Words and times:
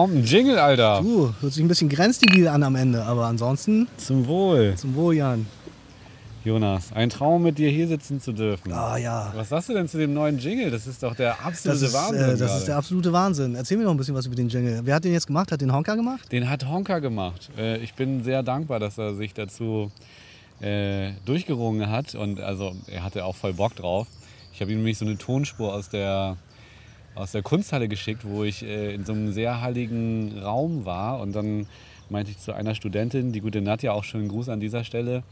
Bomben-Jingle, 0.00 0.58
Alter. 0.58 1.02
Du, 1.02 1.34
hört 1.42 1.52
sich 1.52 1.62
ein 1.62 1.68
bisschen 1.68 1.90
grenzdebil 1.90 2.48
an 2.48 2.62
am 2.62 2.74
Ende, 2.74 3.02
aber 3.04 3.26
ansonsten 3.26 3.86
Zum 3.98 4.26
Wohl. 4.26 4.72
zum 4.76 4.94
Wohl, 4.94 5.14
Jan. 5.14 5.44
Jonas, 6.42 6.90
ein 6.94 7.10
Traum, 7.10 7.42
mit 7.42 7.58
dir 7.58 7.68
hier 7.68 7.86
sitzen 7.86 8.18
zu 8.18 8.32
dürfen. 8.32 8.72
Ah 8.72 8.96
ja. 8.96 9.30
Was 9.36 9.50
sagst 9.50 9.68
du 9.68 9.74
denn 9.74 9.88
zu 9.88 9.98
dem 9.98 10.14
neuen 10.14 10.38
Jingle? 10.38 10.70
Das 10.70 10.86
ist 10.86 11.02
doch 11.02 11.14
der 11.14 11.32
absolute 11.44 11.80
Das 11.82 11.90
ist, 11.90 11.94
Wahnsinn. 11.94 12.18
äh, 12.24 12.28
das 12.30 12.38
gerade. 12.38 12.58
ist 12.60 12.64
der 12.68 12.76
absolute 12.78 13.12
Wahnsinn. 13.12 13.54
Erzähl 13.56 13.76
mir 13.76 13.84
noch 13.84 13.90
ein 13.90 13.98
bisschen 13.98 14.14
was 14.14 14.24
über 14.24 14.36
den 14.36 14.48
Jingle. 14.48 14.80
Wer 14.84 14.94
hat 14.94 15.04
den 15.04 15.12
jetzt 15.12 15.26
gemacht? 15.26 15.52
Hat 15.52 15.60
den 15.60 15.70
Honka 15.70 15.94
gemacht? 15.94 16.32
Den 16.32 16.48
hat 16.48 16.66
Honka 16.66 16.98
gemacht. 17.00 17.50
Äh, 17.58 17.76
ich 17.82 17.92
bin 17.92 18.24
sehr 18.24 18.42
dankbar, 18.42 18.80
dass 18.80 18.96
er 18.96 19.14
sich 19.14 19.34
dazu 19.34 19.90
äh, 20.62 21.10
durchgerungen 21.26 21.90
hat. 21.90 22.14
Und 22.14 22.40
also 22.40 22.74
er 22.86 23.04
hatte 23.04 23.26
auch 23.26 23.36
voll 23.36 23.52
Bock 23.52 23.76
drauf. 23.76 24.06
Ich 24.54 24.62
habe 24.62 24.72
ihm 24.72 24.78
nämlich 24.78 24.96
so 24.96 25.04
eine 25.04 25.18
Tonspur 25.18 25.74
aus 25.74 25.90
der, 25.90 26.38
aus 27.20 27.32
der 27.32 27.42
Kunsthalle 27.42 27.88
geschickt, 27.88 28.22
wo 28.24 28.44
ich 28.44 28.62
äh, 28.62 28.94
in 28.94 29.04
so 29.04 29.12
einem 29.12 29.32
sehr 29.32 29.60
heiligen 29.60 30.38
Raum 30.38 30.84
war. 30.84 31.20
Und 31.20 31.32
dann 31.34 31.66
meinte 32.08 32.30
ich 32.30 32.38
zu 32.38 32.52
einer 32.52 32.74
Studentin, 32.74 33.32
die 33.32 33.40
gute 33.40 33.60
Nadja, 33.60 33.92
auch 33.92 34.04
schönen 34.04 34.28
Gruß 34.28 34.48
an 34.48 34.60
dieser 34.60 34.84
Stelle, 34.84 35.22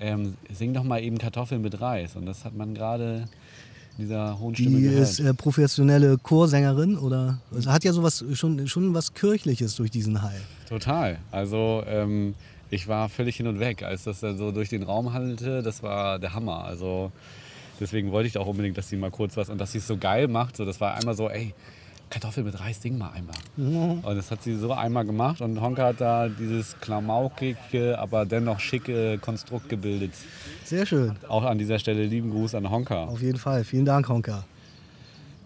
ähm, 0.00 0.34
sing 0.52 0.74
doch 0.74 0.84
mal 0.84 1.02
eben 1.02 1.18
Kartoffeln 1.18 1.62
mit 1.62 1.80
Reis. 1.80 2.16
Und 2.16 2.26
das 2.26 2.44
hat 2.44 2.54
man 2.54 2.74
gerade 2.74 3.28
in 3.96 4.04
dieser 4.04 4.38
hohen 4.38 4.54
Stimme 4.54 4.78
Die 4.78 4.82
gehört. 4.84 5.02
ist 5.02 5.20
äh, 5.20 5.34
professionelle 5.34 6.18
Chorsängerin 6.18 6.98
oder 6.98 7.38
also 7.54 7.70
hat 7.70 7.84
ja 7.84 7.92
sowas 7.92 8.24
schon, 8.32 8.66
schon 8.66 8.92
was 8.94 9.14
Kirchliches 9.14 9.76
durch 9.76 9.90
diesen 9.90 10.22
Hall. 10.22 10.40
Total. 10.68 11.18
Also 11.30 11.84
ähm, 11.86 12.34
ich 12.70 12.88
war 12.88 13.08
völlig 13.08 13.36
hin 13.36 13.46
und 13.46 13.60
weg, 13.60 13.82
als 13.82 14.04
das 14.04 14.20
dann 14.20 14.36
so 14.36 14.50
durch 14.50 14.68
den 14.68 14.82
Raum 14.82 15.12
handelte. 15.12 15.62
Das 15.62 15.82
war 15.82 16.18
der 16.18 16.34
Hammer. 16.34 16.64
Also 16.64 17.12
deswegen 17.80 18.10
wollte 18.12 18.28
ich 18.28 18.38
auch 18.38 18.46
unbedingt, 18.46 18.76
dass 18.78 18.88
sie 18.88 18.96
mal 18.96 19.10
kurz 19.10 19.36
was 19.36 19.48
und 19.50 19.58
dass 19.58 19.72
sie 19.72 19.78
es 19.78 19.86
so 19.86 19.96
geil 19.96 20.28
macht. 20.28 20.56
So, 20.56 20.64
das 20.64 20.80
war 20.80 20.94
einmal 20.94 21.14
so, 21.14 21.28
ey, 21.30 21.54
Kartoffel 22.10 22.44
mit 22.44 22.60
Reis, 22.60 22.80
sing 22.80 22.96
mal 22.98 23.10
einmal. 23.10 23.34
Und 23.56 24.16
das 24.16 24.30
hat 24.30 24.42
sie 24.42 24.54
so 24.54 24.72
einmal 24.72 25.04
gemacht 25.04 25.40
und 25.40 25.60
Honka 25.60 25.84
hat 25.86 26.00
da 26.00 26.28
dieses 26.28 26.78
klamaukige, 26.80 27.98
aber 27.98 28.24
dennoch 28.26 28.60
schicke 28.60 29.18
Konstrukt 29.18 29.68
gebildet. 29.68 30.12
Sehr 30.64 30.86
schön. 30.86 31.16
Auch 31.28 31.42
an 31.44 31.58
dieser 31.58 31.78
Stelle 31.78 32.04
lieben 32.04 32.30
Gruß 32.30 32.54
an 32.54 32.70
Honka. 32.70 33.04
Auf 33.04 33.20
jeden 33.22 33.38
Fall. 33.38 33.64
Vielen 33.64 33.84
Dank, 33.84 34.08
Honka. 34.08 34.44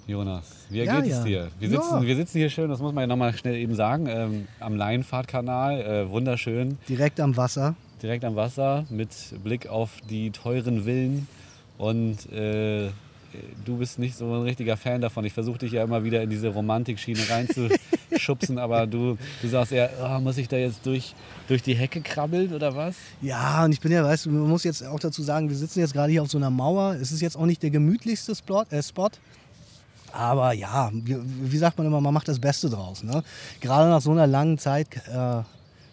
Jonas, 0.06 0.66
wie 0.70 0.82
Ja, 0.82 0.96
geht 1.00 1.10
es 1.10 1.18
ja. 1.18 1.24
dir? 1.24 1.48
Wir 1.58 1.68
Ja. 1.68 1.80
sitzen, 1.82 2.06
wir 2.06 2.16
sitzen 2.16 2.38
hier 2.38 2.48
schön, 2.50 2.70
das 2.70 2.80
muss 2.80 2.92
man 2.94 3.02
ja 3.02 3.06
nochmal 3.06 3.36
schnell 3.36 3.56
eben 3.56 3.74
sagen, 3.74 4.06
ähm, 4.08 4.48
am 4.58 4.74
Leinfahrtkanal, 4.74 5.80
äh, 5.80 6.10
wunderschön. 6.10 6.78
Direkt 6.88 7.20
am 7.20 7.36
Wasser. 7.36 7.74
direkt 8.02 8.24
am 8.24 8.36
Wasser 8.36 8.84
mit 8.90 9.08
Blick 9.42 9.68
auf 9.68 9.90
die 10.08 10.30
teuren 10.30 10.84
Villen. 10.84 11.26
Und 11.78 12.30
äh, 12.32 12.90
du 13.64 13.76
bist 13.76 13.98
nicht 13.98 14.16
so 14.16 14.32
ein 14.32 14.42
richtiger 14.42 14.76
Fan 14.76 15.00
davon. 15.00 15.24
Ich 15.24 15.32
versuche 15.32 15.58
dich 15.58 15.72
ja 15.72 15.84
immer 15.84 16.02
wieder 16.02 16.22
in 16.22 16.30
diese 16.30 16.48
Romantikschiene 16.48 17.20
reinzuschubsen, 17.28 18.58
aber 18.58 18.86
du, 18.86 19.16
du 19.42 19.48
sagst 19.48 19.72
eher, 19.72 19.90
ah, 20.02 20.20
muss 20.20 20.38
ich 20.38 20.48
da 20.48 20.56
jetzt 20.56 20.84
durch, 20.84 21.14
durch 21.46 21.62
die 21.62 21.74
Hecke 21.74 22.00
krabbeln 22.00 22.52
oder 22.52 22.74
was? 22.74 22.96
Ja, 23.22 23.64
und 23.64 23.72
ich 23.72 23.80
bin 23.80 23.92
ja, 23.92 24.04
weißt 24.04 24.26
du, 24.26 24.30
man 24.30 24.48
muss 24.48 24.64
jetzt 24.64 24.84
auch 24.84 25.00
dazu 25.00 25.22
sagen, 25.22 25.48
wir 25.48 25.56
sitzen 25.56 25.80
jetzt 25.80 25.92
gerade 25.92 26.10
hier 26.10 26.22
auf 26.22 26.30
so 26.30 26.38
einer 26.38 26.50
Mauer. 26.50 26.96
Es 27.00 27.12
ist 27.12 27.20
jetzt 27.20 27.36
auch 27.36 27.46
nicht 27.46 27.62
der 27.62 27.70
gemütlichste 27.70 28.34
Spot. 28.34 28.64
Äh, 28.70 28.82
Spot. 28.82 29.10
Aber 30.12 30.52
ja, 30.52 30.90
wie, 30.92 31.16
wie 31.22 31.58
sagt 31.58 31.78
man 31.78 31.86
immer, 31.86 32.00
man 32.00 32.14
macht 32.14 32.28
das 32.28 32.38
Beste 32.38 32.70
draus. 32.70 33.02
Ne? 33.02 33.22
Gerade 33.60 33.88
nach 33.90 34.00
so 34.00 34.10
einer 34.10 34.26
langen 34.26 34.58
Zeit, 34.58 34.88
äh, 35.06 35.42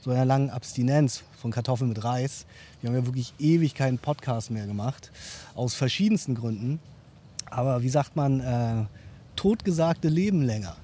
so 0.02 0.12
einer 0.12 0.26
langen 0.26 0.50
Abstinenz 0.50 1.24
von 1.42 1.52
Kartoffeln 1.52 1.90
mit 1.90 2.04
Reis. 2.04 2.46
Wir 2.86 2.92
haben 2.92 3.00
ja 3.00 3.06
wirklich 3.08 3.34
ewig 3.40 3.74
keinen 3.74 3.98
Podcast 3.98 4.52
mehr 4.52 4.68
gemacht. 4.68 5.12
Aus 5.56 5.74
verschiedensten 5.74 6.36
Gründen. 6.36 6.80
Aber 7.50 7.82
wie 7.82 7.90
sagt 7.90 8.16
man, 8.16 8.42
äh, 8.42 8.86
totgesagte 9.36 10.08
leben 10.08 10.44
länger. 10.44 10.76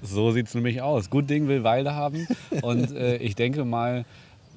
So 0.00 0.30
sieht 0.30 0.46
es 0.46 0.54
nämlich 0.54 0.80
aus. 0.80 1.10
Gut 1.10 1.28
Ding 1.28 1.48
will 1.48 1.62
Weile 1.62 1.94
haben. 1.94 2.26
Und 2.62 2.92
äh, 2.96 3.16
ich 3.18 3.34
denke 3.34 3.66
mal, 3.66 4.06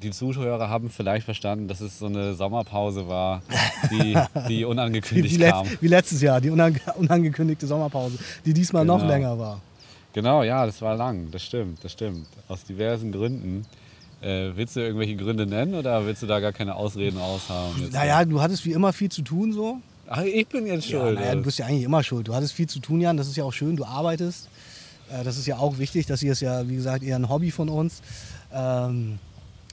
die 0.04 0.12
Zuhörer 0.12 0.70
haben 0.70 0.90
vielleicht 0.90 1.26
verstanden, 1.26 1.68
dass 1.68 1.82
es 1.82 2.00
so 2.00 2.06
eine 2.06 2.34
Sommerpause 2.34 3.10
war, 3.10 3.42
die, 3.92 4.16
die 4.48 4.60
Wie, 4.60 4.64
unangekündigt 4.66 5.36
wie, 5.36 5.40
letz, 5.40 5.52
kam. 5.52 5.68
wie 5.82 5.88
letztes 5.90 6.22
Jahr, 6.22 6.40
die 6.40 6.50
unange 6.50 6.80
unangekündigte 6.96 7.68
Sommerpause, 7.68 8.18
die 8.46 8.54
diesmal 8.54 8.86
noch 8.86 9.00
Genau. 9.00 9.12
länger 9.12 9.38
war. 9.38 9.62
Genau, 10.14 10.44
ja, 10.44 10.66
das 10.66 10.82
war 10.82 10.96
lang. 10.96 11.30
Das 11.30 11.44
stimmt, 11.44 11.84
das 11.84 11.92
stimmt. 11.92 12.26
Aus 12.48 12.64
diversen 12.64 13.12
Gründen. 13.12 13.66
Äh, 14.22 14.52
willst 14.56 14.76
du 14.76 14.80
irgendwelche 14.82 15.16
Gründe 15.16 15.46
nennen 15.46 15.76
oder 15.76 16.06
willst 16.06 16.24
du 16.24 16.28
da 16.28 16.40
gar 16.40 16.52
keine 16.54 16.76
Ausreden 16.76 17.18
aushaben? 17.20 17.82
Jetzt? 17.82 17.94
Naja, 17.94 18.24
du 18.26 18.42
hattest 18.42 18.66
wie 18.66 18.72
immer 18.72 18.92
viel 18.94 19.10
zu 19.10 19.22
tun 19.22 19.54
so. 19.54 19.78
Ach, 20.08 20.24
ich 20.24 20.48
bin 20.48 20.66
jetzt 20.68 20.88
Ja, 20.90 21.00
schuld. 21.02 21.16
naja, 21.20 21.36
du 21.36 21.42
bist 21.42 21.60
ja 21.60 21.66
eigentlich 21.66 21.84
immer 21.84 22.04
schuld. 22.04 22.28
Du 22.28 22.34
hattest 22.36 22.54
viel 22.54 22.68
zu 22.68 22.80
tun, 22.80 23.02
Jan. 23.02 23.18
Das 23.18 23.28
ist 23.28 23.36
ja 23.38 23.44
auch 23.44 23.54
schön. 23.54 23.76
Du 23.76 23.86
arbeitest. 23.86 24.50
Äh, 25.12 25.24
Das 25.24 25.38
ist 25.38 25.46
ja 25.48 25.58
auch 25.58 25.78
wichtig. 25.80 26.06
Das 26.06 26.20
hier 26.22 26.32
ist 26.32 26.42
ja, 26.42 26.68
wie 26.68 26.76
gesagt, 26.76 27.04
eher 27.04 27.16
ein 27.18 27.30
Hobby 27.30 27.52
von 27.52 27.70
uns. 27.70 28.02
Ähm, 28.54 29.20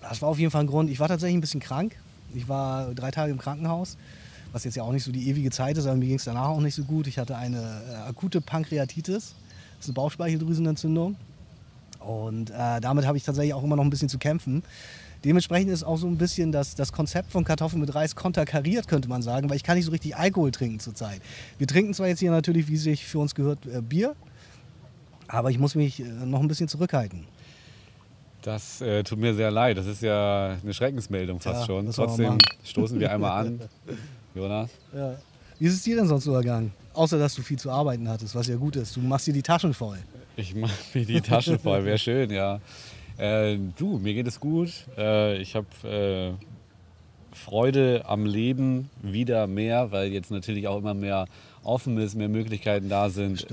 Das 0.08 0.20
war 0.20 0.28
auf 0.28 0.38
jeden 0.38 0.50
Fall 0.50 0.62
ein 0.62 0.66
Grund. 0.66 0.91
Ich 0.91 0.98
war 1.00 1.08
tatsächlich 1.08 1.36
ein 1.38 1.41
bisschen 1.42 1.60
krank. 1.60 1.97
Ich 2.34 2.48
war 2.48 2.92
drei 2.94 3.10
Tage 3.10 3.31
im 3.31 3.38
Krankenhaus, 3.38 3.97
was 4.52 4.64
jetzt 4.64 4.75
ja 4.75 4.82
auch 4.82 4.92
nicht 4.92 5.04
so 5.04 5.12
die 5.12 5.28
ewige 5.28 5.50
Zeit 5.50 5.76
ist, 5.76 5.86
aber 5.86 5.97
mir 5.97 6.06
ging 6.06 6.16
es 6.16 6.25
danach 6.25 6.48
auch 6.48 6.60
nicht 6.60 6.75
so 6.75 6.82
gut. 6.84 7.06
Ich 7.06 7.19
hatte 7.19 7.36
eine 7.36 7.82
äh, 7.91 7.94
akute 8.08 8.41
Pankreatitis. 8.41 9.34
Das 9.76 9.81
ist 9.81 9.86
eine 9.88 9.94
Bauchspeicheldrüsenentzündung. 9.94 11.16
Und 12.04 12.50
äh, 12.50 12.80
damit 12.80 13.06
habe 13.06 13.16
ich 13.16 13.24
tatsächlich 13.24 13.54
auch 13.54 13.62
immer 13.62 13.76
noch 13.76 13.84
ein 13.84 13.90
bisschen 13.90 14.08
zu 14.08 14.18
kämpfen. 14.18 14.62
Dementsprechend 15.24 15.70
ist 15.70 15.84
auch 15.84 15.98
so 15.98 16.08
ein 16.08 16.18
bisschen 16.18 16.50
das, 16.50 16.74
das 16.74 16.92
Konzept 16.92 17.30
von 17.30 17.44
Kartoffeln 17.44 17.80
mit 17.80 17.94
Reis 17.94 18.16
konterkariert, 18.16 18.88
könnte 18.88 19.08
man 19.08 19.22
sagen, 19.22 19.48
weil 19.48 19.56
ich 19.56 19.62
kann 19.62 19.76
nicht 19.76 19.84
so 19.84 19.92
richtig 19.92 20.16
Alkohol 20.16 20.50
trinken 20.50 20.80
zurzeit. 20.80 21.20
Wir 21.58 21.66
trinken 21.68 21.94
zwar 21.94 22.08
jetzt 22.08 22.18
hier 22.18 22.32
natürlich, 22.32 22.66
wie 22.68 22.76
sich 22.76 23.06
für 23.06 23.20
uns 23.20 23.34
gehört, 23.34 23.64
äh, 23.66 23.80
Bier, 23.80 24.16
aber 25.28 25.50
ich 25.50 25.58
muss 25.58 25.76
mich 25.76 26.00
äh, 26.00 26.04
noch 26.04 26.40
ein 26.40 26.48
bisschen 26.48 26.66
zurückhalten. 26.66 27.24
Das 28.42 28.80
äh, 28.80 29.04
tut 29.04 29.20
mir 29.20 29.32
sehr 29.34 29.52
leid. 29.52 29.78
Das 29.78 29.86
ist 29.86 30.02
ja 30.02 30.56
eine 30.60 30.74
Schreckensmeldung 30.74 31.38
fast 31.38 31.60
Ja, 31.60 31.66
schon. 31.66 31.90
Trotzdem 31.92 32.38
stoßen 32.64 32.98
wir 32.98 33.12
einmal 33.12 33.46
an. 33.46 33.60
Jonas? 34.34 34.70
Ja. 34.92 35.14
Wie 35.60 35.66
ist 35.66 35.74
es 35.74 35.82
dir 35.82 35.94
denn 35.94 36.08
sonst 36.08 36.24
so 36.24 36.34
ergangen? 36.34 36.72
Außer, 36.92 37.19
dass 37.19 37.34
du 37.36 37.42
viel 37.42 37.58
zu 37.58 37.70
arbeiten 37.70 38.08
hattest, 38.08 38.34
was 38.34 38.48
ja 38.48 38.56
gut 38.56 38.74
ist. 38.74 38.96
Du 38.96 39.00
machst 39.00 39.28
dir 39.28 39.32
die 39.32 39.42
Taschen 39.42 39.72
voll. 39.72 39.98
Ich 40.37 40.54
mache 40.54 40.72
mir 40.94 41.04
die 41.04 41.20
Taschen 41.20 41.59
voll. 41.59 41.84
Wäre 41.84 41.98
schön, 41.98 42.31
ja. 42.31 42.60
Äh, 43.19 43.59
du, 43.76 43.98
mir 43.98 44.15
geht 44.15 44.26
es 44.26 44.41
gut. 44.41 44.70
Äh, 44.97 45.37
ich 45.38 45.54
habe 45.54 45.66
äh, 45.84 46.32
Freude 47.34 48.04
am 48.06 48.26
Leben 48.26 48.91
wieder 49.03 49.47
mehr, 49.47 49.91
weil 49.93 50.12
jetzt 50.12 50.31
natürlich 50.31 50.69
auch 50.69 50.78
immer 50.78 50.94
mehr 50.94 51.26
offen 51.62 51.98
ist, 51.98 52.15
mehr 52.15 52.28
Möglichkeiten 52.28 52.88
da 52.88 53.10
sind. 53.10 53.47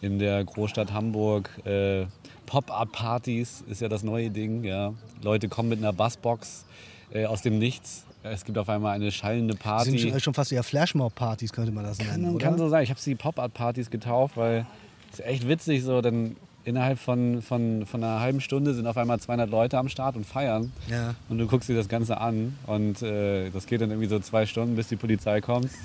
In 0.00 0.18
der 0.18 0.44
Großstadt 0.44 0.92
Hamburg 0.92 1.50
äh, 1.64 2.06
Pop-up-Partys 2.46 3.64
ist 3.68 3.80
ja 3.80 3.88
das 3.88 4.02
neue 4.02 4.30
Ding. 4.30 4.64
Ja. 4.64 4.94
Leute 5.22 5.48
kommen 5.48 5.68
mit 5.68 5.78
einer 5.78 5.92
Bassbox 5.92 6.64
äh, 7.12 7.26
aus 7.26 7.42
dem 7.42 7.58
Nichts. 7.58 8.04
Es 8.22 8.44
gibt 8.44 8.58
auf 8.58 8.68
einmal 8.68 8.94
eine 8.94 9.10
schallende 9.12 9.54
Das 9.54 9.62
Party. 9.62 9.98
sind 9.98 10.22
schon, 10.22 10.34
fast 10.34 10.52
eher 10.52 10.62
Flashmob-Partys, 10.62 11.52
könnte 11.52 11.72
man 11.72 11.84
das 11.84 11.98
nennen, 11.98 12.10
Kann, 12.24 12.34
oder? 12.34 12.44
kann 12.44 12.58
so 12.58 12.68
sein. 12.68 12.82
Ich 12.82 12.90
habe 12.90 13.00
sie 13.00 13.14
Pop-Art-Partys 13.14 13.90
getauft, 13.90 14.36
weil 14.36 14.66
ist 15.12 15.24
echt 15.24 15.48
witzig 15.48 15.82
so. 15.82 16.00
Dann 16.00 16.36
innerhalb 16.64 16.98
von, 16.98 17.40
von, 17.40 17.86
von 17.86 18.04
einer 18.04 18.20
halben 18.20 18.40
Stunde 18.42 18.74
sind 18.74 18.86
auf 18.86 18.96
einmal 18.98 19.18
200 19.18 19.48
Leute 19.48 19.78
am 19.78 19.88
Start 19.88 20.16
und 20.16 20.26
feiern. 20.26 20.70
Ja. 20.90 21.14
Und 21.30 21.38
du 21.38 21.46
guckst 21.46 21.68
dir 21.68 21.76
das 21.76 21.88
Ganze 21.88 22.20
an 22.20 22.56
und 22.66 23.00
äh, 23.02 23.48
das 23.50 23.66
geht 23.66 23.80
dann 23.80 23.90
irgendwie 23.90 24.08
so 24.08 24.18
zwei 24.18 24.44
Stunden, 24.44 24.76
bis 24.76 24.88
die 24.88 24.96
Polizei 24.96 25.40
kommt. 25.40 25.70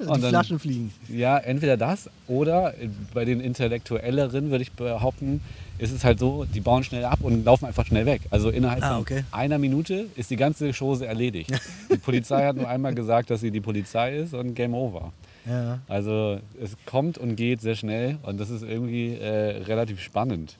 Die 0.00 0.08
Und 0.08 0.20
dann- 0.22 0.30
Flaschen 0.30 0.58
fliegen. 0.58 0.92
Ja, 1.08 1.38
entweder 1.38 1.76
das 1.76 2.10
oder 2.26 2.74
bei 3.14 3.24
den 3.24 3.40
Intellektuelleren 3.40 4.50
würde 4.50 4.62
ich 4.62 4.72
behaupten, 4.72 5.40
ist 5.78 5.92
es 5.92 6.02
halt 6.04 6.18
so, 6.18 6.44
die 6.44 6.60
bauen 6.60 6.82
schnell 6.82 7.04
ab 7.04 7.20
und 7.22 7.44
laufen 7.44 7.66
einfach 7.66 7.86
schnell 7.86 8.04
weg. 8.06 8.22
Also 8.30 8.50
innerhalb 8.50 8.82
Ah, 8.82 8.94
von 8.94 9.00
okay. 9.02 9.24
einer 9.30 9.58
Minute 9.58 10.06
ist 10.16 10.30
die 10.30 10.36
ganze 10.36 10.72
Chose 10.72 11.06
erledigt. 11.06 11.50
Die 11.92 11.98
Polizei 11.98 12.44
hat 12.46 12.56
nur 12.56 12.68
einmal 12.68 12.94
gesagt, 12.94 13.30
dass 13.30 13.40
sie 13.42 13.50
die 13.52 13.60
Polizei 13.60 14.16
ist 14.16 14.34
und 14.34 14.54
Game 14.54 14.74
Over. 14.74 15.12
Ja. 15.46 15.80
Also 15.88 16.40
es 16.60 16.76
kommt 16.86 17.18
und 17.18 17.36
geht 17.36 17.60
sehr 17.60 17.74
schnell 17.74 18.18
und 18.22 18.38
das 18.38 18.50
ist 18.50 18.62
irgendwie 18.62 19.14
äh, 19.14 19.62
relativ 19.62 20.00
spannend. 20.00 20.56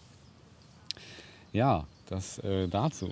Ja, 1.52 1.86
das 2.08 2.38
äh, 2.38 2.68
dazu. 2.68 3.10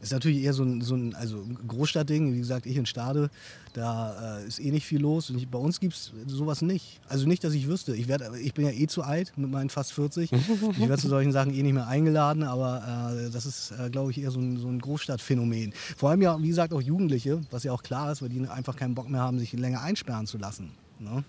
Ist 0.00 0.12
natürlich 0.12 0.42
eher 0.42 0.52
so 0.52 0.62
ein, 0.62 0.80
so 0.80 0.94
ein 0.94 1.14
also 1.14 1.44
Großstadtding. 1.66 2.32
Wie 2.32 2.38
gesagt, 2.38 2.66
ich 2.66 2.76
in 2.76 2.86
Stade, 2.86 3.30
da 3.74 4.38
äh, 4.38 4.46
ist 4.46 4.58
eh 4.58 4.70
nicht 4.70 4.86
viel 4.86 5.00
los. 5.00 5.30
Und 5.30 5.36
ich, 5.36 5.48
bei 5.48 5.58
uns 5.58 5.80
gibt 5.80 5.94
es 5.94 6.12
sowas 6.26 6.62
nicht. 6.62 7.00
Also 7.08 7.26
nicht, 7.26 7.44
dass 7.44 7.52
ich 7.54 7.66
wüsste. 7.66 7.94
Ich, 7.94 8.08
werd, 8.08 8.22
ich 8.40 8.54
bin 8.54 8.64
ja 8.64 8.72
eh 8.72 8.86
zu 8.86 9.02
alt 9.02 9.32
mit 9.36 9.50
meinen 9.50 9.70
fast 9.70 9.92
40. 9.92 10.30
Ich 10.72 10.88
werde 10.88 10.98
zu 10.98 11.08
solchen 11.08 11.32
Sachen 11.32 11.52
eh 11.52 11.62
nicht 11.62 11.74
mehr 11.74 11.86
eingeladen. 11.86 12.42
Aber 12.42 13.12
äh, 13.12 13.30
das 13.30 13.46
ist, 13.46 13.72
äh, 13.72 13.90
glaube 13.90 14.10
ich, 14.10 14.20
eher 14.20 14.30
so 14.30 14.40
ein, 14.40 14.56
so 14.56 14.68
ein 14.68 14.80
Großstadtphänomen. 14.80 15.72
Vor 15.96 16.10
allem 16.10 16.22
ja, 16.22 16.40
wie 16.40 16.48
gesagt, 16.48 16.72
auch 16.72 16.80
Jugendliche, 16.80 17.40
was 17.50 17.64
ja 17.64 17.72
auch 17.72 17.82
klar 17.82 18.12
ist, 18.12 18.22
weil 18.22 18.28
die 18.28 18.46
einfach 18.48 18.76
keinen 18.76 18.94
Bock 18.94 19.08
mehr 19.08 19.20
haben, 19.20 19.38
sich 19.38 19.52
länger 19.52 19.82
einsperren 19.82 20.26
zu 20.26 20.38
lassen. 20.38 20.70
Ne? 20.98 21.24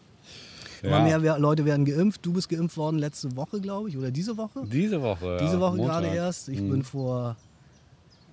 Immer 0.83 1.01
mehr 1.01 1.21
wer- 1.23 1.39
Leute 1.39 1.65
werden 1.65 1.85
geimpft. 1.85 2.25
Du 2.25 2.33
bist 2.33 2.49
geimpft 2.49 2.77
worden 2.77 2.99
letzte 2.99 3.35
Woche, 3.35 3.59
glaube 3.59 3.89
ich, 3.89 3.97
oder 3.97 4.11
diese 4.11 4.37
Woche? 4.37 4.63
Diese 4.65 5.01
Woche. 5.01 5.37
Diese 5.41 5.55
ja, 5.55 5.59
Woche 5.59 5.77
Montag. 5.77 6.01
gerade 6.03 6.15
erst. 6.15 6.49
Ich 6.49 6.61
Mhm. 6.61 6.69
bin 6.69 6.83
vor 6.83 7.35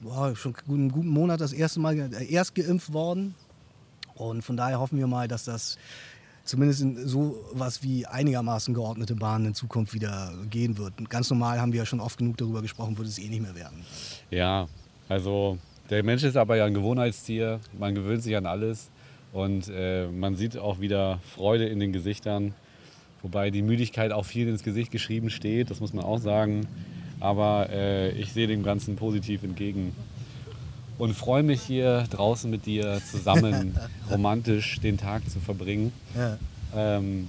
boah, 0.00 0.36
schon 0.36 0.54
einen 0.68 0.90
guten 0.92 1.08
Monat 1.08 1.40
das 1.40 1.52
erste 1.54 1.80
Mal 1.80 1.98
äh, 1.98 2.26
erst 2.30 2.54
geimpft 2.54 2.92
worden. 2.92 3.34
Und 4.14 4.42
von 4.42 4.56
daher 4.56 4.78
hoffen 4.78 4.98
wir 4.98 5.06
mal, 5.06 5.26
dass 5.28 5.44
das 5.44 5.78
zumindest 6.44 6.82
in 6.82 7.08
so 7.08 7.42
was 7.54 7.82
wie 7.82 8.04
einigermaßen 8.06 8.74
geordnete 8.74 9.14
Bahnen 9.14 9.46
in 9.46 9.54
Zukunft 9.54 9.94
wieder 9.94 10.32
gehen 10.50 10.76
wird. 10.76 10.92
Ganz 11.08 11.30
normal 11.30 11.58
haben 11.60 11.72
wir 11.72 11.78
ja 11.78 11.86
schon 11.86 12.00
oft 12.00 12.18
genug 12.18 12.36
darüber 12.36 12.60
gesprochen, 12.60 12.98
würde 12.98 13.08
es 13.08 13.18
eh 13.18 13.28
nicht 13.28 13.40
mehr 13.40 13.54
werden. 13.54 13.78
Ja, 14.30 14.68
also 15.08 15.56
der 15.88 16.02
Mensch 16.04 16.22
ist 16.22 16.36
aber 16.36 16.56
ja 16.56 16.66
ein 16.66 16.74
Gewohnheitstier. 16.74 17.60
Man 17.78 17.94
gewöhnt 17.94 18.22
sich 18.22 18.36
an 18.36 18.44
alles 18.46 18.90
und 19.34 19.68
äh, 19.68 20.06
man 20.06 20.36
sieht 20.36 20.56
auch 20.56 20.80
wieder 20.80 21.18
Freude 21.34 21.66
in 21.66 21.80
den 21.80 21.92
Gesichtern. 21.92 22.54
Wobei 23.20 23.50
die 23.50 23.62
Müdigkeit 23.62 24.12
auch 24.12 24.24
viel 24.24 24.48
ins 24.48 24.62
Gesicht 24.62 24.92
geschrieben 24.92 25.28
steht, 25.28 25.70
das 25.70 25.80
muss 25.80 25.92
man 25.92 26.04
auch 26.04 26.18
sagen. 26.18 26.68
Aber 27.18 27.68
äh, 27.70 28.10
ich 28.12 28.32
sehe 28.32 28.46
dem 28.46 28.62
Ganzen 28.62 28.94
positiv 28.94 29.42
entgegen 29.42 29.92
und 30.98 31.14
freue 31.14 31.42
mich 31.42 31.62
hier 31.62 32.04
draußen 32.10 32.48
mit 32.48 32.64
dir 32.64 33.00
zusammen 33.10 33.76
romantisch 34.10 34.78
den 34.80 34.98
Tag 34.98 35.28
zu 35.28 35.40
verbringen. 35.40 35.92
Ja. 36.16 36.38
Ähm, 36.76 37.28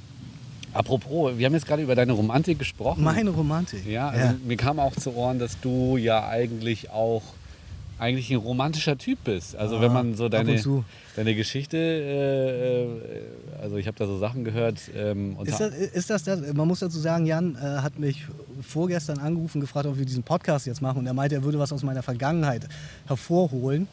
apropos, 0.74 1.40
wir 1.40 1.48
haben 1.48 1.54
jetzt 1.54 1.66
gerade 1.66 1.82
über 1.82 1.96
deine 1.96 2.12
Romantik 2.12 2.60
gesprochen. 2.60 3.04
Meine 3.04 3.32
Romantik. 3.32 3.84
Ja, 3.88 4.10
also 4.10 4.36
mir 4.46 4.58
kam 4.58 4.80
auch 4.80 4.96
zu 4.96 5.16
Ohren, 5.16 5.40
dass 5.40 5.60
du 5.60 5.98
ja 5.98 6.28
eigentlich 6.28 6.92
auch 6.92 7.24
eigentlich 8.00 8.30
ein 8.32 8.38
romantischer 8.38 8.98
Typ 8.98 9.20
bist. 9.24 9.56
Also 9.56 9.78
Ah, 9.78 9.82
wenn 9.82 9.94
man 9.94 10.16
so 10.16 10.30
deine, 10.30 10.62
deine 11.16 11.36
Geschichte, 11.36 11.78
äh, 11.78 12.84
äh, 12.84 13.62
also 13.62 13.78
ich 13.78 13.88
habe 13.88 13.98
da 13.98 14.06
so 14.06 14.18
Sachen 14.18 14.44
gehört. 14.44 14.80
Ähm, 14.96 15.38
Ist 15.44 15.60
das, 15.60 15.74
ist 15.74 16.10
das 16.10 16.24
das? 16.24 16.54
Man 16.54 16.68
muss 16.68 16.80
dazu 16.80 17.00
sagen, 17.00 17.26
Jan 17.26 17.56
äh, 17.56 17.60
hat 17.60 17.98
mich 18.00 18.26
vorgestern 18.62 19.20
angerufen, 19.20 19.62
gefragt, 19.62 19.86
ob 19.86 19.98
wir 19.98 20.06
diesen 20.06 20.24
Podcast 20.24 20.66
jetzt 20.68 20.82
machen. 20.82 21.00
Und 21.00 21.08
er 21.08 21.14
meinte, 21.14 21.36
er 21.36 21.44
würde 21.44 21.60
was 21.60 21.72
aus 21.72 21.84
meiner 21.84 22.04
Vergangenheit 22.04 22.68
hervorholen. 23.08 23.88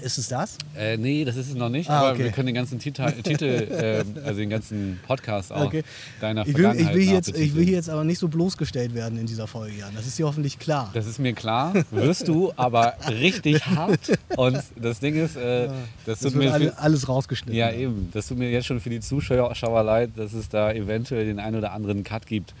Ist 0.00 0.18
es 0.18 0.28
das? 0.28 0.56
Äh, 0.76 0.96
nee, 0.96 1.24
das 1.24 1.36
ist 1.36 1.48
es 1.48 1.54
noch 1.54 1.68
nicht, 1.68 1.90
Ah, 1.90 2.00
aber 2.00 2.12
okay. 2.12 2.24
wir 2.24 2.30
können 2.30 2.46
den 2.46 2.54
ganzen 2.54 2.78
Titel, 2.78 3.10
Titel 3.22 3.66
ähm, 3.70 4.16
also 4.24 4.38
den 4.40 4.50
ganzen 4.50 5.00
Podcast 5.06 5.52
auch 5.52 5.66
Okay. 5.66 5.82
deiner 6.20 6.42
Ich 6.42 6.48
will, 6.48 6.62
Vergangenheit 6.64 6.94
ich, 6.94 7.00
will 7.06 7.14
jetzt, 7.14 7.36
ich 7.36 7.54
will 7.54 7.64
hier 7.64 7.74
jetzt 7.74 7.90
aber 7.90 8.04
nicht 8.04 8.18
so 8.18 8.28
bloßgestellt 8.28 8.94
werden 8.94 9.18
in 9.18 9.26
dieser 9.26 9.46
Folge, 9.46 9.76
Jan. 9.76 9.94
Das 9.94 10.06
ist 10.06 10.18
dir 10.18 10.26
hoffentlich 10.26 10.58
klar. 10.58 10.90
Das 10.94 11.06
ist 11.06 11.18
mir 11.18 11.32
klar, 11.32 11.74
wirst 11.90 12.28
du, 12.28 12.52
aber 12.56 12.94
richtig 13.08 13.64
hart. 13.66 14.18
Und 14.36 14.58
das 14.76 15.00
Ding 15.00 15.16
ist, 15.16 15.36
äh, 15.36 15.68
das 16.06 16.20
Das 16.20 16.20
tut 16.20 16.34
wird 16.34 16.44
mir 16.44 16.52
alle, 16.52 16.78
alles 16.78 17.08
rausgeschnitten. 17.08 17.56
ja 17.58 17.72
eben, 17.72 18.10
das 18.12 18.26
tut 18.28 18.38
mir 18.38 18.50
jetzt 18.50 18.66
schon 18.66 18.80
für 18.80 18.90
die 18.90 19.00
Zuschauer 19.00 19.82
leid, 19.82 20.10
dass 20.16 20.32
es 20.32 20.48
da 20.48 20.72
eventuell 20.72 21.24
den 21.26 21.38
einen 21.40 21.56
oder 21.56 21.72
anderen 21.72 22.04
Cut 22.04 22.26
gibt. 22.26 22.54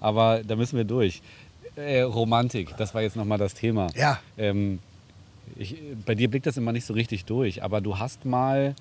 Aber 0.00 0.42
da 0.46 0.54
müssen 0.56 0.76
wir 0.76 0.84
durch. 0.84 1.22
Äh, 1.76 2.02
Romantik, 2.02 2.76
das 2.76 2.94
war 2.94 3.02
jetzt 3.02 3.16
nochmal 3.16 3.38
das 3.38 3.54
Thema. 3.54 3.88
Ja. 3.96 4.20
Ähm, 4.38 4.78
ich, 5.56 5.76
bei 6.04 6.14
dir 6.14 6.28
blickt 6.30 6.46
das 6.46 6.56
immer 6.56 6.72
nicht 6.72 6.86
so 6.86 6.94
richtig 6.94 7.24
durch, 7.24 7.62
aber 7.62 7.80
du 7.80 7.98
hast 7.98 8.24
mal, 8.24 8.74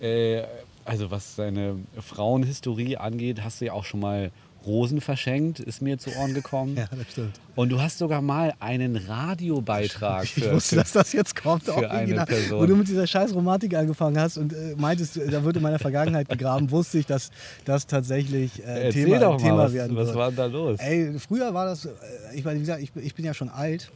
äh, 0.00 0.42
also 0.84 1.10
was 1.10 1.36
deine 1.36 1.76
Frauenhistorie 2.00 2.96
angeht, 2.96 3.42
hast 3.42 3.60
du 3.60 3.66
ja 3.66 3.72
auch 3.72 3.84
schon 3.84 4.00
mal 4.00 4.30
Rosen 4.66 5.02
verschenkt, 5.02 5.60
ist 5.60 5.82
mir 5.82 5.98
zu 5.98 6.10
Ohren 6.16 6.32
gekommen. 6.32 6.76
Ja, 6.78 6.88
das 6.90 7.10
stimmt. 7.12 7.38
Und 7.54 7.68
du 7.70 7.80
hast 7.80 7.98
sogar 7.98 8.22
mal 8.22 8.54
einen 8.60 8.96
Radiobeitrag 8.96 10.24
Ich 10.24 10.32
für, 10.34 10.52
wusste, 10.54 10.76
dass 10.76 10.92
das 10.92 11.12
jetzt 11.12 11.36
kommt. 11.36 11.64
für 11.64 11.90
eine. 11.90 12.24
Person. 12.24 12.60
Wo 12.60 12.66
du 12.66 12.74
mit 12.74 12.88
dieser 12.88 13.06
scheiß 13.06 13.34
Romantik 13.34 13.74
angefangen 13.74 14.18
hast 14.18 14.38
und 14.38 14.52
äh, 14.52 14.74
meintest, 14.76 15.16
da 15.30 15.44
wird 15.44 15.56
in 15.56 15.62
meiner 15.62 15.78
Vergangenheit 15.78 16.28
begraben, 16.28 16.70
wusste 16.70 16.98
ich, 16.98 17.06
dass 17.06 17.30
das 17.64 17.86
tatsächlich 17.86 18.60
äh, 18.60 18.86
Erzähl 18.86 19.04
Thema, 19.04 19.18
doch 19.18 19.32
mal, 19.32 19.38
Thema 19.38 19.58
was, 19.58 19.72
werden 19.74 19.96
was 19.96 20.06
wird. 20.06 20.16
war 20.16 20.26
denn 20.28 20.36
da 20.36 20.46
los? 20.46 20.80
Ey, 20.80 21.18
früher 21.18 21.52
war 21.52 21.66
das, 21.66 21.84
äh, 21.84 21.90
ich 22.34 22.44
meine, 22.44 22.56
wie 22.56 22.62
gesagt, 22.62 22.82
ich, 22.82 22.90
ich 22.96 23.14
bin 23.14 23.24
ja 23.24 23.34
schon 23.34 23.50
alt. 23.50 23.92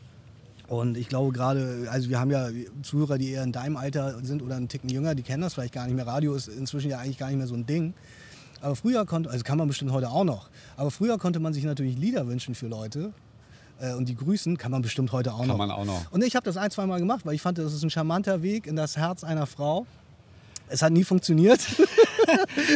Und 0.69 0.99
ich 0.99 1.09
glaube 1.09 1.33
gerade, 1.33 1.89
also 1.91 2.11
wir 2.11 2.21
haben 2.21 2.31
ja 2.31 2.49
Zuhörer, 2.83 3.17
die 3.17 3.31
eher 3.31 3.43
in 3.43 3.53
deinem 3.53 3.77
Alter 3.77 4.23
sind 4.23 4.43
oder 4.43 4.57
einen 4.57 4.69
Ticken 4.69 4.91
jünger, 4.91 5.15
die 5.15 5.23
kennen 5.23 5.43
das 5.43 5.55
vielleicht 5.55 5.73
gar 5.73 5.87
nicht 5.87 5.95
mehr. 5.97 6.07
Radio 6.07 6.35
ist 6.35 6.49
inzwischen 6.49 6.91
ja 6.91 6.99
eigentlich 6.99 7.17
gar 7.19 7.29
nicht 7.29 7.39
mehr 7.39 7.47
so 7.47 7.55
ein 7.55 7.65
Ding. 7.65 7.95
Aber 8.61 8.77
früher 8.77 9.07
konnte, 9.07 9.31
also 9.31 9.43
kann 9.45 9.57
man 9.57 9.69
bestimmt 9.69 9.93
heute 9.93 10.11
auch 10.11 10.25
noch, 10.25 10.51
aber 10.77 10.91
früher 10.91 11.17
konnte 11.17 11.41
man 11.41 11.55
sich 11.55 11.65
natürlich 11.65 11.97
Lieder 11.97 12.27
wünschen 12.27 12.55
für 12.55 12.67
Leute. 12.67 13.13
Äh, 13.81 13.95
und 13.95 14.09
die 14.09 14.17
grüßen 14.17 14.59
kann 14.59 14.71
man 14.71 14.83
bestimmt 14.83 15.13
heute 15.13 15.33
auch 15.33 15.39
Kann 15.39 15.49
noch. 15.49 15.57
man 15.57 15.71
auch 15.71 15.85
noch. 15.85 16.11
Und 16.11 16.23
ich 16.23 16.35
habe 16.37 16.45
das 16.45 16.57
ein, 16.57 16.71
zwei 16.71 16.85
Mal 16.87 16.99
gemacht, 16.99 17.25
weil 17.25 17.35
ich 17.35 17.43
fand, 17.43 17.59
das 17.59 17.73
ist 17.73 17.83
ein 17.83 17.91
charmanter 17.91 18.43
Weg 18.43 18.67
in 18.67 18.77
das 18.77 18.97
Herz 18.97 19.25
einer 19.25 19.47
Frau. 19.47 19.87
Es 20.69 20.83
hat 20.83 20.93
nie 20.93 21.05
funktioniert. 21.05 21.61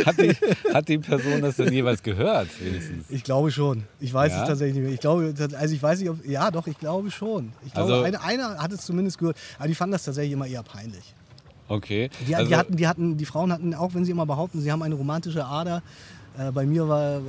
Hat 0.07 0.19
die, 0.19 0.35
hat 0.73 0.89
die 0.89 0.97
Person 0.99 1.43
das 1.43 1.57
denn 1.57 1.71
jeweils 1.73 2.03
gehört, 2.03 2.49
wenigstens? 2.59 3.05
Ich 3.11 3.23
glaube 3.23 3.51
schon. 3.51 3.85
Ich 4.01 4.13
weiß 4.15 4.33
Ja? 4.33 4.43
es 4.43 4.49
tatsächlich 4.49 4.77
nicht 4.77 4.85
mehr. 4.85 4.95
Ich 4.95 5.01
glaube, 5.01 5.35
also 5.59 5.75
ich 5.75 5.83
weiß 5.83 6.01
nicht, 6.01 6.09
ob. 6.09 6.25
Ja, 6.27 6.51
doch, 6.51 6.67
ich 6.67 6.79
glaube 6.79 7.11
schon. 7.11 7.53
Ich 7.67 7.75
glaube, 7.75 7.93
Also- 7.93 8.05
eine, 8.05 8.23
einer 8.23 8.57
hat 8.63 8.73
es 8.73 8.81
zumindest 8.87 9.19
gehört. 9.19 9.37
Aber 9.59 9.69
die 9.69 9.75
fanden 9.75 9.93
das 9.93 10.05
tatsächlich 10.05 10.33
immer 10.33 10.47
eher 10.47 10.63
peinlich. 10.63 11.15
Okay. 11.69 12.09
Die, 12.27 12.35
also, 12.35 12.49
die, 12.49 12.57
hatten, 12.57 12.77
die, 12.77 12.89
hatten, 12.89 13.17
die 13.19 13.27
Frauen 13.27 13.53
hatten, 13.53 13.75
auch 13.75 13.93
wenn 13.95 14.05
sie 14.07 14.11
immer 14.13 14.25
behaupten, 14.27 14.61
sie 14.63 14.73
haben 14.73 14.83
eine 14.83 14.95
romantische 14.95 15.45
Ader, 15.45 15.83
äh, 16.39 16.51
bei 16.51 16.65
mir 16.65 16.89
war 16.89 17.17
äh, 17.17 17.21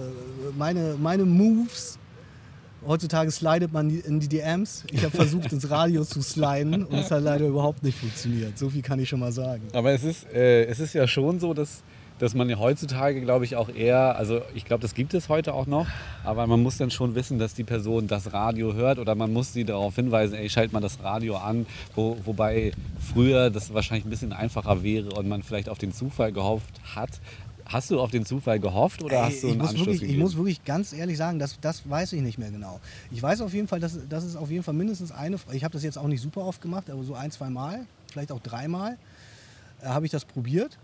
meine, 0.57 0.95
meine 1.01 1.25
Moves. 1.25 1.97
Heutzutage 2.87 3.31
slidet 3.31 3.71
man 3.71 3.89
in 3.89 4.19
die 4.19 4.27
DMs. 4.27 4.83
Ich 4.91 5.03
habe 5.03 5.15
versucht, 5.15 5.51
ins 5.51 5.69
Radio 5.69 6.03
zu 6.03 6.21
sliden 6.21 6.85
und 6.85 6.97
es 6.97 7.11
hat 7.11 7.23
leider 7.23 7.47
überhaupt 7.47 7.83
nicht 7.83 7.97
funktioniert. 7.97 8.57
So 8.57 8.69
viel 8.69 8.81
kann 8.81 8.99
ich 8.99 9.09
schon 9.09 9.19
mal 9.19 9.31
sagen. 9.31 9.61
aber 9.73 9.91
es 9.91 10.03
ist, 10.03 10.31
äh, 10.33 10.65
es 10.65 10.79
ist 10.79 10.93
ja 10.93 11.07
schon 11.07 11.39
so, 11.39 11.53
dass, 11.53 11.83
dass 12.19 12.35
man 12.35 12.49
ja 12.49 12.57
heutzutage, 12.57 13.21
glaube 13.21 13.45
ich, 13.45 13.55
auch 13.55 13.69
eher, 13.69 14.15
also 14.17 14.41
ich 14.53 14.65
glaube, 14.65 14.81
das 14.81 14.93
gibt 14.93 15.13
es 15.13 15.29
heute 15.29 15.53
auch 15.53 15.65
noch, 15.65 15.87
aber 16.23 16.45
man 16.47 16.61
muss 16.61 16.77
dann 16.77 16.91
schon 16.91 17.15
wissen, 17.15 17.39
dass 17.39 17.53
die 17.53 17.63
Person 17.63 18.07
das 18.07 18.33
Radio 18.33 18.73
hört 18.73 18.99
oder 18.99 19.15
man 19.15 19.33
muss 19.33 19.53
sie 19.53 19.63
darauf 19.65 19.95
hinweisen, 19.95 20.35
ey, 20.35 20.49
schalt 20.49 20.73
mal 20.73 20.79
das 20.79 21.01
Radio 21.03 21.37
an, 21.37 21.65
wo, 21.95 22.17
wobei 22.25 22.71
früher 23.13 23.49
das 23.49 23.73
wahrscheinlich 23.73 24.05
ein 24.05 24.09
bisschen 24.09 24.33
einfacher 24.33 24.83
wäre 24.83 25.09
und 25.09 25.27
man 25.27 25.43
vielleicht 25.43 25.69
auf 25.69 25.77
den 25.77 25.93
Zufall 25.93 26.31
gehofft 26.31 26.79
hat. 26.95 27.19
Hast 27.73 27.89
du 27.89 27.99
auf 27.99 28.11
den 28.11 28.23
Zufall 28.23 28.59
gehofft 28.59 29.01
oder 29.01 29.15
Ey, 29.15 29.23
hast 29.23 29.41
du 29.41 29.47
ich, 29.47 29.53
einen 29.53 29.61
muss 29.61 29.69
Anschluss 29.69 29.87
wirklich, 29.87 30.01
ich 30.03 30.07
gegeben? 30.07 30.21
muss 30.21 30.35
wirklich 30.37 30.63
ganz 30.63 30.93
ehrlich 30.93 31.17
sagen, 31.17 31.39
das, 31.39 31.57
das 31.59 31.89
weiß 31.89 32.13
ich 32.13 32.21
nicht 32.21 32.37
mehr 32.37 32.51
genau. 32.51 32.79
Ich 33.09 33.21
weiß 33.21 33.41
auf 33.41 33.51
jeden 33.51 33.67
Fall, 33.67 33.79
dass, 33.79 33.97
dass 34.07 34.23
es 34.23 34.35
auf 34.35 34.51
jeden 34.51 34.63
Fall 34.63 34.75
mindestens 34.75 35.11
eine, 35.11 35.37
ich 35.51 35.63
habe 35.63 35.73
das 35.73 35.83
jetzt 35.83 35.97
auch 35.97 36.07
nicht 36.07 36.21
super 36.21 36.41
oft 36.45 36.61
gemacht, 36.61 36.91
aber 36.91 37.03
so 37.03 37.15
ein, 37.15 37.31
zwei 37.31 37.49
Mal, 37.49 37.87
vielleicht 38.11 38.31
auch 38.31 38.39
dreimal, 38.41 38.97
äh, 39.81 39.87
habe 39.87 40.05
ich 40.05 40.11
das 40.11 40.23
probiert. 40.23 40.77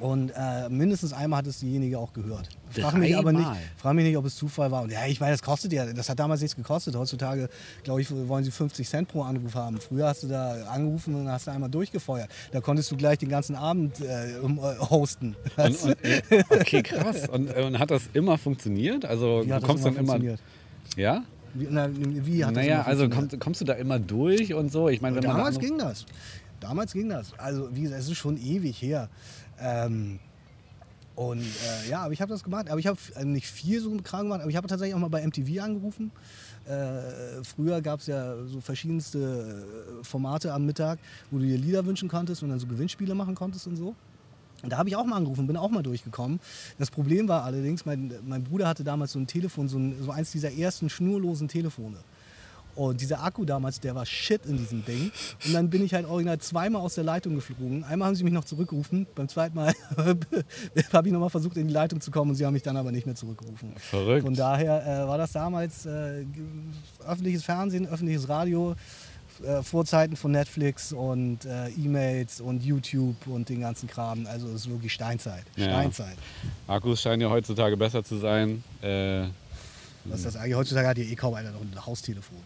Und 0.00 0.30
äh, 0.30 0.68
mindestens 0.68 1.12
einmal 1.12 1.38
hat 1.38 1.46
es 1.46 1.58
diejenige 1.58 1.98
auch 1.98 2.12
gehört. 2.12 2.48
Frag 2.70 2.94
mich 2.96 3.16
aber 3.16 3.32
nicht, 3.32 3.48
frag 3.76 3.94
mich 3.94 4.04
nicht, 4.04 4.16
ob 4.16 4.24
es 4.26 4.36
Zufall 4.36 4.70
war. 4.70 4.82
Und 4.82 4.92
ja, 4.92 5.06
ich 5.06 5.18
meine, 5.18 5.32
das 5.32 5.42
kostet 5.42 5.72
ja, 5.72 5.92
das 5.92 6.08
hat 6.08 6.18
damals 6.20 6.40
nichts 6.40 6.54
gekostet. 6.54 6.94
Heutzutage, 6.94 7.48
glaube 7.82 8.00
ich, 8.00 8.10
wollen 8.28 8.44
sie 8.44 8.50
50 8.50 8.88
Cent 8.88 9.08
pro 9.08 9.22
Anruf 9.22 9.54
haben. 9.54 9.80
Früher 9.80 10.06
hast 10.06 10.22
du 10.22 10.28
da 10.28 10.64
angerufen 10.66 11.14
und 11.14 11.28
hast 11.28 11.46
da 11.48 11.52
einmal 11.52 11.70
durchgefeuert. 11.70 12.28
Da 12.52 12.60
konntest 12.60 12.90
du 12.92 12.96
gleich 12.96 13.18
den 13.18 13.28
ganzen 13.28 13.56
Abend 13.56 14.00
äh, 14.00 14.36
äh, 14.38 14.38
hosten. 14.90 15.34
Und, 15.56 15.82
und, 15.82 15.96
okay, 16.50 16.82
krass. 16.82 17.28
Und, 17.28 17.52
und 17.54 17.78
hat 17.78 17.90
das 17.90 18.02
immer 18.12 18.38
funktioniert? 18.38 19.04
Also 19.04 19.42
Wie 19.44 19.52
hat 19.52 19.62
du 19.62 19.66
das 19.66 19.68
kommst 19.68 19.84
immer 19.86 19.94
dann 19.94 20.04
immer. 20.04 20.12
funktioniert? 20.12 20.40
Ja? 20.96 21.24
Wie, 21.54 21.66
na, 21.70 21.88
wie 21.92 22.44
hat 22.44 22.54
das 22.54 22.62
Naja, 22.62 22.76
immer 22.76 22.86
also 22.86 23.08
kommst, 23.08 23.40
kommst 23.40 23.60
du 23.60 23.64
da 23.64 23.72
immer 23.74 23.98
durch 23.98 24.54
und 24.54 24.70
so? 24.70 24.88
Ich 24.88 25.00
meine, 25.00 25.16
wenn 25.16 25.24
man 25.24 25.36
Damals 25.38 25.56
da- 25.56 25.60
ging 25.62 25.78
das. 25.78 26.06
Damals 26.60 26.92
ging 26.92 27.08
das. 27.08 27.32
Also, 27.38 27.68
wie 27.74 27.82
gesagt, 27.82 28.00
es 28.00 28.08
ist 28.08 28.16
schon 28.16 28.36
ewig 28.36 28.82
her. 28.82 29.08
Ähm, 29.60 30.18
und 31.18 31.40
äh, 31.40 31.90
ja, 31.90 32.02
aber 32.02 32.12
ich 32.12 32.20
habe 32.20 32.30
das 32.30 32.44
gemacht. 32.44 32.70
Aber 32.70 32.78
ich 32.78 32.86
habe 32.86 32.98
äh, 33.16 33.24
nicht 33.24 33.48
viel 33.48 33.80
so 33.80 33.90
Kram 34.04 34.22
gemacht, 34.22 34.40
aber 34.40 34.50
ich 34.50 34.56
habe 34.56 34.68
tatsächlich 34.68 34.94
auch 34.94 35.00
mal 35.00 35.08
bei 35.08 35.26
MTV 35.26 35.60
angerufen. 35.60 36.12
Äh, 36.64 37.42
früher 37.42 37.80
gab 37.80 38.00
es 38.00 38.06
ja 38.06 38.36
so 38.44 38.60
verschiedenste 38.60 39.64
äh, 40.00 40.04
Formate 40.04 40.52
am 40.52 40.64
Mittag, 40.64 41.00
wo 41.30 41.38
du 41.38 41.44
dir 41.44 41.58
Lieder 41.58 41.84
wünschen 41.86 42.08
konntest 42.08 42.42
und 42.44 42.50
dann 42.50 42.60
so 42.60 42.68
Gewinnspiele 42.68 43.16
machen 43.16 43.34
konntest 43.34 43.66
und 43.66 43.74
so. 43.74 43.96
Und 44.62 44.70
da 44.70 44.78
habe 44.78 44.88
ich 44.88 44.96
auch 44.96 45.04
mal 45.04 45.16
angerufen, 45.16 45.46
bin 45.46 45.56
auch 45.56 45.70
mal 45.70 45.82
durchgekommen. 45.82 46.40
Das 46.78 46.90
Problem 46.90 47.26
war 47.26 47.44
allerdings, 47.44 47.84
mein, 47.84 48.12
mein 48.26 48.44
Bruder 48.44 48.68
hatte 48.68 48.84
damals 48.84 49.12
so 49.12 49.18
ein 49.18 49.26
Telefon, 49.26 49.68
so, 49.68 49.78
ein, 49.78 49.96
so 50.02 50.10
eins 50.10 50.30
dieser 50.30 50.52
ersten 50.52 50.90
schnurlosen 50.90 51.48
Telefone. 51.48 51.96
Und 52.78 53.00
dieser 53.00 53.24
Akku 53.24 53.44
damals, 53.44 53.80
der 53.80 53.96
war 53.96 54.06
shit 54.06 54.46
in 54.46 54.56
diesem 54.56 54.84
Ding. 54.84 55.10
Und 55.44 55.52
dann 55.52 55.68
bin 55.68 55.84
ich 55.84 55.94
halt 55.94 56.06
original 56.06 56.38
zweimal 56.38 56.80
aus 56.80 56.94
der 56.94 57.02
Leitung 57.02 57.34
geflogen. 57.34 57.82
Einmal 57.82 58.06
haben 58.06 58.14
sie 58.14 58.22
mich 58.22 58.32
noch 58.32 58.44
zurückgerufen, 58.44 59.04
beim 59.16 59.28
zweiten 59.28 59.56
Mal 59.56 59.74
habe 60.92 61.08
ich 61.08 61.12
nochmal 61.12 61.28
versucht, 61.28 61.56
in 61.56 61.66
die 61.66 61.74
Leitung 61.74 62.00
zu 62.00 62.12
kommen 62.12 62.30
und 62.30 62.36
sie 62.36 62.46
haben 62.46 62.52
mich 62.52 62.62
dann 62.62 62.76
aber 62.76 62.92
nicht 62.92 63.04
mehr 63.04 63.16
zurückgerufen. 63.16 63.72
Verrückt. 63.78 64.22
Von 64.22 64.34
daher 64.34 64.86
äh, 64.86 65.08
war 65.08 65.18
das 65.18 65.32
damals 65.32 65.86
äh, 65.86 66.24
öffentliches 67.04 67.42
Fernsehen, 67.42 67.88
öffentliches 67.88 68.28
Radio, 68.28 68.76
äh, 69.44 69.60
Vorzeiten 69.64 70.14
von 70.14 70.30
Netflix 70.30 70.92
und 70.92 71.46
äh, 71.46 71.70
E-Mails 71.70 72.40
und 72.40 72.62
YouTube 72.62 73.26
und 73.26 73.48
den 73.48 73.58
ganzen 73.58 73.88
Kram. 73.88 74.24
Also 74.28 74.46
es 74.50 74.66
ist 74.66 74.70
wirklich 74.70 74.92
Steinzeit. 74.92 75.42
Ja. 75.56 75.64
Steinzeit. 75.64 76.16
Akkus 76.68 77.02
scheinen 77.02 77.22
ja 77.22 77.28
heutzutage 77.28 77.76
besser 77.76 78.04
zu 78.04 78.18
sein. 78.18 78.62
Äh, 78.82 79.22
Was 80.04 80.20
ist 80.20 80.26
das 80.26 80.36
eigentlich? 80.36 80.54
Heutzutage 80.54 80.86
hat 80.86 80.98
ja 80.98 81.04
eh 81.04 81.16
kaum 81.16 81.34
einer 81.34 81.50
noch 81.50 81.60
ein 81.60 81.74
Haustelefon. 81.84 82.38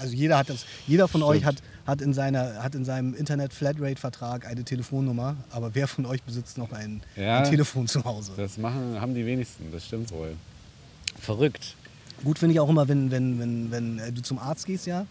Also 0.00 0.14
jeder 0.14 0.38
hat 0.38 0.48
das, 0.48 0.64
jeder 0.86 1.08
von 1.08 1.22
euch 1.22 1.44
hat, 1.44 1.56
hat, 1.86 2.00
in 2.00 2.14
seiner, 2.14 2.62
hat 2.62 2.74
in 2.74 2.84
seinem 2.84 3.14
Internet-Flatrate-Vertrag 3.14 4.46
eine 4.46 4.64
Telefonnummer, 4.64 5.36
aber 5.50 5.74
wer 5.74 5.86
von 5.86 6.06
euch 6.06 6.22
besitzt 6.22 6.58
noch 6.58 6.72
ein, 6.72 7.02
Ja. 7.16 7.38
ein 7.40 7.50
Telefon 7.50 7.86
zu 7.86 8.04
Hause? 8.04 8.32
das 8.36 8.56
machen, 8.58 9.00
haben 9.00 9.14
die 9.14 9.26
wenigsten, 9.26 9.70
das 9.72 9.84
stimmt 9.86 10.10
wohl. 10.10 10.34
Verrückt. 11.18 11.76
Gut 12.24 12.38
finde 12.38 12.54
ich 12.54 12.60
auch 12.60 12.68
immer, 12.68 12.88
wenn, 12.88 13.10
wenn, 13.10 13.38
wenn, 13.38 13.70
wenn 13.70 13.98
äh, 13.98 14.12
du 14.12 14.22
zum 14.22 14.38
Arzt 14.38 14.66
gehst, 14.66 14.86
ja, 14.86 15.06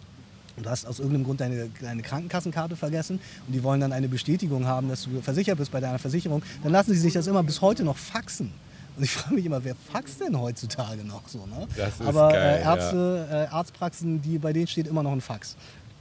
und 0.57 0.65
du 0.65 0.69
hast 0.69 0.85
aus 0.85 0.99
irgendeinem 0.99 1.23
Grund 1.25 1.39
deine, 1.39 1.69
deine 1.81 2.01
Krankenkassenkarte 2.01 2.75
vergessen 2.75 3.19
und 3.47 3.53
die 3.53 3.63
wollen 3.63 3.79
dann 3.79 3.93
eine 3.93 4.09
Bestätigung 4.09 4.65
haben, 4.65 4.89
dass 4.89 5.03
du 5.03 5.21
versichert 5.21 5.57
bist 5.57 5.71
bei 5.71 5.79
deiner 5.79 5.99
Versicherung, 5.99 6.43
dann 6.63 6.71
lassen 6.71 6.93
sie 6.93 6.99
sich 6.99 7.13
das 7.13 7.27
immer 7.27 7.43
bis 7.43 7.61
heute 7.61 7.83
noch 7.83 7.97
faxen. 7.97 8.51
Und 8.99 9.05
ich 9.05 9.11
frage 9.11 9.35
mich 9.35 9.45
immer, 9.45 9.63
wer 9.63 9.75
faxt 9.75 10.19
denn 10.19 10.37
heutzutage 10.37 11.05
noch 11.05 11.25
so? 11.25 11.45
Ne? 11.45 11.65
Das 11.77 12.01
ist 12.01 12.05
Aber 12.05 12.33
geil, 12.33 12.57
äh, 12.57 12.63
Ärzte, 12.63 13.27
äh, 13.31 13.53
Arztpraxen, 13.53 14.21
die, 14.21 14.37
bei 14.37 14.51
denen 14.51 14.67
steht 14.67 14.87
immer 14.87 15.03
noch 15.03 15.13
ein 15.13 15.21
Fax. 15.21 15.55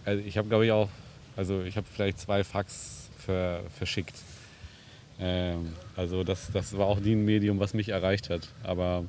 Also 0.05 0.21
ich 0.27 0.37
habe, 0.37 0.49
glaube 0.49 0.67
ich, 0.67 0.73
auch, 0.73 0.89
also 1.37 1.63
ich 1.63 1.77
habe 1.77 1.87
vielleicht 1.89 2.19
zwei 2.19 2.43
Fax 2.43 3.09
ver, 3.17 3.61
verschickt. 3.79 4.17
Ähm, 5.21 5.75
also 5.95 6.25
das, 6.25 6.51
das 6.53 6.77
war 6.77 6.87
auch 6.87 6.99
nie 6.99 7.13
ein 7.13 7.25
Medium, 7.25 7.61
was 7.61 7.73
mich 7.73 7.91
erreicht 7.91 8.31
hat. 8.31 8.49
Aber 8.65 9.05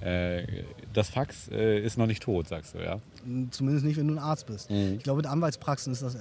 äh, 0.00 0.64
das 0.92 1.08
Fax 1.10 1.46
äh, 1.52 1.78
ist 1.78 1.98
noch 1.98 2.08
nicht 2.08 2.24
tot, 2.24 2.48
sagst 2.48 2.74
du, 2.74 2.78
ja? 2.78 2.98
Zumindest 3.52 3.86
nicht, 3.86 3.96
wenn 3.96 4.08
du 4.08 4.14
ein 4.14 4.18
Arzt 4.18 4.48
bist. 4.48 4.72
Mhm. 4.72 4.94
Ich 4.96 5.04
glaube, 5.04 5.20
in 5.20 5.26
Anwaltspraxen 5.26 5.92
ist 5.92 6.02
das, 6.02 6.16
äh, 6.16 6.18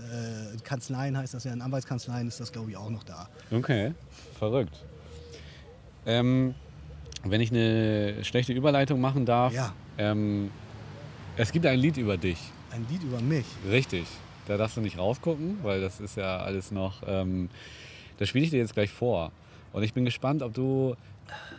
Kanzleien 0.63 1.17
heißt 1.17 1.33
das 1.33 1.43
ja, 1.43 1.53
in 1.53 1.63
Anwaltskanzleien 1.63 2.27
ist 2.27 2.39
das, 2.39 2.51
glaube 2.51 2.69
ich, 2.69 2.77
auch 2.77 2.91
noch 2.91 3.03
da. 3.03 3.27
Okay, 3.49 3.95
verrückt. 4.37 4.75
Ähm, 6.05 6.53
wenn 7.23 7.41
ich 7.41 7.51
eine 7.51 8.23
schlechte 8.23 8.53
Überleitung 8.53 9.01
machen 9.01 9.25
darf, 9.25 9.53
Ja. 9.53 9.73
ähm, 9.97 10.49
es 11.37 11.51
gibt 11.51 11.65
ein 11.65 11.79
Lied 11.79 11.97
über 11.97 12.17
dich. 12.17 12.37
Ein 12.71 12.85
Lied 12.89 13.03
über 13.03 13.19
mich. 13.21 13.45
Richtig. 13.69 14.05
Da 14.47 14.57
darfst 14.57 14.77
du 14.77 14.81
nicht 14.81 14.97
raufgucken, 14.97 15.59
weil 15.63 15.79
das 15.81 15.99
ist 15.99 16.17
ja 16.17 16.37
alles 16.37 16.71
noch. 16.71 17.01
Ähm, 17.07 17.49
das 18.17 18.29
spiele 18.29 18.45
ich 18.45 18.51
dir 18.51 18.57
jetzt 18.59 18.73
gleich 18.73 18.89
vor. 18.89 19.31
Und 19.73 19.83
ich 19.83 19.93
bin 19.93 20.05
gespannt, 20.05 20.41
ob 20.41 20.53
du 20.53 20.95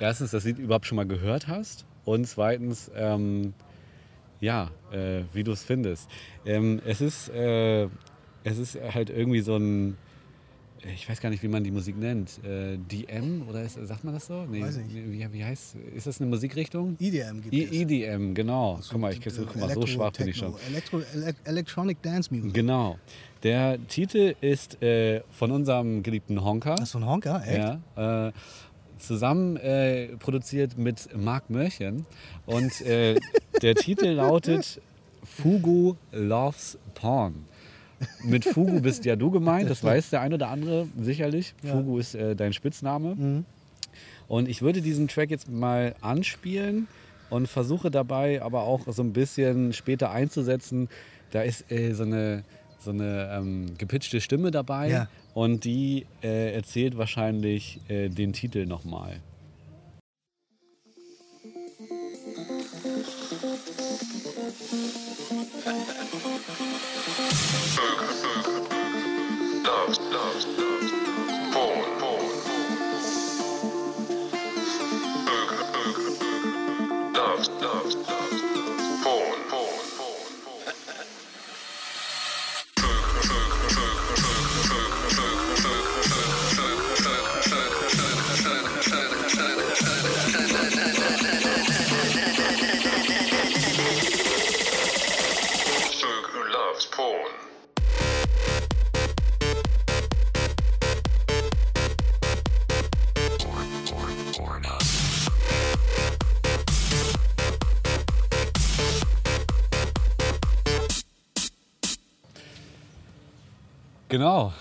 erstens 0.00 0.32
das 0.32 0.44
Lied 0.44 0.58
überhaupt 0.58 0.86
schon 0.86 0.96
mal 0.96 1.06
gehört 1.06 1.46
hast 1.46 1.84
und 2.04 2.26
zweitens, 2.26 2.90
ähm, 2.96 3.54
ja, 4.40 4.70
äh, 4.92 5.22
wie 5.32 5.44
du 5.44 5.52
es 5.52 5.62
findest. 5.62 6.10
Ähm, 6.44 6.80
es, 6.84 7.00
ist, 7.00 7.28
äh, 7.28 7.84
es 8.44 8.58
ist 8.58 8.78
halt 8.94 9.10
irgendwie 9.10 9.40
so 9.40 9.56
ein. 9.56 9.96
Ich 10.94 11.08
weiß 11.08 11.20
gar 11.20 11.28
nicht, 11.30 11.42
wie 11.42 11.48
man 11.48 11.62
die 11.62 11.70
Musik 11.70 11.98
nennt. 11.98 12.42
Äh, 12.44 12.78
DM 12.78 13.46
oder 13.48 13.62
ist, 13.62 13.74
sagt 13.74 14.02
man 14.04 14.14
das 14.14 14.26
so? 14.26 14.46
Nee, 14.46 14.62
Weiß 14.62 14.78
ich. 14.78 14.94
Wie, 14.94 15.32
wie 15.32 15.44
heißt 15.44 15.76
Ist 15.94 16.06
das 16.06 16.20
eine 16.20 16.30
Musikrichtung? 16.30 16.96
IDM 16.98 17.42
gibt 17.42 17.54
I 17.54 17.64
es. 17.64 17.72
EDM, 17.72 18.34
genau. 18.34 18.78
So, 18.80 18.92
Guck 18.92 19.00
mal, 19.02 19.12
ich, 19.12 19.24
äh, 19.26 19.30
guck 19.30 19.56
mal 19.56 19.70
so 19.70 19.86
schwach 19.86 20.12
bin 20.12 20.28
ich 20.28 20.36
schon. 20.36 20.54
Elektro, 20.68 21.00
Ele 21.14 21.34
Electronic 21.44 22.00
Dance 22.02 22.32
Music. 22.34 22.54
Genau. 22.54 22.98
Der 23.42 23.78
Titel 23.88 24.34
ist 24.40 24.82
äh, 24.82 25.22
von 25.30 25.50
unserem 25.50 26.02
geliebten 26.02 26.42
Honka. 26.42 26.74
Das 26.76 26.84
ist 26.84 26.92
so 26.92 26.98
ein 26.98 27.06
Honker, 27.06 27.42
echt? 27.46 27.80
Ja, 27.96 28.28
äh, 28.28 28.32
zusammen 28.98 29.56
äh, 29.56 30.08
produziert 30.18 30.78
mit 30.78 31.08
Marc 31.16 31.50
Mörchen. 31.50 32.06
Und 32.46 32.80
äh, 32.82 33.18
der 33.60 33.74
Titel 33.74 34.08
lautet 34.08 34.80
Fugu 35.24 35.96
Loves 36.12 36.78
Porn. 36.94 37.44
Mit 38.24 38.44
Fugu 38.44 38.80
bist 38.80 39.04
ja 39.04 39.16
du 39.16 39.30
gemeint, 39.30 39.68
das 39.68 39.82
weiß 39.84 40.10
der 40.10 40.20
ein 40.22 40.32
oder 40.32 40.48
andere 40.48 40.86
sicherlich. 40.98 41.54
Ja. 41.62 41.72
Fugu 41.72 41.98
ist 41.98 42.14
äh, 42.14 42.34
dein 42.34 42.52
Spitzname. 42.52 43.14
Mhm. 43.14 43.44
Und 44.28 44.48
ich 44.48 44.62
würde 44.62 44.80
diesen 44.80 45.08
Track 45.08 45.30
jetzt 45.30 45.48
mal 45.50 45.94
anspielen 46.00 46.86
und 47.30 47.48
versuche 47.48 47.90
dabei 47.90 48.42
aber 48.42 48.62
auch 48.62 48.80
so 48.86 49.02
ein 49.02 49.12
bisschen 49.12 49.72
später 49.72 50.10
einzusetzen. 50.10 50.88
Da 51.32 51.42
ist 51.42 51.70
äh, 51.70 51.92
so 51.92 52.04
eine, 52.04 52.44
so 52.78 52.90
eine 52.90 53.30
ähm, 53.32 53.76
gepitchte 53.78 54.20
Stimme 54.20 54.50
dabei 54.50 54.88
Ja. 54.90 55.08
und 55.34 55.64
die 55.64 56.06
äh, 56.22 56.54
erzählt 56.54 56.96
wahrscheinlich 56.96 57.80
äh, 57.88 58.08
den 58.08 58.32
Titel 58.32 58.66
nochmal. 58.66 59.16
Loves, 64.50 64.66
loves, 70.00 70.46
loves. 77.62 78.19
Genau. 114.10 114.52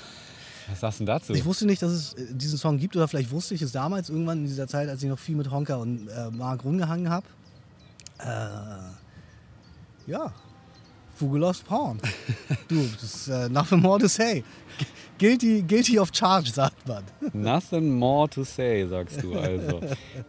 Was 0.69 0.79
sagst 0.79 0.99
du 0.99 1.05
dazu? 1.05 1.33
Ich 1.33 1.43
wusste 1.45 1.65
nicht, 1.65 1.81
dass 1.81 1.91
es 1.91 2.13
äh, 2.13 2.33
diesen 2.33 2.57
Song 2.57 2.77
gibt 2.77 2.95
oder 2.95 3.07
vielleicht 3.07 3.31
wusste 3.31 3.55
ich 3.55 3.61
es 3.61 3.71
damals 3.71 4.09
irgendwann 4.09 4.39
in 4.39 4.45
dieser 4.45 4.67
Zeit, 4.67 4.87
als 4.87 5.01
ich 5.01 5.09
noch 5.09 5.19
viel 5.19 5.35
mit 5.35 5.49
Honka 5.51 5.75
und 5.75 6.07
äh, 6.07 6.29
Mark 6.31 6.63
rumgehangen 6.63 7.09
habe. 7.09 7.25
Äh, 8.19 10.11
ja, 10.11 10.31
Fugu 11.19 11.35
Lost 11.35 11.65
Porn. 11.65 11.99
du, 12.69 12.81
das 12.93 13.03
ist 13.03 13.27
äh, 13.27 13.49
nothing 13.49 13.81
more 13.81 13.99
to 13.99 14.07
say. 14.07 14.41
Guilty, 15.17 15.63
guilty 15.63 15.99
of 15.99 16.11
charge, 16.13 16.49
sagt 16.49 16.87
man. 16.87 17.03
Nothing 17.33 17.91
more 17.99 18.29
to 18.29 18.45
say, 18.45 18.87
sagst 18.87 19.21
du 19.21 19.37
also. 19.37 19.81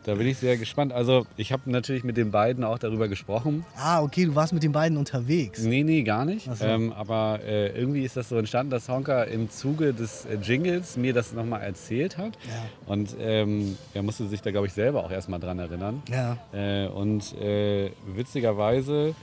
Da 0.02 0.16
bin 0.16 0.26
ich 0.26 0.38
sehr 0.38 0.56
gespannt. 0.56 0.92
Also 0.92 1.26
ich 1.36 1.52
habe 1.52 1.70
natürlich 1.70 2.02
mit 2.02 2.16
den 2.16 2.32
beiden 2.32 2.64
auch 2.64 2.76
darüber 2.76 3.06
gesprochen. 3.06 3.64
Ah, 3.76 4.02
okay, 4.02 4.24
du 4.24 4.34
warst 4.34 4.52
mit 4.52 4.64
den 4.64 4.72
beiden 4.72 4.98
unterwegs. 4.98 5.62
Nee, 5.62 5.84
nee, 5.84 6.02
gar 6.02 6.24
nicht. 6.24 6.52
So. 6.52 6.64
Ähm, 6.64 6.92
aber 6.92 7.38
äh, 7.44 7.68
irgendwie 7.68 8.02
ist 8.02 8.16
das 8.16 8.28
so 8.28 8.36
entstanden, 8.36 8.72
dass 8.72 8.88
Honka 8.88 9.22
im 9.22 9.48
Zuge 9.48 9.94
des 9.94 10.24
äh, 10.24 10.38
Jingles 10.42 10.96
mir 10.96 11.12
das 11.14 11.32
nochmal 11.32 11.60
erzählt 11.62 12.18
hat. 12.18 12.36
Ja. 12.48 12.92
Und 12.92 13.14
ähm, 13.20 13.78
er 13.94 14.02
musste 14.02 14.26
sich 14.26 14.42
da, 14.42 14.50
glaube 14.50 14.66
ich, 14.66 14.72
selber 14.72 15.04
auch 15.04 15.12
erstmal 15.12 15.38
dran 15.38 15.60
erinnern. 15.60 16.02
Ja. 16.10 16.36
Äh, 16.52 16.88
und 16.88 17.32
äh, 17.40 17.92
witzigerweise 18.12 19.14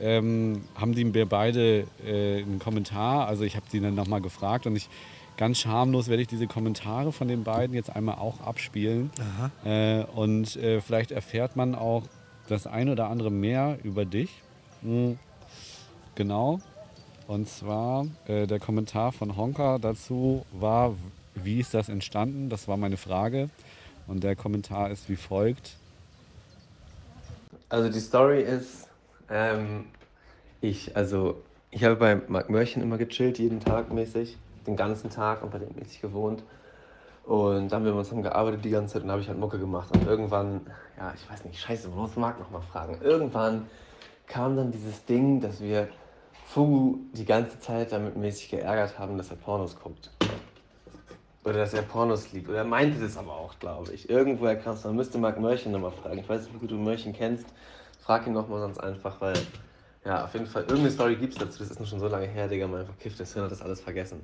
ähm, 0.00 0.62
haben 0.74 0.94
die 0.94 1.04
mir 1.04 1.26
beide 1.26 1.86
äh, 2.04 2.42
einen 2.42 2.58
Kommentar, 2.58 3.26
also 3.26 3.44
ich 3.44 3.56
habe 3.56 3.66
sie 3.70 3.80
dann 3.80 3.94
nochmal 3.94 4.20
gefragt 4.20 4.66
und 4.66 4.76
ich 4.76 4.88
ganz 5.36 5.58
schamlos 5.58 6.08
werde 6.08 6.22
ich 6.22 6.28
diese 6.28 6.46
Kommentare 6.46 7.12
von 7.12 7.28
den 7.28 7.44
beiden 7.44 7.74
jetzt 7.74 7.94
einmal 7.94 8.16
auch 8.16 8.40
abspielen. 8.40 9.10
Aha. 9.18 9.50
Äh, 10.00 10.04
und 10.04 10.56
äh, 10.56 10.80
vielleicht 10.80 11.10
erfährt 11.10 11.56
man 11.56 11.74
auch 11.74 12.04
das 12.48 12.66
ein 12.66 12.88
oder 12.88 13.08
andere 13.08 13.30
mehr 13.30 13.78
über 13.82 14.04
dich. 14.04 14.30
Mhm. 14.82 15.18
Genau. 16.14 16.60
Und 17.26 17.48
zwar 17.48 18.06
äh, 18.26 18.46
der 18.46 18.60
Kommentar 18.60 19.12
von 19.12 19.36
Honka 19.36 19.78
dazu 19.78 20.44
war, 20.52 20.94
wie 21.34 21.58
ist 21.58 21.74
das 21.74 21.88
entstanden? 21.88 22.48
Das 22.50 22.68
war 22.68 22.76
meine 22.76 22.96
Frage. 22.96 23.48
Und 24.06 24.22
der 24.22 24.36
Kommentar 24.36 24.90
ist 24.90 25.08
wie 25.08 25.16
folgt. 25.16 25.76
Also 27.70 27.90
die 27.90 28.00
Story 28.00 28.42
ist, 28.42 28.88
ähm, 29.30 29.86
ich, 30.60 30.96
also 30.96 31.42
ich 31.70 31.84
habe 31.84 31.96
bei 31.96 32.16
Mark 32.28 32.50
Mörchen 32.50 32.82
immer 32.82 32.98
gechillt, 32.98 33.38
jeden 33.38 33.60
Tag 33.60 33.92
mäßig, 33.92 34.38
den 34.66 34.76
ganzen 34.76 35.10
Tag 35.10 35.42
und 35.42 35.50
bei 35.50 35.58
dem 35.58 35.74
mäßig 35.74 36.00
gewohnt. 36.00 36.42
Und 37.24 37.72
dann 37.72 37.84
haben 37.84 37.84
wir 37.84 37.94
haben 37.94 38.22
gearbeitet 38.22 38.64
die 38.64 38.70
ganze 38.70 38.94
Zeit 38.94 39.02
und 39.02 39.10
habe 39.10 39.22
ich 39.22 39.28
halt 39.28 39.38
Mucke 39.38 39.58
gemacht. 39.58 39.90
Und 39.92 40.06
irgendwann, 40.06 40.60
ja, 40.98 41.12
ich 41.14 41.28
weiß 41.30 41.44
nicht, 41.44 41.58
scheiße, 41.58 41.88
man 41.88 41.98
muss 41.98 42.16
Marc 42.16 42.38
nochmal 42.38 42.62
fragen. 42.62 42.98
Irgendwann 43.00 43.66
kam 44.26 44.56
dann 44.56 44.70
dieses 44.70 45.04
Ding, 45.06 45.40
dass 45.40 45.60
wir 45.60 45.88
Fugu 46.46 46.98
die 47.12 47.24
ganze 47.24 47.58
Zeit 47.58 47.92
damit 47.92 48.16
mäßig 48.16 48.50
geärgert 48.50 48.98
haben, 48.98 49.16
dass 49.16 49.30
er 49.30 49.36
Pornos 49.36 49.78
guckt. 49.80 50.10
Oder 51.44 51.58
dass 51.58 51.74
er 51.74 51.82
Pornos 51.82 52.32
liebt. 52.32 52.48
Oder 52.48 52.58
er 52.58 52.64
meinte 52.64 53.00
das 53.00 53.16
aber 53.16 53.32
auch, 53.32 53.58
glaube 53.58 53.92
ich. 53.92 54.08
Irgendwoher 54.08 54.56
kam 54.56 54.74
es. 54.74 54.84
Man 54.84 54.96
müsste 54.96 55.18
Marc 55.18 55.40
Mörchen 55.40 55.72
nochmal 55.72 55.90
fragen. 55.90 56.18
Ich 56.18 56.28
weiß 56.28 56.42
nicht, 56.42 56.54
wie 56.54 56.58
gut 56.58 56.70
du 56.70 56.76
Mörchen 56.76 57.12
kennst. 57.12 57.46
Frag 58.04 58.26
ihn 58.26 58.34
nochmal 58.34 58.60
sonst 58.60 58.78
einfach, 58.78 59.18
weil, 59.22 59.34
ja, 60.04 60.24
auf 60.24 60.34
jeden 60.34 60.46
Fall, 60.46 60.62
irgendeine 60.64 60.90
Story 60.90 61.16
gibt 61.16 61.32
es 61.32 61.38
dazu. 61.38 61.60
Das 61.60 61.70
ist 61.70 61.78
nur 61.78 61.88
schon 61.88 62.00
so 62.00 62.08
lange 62.08 62.26
her, 62.26 62.48
Digga. 62.48 62.66
Man 62.66 62.80
einfach 62.80 62.98
kifft 62.98 63.18
das 63.18 63.32
Hirn 63.32 63.46
hat 63.46 63.52
das 63.52 63.62
alles 63.62 63.80
vergessen. 63.80 64.20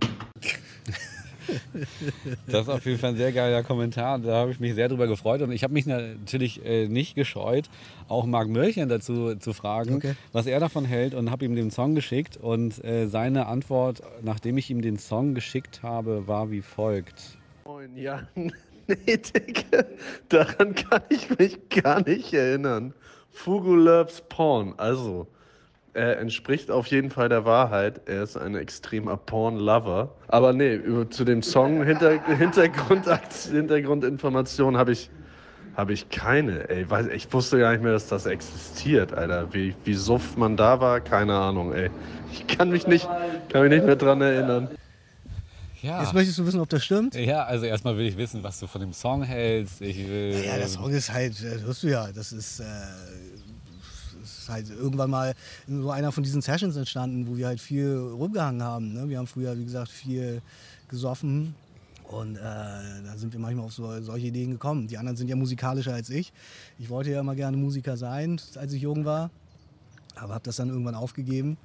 Das 2.46 2.62
ist 2.62 2.68
auf 2.68 2.84
jeden 2.84 2.98
Fall 2.98 3.10
ein 3.10 3.16
sehr 3.16 3.32
geiler 3.32 3.62
Kommentar. 3.62 4.18
Da 4.18 4.34
habe 4.34 4.50
ich 4.50 4.60
mich 4.60 4.74
sehr 4.74 4.88
drüber 4.88 5.06
gefreut. 5.06 5.40
Und 5.40 5.50
ich 5.50 5.64
habe 5.64 5.72
mich 5.72 5.86
natürlich 5.86 6.62
äh, 6.64 6.88
nicht 6.88 7.14
gescheut, 7.14 7.70
auch 8.06 8.26
Marc 8.26 8.48
Mörchen 8.48 8.88
dazu 8.90 9.34
zu 9.36 9.54
fragen, 9.54 9.94
Okay. 9.96 10.14
was 10.32 10.44
er 10.46 10.60
davon 10.60 10.84
hält 10.84 11.14
und 11.14 11.30
habe 11.30 11.46
ihm 11.46 11.56
den 11.56 11.70
Song 11.70 11.94
geschickt. 11.94 12.36
Und 12.36 12.84
äh, 12.84 13.06
seine 13.06 13.46
Antwort, 13.46 14.02
nachdem 14.22 14.58
ich 14.58 14.68
ihm 14.70 14.82
den 14.82 14.98
Song 14.98 15.34
geschickt 15.34 15.82
habe, 15.82 16.28
war 16.28 16.50
wie 16.50 16.60
folgt. 16.60 17.38
Moin, 17.64 17.96
ja, 17.96 18.22
nee, 18.34 18.50
Digga, 19.16 19.84
daran 20.28 20.74
kann 20.74 21.02
ich 21.08 21.36
mich 21.38 21.58
gar 21.70 22.06
nicht 22.06 22.32
erinnern. 22.34 22.92
Fugu 23.32 23.74
loves 23.74 24.20
Porn, 24.28 24.74
also, 24.76 25.26
Er 25.92 26.18
entspricht 26.20 26.70
auf 26.70 26.86
jeden 26.86 27.10
Fall 27.10 27.28
der 27.28 27.44
Wahrheit. 27.44 28.02
Er 28.06 28.22
ist 28.22 28.36
ein 28.36 28.54
extremer 28.54 29.16
Porn-Lover. 29.16 30.14
Aber 30.28 30.52
nee, 30.52 30.74
über, 30.76 31.10
zu 31.10 31.24
dem 31.24 31.42
Song 31.42 31.82
Hinter, 31.84 32.22
Hintergrund, 32.36 33.06
Hintergrundinformationen 33.50 34.78
habe 34.78 34.92
ich, 34.92 35.10
hab 35.74 35.90
ich 35.90 36.08
keine. 36.10 36.68
Ey, 36.70 36.88
weiß, 36.88 37.08
ich 37.08 37.32
wusste 37.32 37.58
gar 37.58 37.72
nicht 37.72 37.82
mehr, 37.82 37.92
dass 37.92 38.06
das 38.06 38.26
existiert, 38.26 39.12
Alter. 39.12 39.52
Wie, 39.52 39.74
wie 39.82 39.94
suff 39.94 40.36
man 40.36 40.56
da 40.56 40.80
war, 40.80 41.00
keine 41.00 41.34
Ahnung, 41.34 41.72
ey. 41.72 41.90
Ich 42.30 42.46
kann 42.46 42.70
mich 42.70 42.86
nicht, 42.86 43.08
kann 43.48 43.62
mich 43.62 43.70
nicht 43.70 43.84
mehr 43.84 43.96
dran 43.96 44.20
erinnern. 44.20 44.68
Ja. 45.82 46.02
Jetzt 46.02 46.12
möchtest 46.12 46.38
du 46.38 46.46
wissen, 46.46 46.60
ob 46.60 46.68
das 46.68 46.84
stimmt? 46.84 47.14
ja, 47.14 47.44
also 47.44 47.64
erstmal 47.64 47.96
will 47.96 48.06
ich 48.06 48.16
wissen, 48.16 48.42
was 48.42 48.60
du 48.60 48.66
von 48.66 48.80
dem 48.80 48.92
Song 48.92 49.22
hältst. 49.22 49.80
Ich 49.80 49.96
will, 49.96 50.42
Ja, 50.44 50.56
der 50.56 50.68
Song 50.68 50.90
ist 50.90 51.12
halt, 51.12 51.42
äh, 51.42 51.60
hörst 51.60 51.82
du 51.82 51.88
ja, 51.88 52.12
das 52.12 52.32
ist, 52.32 52.60
äh, 52.60 52.64
ist 54.22 54.48
halt 54.48 54.68
irgendwann 54.70 55.10
mal 55.10 55.34
in 55.66 55.82
so 55.82 55.90
einer 55.90 56.12
von 56.12 56.22
diesen 56.22 56.42
Sessions 56.42 56.76
entstanden, 56.76 57.26
wo 57.26 57.36
wir 57.36 57.46
halt 57.46 57.60
viel 57.60 57.96
rumgehangen 57.96 58.62
haben. 58.62 58.92
Ne? 58.92 59.08
Wir 59.08 59.18
haben 59.18 59.26
früher, 59.26 59.56
wie 59.58 59.64
gesagt, 59.64 59.90
viel 59.90 60.42
gesoffen 60.88 61.54
und 62.04 62.36
äh, 62.36 62.40
da 62.40 63.16
sind 63.16 63.32
wir 63.32 63.40
manchmal 63.40 63.66
auf 63.66 63.72
so, 63.72 64.00
solche 64.02 64.26
Ideen 64.26 64.50
gekommen. 64.50 64.88
Die 64.88 64.98
anderen 64.98 65.16
sind 65.16 65.28
ja 65.28 65.36
musikalischer 65.36 65.94
als 65.94 66.10
ich. 66.10 66.32
Ich 66.78 66.90
wollte 66.90 67.10
ja 67.10 67.20
immer 67.20 67.36
gerne 67.36 67.56
Musiker 67.56 67.96
sein, 67.96 68.40
als 68.56 68.72
ich 68.72 68.82
jung 68.82 69.04
war. 69.04 69.30
Aber 70.20 70.34
habe 70.34 70.44
das 70.44 70.56
dann 70.56 70.68
irgendwann 70.68 70.94
aufgegeben. 70.94 71.56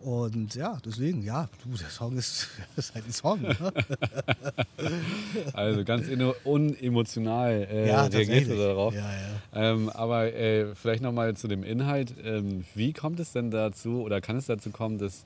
Und 0.00 0.54
ja, 0.54 0.78
deswegen, 0.84 1.22
ja, 1.22 1.48
du, 1.62 1.76
der 1.76 1.88
Song 1.88 2.16
ist, 2.16 2.48
ist 2.76 2.94
halt 2.94 3.06
ein 3.06 3.12
Song. 3.12 3.40
Ne? 3.42 3.56
Also 5.54 5.84
ganz 5.84 6.06
unemotional 6.44 7.66
äh, 7.70 7.88
Ja, 7.88 8.04
reagierst 8.04 8.50
du 8.50 8.56
darauf. 8.56 8.94
Ja, 8.94 9.00
ja. 9.00 9.72
Ähm, 9.72 9.88
aber 9.88 10.32
äh, 10.34 10.74
vielleicht 10.74 11.02
nochmal 11.02 11.34
zu 11.36 11.48
dem 11.48 11.62
Inhalt. 11.62 12.14
Ähm, 12.22 12.64
wie 12.74 12.92
kommt 12.92 13.18
es 13.20 13.32
denn 13.32 13.50
dazu 13.50 14.02
oder 14.02 14.20
kann 14.20 14.36
es 14.36 14.46
dazu 14.46 14.70
kommen, 14.70 14.98
dass 14.98 15.24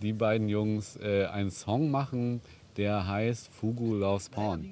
die 0.00 0.12
beiden 0.12 0.48
Jungs 0.48 0.96
äh, 0.96 1.26
einen 1.26 1.50
Song 1.50 1.90
machen, 1.90 2.40
der 2.76 3.06
heißt 3.06 3.48
Fugu 3.52 3.94
Loves 3.94 4.28
Porn? 4.28 4.70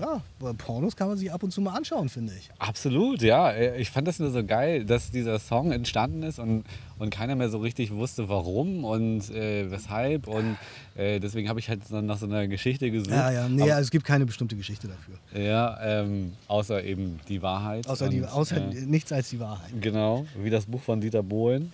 ja, 0.00 0.20
Pornos 0.58 0.96
kann 0.96 1.08
man 1.08 1.16
sich 1.16 1.32
ab 1.32 1.42
und 1.42 1.50
zu 1.52 1.60
mal 1.60 1.74
anschauen, 1.74 2.08
finde 2.08 2.32
ich. 2.38 2.50
Absolut, 2.58 3.22
ja. 3.22 3.50
Äh, 3.52 3.80
Ich 3.80 3.90
fand 3.90 4.08
das 4.08 4.18
nur 4.18 4.30
so 4.30 4.44
geil, 4.44 4.84
dass 4.84 5.10
dieser 5.10 5.38
Song 5.38 5.70
entstanden 5.72 6.22
ist 6.22 6.38
und, 6.38 6.64
und 6.98 7.10
keiner 7.10 7.34
mehr 7.36 7.48
so 7.48 7.58
richtig 7.58 7.92
wusste, 7.92 8.28
warum 8.28 8.84
und 8.84 9.30
äh, 9.30 9.70
weshalb. 9.70 10.26
Und 10.26 10.56
äh, 10.96 11.20
deswegen 11.20 11.48
habe 11.48 11.60
ich 11.60 11.68
halt 11.68 11.86
so 11.86 12.00
nach 12.00 12.18
so 12.18 12.26
einer 12.26 12.46
Geschichte 12.48 12.90
gesucht. 12.90 13.10
Ja, 13.10 13.30
ja, 13.30 13.48
nee, 13.48 13.62
Aber- 13.62 13.78
es 13.80 13.90
gibt 13.90 14.04
keine 14.04 14.26
bestimmte 14.26 14.56
Geschichte 14.56 14.88
dafür. 14.88 15.14
Ja, 15.40 15.78
ähm, 15.82 16.32
außer 16.48 16.82
eben 16.82 17.20
die 17.28 17.40
Wahrheit. 17.42 17.86
Außer, 17.88 18.08
die, 18.08 18.20
Und, 18.20 18.28
außer 18.32 18.56
äh, 18.56 18.80
nichts 18.86 19.12
als 19.12 19.30
die 19.30 19.40
Wahrheit. 19.40 19.70
Genau, 19.80 20.26
wie 20.42 20.50
das 20.50 20.66
Buch 20.66 20.82
von 20.82 21.00
Dieter 21.00 21.22
Bohlen. 21.22 21.72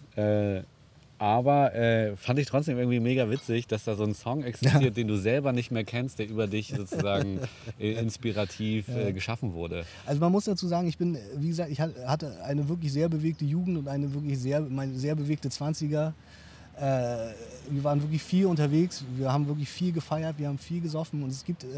Aber 1.21 1.75
äh, 1.75 2.17
fand 2.17 2.39
ich 2.39 2.47
trotzdem 2.47 2.79
irgendwie 2.79 2.99
mega 2.99 3.29
witzig, 3.29 3.67
dass 3.67 3.85
da 3.85 3.95
so 3.95 4.05
ein 4.05 4.15
Song 4.15 4.43
existiert, 4.43 4.97
den 4.97 5.07
du 5.07 5.17
selber 5.19 5.53
nicht 5.53 5.71
mehr 5.71 5.85
kennst, 5.85 6.19
der 6.19 6.27
über 6.31 6.47
dich 6.47 6.73
sozusagen 6.75 7.41
äh, 7.79 7.93
inspirativ 7.93 8.89
äh, 8.89 9.13
geschaffen 9.13 9.53
wurde. 9.53 9.85
Also 10.07 10.19
man 10.19 10.33
muss 10.33 10.47
dazu 10.47 10.67
sagen, 10.67 10.89
ich 10.89 10.97
bin, 10.97 11.19
wie 11.37 11.49
gesagt, 11.49 11.71
ich 11.71 11.79
hat- 11.79 11.95
hatte 12.07 12.43
eine 12.43 12.67
wirklich 12.71 12.91
sehr 12.91 13.11
bewegte 13.11 13.45
Jugend 13.45 13.77
und 13.77 13.87
eine 13.89 14.15
wirklich 14.15 14.39
sehr, 14.39 14.63
meine 14.63 14.95
sehr 14.99 15.15
bewegte 15.15 15.51
20er. 15.51 16.15
Äh, 16.79 16.81
wir 16.81 17.85
waren 17.85 18.01
wirklich 18.01 18.23
viel 18.23 18.47
unterwegs, 18.47 19.05
wir 19.19 19.31
haben 19.31 19.47
wirklich 19.47 19.69
viel 19.69 19.93
gefeiert, 19.93 20.39
wir 20.39 20.49
haben 20.49 20.57
viel 20.59 20.81
gesoffen 20.81 21.23
und 21.23 21.29
es 21.29 21.45
gibt 21.45 21.65
äh, 21.65 21.69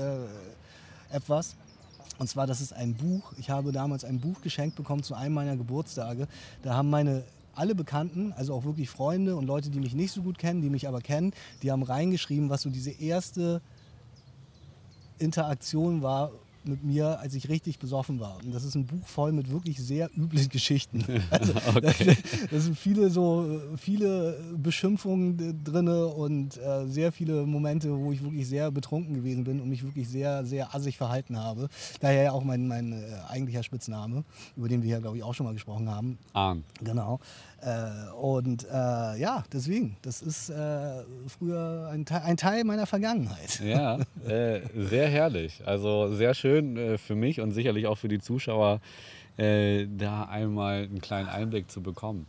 etwas, 1.11 1.57
und 2.19 2.29
zwar, 2.29 2.47
das 2.47 2.61
ist 2.61 2.73
ein 2.75 2.95
Buch. 2.95 3.33
Ich 3.39 3.51
habe 3.51 3.73
damals 3.73 4.05
ein 4.05 4.21
Buch 4.21 4.41
geschenkt 4.41 4.77
bekommen 4.77 5.03
zu 5.03 5.15
einem 5.15 5.35
meiner 5.35 5.57
Geburtstage. 5.57 6.29
Da 6.63 6.75
haben 6.75 6.91
meine 6.91 7.25
alle 7.55 7.75
Bekannten, 7.75 8.33
also 8.33 8.55
auch 8.55 8.65
wirklich 8.65 8.91
Freunde 8.91 9.37
und 9.37 9.47
Leute, 9.47 9.71
die 9.71 9.81
mich 9.81 9.95
nicht 9.95 10.13
so 10.13 10.23
gut 10.23 10.39
kennen, 10.39 10.63
die 10.63 10.71
mich 10.71 10.89
aber 10.89 11.01
kennen, 11.01 11.33
die 11.63 11.71
haben 11.71 11.83
reingeschrieben, 11.83 12.51
was 12.51 12.63
so 12.63 12.71
diese 12.71 12.91
erste 12.91 13.61
Interaktion 15.19 16.03
war 16.03 16.33
mit 16.65 16.83
mir, 16.85 17.19
als 17.21 17.35
ich 17.35 17.49
richtig 17.49 17.79
besoffen 17.79 18.21
war. 18.21 18.39
Und 18.45 18.53
das 18.55 18.65
ist 18.65 18.75
ein 18.75 18.87
Buch 18.87 19.07
voll 19.07 19.33
mit 19.33 19.51
wirklich 19.51 19.79
sehr 19.79 20.11
üblen 20.17 20.49
Geschichten. 20.49 21.05
Also, 21.31 21.53
Okay. 21.75 22.17
da 22.51 22.61
sind 22.61 22.77
viele 22.79 23.11
so 23.11 23.61
viele 23.77 24.39
Beschimpfungen 24.57 25.63
drin 25.65 25.89
und 25.89 26.57
äh, 26.59 26.87
sehr 26.87 27.13
viele 27.13 27.47
Momente, 27.47 27.97
wo 27.97 28.13
ich 28.13 28.23
wirklich 28.23 28.47
sehr 28.47 28.71
betrunken 28.71 29.15
gewesen 29.15 29.45
bin 29.45 29.61
und 29.61 29.69
mich 29.69 29.83
wirklich 29.83 30.09
sehr, 30.09 30.45
sehr 30.45 30.75
assig 30.75 30.97
verhalten 30.97 31.39
habe. 31.39 31.69
Daher 32.01 32.23
ja 32.25 32.33
auch 32.33 32.45
mein, 32.45 32.67
mein 32.69 32.93
äh, 32.93 33.05
eigentlicher 33.29 33.63
Spitzname, 33.63 34.25
über 34.57 34.69
den 34.69 34.83
wir 34.83 34.91
ja, 34.91 34.99
glaube 35.01 35.17
ich, 35.17 35.23
auch 35.23 35.35
schon 35.35 35.47
mal 35.47 35.53
gesprochen 35.53 35.89
haben. 35.89 36.19
Ahn. 36.33 36.65
Genau. 36.83 37.21
Äh, 37.65 38.11
und 38.15 38.65
äh, 38.65 38.69
ja, 39.21 39.45
deswegen, 39.53 39.97
das 40.03 40.21
ist 40.21 40.51
äh, 40.51 41.05
früher 41.29 41.89
ein, 41.93 42.05
Teil- 42.05 42.23
ein 42.23 42.37
Teil 42.37 42.65
meiner 42.65 42.87
Vergangenheit. 42.87 43.61
Ja, 43.61 43.99
äh, 44.27 44.61
sehr 44.75 45.09
herrlich. 45.09 45.63
Also 45.65 46.13
sehr 46.13 46.35
schön 46.35 46.77
äh, 46.77 46.99
für 46.99 47.15
mich 47.15 47.41
und 47.41 47.53
sicherlich 47.53 47.87
auch 47.87 47.97
für 47.99 48.09
die 48.09 48.19
Zuschauer, 48.19 48.81
äh, 49.37 49.87
da 49.97 50.25
einmal 50.25 50.83
einen 50.85 51.01
kleinen 51.01 51.29
Einblick 51.29 51.71
zu 51.71 51.83
bekommen. 51.83 52.27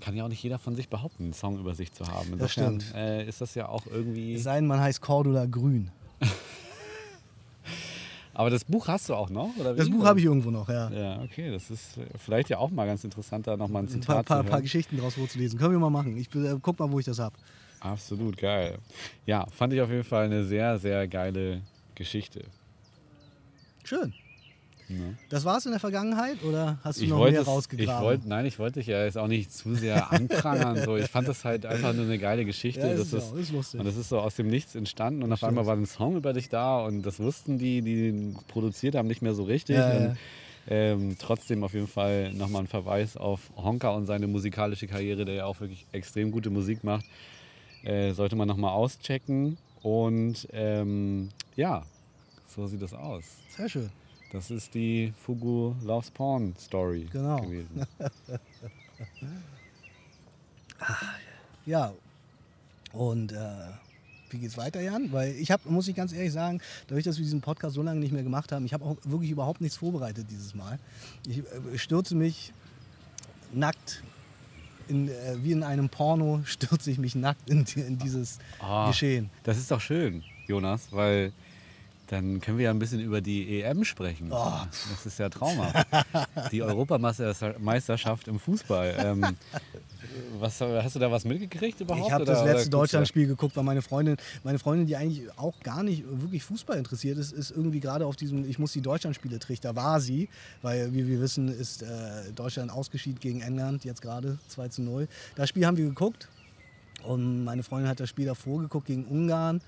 Kann 0.00 0.14
ja 0.14 0.22
auch 0.24 0.28
nicht 0.28 0.40
jeder 0.40 0.60
von 0.60 0.76
sich 0.76 0.88
behaupten, 0.88 1.24
einen 1.24 1.32
Song 1.32 1.58
über 1.58 1.74
sich 1.74 1.92
zu 1.92 2.06
haben. 2.06 2.38
Das 2.38 2.56
Insofern 2.56 2.80
stimmt. 2.80 2.94
äh, 2.94 3.26
ist 3.26 3.40
das 3.40 3.56
ja 3.56 3.68
auch 3.68 3.82
irgendwie. 3.88 4.34
Es 4.34 4.44
sei 4.44 4.54
denn, 4.54 4.68
man 4.68 4.78
heißt 4.78 5.00
Cordula 5.00 5.46
Grün. 5.46 5.90
Aber 8.34 8.50
das 8.50 8.64
Buch 8.64 8.88
hast 8.88 9.08
du 9.08 9.14
auch 9.14 9.30
noch? 9.30 9.50
Oder 9.58 9.74
Das? 9.74 9.88
Buch 9.88 10.04
habe 10.04 10.18
ich 10.18 10.24
irgendwo 10.24 10.50
noch, 10.50 10.68
ja. 10.68 10.90
Ja, 10.90 11.22
okay, 11.22 11.50
das 11.50 11.70
ist 11.70 11.98
vielleicht 12.18 12.48
ja 12.50 12.58
auch 12.58 12.70
mal 12.70 12.84
ganz 12.86 13.04
interessant, 13.04 13.46
da 13.46 13.56
nochmal 13.56 13.82
ein 13.82 13.86
Ein 13.86 13.88
Zitat 13.90 14.06
paar, 14.08 14.24
paar, 14.24 14.42
paar 14.42 14.52
hören. 14.54 14.62
Geschichten 14.62 14.98
draus 14.98 15.14
vorzulesen. 15.14 15.58
Können 15.58 15.72
wir 15.72 15.78
mal 15.78 15.90
machen. 15.90 16.16
Ich 16.16 16.34
äh, 16.34 16.56
guck 16.60 16.78
mal, 16.78 16.90
wo 16.90 16.98
ich 16.98 17.06
das 17.06 17.18
habe. 17.18 17.36
Absolut 17.80 18.36
geil. 18.36 18.78
Ja, 19.26 19.46
fand 19.50 19.72
ich 19.72 19.80
auf 19.80 19.90
jeden 19.90 20.04
Fall 20.04 20.24
eine 20.24 20.44
sehr, 20.44 20.78
sehr 20.78 21.06
geile 21.06 21.60
Geschichte. 21.94 22.44
Schön. 23.84 24.12
Ne? 24.88 25.16
Das 25.30 25.44
war's 25.46 25.64
in 25.64 25.70
der 25.72 25.80
Vergangenheit 25.80 26.42
oder 26.42 26.78
hast 26.84 27.00
du 27.00 27.04
Ich 27.04 27.10
noch 27.10 27.18
mehr 27.24 27.28
es- 27.32 27.40
ich 27.42 27.46
rausgegraben? 27.46 28.04
wollte, 28.04 28.28
nein, 28.28 28.44
ich 28.44 28.58
wollte 28.58 28.80
dich 28.80 28.86
ja 28.88 29.02
jetzt 29.04 29.16
auch 29.16 29.28
nicht 29.28 29.50
zu 29.52 29.74
sehr 29.74 30.12
anprangern. 30.12 30.76
so. 30.84 30.96
Ich 30.96 31.06
fand 31.06 31.26
das 31.26 31.44
halt 31.44 31.64
einfach 31.64 31.94
nur 31.94 32.04
eine 32.04 32.18
geile 32.18 32.44
Geschichte. 32.44 32.80
Ja, 32.86 32.94
das 32.94 33.12
ist, 33.12 33.32
ja, 33.32 33.38
ist 33.40 33.52
lustig. 33.52 33.80
und 33.80 33.86
das 33.86 33.96
ist 33.96 34.10
so 34.10 34.18
aus 34.20 34.34
dem 34.36 34.48
Nichts 34.48 34.74
entstanden 34.74 35.22
und 35.22 35.32
auf 35.32 35.38
Stimmt. 35.38 35.50
einmal 35.50 35.66
war 35.66 35.74
ein 35.76 35.86
Song 35.86 36.16
über 36.16 36.34
dich 36.34 36.50
da 36.50 36.84
und 36.84 37.02
das 37.02 37.18
wussten 37.18 37.58
die, 37.58 37.80
die 37.80 38.08
ihn 38.08 38.38
produziert 38.48 38.94
haben, 38.94 39.08
nicht 39.08 39.22
mehr 39.22 39.34
so 39.34 39.44
richtig. 39.44 39.76
Ja, 39.76 39.92
ja. 39.94 40.06
Und, 40.08 40.16
ähm, 40.68 41.16
trotzdem 41.18 41.62
auf 41.64 41.72
jeden 41.74 41.88
Fall 41.88 42.32
nochmal 42.34 42.62
ein 42.62 42.66
Verweis 42.68 43.16
auf 43.16 43.40
Honka 43.56 43.88
und 43.90 44.06
seine 44.06 44.26
musikalische 44.26 44.86
Karriere, 44.86 45.24
der 45.24 45.34
ja 45.34 45.44
auch 45.46 45.60
wirklich 45.60 45.86
extrem 45.92 46.30
gute 46.30 46.50
Musik 46.50 46.84
macht. 46.84 47.04
Äh, 47.84 48.12
sollte 48.12 48.34
man 48.36 48.48
nochmal 48.48 48.72
auschecken. 48.72 49.56
Und 49.82 50.48
ähm, 50.52 51.28
ja, 51.56 51.84
so 52.48 52.66
sieht 52.66 52.80
das 52.80 52.94
aus. 52.94 53.24
Sehr 53.56 53.68
schön. 53.68 53.90
Das 54.34 54.50
ist 54.50 54.74
die 54.74 55.12
Fugu 55.24 55.74
Loves 55.84 56.10
Porn 56.10 56.54
Story 56.58 57.06
Genau. 57.12 57.40
gewesen. 57.40 57.86
Ja. 61.66 61.92
Und 62.92 63.32
äh, 63.32 63.36
wie 64.30 64.38
geht's 64.38 64.56
weiter, 64.56 64.80
Jan? 64.80 65.10
Weil 65.12 65.34
ich 65.36 65.50
habe, 65.50 65.62
muss 65.70 65.88
ich 65.88 65.94
ganz 65.96 66.12
ehrlich 66.12 66.32
sagen, 66.32 66.60
dadurch, 66.88 67.04
dass 67.04 67.16
wir 67.16 67.22
diesen 67.24 67.40
Podcast 67.40 67.74
so 67.74 67.82
lange 67.82 68.00
nicht 68.00 68.12
mehr 68.12 68.22
gemacht 68.22 68.52
haben, 68.52 68.66
ich 68.66 68.72
habe 68.74 68.84
auch 68.84 68.96
wirklich 69.04 69.30
überhaupt 69.30 69.60
nichts 69.60 69.76
vorbereitet 69.76 70.26
dieses 70.30 70.54
Mal. 70.54 70.78
Ich 71.26 71.38
äh, 71.38 71.78
stürze 71.78 72.14
mich 72.14 72.52
nackt, 73.52 74.02
in, 74.88 75.08
äh, 75.08 75.36
wie 75.42 75.52
in 75.52 75.62
einem 75.62 75.88
Porno, 75.88 76.42
stürze 76.44 76.90
ich 76.90 76.98
mich 76.98 77.14
nackt 77.14 77.48
in, 77.48 77.64
in 77.76 77.98
dieses 77.98 78.38
Ah. 78.60 78.88
Geschehen. 78.88 79.30
Das 79.44 79.56
ist 79.58 79.70
doch 79.70 79.80
schön, 79.80 80.22
Jonas, 80.46 80.88
weil 80.90 81.32
dann 82.08 82.40
können 82.40 82.58
wir 82.58 82.66
ja 82.66 82.70
ein 82.70 82.78
bisschen 82.78 83.00
über 83.00 83.20
die 83.20 83.62
EM 83.62 83.84
sprechen. 83.84 84.28
Oh. 84.30 84.52
Das 84.90 85.06
ist 85.06 85.18
ja 85.18 85.28
traumhaft. 85.28 85.86
Die 86.52 86.62
Europameisterschaft 86.62 88.28
im 88.28 88.38
Fußball. 88.38 88.94
Ähm, 88.98 89.36
was, 90.38 90.60
hast 90.60 90.94
du 90.94 91.00
da 91.00 91.10
was 91.10 91.24
mitgekriegt 91.24 91.80
überhaupt? 91.80 92.06
Ich 92.06 92.12
habe 92.12 92.24
das 92.24 92.44
letzte 92.44 92.70
Deutschlandspiel 92.70 93.26
geguckt, 93.26 93.56
weil 93.56 93.64
meine 93.64 93.82
Freundin, 93.82 94.16
meine 94.42 94.58
Freundin, 94.58 94.86
die 94.86 94.96
eigentlich 94.96 95.22
auch 95.36 95.58
gar 95.60 95.82
nicht 95.82 96.04
wirklich 96.06 96.44
Fußball 96.44 96.76
interessiert 96.76 97.18
ist, 97.18 97.32
ist 97.32 97.50
irgendwie 97.50 97.80
gerade 97.80 98.06
auf 98.06 98.16
diesem 98.16 98.48
Ich 98.48 98.58
muss 98.58 98.72
die 98.72 98.82
Deutschlandspiele 98.82 99.38
trichter 99.38 99.74
war 99.74 100.00
sie, 100.00 100.28
weil 100.62 100.92
wie 100.92 101.06
wir 101.06 101.20
wissen, 101.20 101.48
ist 101.48 101.82
äh, 101.82 101.86
Deutschland 102.34 102.70
ausgeschieden 102.70 103.18
gegen 103.20 103.40
England, 103.40 103.84
jetzt 103.84 104.02
gerade 104.02 104.38
2 104.48 104.68
zu 104.68 104.82
0. 104.82 105.08
Das 105.36 105.48
Spiel 105.48 105.66
haben 105.66 105.76
wir 105.76 105.86
geguckt 105.86 106.28
und 107.02 107.44
meine 107.44 107.62
Freundin 107.62 107.88
hat 107.88 108.00
das 108.00 108.08
Spiel 108.08 108.26
davor 108.26 108.60
geguckt 108.60 108.86
gegen 108.86 109.04
Ungarn. 109.06 109.60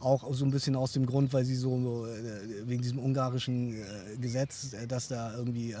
Auch 0.00 0.32
so 0.32 0.46
ein 0.46 0.50
bisschen 0.50 0.76
aus 0.76 0.92
dem 0.92 1.04
Grund, 1.04 1.32
weil 1.34 1.44
sie 1.44 1.54
so 1.54 2.06
äh, 2.06 2.66
wegen 2.66 2.80
diesem 2.80 2.98
ungarischen 2.98 3.74
äh, 3.74 4.16
Gesetz, 4.18 4.72
äh, 4.72 4.86
dass 4.86 5.08
da 5.08 5.34
irgendwie 5.36 5.74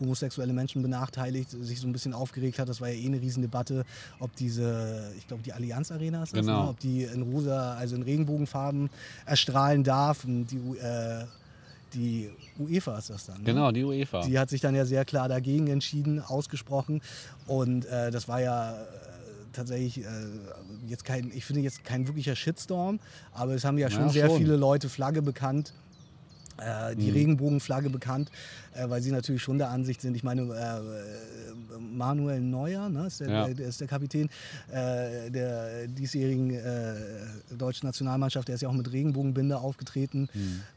homosexuelle 0.00 0.52
Menschen 0.54 0.80
benachteiligt, 0.82 1.50
sich 1.50 1.80
so 1.80 1.86
ein 1.86 1.92
bisschen 1.92 2.14
aufgeregt 2.14 2.58
hat. 2.58 2.68
Das 2.68 2.80
war 2.80 2.88
ja 2.88 2.94
eh 2.94 3.06
eine 3.06 3.20
Riesendebatte, 3.20 3.84
ob 4.20 4.34
diese, 4.36 5.12
ich 5.18 5.26
glaube, 5.28 5.42
die 5.42 5.52
Allianz 5.52 5.92
Arena 5.92 6.22
ist 6.22 6.32
das, 6.34 6.40
Genau. 6.46 6.62
ne? 6.64 6.68
ob 6.70 6.80
die 6.80 7.02
in 7.04 7.22
rosa, 7.22 7.74
also 7.74 7.94
in 7.96 8.02
Regenbogenfarben 8.02 8.88
erstrahlen 9.26 9.84
darf. 9.84 10.24
Und 10.24 10.46
die, 10.46 10.56
äh, 10.78 11.24
die 11.94 12.30
UEFA 12.58 12.96
ist 12.98 13.10
das 13.10 13.26
dann. 13.26 13.38
Ne? 13.38 13.44
Genau, 13.44 13.70
die 13.70 13.84
UEFA. 13.84 14.24
Die 14.26 14.38
hat 14.38 14.48
sich 14.48 14.62
dann 14.62 14.74
ja 14.74 14.86
sehr 14.86 15.04
klar 15.04 15.28
dagegen 15.28 15.66
entschieden, 15.68 16.20
ausgesprochen. 16.20 17.02
Und 17.46 17.84
äh, 17.84 18.10
das 18.10 18.28
war 18.28 18.40
ja 18.40 18.76
tatsächlich 19.52 19.98
äh, 19.98 20.04
jetzt 20.86 21.04
kein, 21.04 21.30
ich 21.34 21.44
finde 21.44 21.62
jetzt 21.62 21.84
kein 21.84 22.06
wirklicher 22.06 22.34
Shitstorm, 22.36 22.98
aber 23.32 23.54
es 23.54 23.64
haben 23.64 23.78
ja 23.78 23.90
schon 23.90 24.02
Ja, 24.06 24.08
sehr 24.08 24.26
schon. 24.28 24.38
viele 24.38 24.56
Leute 24.56 24.88
Flagge 24.88 25.22
bekannt. 25.22 25.72
Äh, 26.58 26.94
die 26.96 27.10
Regenbogenflagge 27.10 27.88
bekannt, 27.88 28.30
äh, 28.74 28.88
weil 28.88 29.00
sie 29.00 29.10
natürlich 29.10 29.42
schon 29.42 29.56
der 29.56 29.70
Ansicht 29.70 30.02
sind. 30.02 30.14
Ich 30.14 30.22
meine, 30.22 30.42
äh, 30.42 31.41
Manuel 31.78 32.40
Neuer 32.40 32.88
ne, 32.88 33.06
ist, 33.06 33.20
der, 33.20 33.28
Ja. 33.30 33.48
der 33.48 33.68
ist 33.68 33.80
der 33.80 33.88
Kapitän 33.88 34.28
äh, 34.70 35.30
der 35.30 35.86
diesjährigen 35.88 36.50
äh, 36.54 36.94
deutschen 37.56 37.86
Nationalmannschaft. 37.86 38.48
Der 38.48 38.54
ist 38.54 38.60
ja 38.60 38.68
auch 38.68 38.72
mit 38.72 38.90
Regenbogenbinde 38.92 39.56
aufgetreten. 39.58 40.28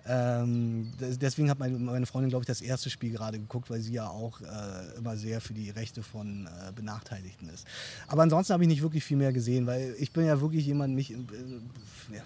Ähm, 0.08 0.91
des- 0.99 1.17
deswegen 1.19 1.49
hat 1.49 1.60
meine, 1.60 1.77
meine 1.77 2.05
Freundin, 2.05 2.29
glaube 2.29 2.43
ich, 2.43 2.47
das 2.47 2.62
erste 2.62 2.89
Spiel 2.89 3.12
gerade 3.12 3.39
geguckt, 3.39 3.69
weil 3.69 3.81
sie 3.81 3.93
ja 3.93 4.08
auch 4.08 4.41
äh, 4.41 4.97
immer 4.97 5.17
sehr 5.17 5.41
für 5.41 5.53
die 5.53 5.69
Rechte 5.69 6.03
von 6.03 6.45
äh, 6.47 6.71
Benachteiligten 6.73 7.49
ist. 7.49 7.65
Aber 8.08 8.21
ansonsten 8.23 8.53
habe 8.53 8.63
ich 8.63 8.69
nicht 8.69 8.81
wirklich 8.81 9.03
viel 9.03 9.17
mehr 9.17 9.34
gesehen, 9.34 9.65
weil 9.67 9.95
ich 9.99 10.12
bin 10.12 10.25
ja 10.25 10.39
wirklich 10.41 10.65
jemand, 10.65 10.93
mich, 10.95 11.12
äh, 11.12 11.15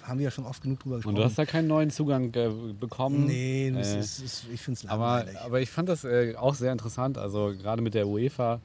haben 0.03 0.19
wir 0.19 0.25
ja 0.25 0.31
schon 0.31 0.45
oft 0.45 0.61
genug 0.61 0.79
drüber 0.79 0.95
gesprochen. 0.97 1.15
Und 1.15 1.19
du 1.21 1.25
hast 1.25 1.37
da 1.37 1.45
keinen 1.45 1.67
neuen 1.67 1.89
Zugang 1.91 2.33
äh, 2.33 2.49
bekommen. 2.79 3.25
Nee, 3.25 3.71
das 3.75 3.93
Äh, 3.93 3.99
ist, 3.99 4.19
ist, 4.19 4.45
ich 4.53 4.61
finde 4.61 4.79
es 4.83 4.89
aber, 4.89 5.17
langweilig. 5.19 5.39
aber 5.41 5.61
ich 5.61 5.69
fand 5.69 5.89
das 5.89 6.03
äh, 6.03 6.35
auch 6.37 6.55
sehr 6.55 6.71
interessant, 6.71 7.17
also 7.17 7.53
gerade 7.61 7.81
mit 7.81 7.93
der 7.93 8.07
UEFA, 8.07 8.59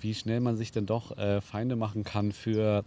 wie 0.00 0.14
schnell 0.14 0.40
man 0.40 0.56
sich 0.56 0.70
denn 0.72 0.86
doch 0.86 1.16
äh, 1.18 1.40
Feinde 1.40 1.74
machen 1.76 2.04
kann 2.04 2.32
für 2.32 2.84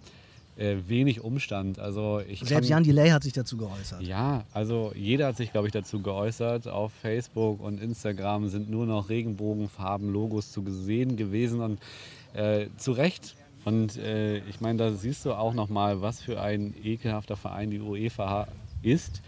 äh, 0.58 0.76
wenig 0.88 1.22
Umstand. 1.22 1.80
Also 1.80 2.22
ich 2.28 2.40
Selbst 2.40 2.52
kann, 2.52 2.64
Jan 2.64 2.84
Delay 2.84 3.10
hat 3.10 3.24
sich 3.24 3.34
dazu 3.34 3.58
geäußert. 3.58 4.02
Ja, 4.02 4.44
also 4.54 4.92
jeder 4.96 5.28
hat 5.28 5.38
sich, 5.38 5.52
glaube 5.52 5.68
ich, 5.68 5.74
dazu 5.74 6.02
geäußert. 6.02 6.68
Auf 6.68 6.92
Facebook 7.02 7.62
und 7.62 7.82
Instagram 7.82 8.50
sind 8.50 8.70
nur 8.70 8.86
noch 8.86 9.10
Regenbogenfarben, 9.10 10.12
Logos 10.12 10.52
zu 10.52 10.64
sehen 10.70 11.16
gewesen 11.18 11.62
und 11.62 11.80
äh, 12.34 12.68
zu 12.78 12.92
Recht. 12.94 13.36
Und 13.64 13.98
äh, 13.98 14.38
ich 14.50 14.60
meine, 14.60 14.78
da 14.80 14.92
siehst 14.92 15.26
du 15.26 15.34
auch 15.34 15.54
nochmal, 15.54 16.02
was 16.02 16.22
für 16.22 16.42
ein 16.42 16.74
ekelhafter 16.84 17.36
Verein 17.36 17.70
die 17.70 17.80
UEFA 17.80 18.48
ist. 18.82 19.22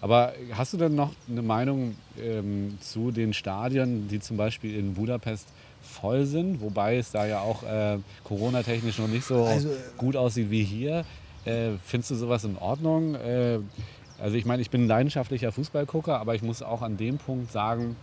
Aber 0.00 0.32
hast 0.52 0.72
du 0.72 0.76
denn 0.78 0.94
noch 0.94 1.12
eine 1.28 1.42
Meinung 1.42 1.96
ähm, 2.20 2.76
zu 2.80 3.12
den 3.12 3.32
Stadien, 3.32 4.08
die 4.08 4.20
zum 4.20 4.36
Beispiel 4.36 4.76
in 4.76 4.94
Budapest 4.94 5.48
voll 5.80 6.26
sind, 6.26 6.60
wobei 6.60 6.96
es 6.96 7.10
da 7.12 7.26
ja 7.26 7.40
auch 7.40 7.62
äh, 7.62 7.98
Corona-technisch 8.24 8.98
noch 8.98 9.08
nicht 9.08 9.24
so 9.24 9.44
Also, 9.44 9.68
äh, 9.68 9.74
gut 9.96 10.16
aussieht 10.16 10.50
wie 10.50 10.64
hier? 10.64 11.04
Äh, 11.44 11.70
findest 11.84 12.12
du 12.12 12.14
sowas 12.16 12.44
in 12.44 12.56
Ordnung? 12.56 13.14
Äh, 13.14 13.58
also 14.18 14.36
ich 14.36 14.44
meine, 14.44 14.62
ich 14.62 14.70
bin 14.70 14.84
ein 14.84 14.88
leidenschaftlicher 14.88 15.50
Fußballgucker, 15.50 16.18
aber 16.20 16.34
ich 16.34 16.42
muss 16.42 16.62
auch 16.62 16.82
an 16.82 16.96
dem 16.96 17.18
Punkt 17.18 17.50
sagen, 17.50 17.96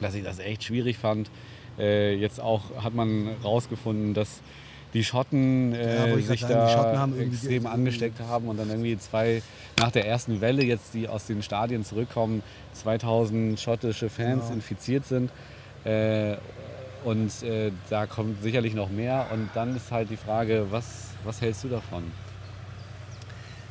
dass 0.00 0.14
ich 0.14 0.22
das 0.22 0.38
echt 0.38 0.64
schwierig 0.64 0.98
fand. 0.98 1.30
Äh, 1.78 2.14
jetzt 2.16 2.40
auch 2.40 2.82
hat 2.82 2.94
man 2.94 3.28
rausgefunden, 3.42 4.14
dass 4.14 4.40
die 4.94 5.04
Schotten 5.04 5.72
Ja, 5.72 6.06
äh, 6.06 6.10
grad 6.12 6.22
sich 6.24 6.40
sagen, 6.40 6.68
Schotten 6.70 6.92
da 6.94 6.98
haben 7.00 7.18
irgendwie- 7.18 7.36
extrem 7.36 7.66
angesteckt 7.66 8.20
haben 8.20 8.48
und 8.48 8.56
dann 8.58 8.70
irgendwie 8.70 8.96
zwei, 8.98 9.42
nach 9.80 9.90
der 9.90 10.06
ersten 10.06 10.40
Welle 10.40 10.64
jetzt, 10.64 10.94
die 10.94 11.08
aus 11.08 11.26
den 11.26 11.42
Stadien 11.42 11.84
zurückkommen, 11.84 12.42
2000 12.74 13.58
schottische 13.60 14.08
Fans 14.08 14.44
Genau. 14.44 14.54
infiziert 14.54 15.04
sind. 15.06 15.30
Äh, 15.84 16.36
und 17.04 17.42
äh, 17.42 17.70
da 17.90 18.06
kommt 18.06 18.42
sicherlich 18.42 18.74
noch 18.74 18.88
mehr. 18.88 19.26
Und 19.32 19.50
dann 19.54 19.76
ist 19.76 19.90
halt 19.92 20.08
die 20.10 20.16
Frage, 20.16 20.68
was, 20.70 21.08
was 21.24 21.40
hältst 21.40 21.64
du 21.64 21.68
davon? 21.68 22.04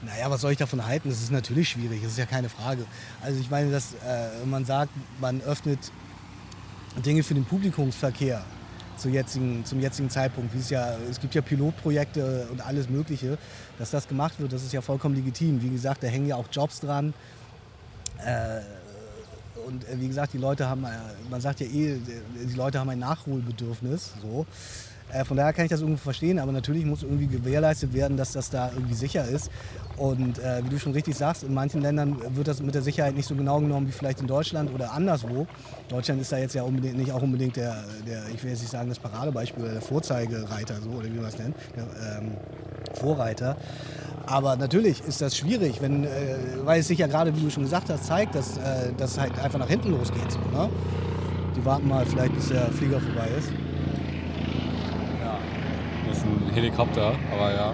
Naja, 0.06 0.30
was 0.30 0.42
soll 0.42 0.52
ich 0.52 0.58
davon 0.58 0.86
halten? 0.86 1.08
Das 1.10 1.22
ist 1.22 1.32
natürlich 1.32 1.70
schwierig, 1.70 2.02
das 2.04 2.12
ist 2.12 2.18
ja 2.18 2.26
keine 2.26 2.50
Frage. 2.50 2.86
Also 3.22 3.40
ich 3.40 3.50
meine, 3.50 3.72
dass 3.72 3.94
äh, 3.94 4.46
man 4.46 4.66
sagt, 4.66 4.92
man 5.22 5.42
öffnet 5.42 5.80
Dinge 7.06 7.24
für 7.24 7.34
den 7.34 7.46
Publikumsverkehr 7.46 8.44
zu 8.98 9.10
jetzigen, 9.10 9.66
zum 9.66 9.80
jetzigen 9.80 10.10
Zeitpunkt. 10.10 10.54
Wie 10.54 10.60
es, 10.60 10.70
ja, 10.70 10.96
es 11.10 11.20
gibt 11.20 11.36
ja 11.36 11.42
Pilotprojekte 11.42 12.48
und 12.52 12.66
alles 12.66 12.90
Mögliche, 12.90 13.38
dass 13.80 13.92
das 13.92 14.08
gemacht 14.08 14.40
wird, 14.40 14.54
das 14.54 14.64
ist 14.64 14.74
ja 14.74 14.82
vollkommen 14.82 15.16
legitim. 15.16 15.62
Wie 15.62 15.70
gesagt, 15.70 16.04
da 16.04 16.08
hängen 16.08 16.28
ja 16.28 16.36
auch 16.36 16.48
Jobs 16.52 16.80
dran. 16.80 17.14
Äh, 18.26 18.62
und 19.66 19.88
äh, 19.88 20.00
wie 20.00 20.08
gesagt, 20.08 20.34
die 20.34 20.38
Leute 20.38 20.68
haben, 20.68 20.84
äh, 20.84 20.90
man 21.30 21.42
sagt 21.42 21.60
ja 21.60 21.68
eh, 21.68 21.98
die 22.00 22.56
Leute 22.56 22.80
haben 22.80 22.90
ein 22.90 23.00
Nachholbedürfnis. 23.00 24.14
So. 24.22 24.46
Äh, 25.14 25.26
von 25.26 25.38
daher 25.38 25.54
kann 25.54 25.66
ich 25.66 25.72
das 25.72 25.82
irgendwo 25.82 26.02
verstehen, 26.02 26.40
aber 26.40 26.52
natürlich 26.52 26.86
muss 26.86 27.04
irgendwie 27.04 27.28
gewährleistet 27.28 27.94
werden, 27.94 28.18
dass 28.18 28.34
das 28.34 28.50
da 28.50 28.72
irgendwie 28.74 28.96
sicher 28.96 29.26
ist. 29.26 29.52
Und 29.98 30.40
äh, 30.40 30.64
wie 30.64 30.70
du 30.70 30.80
schon 30.80 30.94
richtig 30.94 31.16
sagst, 31.16 31.44
in 31.44 31.54
manchen 31.54 31.82
Ländern 31.82 32.18
wird 32.36 32.48
das 32.48 32.62
mit 32.62 32.74
der 32.74 32.82
Sicherheit 32.82 33.16
nicht 33.16 33.28
so 33.28 33.36
genau 33.36 33.60
genommen 33.60 33.88
wie 33.88 33.92
vielleicht 33.92 34.22
in 34.22 34.28
Deutschland 34.28 34.74
oder 34.74 34.92
anderswo. 34.92 35.48
Deutschland 35.88 36.22
ist 36.22 36.32
da 36.32 36.38
jetzt 36.38 36.56
ja 36.56 36.64
unbedingt, 36.64 36.98
nicht 36.98 37.12
auch 37.12 37.22
unbedingt 37.22 37.56
der, 37.56 37.84
der, 38.08 38.24
ich 38.34 38.44
will 38.44 38.52
jetzt 38.52 38.62
nicht 38.62 38.72
sagen 38.72 38.90
das 38.90 39.00
Paradebeispiel 39.00 39.64
oder 39.64 39.74
der 39.74 39.82
Vorzeigereiter, 39.82 40.76
so, 40.82 40.90
oder 40.90 41.06
wie 41.06 41.18
man 41.18 41.26
es 41.26 41.38
nennt, 41.38 41.56
der 41.76 41.84
ähm, 42.18 42.32
Vorreiter. 42.94 43.56
Aber 44.26 44.56
natürlich 44.56 45.02
ist 45.06 45.22
das 45.22 45.36
schwierig, 45.36 45.82
wenn, 45.82 46.06
äh, 46.06 46.10
weil 46.64 46.80
es 46.80 46.88
sich 46.88 47.00
ja 47.00 47.08
gerade, 47.08 47.36
wie 47.36 47.42
du 47.42 47.50
schon 47.50 47.64
gesagt 47.64 47.90
hast, 47.90 48.06
zeigt, 48.06 48.36
dass 48.36 48.58
äh, 48.58 48.94
das 48.98 49.20
halt 49.20 49.38
einfach 49.40 49.60
nach 49.60 49.68
hinten 49.68 49.92
losgeht. 49.92 50.32
So, 50.32 50.40
ne? 50.58 50.70
Die 51.56 51.66
warten 51.66 51.88
mal 51.88 52.06
vielleicht, 52.06 52.34
bis 52.34 52.48
der 52.48 52.72
Flieger 52.72 53.00
vorbei 53.00 53.28
ist. 53.38 53.50
Ja. 55.22 55.38
Das 56.08 56.18
ist 56.18 56.24
ein 56.24 56.43
Helikopter, 56.54 57.14
aber 57.32 57.54
ja. 57.54 57.74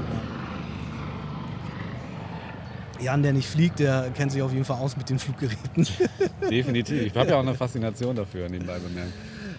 Jan, 3.01 3.23
der 3.23 3.33
nicht 3.33 3.47
fliegt, 3.47 3.79
der 3.79 4.09
kennt 4.11 4.31
sich 4.31 4.41
auf 4.41 4.51
jeden 4.51 4.65
Fall 4.65 4.77
aus 4.77 4.97
mit 4.97 5.09
den 5.09 5.19
Fluggeräten. 5.19 5.87
Definitiv. 6.49 7.01
Ich 7.03 7.15
habe 7.15 7.29
ja 7.29 7.35
auch 7.37 7.41
eine 7.41 7.53
Faszination 7.55 8.15
dafür, 8.15 8.49
nebenbei 8.49 8.77
bemerkt. 8.79 9.13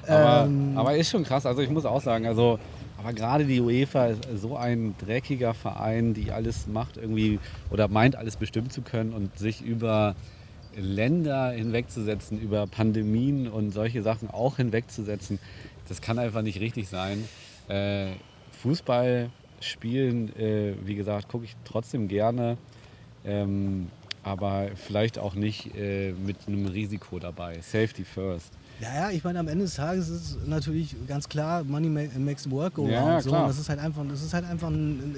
Aber, 0.06 0.46
Ähm. 0.46 0.76
aber 0.76 0.96
ist 0.96 1.10
schon 1.10 1.24
krass. 1.24 1.46
Also 1.46 1.62
ich 1.62 1.70
muss 1.70 1.84
auch 1.84 2.00
sagen, 2.00 2.26
also 2.26 2.58
aber 2.98 3.14
gerade 3.14 3.46
die 3.46 3.60
UEFA 3.60 4.06
ist 4.08 4.20
so 4.36 4.56
ein 4.56 4.94
dreckiger 4.98 5.54
Verein, 5.54 6.12
die 6.12 6.32
alles 6.32 6.66
macht 6.66 6.98
irgendwie 6.98 7.38
oder 7.70 7.88
meint 7.88 8.14
alles 8.16 8.36
bestimmen 8.36 8.68
zu 8.68 8.82
können 8.82 9.14
und 9.14 9.38
sich 9.38 9.62
über 9.62 10.14
Länder 10.76 11.50
hinwegzusetzen, 11.52 12.38
über 12.40 12.66
Pandemien 12.66 13.48
und 13.48 13.70
solche 13.70 14.02
Sachen 14.02 14.30
auch 14.30 14.56
hinwegzusetzen, 14.56 15.38
das 15.88 16.02
kann 16.02 16.18
einfach 16.18 16.42
nicht 16.42 16.60
richtig 16.60 16.88
sein. 16.88 17.24
Äh, 17.68 18.08
Fußball 18.62 19.30
spielen, 19.60 20.34
äh, 20.38 20.74
wie 20.84 20.94
gesagt, 20.94 21.28
gucke 21.28 21.44
ich 21.44 21.56
trotzdem 21.64 22.08
gerne. 22.08 22.56
Ähm, 23.24 23.88
aber 24.22 24.68
vielleicht 24.74 25.18
auch 25.18 25.34
nicht 25.34 25.74
äh, 25.76 26.12
mit 26.12 26.36
einem 26.46 26.66
Risiko 26.66 27.18
dabei. 27.18 27.60
Safety 27.60 28.04
first. 28.04 28.52
Ja, 28.80 28.94
ja, 28.94 29.10
ich 29.10 29.22
meine, 29.24 29.38
am 29.40 29.48
Ende 29.48 29.64
des 29.64 29.74
Tages 29.74 30.08
ist 30.08 30.22
es 30.22 30.38
natürlich 30.46 30.96
ganz 31.06 31.28
klar, 31.28 31.64
Money 31.64 31.88
ma- 31.88 32.18
makes 32.18 32.50
work 32.50 32.74
go 32.74 32.88
Ja. 32.88 33.20
So. 33.20 33.30
Das 33.30 33.58
ist 33.58 33.68
halt 33.68 33.78
einfach, 33.78 34.02
das 34.08 34.22
ist 34.22 34.32
halt 34.32 34.44
einfach 34.46 34.68
ein, 34.68 35.14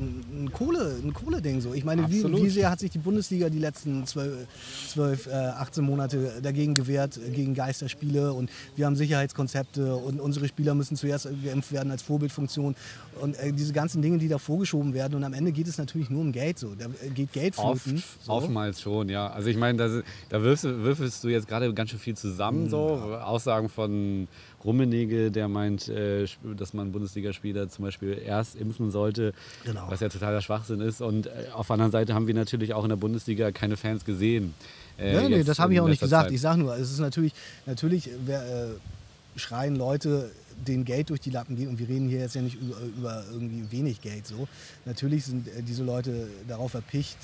ein, 0.00 0.24
ein, 0.44 0.52
Kohle, 0.52 0.96
ein 1.02 1.12
Kohle-Ding. 1.12 1.60
So. 1.60 1.74
Ich 1.74 1.84
meine, 1.84 2.08
wie, 2.10 2.22
wie 2.24 2.48
sehr 2.48 2.70
hat 2.70 2.78
sich 2.80 2.90
die 2.90 2.98
Bundesliga 2.98 3.48
die 3.48 3.58
letzten 3.58 4.06
12, 4.06 4.46
12 4.88 5.26
äh, 5.26 5.30
18 5.32 5.84
Monate 5.84 6.32
dagegen 6.42 6.74
gewehrt, 6.74 7.16
äh, 7.18 7.30
gegen 7.30 7.54
Geisterspiele 7.54 8.32
und 8.32 8.50
wir 8.76 8.86
haben 8.86 8.94
Sicherheitskonzepte 8.96 9.96
und 9.96 10.20
unsere 10.20 10.46
Spieler 10.46 10.74
müssen 10.74 10.96
zuerst 10.96 11.28
geimpft 11.44 11.72
werden 11.72 11.90
als 11.90 12.02
Vorbildfunktion 12.02 12.74
und 13.20 13.36
äh, 13.38 13.52
diese 13.52 13.72
ganzen 13.72 14.00
Dinge, 14.02 14.18
die 14.18 14.28
da 14.28 14.38
vorgeschoben 14.38 14.94
werden 14.94 15.14
und 15.16 15.24
am 15.24 15.32
Ende 15.32 15.52
geht 15.52 15.66
es 15.66 15.76
natürlich 15.78 16.08
nur 16.10 16.20
um 16.20 16.32
Geld. 16.32 16.58
So. 16.58 16.74
Da 16.78 16.86
äh, 16.86 17.10
geht 17.10 17.32
Geld 17.32 17.58
Oft, 17.58 17.82
flöten. 17.82 18.02
so. 18.20 18.32
Oftmals 18.32 18.80
schon, 18.80 19.08
ja. 19.08 19.28
Also 19.28 19.48
ich 19.48 19.56
meine, 19.56 19.78
da, 19.78 20.02
da 20.28 20.42
wirfst, 20.42 20.64
du- 20.64 20.78
würfelst 20.82 21.24
du 21.24 21.28
jetzt 21.28 21.48
gerade 21.48 21.72
ganz 21.74 21.90
schön 21.90 21.98
viel 21.98 22.16
zusammen. 22.16 22.70
So. 22.70 22.91
Aussagen 22.94 23.68
von 23.68 24.28
Rummenigge, 24.64 25.30
der 25.30 25.48
meint, 25.48 25.88
äh, 25.88 26.26
dass 26.56 26.74
man 26.74 26.92
Bundesligaspieler 26.92 27.68
zum 27.68 27.84
Beispiel 27.84 28.18
erst 28.24 28.56
impfen 28.56 28.90
sollte, 28.90 29.32
Genau. 29.64 29.86
was 29.88 30.00
ja 30.00 30.08
totaler 30.08 30.40
Schwachsinn 30.40 30.80
ist. 30.80 31.00
Und 31.00 31.26
äh, 31.26 31.30
auf 31.54 31.66
der 31.68 31.74
anderen 31.74 31.92
Seite 31.92 32.14
haben 32.14 32.26
wir 32.26 32.34
natürlich 32.34 32.74
auch 32.74 32.82
in 32.84 32.90
der 32.90 32.96
Bundesliga 32.96 33.50
keine 33.52 33.76
Fans 33.76 34.04
gesehen. 34.04 34.54
Äh, 34.98 35.20
Nee, 35.22 35.28
nee, 35.28 35.36
jetzt 35.36 35.48
das 35.48 35.58
habe 35.58 35.72
ich 35.74 35.80
auch 35.80 35.88
nicht 35.88 36.00
gesagt. 36.00 36.26
Zeit. 36.26 36.32
Ich 36.32 36.40
sage 36.40 36.60
nur, 36.60 36.74
es 36.76 36.90
ist 36.92 37.00
natürlich, 37.00 37.32
natürlich 37.66 38.10
wer, 38.24 38.42
schreien 39.36 39.76
Leute 39.76 40.30
denen 40.66 40.84
Geld 40.84 41.10
durch 41.10 41.20
die 41.20 41.30
Lappen 41.30 41.56
geht 41.56 41.68
und 41.68 41.78
wir 41.78 41.88
reden 41.88 42.08
hier 42.08 42.20
jetzt 42.20 42.34
ja 42.34 42.42
nicht 42.42 42.58
über, 42.60 42.76
über 42.98 43.24
irgendwie 43.32 43.64
wenig 43.70 44.00
Geld 44.02 44.26
so. 44.26 44.46
Natürlich 44.84 45.24
sind 45.24 45.48
diese 45.66 45.82
Leute 45.82 46.28
darauf 46.46 46.74
erpicht, 46.74 47.16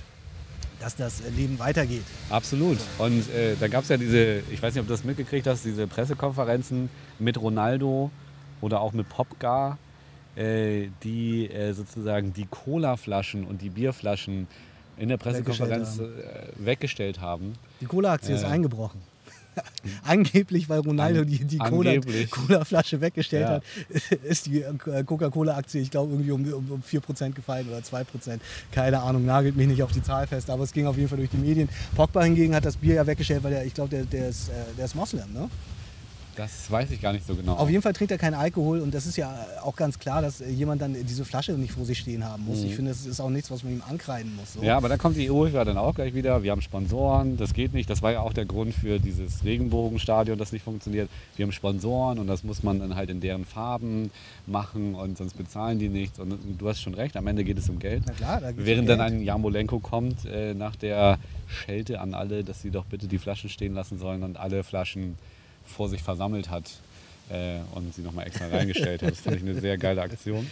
dass 0.81 0.97
das 0.97 1.21
äh, 1.21 1.31
Leben 1.31 1.59
weitergeht. 1.59 2.03
Absolut. 2.31 2.79
Und 2.99 3.29
äh, 3.31 3.57
da 3.59 3.69
gab 3.69 3.83
es 3.83 3.89
ja 3.89 3.97
diese, 3.97 4.41
ich 4.51 4.63
weiß 4.63 4.75
nicht, 4.75 4.81
ob 4.81 4.87
du 4.87 4.93
das 4.95 5.05
mitgekriegt 5.05 5.47
hast, 5.47 5.65
diese 5.65 5.87
Pressekonferenzen 5.87 6.89
mit 7.19 7.41
Ronaldo 7.41 8.11
oder 8.61 8.81
auch 8.81 8.93
mit 8.93 9.09
Popgar, 9.09 9.79
äh, 10.37 10.89
die 11.03 11.51
äh, 11.51 11.73
sozusagen 11.73 12.33
die 12.33 12.47
Cola-Flaschen 12.47 13.45
und 13.45 13.63
die 13.63 13.71
Bierflaschen 13.71 14.47
in 14.97 15.09
der 15.09 15.17
Pressekonferenz 15.17 15.99
Weggestellt 15.99 16.55
äh, 16.61 16.67
weggestellt 16.67 17.21
haben. 17.21 17.53
Die 17.81 17.87
Cola-Aktie 17.87 18.35
ist 18.35 18.43
Äh. 18.43 18.47
eingebrochen. 18.47 19.01
Angeblich, 20.05 20.69
weil 20.69 20.81
Ronaldo 20.81 21.25
die, 21.25 21.45
die 21.45 21.59
Cola-. 21.59 22.01
Cola-Flasche 22.31 23.01
weggestellt 23.01 23.43
Ja. 23.45 23.51
hat, 23.57 23.63
ist 24.25 24.47
die 24.47 24.63
äh, 24.63 25.05
Coca-Cola-Aktie, 25.05 25.81
ich 25.81 25.91
glaube, 25.91 26.13
irgendwie 26.13 26.31
um, 26.31 26.45
um, 26.53 26.71
um 26.73 26.83
4% 26.83 27.33
gefallen 27.33 27.69
oder 27.69 27.79
2%. 27.79 28.05
Keine 28.73 29.01
Ahnung, 29.01 29.25
nagelt 29.25 29.57
mich 29.57 29.67
nicht 29.69 29.83
auf 29.83 29.93
die 29.93 30.03
Zahl 30.03 30.27
fest, 30.27 30.51
aber 30.51 30.65
es 30.65 30.73
ging 30.73 30.87
auf 30.87 30.97
jeden 30.97 31.09
Fall 31.09 31.19
durch 31.19 31.31
die 31.31 31.37
Medien. 31.39 31.69
Pogba 31.95 32.23
hingegen 32.25 32.55
hat 32.55 32.65
das 32.65 32.77
Bier 32.77 32.95
ja 32.95 33.07
weggestellt, 33.07 33.43
weil 33.45 33.53
er, 33.53 33.65
ich 33.65 33.75
glaube, 33.75 33.91
der, 33.91 34.05
der, 34.05 34.29
ist, 34.29 34.49
äh, 34.49 34.53
der 34.77 34.85
ist 34.87 34.95
Moslem, 34.95 35.33
ne? 35.33 35.49
Das 36.39 36.71
weiß 36.71 36.93
ich 36.93 37.01
gar 37.01 37.13
nicht 37.13 37.27
so 37.27 37.35
genau. 37.35 37.55
Auf 37.55 37.69
jeden 37.69 37.83
Fall 37.83 37.93
trinkt 37.93 38.13
er 38.13 38.19
keinen 38.19 38.35
Alkohol 38.35 38.79
und 38.79 38.95
das 38.95 39.07
ist 39.07 39.17
ja 39.17 39.35
auch 39.61 39.75
ganz 39.75 39.99
klar, 39.99 40.23
dass 40.23 40.39
jemand 40.39 40.81
dann 40.81 40.95
diese 40.95 41.25
Flasche 41.25 41.51
nicht 41.53 41.73
vor 41.73 41.85
sich 41.85 41.99
stehen 41.99 42.25
haben 42.25 42.45
muss. 42.45 42.63
Ich 42.63 42.77
finde, 42.77 42.93
das 42.93 43.07
ist 43.07 43.19
auch 43.19 43.29
nichts, 43.29 43.51
was 43.51 43.65
man 43.65 43.73
ihm 43.73 43.83
ankreiden 43.89 44.37
muss. 44.37 44.53
So. 44.53 44.61
Mhm. 44.61 44.67
Ja, 44.67 44.77
aber 44.77 44.89
da 44.89 44.97
kommt 44.97 45.17
die 45.17 45.29
UEFA 45.29 45.65
dann 45.65 45.77
auch 45.77 45.97
gleich 45.97 46.15
wieder. 46.15 46.45
Wir 46.45 46.53
haben 46.53 46.61
Sponsoren, 46.61 47.37
das 47.39 47.55
geht 47.55 47.75
nicht. 47.75 47.91
Das 47.91 48.03
war 48.03 48.13
ja 48.13 48.21
auch 48.21 48.33
der 48.33 48.45
Grund 48.45 48.73
für 48.73 49.01
dieses 49.01 49.43
Regenbogenstadion, 49.43 50.39
das 50.39 50.53
nicht 50.53 50.63
funktioniert. 50.63 51.11
Wir 51.35 51.45
haben 51.45 51.51
Sponsoren 51.51 52.21
und 52.21 52.29
das 52.29 52.45
muss 52.45 52.63
man 52.63 52.79
dann 52.79 52.95
halt 52.95 53.11
in 53.11 53.21
deren 53.21 53.45
Farben 53.45 54.13
machen 54.47 54.95
und 54.95 55.19
sonst 55.19 55.37
bezahlen 55.37 55.81
die 55.81 55.89
nichts. 55.89 56.21
Und 56.21 56.39
du 56.57 56.69
hast 56.69 56.81
schon 56.81 56.95
recht, 56.95 57.17
am 57.17 57.27
Ende 57.27 57.43
geht 57.43 57.59
es 57.59 57.69
um 57.69 57.81
Geld. 57.81 58.05
Na 58.07 58.13
klar, 58.13 58.41
da 58.41 58.51
Während 58.55 58.83
um 58.83 58.87
dann 58.87 58.99
Geld. 59.01 59.13
ein 59.13 59.23
Jamolenko 59.25 59.81
kommt 59.81 60.25
äh, 60.25 60.55
nach 60.55 60.77
der 60.77 61.19
Schelte 61.49 62.01
an 62.01 62.15
alle, 62.15 62.45
dass 62.45 62.63
sie 62.63 62.71
doch 62.71 62.85
bitte 62.85 63.09
die 63.09 63.19
Flaschen 63.19 63.51
stehen 63.51 63.75
lassen 63.75 63.99
sollen 63.99 64.23
und 64.23 64.37
alle 64.37 64.63
Flaschen 64.63 65.17
vor 65.69 65.89
sich 65.89 66.03
versammelt 66.03 66.51
hat 66.51 66.71
äh, 67.31 67.59
und 67.75 67.95
sie 67.95 68.03
nochmal 68.03 68.27
extra 68.27 68.49
reingestellt 68.49 69.03
hat. 69.03 69.13
Das 69.13 69.21
fand 69.21 69.37
ich 69.37 69.43
eine 69.43 69.61
sehr 69.61 69.79
geile 69.79 70.03
Aktion. 70.03 70.51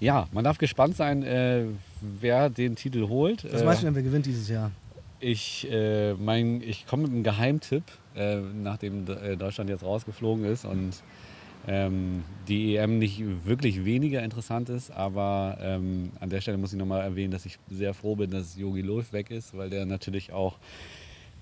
Ja, 0.00 0.28
man 0.32 0.44
darf 0.44 0.58
gespannt 0.58 0.96
sein, 0.96 1.24
äh, 1.24 1.64
wer 2.00 2.50
den 2.50 2.76
Titel 2.76 3.08
holt. 3.08 3.44
Was 3.52 3.64
meinst 3.64 3.82
du 3.82 3.86
denn, 3.86 3.96
wer 3.96 4.02
gewinnt 4.02 4.26
dieses 4.26 4.48
Jahr? 4.48 4.70
ich, 5.20 5.68
äh, 5.70 6.14
mein, 6.14 6.62
ich 6.62 6.86
komme 6.86 7.04
mit 7.04 7.12
einem 7.12 7.22
Geheimtipp, 7.22 7.84
äh, 8.14 8.36
nachdem 8.36 9.06
äh, 9.08 9.36
Deutschland 9.36 9.70
jetzt 9.70 9.82
rausgeflogen 9.82 10.44
ist 10.44 10.64
und 10.64 11.02
ähm, 11.66 12.22
die 12.46 12.76
EM 12.76 12.98
nicht 12.98 13.22
wirklich 13.44 13.84
weniger 13.84 14.22
interessant 14.22 14.68
ist, 14.68 14.90
aber 14.90 15.58
ähm, 15.60 16.10
an 16.20 16.30
der 16.30 16.40
Stelle 16.40 16.56
muss 16.56 16.72
ich 16.72 16.78
nochmal 16.78 17.02
erwähnen, 17.02 17.32
dass 17.32 17.46
ich 17.46 17.58
sehr 17.68 17.94
froh 17.94 18.16
bin, 18.16 18.30
dass 18.30 18.56
Jogi 18.56 18.80
Löw 18.80 19.12
weg 19.12 19.30
ist, 19.30 19.56
weil 19.56 19.68
der 19.68 19.84
natürlich 19.84 20.32
auch 20.32 20.56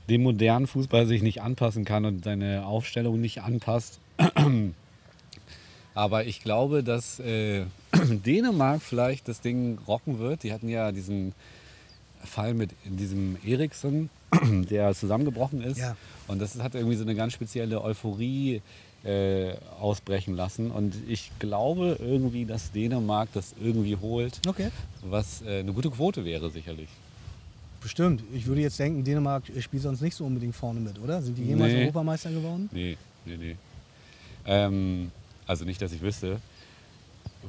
dem 0.09 0.23
modernen 0.23 0.67
Fußball 0.67 1.07
sich 1.07 1.23
nicht 1.23 1.43
anpassen 1.43 1.85
kann 1.85 2.05
und 2.05 2.25
seine 2.25 2.67
Aufstellung 2.67 3.21
nicht 3.21 3.43
anpasst. 3.43 3.99
Aber 5.95 6.25
ich 6.27 6.43
glaube, 6.43 6.83
dass 6.83 7.19
äh, 7.21 7.65
Dänemark 7.95 8.83
vielleicht 8.83 9.29
das 9.29 9.41
Ding 9.41 9.79
rocken 9.89 10.19
wird. 10.19 10.43
Die 10.43 10.53
hatten 10.53 10.69
ja 10.69 10.93
diesen 10.93 11.33
Fall 12.23 12.55
mit 12.55 12.71
diesem 12.85 13.37
Eriksen, 13.45 14.11
der 14.71 14.95
zusammengebrochen 14.95 15.63
ist. 15.63 15.79
Ja. 15.79 15.97
Und 16.29 16.41
das 16.41 16.59
hat 16.61 16.75
irgendwie 16.75 16.97
so 16.97 17.03
eine 17.05 17.15
ganz 17.15 17.33
spezielle 17.33 17.83
Euphorie 17.83 18.61
äh, 19.05 19.55
ausbrechen 19.81 20.35
lassen. 20.35 20.71
Und 20.71 20.97
ich 21.09 21.31
glaube 21.39 21.97
irgendwie, 22.01 22.45
dass 22.45 22.73
Dänemark 22.73 23.29
das 23.33 23.55
irgendwie 23.61 23.97
holt, 23.97 24.41
Okay. 24.47 24.71
was 25.03 25.43
äh, 25.43 25.61
eine 25.61 25.73
gute 25.73 25.91
Quote 25.91 26.25
wäre 26.25 26.51
sicherlich. 26.51 26.89
Bestimmt. 27.87 28.25
Ich 28.35 28.49
würde 28.49 28.63
jetzt 28.63 28.81
denken, 28.81 29.05
Dänemark 29.05 29.45
spielt 29.61 29.85
sonst 29.85 30.01
nicht 30.01 30.17
so 30.17 30.25
unbedingt 30.25 30.57
vorne 30.57 30.81
mit, 30.81 30.99
oder? 30.99 31.23
Sind 31.23 31.39
die 31.39 31.45
jemals 31.45 31.73
Nee. 31.73 31.83
Europameister 31.83 32.31
geworden? 32.33 32.69
Nee, 32.73 32.97
nee, 33.25 33.37
nee. 33.37 33.57
Ähm, 34.45 35.13
also 35.47 35.65
nicht, 35.65 35.81
dass 35.81 35.93
ich 35.93 36.01
wüsste. 36.01 36.41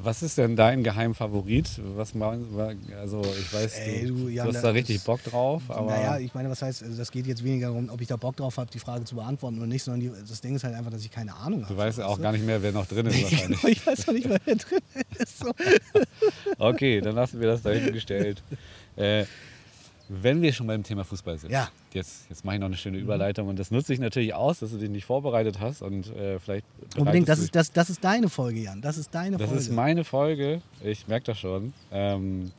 Was 0.03 0.21
ist 0.21 0.37
denn 0.37 0.55
dein 0.55 0.83
Geheimfavorit? 0.83 1.81
Was 1.95 2.13
Also 2.13 3.21
ich 3.23 3.51
weiß, 3.51 3.73
Ey, 3.79 4.05
du, 4.05 4.13
du, 4.13 4.27
Jan, 4.27 4.45
hast 4.49 4.61
da 4.61 4.69
richtig 4.69 5.01
Bock 5.03 5.23
drauf, 5.23 5.63
aber 5.69 5.89
naja, 5.89 6.19
ich 6.19 6.35
meine, 6.35 6.51
was 6.51 6.61
heißt, 6.61 6.83
also 6.83 6.95
das 6.95 7.09
geht 7.09 7.25
jetzt 7.25 7.43
weniger 7.43 7.69
darum, 7.69 7.89
ob 7.89 7.99
ich 7.99 8.07
da 8.07 8.15
Bock 8.15 8.35
drauf 8.35 8.57
habe, 8.57 8.69
die 8.71 8.77
Frage 8.77 9.05
zu 9.05 9.15
beantworten 9.15 9.57
oder 9.57 9.65
nicht, 9.65 9.81
sondern 9.81 10.01
die, 10.01 10.11
das 10.29 10.39
Ding 10.41 10.55
ist 10.55 10.63
halt 10.63 10.75
einfach, 10.75 10.91
dass 10.91 11.03
ich 11.03 11.09
keine 11.09 11.33
Ahnung 11.35 11.63
habe. 11.63 11.73
du 11.73 11.79
weißt 11.79 11.97
ja 11.97 12.05
auch 12.05 12.21
gar 12.21 12.31
nicht 12.31 12.45
mehr, 12.45 12.61
wer 12.61 12.73
noch 12.73 12.85
drin 12.85 13.07
ist 13.07 13.23
wahrscheinlich. 13.23 13.63
ich 13.67 13.87
weiß 13.87 14.05
noch 14.05 14.13
nicht, 14.13 14.29
wer 14.29 14.37
da 14.37 14.53
drin 14.53 14.81
ist. 15.17 15.39
So. 15.39 15.51
Okay, 16.59 17.01
dann 17.01 17.15
lassen 17.15 17.39
wir 17.39 17.47
das 17.47 17.63
da 17.63 17.71
hinten 17.71 17.93
gestellt. 17.93 18.43
Äh, 18.95 19.25
wenn 20.09 20.41
wir 20.41 20.53
schon 20.53 20.67
beim 20.67 20.83
Thema 20.83 21.03
Fußball 21.03 21.37
sind, 21.37 21.51
Ja. 21.51 21.63
Mhm. 21.65 21.67
jetzt, 21.93 22.29
jetzt 22.29 22.45
mache 22.45 22.55
ich 22.55 22.59
noch 22.61 22.67
eine 22.67 22.77
schöne 22.77 22.97
Überleitung 22.97 23.47
und 23.47 23.57
das 23.59 23.71
nutze 23.71 23.93
ich 23.93 23.99
natürlich 23.99 24.33
aus, 24.33 24.59
dass 24.59 24.71
du 24.71 24.77
dich 24.77 24.89
nicht 24.89 25.05
vorbereitet 25.05 25.59
hast 25.59 25.81
und 25.81 26.07
äh, 26.15 26.39
vielleicht 26.39 26.65
Unbedingt, 26.95 27.27
das 27.27 27.39
ist, 27.39 27.55
das, 27.55 27.71
das 27.71 27.89
ist 27.89 28.03
deine 28.03 28.29
Folge, 28.29 28.59
Jan. 28.61 28.81
Das 28.81 28.97
ist 28.97 29.13
deine 29.13 29.37
Das 29.37 29.47
Folge. 29.47 29.61
ist 29.63 29.71
meine 29.71 30.03
Folge, 30.03 30.61
ich 30.83 31.07
merke 31.07 31.25
das 31.27 31.39
schon. 31.39 31.73
Ähm, 31.91 32.51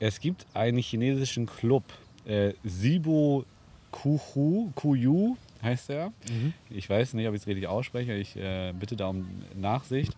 es 0.00 0.20
gibt 0.20 0.46
einen 0.54 0.78
chinesischen 0.78 1.46
Club, 1.46 1.84
äh, 2.26 2.52
Sibo 2.64 3.44
Kuhu, 3.90 4.70
Kuyu 4.74 5.36
heißt 5.62 5.90
er. 5.90 6.12
Ich 6.70 6.88
weiß 6.88 7.14
nicht, 7.14 7.26
ob 7.26 7.34
ich 7.34 7.40
es 7.40 7.46
richtig 7.46 7.66
ausspreche, 7.66 8.14
ich 8.14 8.36
äh, 8.36 8.72
bitte 8.78 8.94
da 8.96 9.08
um 9.08 9.26
Nachsicht. 9.56 10.12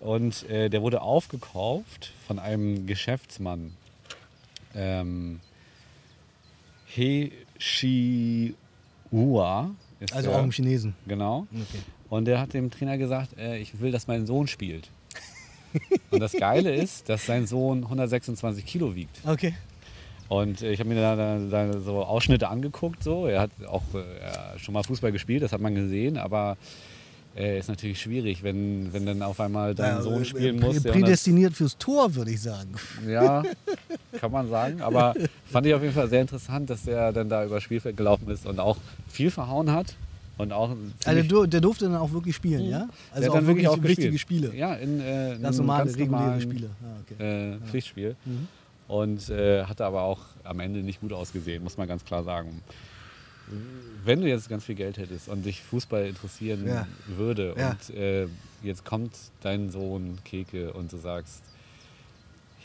Und 0.00 0.48
äh, 0.50 0.68
der 0.70 0.82
wurde 0.82 1.02
aufgekauft 1.02 2.12
von 2.26 2.38
einem 2.38 2.86
Geschäftsmann. 2.86 3.72
Ähm, 4.74 5.40
He 6.86 7.32
Shi 7.58 8.54
Hua 9.10 9.70
ist 10.00 10.14
also 10.14 10.30
der, 10.30 10.38
auch 10.38 10.44
im 10.44 10.50
Chinesen. 10.50 10.94
Genau. 11.06 11.46
Okay. 11.50 11.82
Und 12.10 12.26
der 12.26 12.40
hat 12.40 12.54
dem 12.54 12.70
Trainer 12.70 12.98
gesagt, 12.98 13.38
äh, 13.38 13.58
ich 13.58 13.80
will, 13.80 13.92
dass 13.92 14.06
mein 14.06 14.26
Sohn 14.26 14.46
spielt. 14.46 14.88
Und 16.10 16.20
das 16.20 16.32
Geile 16.32 16.74
ist, 16.74 17.08
dass 17.08 17.24
sein 17.24 17.46
Sohn 17.46 17.84
126 17.84 18.66
Kilo 18.66 18.94
wiegt. 18.94 19.20
Okay. 19.26 19.54
Und 20.28 20.62
äh, 20.62 20.72
ich 20.72 20.80
habe 20.80 20.88
mir 20.88 21.00
da, 21.00 21.16
da, 21.16 21.38
da 21.38 21.78
so 21.78 22.02
Ausschnitte 22.04 22.48
angeguckt. 22.48 23.02
So. 23.02 23.26
Er 23.26 23.40
hat 23.42 23.50
auch 23.66 23.82
äh, 23.94 24.58
schon 24.58 24.74
mal 24.74 24.82
Fußball 24.82 25.12
gespielt, 25.12 25.42
das 25.42 25.52
hat 25.52 25.60
man 25.60 25.74
gesehen, 25.74 26.18
aber 26.18 26.56
äh, 27.36 27.58
ist 27.58 27.68
natürlich 27.68 28.00
schwierig, 28.00 28.42
wenn, 28.42 28.92
wenn 28.92 29.06
dann 29.06 29.22
auf 29.22 29.40
einmal 29.40 29.74
dein 29.74 29.96
Ja, 29.96 30.02
Sohn 30.02 30.22
äh, 30.22 30.24
spielen 30.24 30.58
prä- 30.60 30.66
muss. 30.66 30.82
der 30.82 30.92
100 30.92 31.04
Prädestiniert 31.06 31.54
fürs 31.54 31.76
Tor, 31.78 32.14
würde 32.14 32.30
ich 32.30 32.40
sagen. 32.42 32.70
ja, 33.08 33.42
kann 34.20 34.30
man 34.32 34.48
sagen. 34.50 34.80
Aber 34.82 35.14
fand 35.46 35.66
ich 35.66 35.74
auf 35.74 35.82
jeden 35.82 35.94
Fall 35.94 36.08
sehr 36.08 36.20
interessant, 36.22 36.68
dass 36.70 36.82
der 36.82 37.12
dann 37.12 37.28
da 37.28 37.44
über 37.44 37.56
das 37.56 37.64
Spielfeld 37.64 37.96
gelaufen 37.96 38.28
ist 38.30 38.46
und 38.46 38.58
auch 38.60 38.76
viel 39.08 39.30
verhauen 39.30 39.70
hat. 39.70 39.94
Und 40.38 40.52
auch 40.52 40.74
Also 41.04 41.22
der, 41.22 41.46
der 41.46 41.60
durfte 41.60 41.84
dann 41.84 41.96
auch 41.96 42.10
wirklich 42.12 42.34
spielen, 42.34 42.68
ja? 42.68 42.88
Also 43.12 43.30
auch 43.30 43.34
dann 43.34 43.46
wirklich 43.46 43.68
auch 43.68 43.80
wichtige. 43.82 44.18
Spiele. 44.18 44.54
Ja, 44.56 44.74
in 44.74 44.98
äh, 45.00 45.36
Ganz 45.40 45.58
normale, 45.58 45.84
ganz 45.86 45.98
reguläre 45.98 46.40
Spiele. 46.40 46.70
Ah, 46.82 47.12
okay. 47.14 47.52
äh, 47.54 47.58
Pflichtspiel. 47.68 48.16
Und 48.88 49.28
äh, 49.30 49.64
hatte 49.64 49.84
aber 49.84 50.02
auch 50.02 50.20
am 50.44 50.60
Ende 50.60 50.80
nicht 50.80 51.00
gut 51.00 51.12
ausgesehen, 51.12 51.62
muss 51.62 51.76
man 51.76 51.86
ganz 51.86 52.04
klar 52.04 52.24
sagen. 52.24 52.62
Wenn 54.04 54.20
du 54.20 54.28
jetzt 54.28 54.48
ganz 54.48 54.64
viel 54.64 54.74
Geld 54.74 54.98
hättest 54.98 55.28
und 55.28 55.44
dich 55.44 55.62
Fußball 55.62 56.06
interessieren 56.06 56.66
Ja. 56.66 56.86
würde 57.06 57.54
Ja. 57.56 57.70
und 57.70 57.94
äh, 57.96 58.26
jetzt 58.62 58.84
kommt 58.84 59.12
dein 59.42 59.70
Sohn 59.70 60.18
Keke 60.24 60.72
und 60.72 60.92
du 60.92 60.96
sagst, 60.96 61.40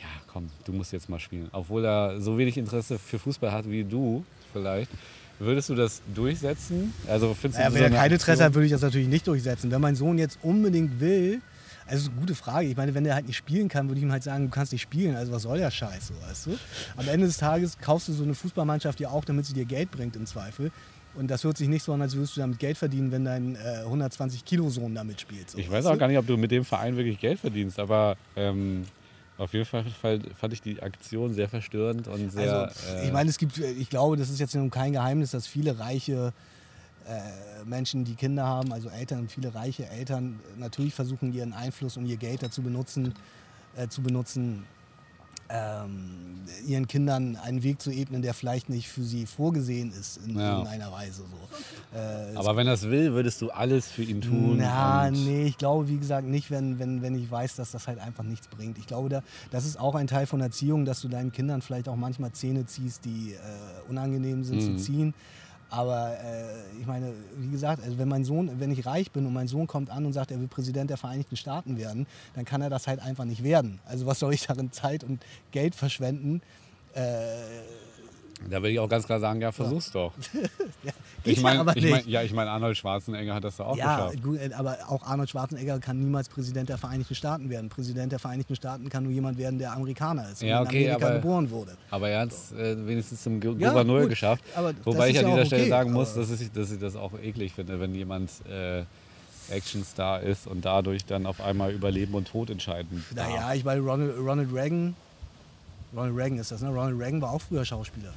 ja 0.01 0.07
komm, 0.31 0.49
du 0.65 0.73
musst 0.73 0.93
jetzt 0.93 1.09
mal 1.09 1.19
spielen. 1.19 1.49
Obwohl 1.51 1.85
er 1.85 2.19
so 2.21 2.37
wenig 2.37 2.57
Interesse 2.57 2.97
für 2.99 3.19
Fußball 3.19 3.51
hat 3.51 3.69
wie 3.69 3.83
du 3.83 4.23
vielleicht, 4.53 4.89
würdest 5.39 5.69
du 5.69 5.75
das 5.75 6.01
durchsetzen? 6.15 6.93
Also 7.07 7.33
findest 7.33 7.59
Ja, 7.61 7.69
du 7.69 7.75
wenn 7.75 7.83
er 7.83 7.89
keine 7.91 8.13
Interesse 8.15 8.43
hat, 8.43 8.53
würde 8.55 8.65
ich 8.65 8.71
das 8.71 8.81
natürlich 8.81 9.07
nicht 9.07 9.27
durchsetzen. 9.27 9.69
Wenn 9.71 9.81
mein 9.81 9.95
Sohn 9.95 10.17
jetzt 10.17 10.39
unbedingt 10.41 10.99
will, 10.99 11.41
also 11.87 11.95
das 11.95 12.01
ist 12.03 12.09
eine 12.09 12.19
gute 12.19 12.35
Frage. 12.35 12.67
Ich 12.67 12.77
meine, 12.77 12.93
wenn 12.93 13.03
der 13.03 13.15
halt 13.15 13.27
nicht 13.27 13.37
spielen 13.37 13.67
kann, 13.69 13.87
würde 13.87 13.99
ich 13.99 14.03
ihm 14.05 14.11
halt 14.11 14.23
sagen, 14.23 14.45
du 14.45 14.49
kannst 14.49 14.71
nicht 14.71 14.81
spielen. 14.81 15.15
Also 15.15 15.31
was 15.31 15.43
soll 15.43 15.57
der 15.57 15.71
Scheiß, 15.71 16.07
so, 16.07 16.13
weißt 16.27 16.45
du? 16.47 16.57
Am 16.97 17.07
Ende 17.07 17.27
des 17.27 17.37
Tages 17.37 17.77
kaufst 17.79 18.07
du 18.09 18.13
so 18.13 18.23
eine 18.23 18.35
Fußballmannschaft 18.35 18.99
ja 18.99 19.09
auch, 19.09 19.25
damit 19.25 19.45
sie 19.45 19.53
dir 19.53 19.65
Geld 19.65 19.91
bringt 19.91 20.15
im 20.15 20.25
Zweifel. 20.25 20.71
Und 21.15 21.31
das 21.31 21.43
hört 21.43 21.57
sich 21.57 21.67
nicht 21.67 21.81
so 21.83 21.93
an, 21.93 22.01
als 22.01 22.15
würdest 22.15 22.35
du 22.37 22.41
damit 22.41 22.59
Geld 22.59 22.77
verdienen, 22.77 23.11
wenn 23.11 23.25
dein 23.25 23.55
äh, 23.55 23.83
120-Kilo-Sohn 23.87 24.93
damit 24.93 25.19
spielt. 25.19 25.49
So, 25.49 25.57
Ich 25.57 25.69
weiß 25.71 25.85
du? 25.85 25.91
auch 25.91 25.97
gar 25.97 26.07
nicht, 26.07 26.17
ob 26.17 26.27
du 26.27 26.37
mit 26.37 26.51
dem 26.51 26.63
Verein 26.63 26.95
wirklich 26.95 27.19
Geld 27.19 27.39
verdienst, 27.39 27.79
aber 27.79 28.17
ähm, 28.35 28.83
auf 29.37 29.53
jeden 29.53 29.65
Fall 29.65 29.85
fand 30.39 30.53
ich 30.53 30.61
die 30.61 30.81
Aktion 30.81 31.33
sehr 31.33 31.49
verstörend 31.49 32.07
und 32.07 32.31
sehr. 32.31 32.53
Also, 32.53 32.95
äh, 32.95 33.05
ich 33.07 33.13
meine, 33.13 33.29
es 33.29 33.37
gibt, 33.37 33.57
ich 33.57 33.89
glaube, 33.89 34.17
das 34.17 34.29
ist 34.29 34.39
jetzt 34.39 34.53
nun 34.55 34.69
kein 34.69 34.93
Geheimnis, 34.93 35.31
dass 35.31 35.47
viele 35.47 35.79
reiche 35.79 36.13
äh, 36.13 36.31
Menschen, 37.65 38.03
die 38.05 38.15
Kinder 38.15 38.45
haben, 38.45 38.71
also 38.73 38.89
Eltern, 38.89 39.27
viele 39.29 39.53
reiche 39.55 39.87
Eltern, 39.89 40.39
natürlich 40.57 40.93
versuchen, 40.93 41.33
ihren 41.33 41.53
Einfluss 41.53 41.97
und 41.97 42.05
ihr 42.05 42.17
Geld 42.17 42.43
dazu 42.43 42.61
benutzen, 42.61 43.13
äh, 43.75 43.87
zu 43.87 44.01
benutzen, 44.01 44.63
ähm, 45.49 46.41
ihren 46.65 46.87
Kindern 46.87 47.37
einen 47.37 47.63
Weg 47.63 47.81
zu 47.81 47.89
ebnen, 47.89 48.21
der 48.21 48.33
vielleicht 48.33 48.67
nicht 48.67 48.89
für 48.89 49.03
sie 49.03 49.25
vorgesehen 49.25 49.93
ist 49.97 50.17
in 50.25 50.37
Ja. 50.37 50.51
irgendeiner 50.57 50.91
Weise. 50.91 51.23
So. 51.23 51.97
Äh, 51.97 52.35
aber 52.35 52.57
wenn 52.57 52.67
es 52.67 52.83
will, 52.83 53.13
würdest 53.13 53.41
du 53.41 53.49
alles 53.51 53.87
für 53.87 54.03
ihn 54.03 54.19
tun. 54.19 54.57
na, 54.57 55.09
nee, 55.09 55.45
ich 55.45 55.57
glaube, 55.57 55.87
wie 55.87 55.97
gesagt, 55.99 56.27
nicht, 56.27 56.51
wenn, 56.51 56.79
wenn, 56.79 57.01
wenn 57.01 57.15
ich 57.15 57.31
weiß, 57.31 57.55
dass 57.55 57.71
das 57.71 57.87
halt 57.87 57.99
einfach 57.99 58.25
nichts 58.25 58.47
bringt. 58.49 58.77
Ich 58.77 58.87
glaube, 58.87 59.07
da, 59.07 59.23
das 59.49 59.65
ist 59.65 59.79
auch 59.79 59.95
ein 59.95 60.07
Teil 60.07 60.25
von 60.25 60.41
Erziehung, 60.41 60.83
dass 60.83 60.99
du 60.99 61.07
deinen 61.07 61.31
Kindern 61.31 61.61
vielleicht 61.61 61.87
auch 61.87 61.95
manchmal 61.95 62.33
Zähne 62.33 62.65
ziehst, 62.65 63.05
die 63.05 63.31
äh, 63.33 63.37
unangenehm 63.89 64.43
sind 64.43 64.57
Mhm. 64.57 64.77
zu 64.77 64.83
ziehen. 64.83 65.13
Aber 65.69 66.17
äh, 66.23 66.79
ich 66.79 66.85
meine, 66.85 67.13
wie 67.37 67.49
gesagt, 67.49 67.83
also 67.83 67.97
wenn 67.97 68.07
mein 68.07 68.23
Sohn, 68.23 68.59
wenn 68.59 68.71
ich 68.71 68.85
reich 68.85 69.11
bin 69.11 69.25
und 69.25 69.33
mein 69.33 69.47
Sohn 69.47 69.67
kommt 69.67 69.89
an 69.89 70.05
und 70.05 70.13
sagt, 70.13 70.31
er 70.31 70.39
will 70.39 70.47
Präsident 70.47 70.89
der 70.89 70.97
Vereinigten 70.97 71.35
Staaten 71.35 71.77
werden, 71.77 72.07
dann 72.35 72.45
kann 72.45 72.61
er 72.61 72.69
das 72.69 72.87
halt 72.87 73.01
einfach 73.01 73.25
nicht 73.25 73.43
werden. 73.43 73.79
Also 73.85 74.05
was 74.05 74.19
soll 74.19 74.33
ich 74.33 74.47
darin 74.47 74.71
Zeit 74.71 75.03
und 75.03 75.21
Geld 75.51 75.75
verschwenden? 75.75 76.41
Äh, 76.93 77.01
Da 78.45 78.57
würde 78.57 78.69
ich 78.69 78.79
auch 78.79 78.87
ganz 78.89 79.05
klar 79.05 79.19
sagen, 79.19 79.41
ja, 79.41 79.51
versuch's 79.51 79.91
doch. 79.91 80.13
Geht 81.23 81.37
Ich 81.37 81.41
meine, 81.41 81.59
aber 81.59 81.75
ich 81.75 81.89
mein, 81.89 82.07
ja, 82.07 82.21
ich 82.21 82.31
meine, 82.33 82.51
Arnold 82.51 82.77
Schwarzenegger 82.77 83.33
hat 83.33 83.43
das 83.43 83.57
doch 83.57 83.65
auch 83.67 83.75
Ja, 83.77 83.95
geschafft. 84.09 84.23
gut, 84.23 84.39
äh, 84.39 84.53
aber 84.53 84.77
auch 84.87 85.01
Arnold 85.03 85.29
Schwarzenegger 85.29 85.79
kann 85.79 85.99
niemals 85.99 86.29
Präsident 86.29 86.69
der 86.69 86.77
Vereinigten 86.77 87.15
Staaten 87.15 87.49
werden. 87.49 87.67
Präsident 87.69 88.11
der 88.11 88.19
Vereinigten 88.19 88.55
Staaten 88.55 88.87
kann 88.89 89.03
nur 89.03 89.11
jemand 89.11 89.37
werden, 89.39 89.57
der 89.57 89.73
Amerikaner 89.73 90.29
ist 90.31 90.43
und 90.43 90.49
Ja, 90.49 90.61
in 90.61 90.67
okay, 90.67 90.85
Amerika 90.91 91.05
aber- 91.07 91.15
geboren 91.15 91.49
wurde. 91.49 91.71
Aber 91.89 92.09
er 92.09 92.21
hat 92.21 92.31
es 92.31 92.51
äh, 92.51 92.87
wenigstens 92.87 93.23
zum 93.23 93.41
Ja, 93.41 93.69
Gouverneur 93.69 94.01
gut, 94.01 94.09
geschafft. 94.09 94.43
Wobei 94.83 95.09
ich 95.09 95.17
an 95.19 95.25
ja 95.25 95.29
dieser 95.31 95.41
auch 95.41 95.45
Stelle 95.47 95.61
okay, 95.63 95.69
sagen 95.71 95.91
muss, 95.93 96.13
dass 96.13 96.29
ich, 96.39 96.51
dass 96.51 96.71
ich 96.71 96.79
das 96.79 96.95
auch 96.95 97.13
eklig 97.19 97.53
finde, 97.53 97.79
wenn 97.79 97.95
jemand 97.95 98.29
äh, 98.47 98.83
Actionstar 99.49 100.21
ist 100.21 100.45
und 100.45 100.63
dadurch 100.63 101.05
dann 101.05 101.25
auf 101.25 101.41
einmal 101.41 101.71
über 101.71 101.89
Leben 101.89 102.13
und 102.13 102.27
Tod 102.27 102.49
entscheiden 102.51 103.03
darf. 103.15 103.29
Naja, 103.29 103.53
ich 103.55 103.63
meine, 103.65 103.81
Ronald, 103.81 104.17
Ronald 104.19 104.53
Reagan, 104.53 104.95
Ronald 105.95 106.15
Reagan 106.15 106.37
ist 106.39 106.51
das, 106.51 106.61
ne? 106.61 106.69
Ronald 106.69 106.99
Reagan 106.99 107.21
war 107.21 107.31
auch 107.31 107.41
früher 107.41 107.65
Schauspieler. 107.65 108.13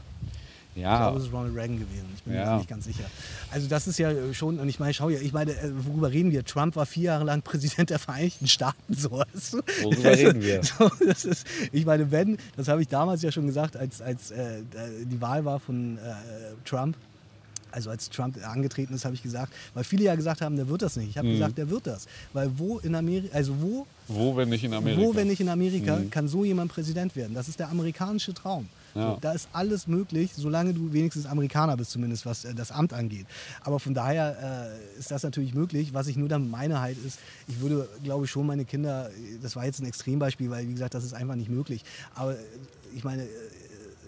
Ich 0.77 0.83
Ja, 0.83 0.99
glaube, 0.99 1.19
es 1.19 1.25
ist 1.27 1.33
Ronald 1.33 1.55
Reagan 1.57 1.79
gewesen. 1.81 2.07
Ich 2.15 2.23
bin 2.23 2.33
mir 2.35 2.39
Ja. 2.41 2.45
da 2.47 2.57
nicht 2.59 2.69
ganz 2.69 2.85
sicher. 2.85 3.05
Also 3.51 3.67
das 3.67 3.89
ist 3.89 3.99
ja 3.99 4.13
schon, 4.33 4.61
und 4.61 4.69
ich 4.69 4.79
meine, 4.79 4.95
schau 4.95 5.09
ja, 5.09 5.19
ich 5.21 5.33
meine, 5.33 5.51
äh, 5.53 5.71
worüber 5.85 6.11
reden 6.13 6.31
wir? 6.31 6.45
Trump 6.45 6.77
war 6.77 6.87
vier 6.87 7.05
Jahre 7.05 7.25
lang 7.25 7.43
Präsident 7.43 7.91
der 7.91 7.99
Vereinigten 7.99 8.47
Staaten. 8.47 8.95
So? 8.95 9.11
Worüber 9.83 10.11
reden 10.17 10.41
wir? 10.43 10.63
So, 10.63 10.89
das 11.05 11.25
ist, 11.25 11.47
ich 11.73 11.85
meine, 11.85 12.11
wenn, 12.13 12.39
das 12.57 12.69
habe 12.69 12.83
ich 12.83 12.89
damals 12.89 13.23
ja 13.23 13.33
schon 13.33 13.47
gesagt, 13.47 13.77
als, 13.77 14.01
als 14.01 14.31
äh, 14.31 14.63
die 15.05 15.21
Wahl 15.21 15.45
war 15.45 15.59
von 15.59 15.99
äh, 15.99 16.01
Trump, 16.65 16.97
also 17.73 17.91
als 17.91 18.09
Trump 18.11 18.37
angetreten 18.47 18.95
ist, 18.95 19.05
habe 19.05 19.15
ich 19.15 19.23
gesagt, 19.23 19.53
weil 19.75 19.83
viele 19.85 20.05
ja 20.05 20.15
gesagt 20.15 20.41
haben, 20.41 20.55
der 20.57 20.69
wird 20.69 20.83
das 20.83 20.97
nicht. 20.97 21.11
Ich 21.11 21.19
habe 21.19 21.29
Mhm. 21.29 21.33
gesagt, 21.33 21.59
der 21.59 21.69
wird 21.71 21.87
das. 21.89 22.07
Weil 22.33 22.51
wo 22.59 22.79
in 22.79 22.95
Amerika, 22.95 23.35
also 23.37 23.55
wo 23.61 23.87
wo, 24.09 24.37
wenn 24.37 24.49
nicht 24.49 24.65
in 24.65 24.75
Amerika? 24.75 25.01
wo, 25.03 25.15
wenn 25.15 25.27
nicht 25.29 25.41
in 25.41 25.49
Amerika, 25.49 25.97
Mhm. 25.97 26.11
kann 26.11 26.27
so 26.29 26.45
jemand 26.45 26.73
Präsident 26.73 27.15
werden? 27.17 27.35
Das 27.35 27.49
ist 27.49 27.59
der 27.59 27.69
amerikanische 27.71 28.35
Traum. 28.35 28.69
Ja. 28.95 29.19
Da 29.21 29.33
ist 29.33 29.49
alles 29.53 29.87
möglich, 29.87 30.33
solange 30.35 30.75
du 30.75 30.93
wenigstens 30.93 31.27
Amerikaner 31.27 31.77
bist, 31.77 31.91
zumindest 31.91 32.27
was 32.27 32.45
äh, 32.45 32.55
das 32.55 32.71
Amt 32.71 32.93
angeht. 32.93 33.27
Aber 33.63 33.81
von 33.81 33.95
daher 33.95 34.71
äh, 34.73 34.99
ist 34.99 35.11
das 35.11 35.23
natürlich 35.23 35.55
möglich. 35.55 35.95
Was 35.95 36.07
ich 36.07 36.17
nur 36.17 36.29
damit 36.29 36.51
meine 36.51 36.81
halt 36.81 36.99
ist, 37.05 37.19
ich 37.49 37.61
würde, 37.61 37.89
glaube 38.03 38.25
ich, 38.25 38.31
schon 38.31 38.47
meine 38.47 38.65
Kinder, 38.65 39.11
das 39.43 39.57
war 39.57 39.65
jetzt 39.65 39.81
ein 39.81 39.87
Extrembeispiel, 39.87 40.51
weil 40.51 40.69
wie 40.69 40.73
gesagt, 40.73 40.95
das 40.95 41.05
ist 41.05 41.15
einfach 41.15 41.37
nicht 41.37 41.51
möglich. 41.51 41.85
Aber 42.15 42.33
äh, 42.33 42.37
ich 42.95 43.05
meine, 43.05 43.23
äh, 43.23 43.29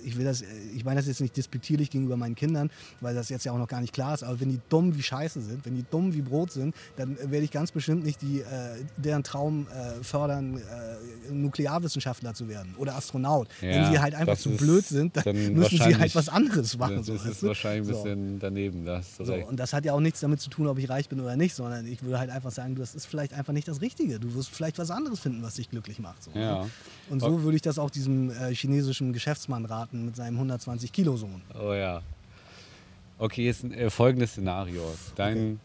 ich 0.04 0.16
will 0.16 0.24
das, 0.24 0.42
äh, 0.42 0.46
ich 0.74 0.84
meine 0.84 1.00
das 1.00 1.06
jetzt 1.06 1.20
nicht 1.20 1.36
despektierlich 1.36 1.90
gegenüber 1.90 2.16
meinen 2.16 2.34
Kindern, 2.34 2.70
weil 3.00 3.14
das 3.14 3.28
jetzt 3.28 3.44
ja 3.44 3.52
auch 3.52 3.58
noch 3.58 3.68
gar 3.68 3.80
nicht 3.80 3.92
klar 3.92 4.14
ist, 4.14 4.22
aber 4.22 4.40
wenn 4.40 4.48
die 4.50 4.60
dumm 4.68 4.96
wie 4.96 5.02
Scheiße 5.02 5.40
sind, 5.40 5.64
wenn 5.64 5.74
die 5.74 5.84
dumm 5.90 6.14
wie 6.14 6.22
Brot 6.22 6.52
sind, 6.52 6.74
dann 6.96 7.16
äh, 7.16 7.30
werde 7.30 7.44
ich 7.44 7.50
ganz 7.50 7.70
bestimmt 7.72 8.04
nicht 8.04 8.22
die, 8.22 8.40
äh, 8.40 8.44
deren 8.96 9.22
Traum 9.22 9.66
äh, 9.68 10.02
fördern, 10.02 10.58
äh, 10.58 11.32
Nuklearwissenschaftler 11.32 12.34
zu 12.34 12.48
werden 12.48 12.74
oder 12.78 12.94
Astronaut. 12.96 13.48
wenn 13.60 13.70
Ja, 13.82 13.90
sie 13.90 13.98
halt 14.00 14.14
einfach 14.14 14.34
das 14.34 14.42
zu 14.42 14.50
ist 14.50 14.58
blöd 14.58 14.84
sind, 14.86 15.16
dann 15.16 15.24
dann 15.24 15.52
müssen 15.54 15.78
sie 15.78 15.96
halt 15.96 16.14
was 16.14 16.28
anderes 16.28 16.76
machen. 16.78 16.96
Das, 16.96 17.06
so, 17.06 17.12
das 17.14 17.22
weißt 17.22 17.32
ist 17.32 17.42
du? 17.42 17.46
wahrscheinlich 17.48 17.88
ein 17.88 17.94
So. 17.94 18.02
bisschen 18.02 18.38
daneben, 18.38 18.84
da 18.84 18.98
hast 18.98 19.18
du 19.20 19.24
So, 19.24 19.34
und 19.34 19.58
das 19.58 19.72
hat 19.72 19.84
ja 19.84 19.92
auch 19.92 20.00
nichts 20.00 20.20
damit 20.20 20.40
zu 20.40 20.50
tun, 20.50 20.66
ob 20.66 20.78
ich 20.78 20.88
reich 20.88 21.08
bin 21.08 21.20
oder 21.20 21.36
nicht, 21.36 21.54
sondern 21.54 21.86
ich 21.86 22.02
würde 22.02 22.18
halt 22.18 22.30
einfach 22.30 22.50
sagen, 22.50 22.74
das 22.76 22.94
ist 22.94 23.06
vielleicht 23.06 23.32
einfach 23.34 23.52
nicht 23.52 23.68
das 23.68 23.80
Richtige. 23.80 24.18
Du 24.18 24.34
wirst 24.34 24.50
vielleicht 24.50 24.78
was 24.78 24.90
anderes 24.90 25.20
finden, 25.20 25.42
was 25.42 25.54
dich 25.54 25.70
glücklich 25.70 25.98
macht. 25.98 26.22
So, 26.24 26.30
Ja. 26.34 26.62
ne? 26.64 26.70
Und 27.12 27.20
so 27.20 27.42
würde 27.42 27.56
ich 27.56 27.62
das 27.62 27.78
auch 27.78 27.90
diesem 27.90 28.30
äh, 28.30 28.54
chinesischen 28.54 29.12
Geschäftsmann 29.12 29.66
raten 29.66 30.06
mit 30.06 30.16
seinem 30.16 30.36
120 30.36 30.94
Kilo 30.94 31.18
Sohn. 31.18 31.42
Oh 31.62 31.74
ja. 31.74 32.00
Okay, 33.18 33.44
jetzt 33.44 33.64
äh, 33.64 33.90
folgendes 33.90 34.30
Szenario. 34.30 34.80
Dein, 35.14 35.60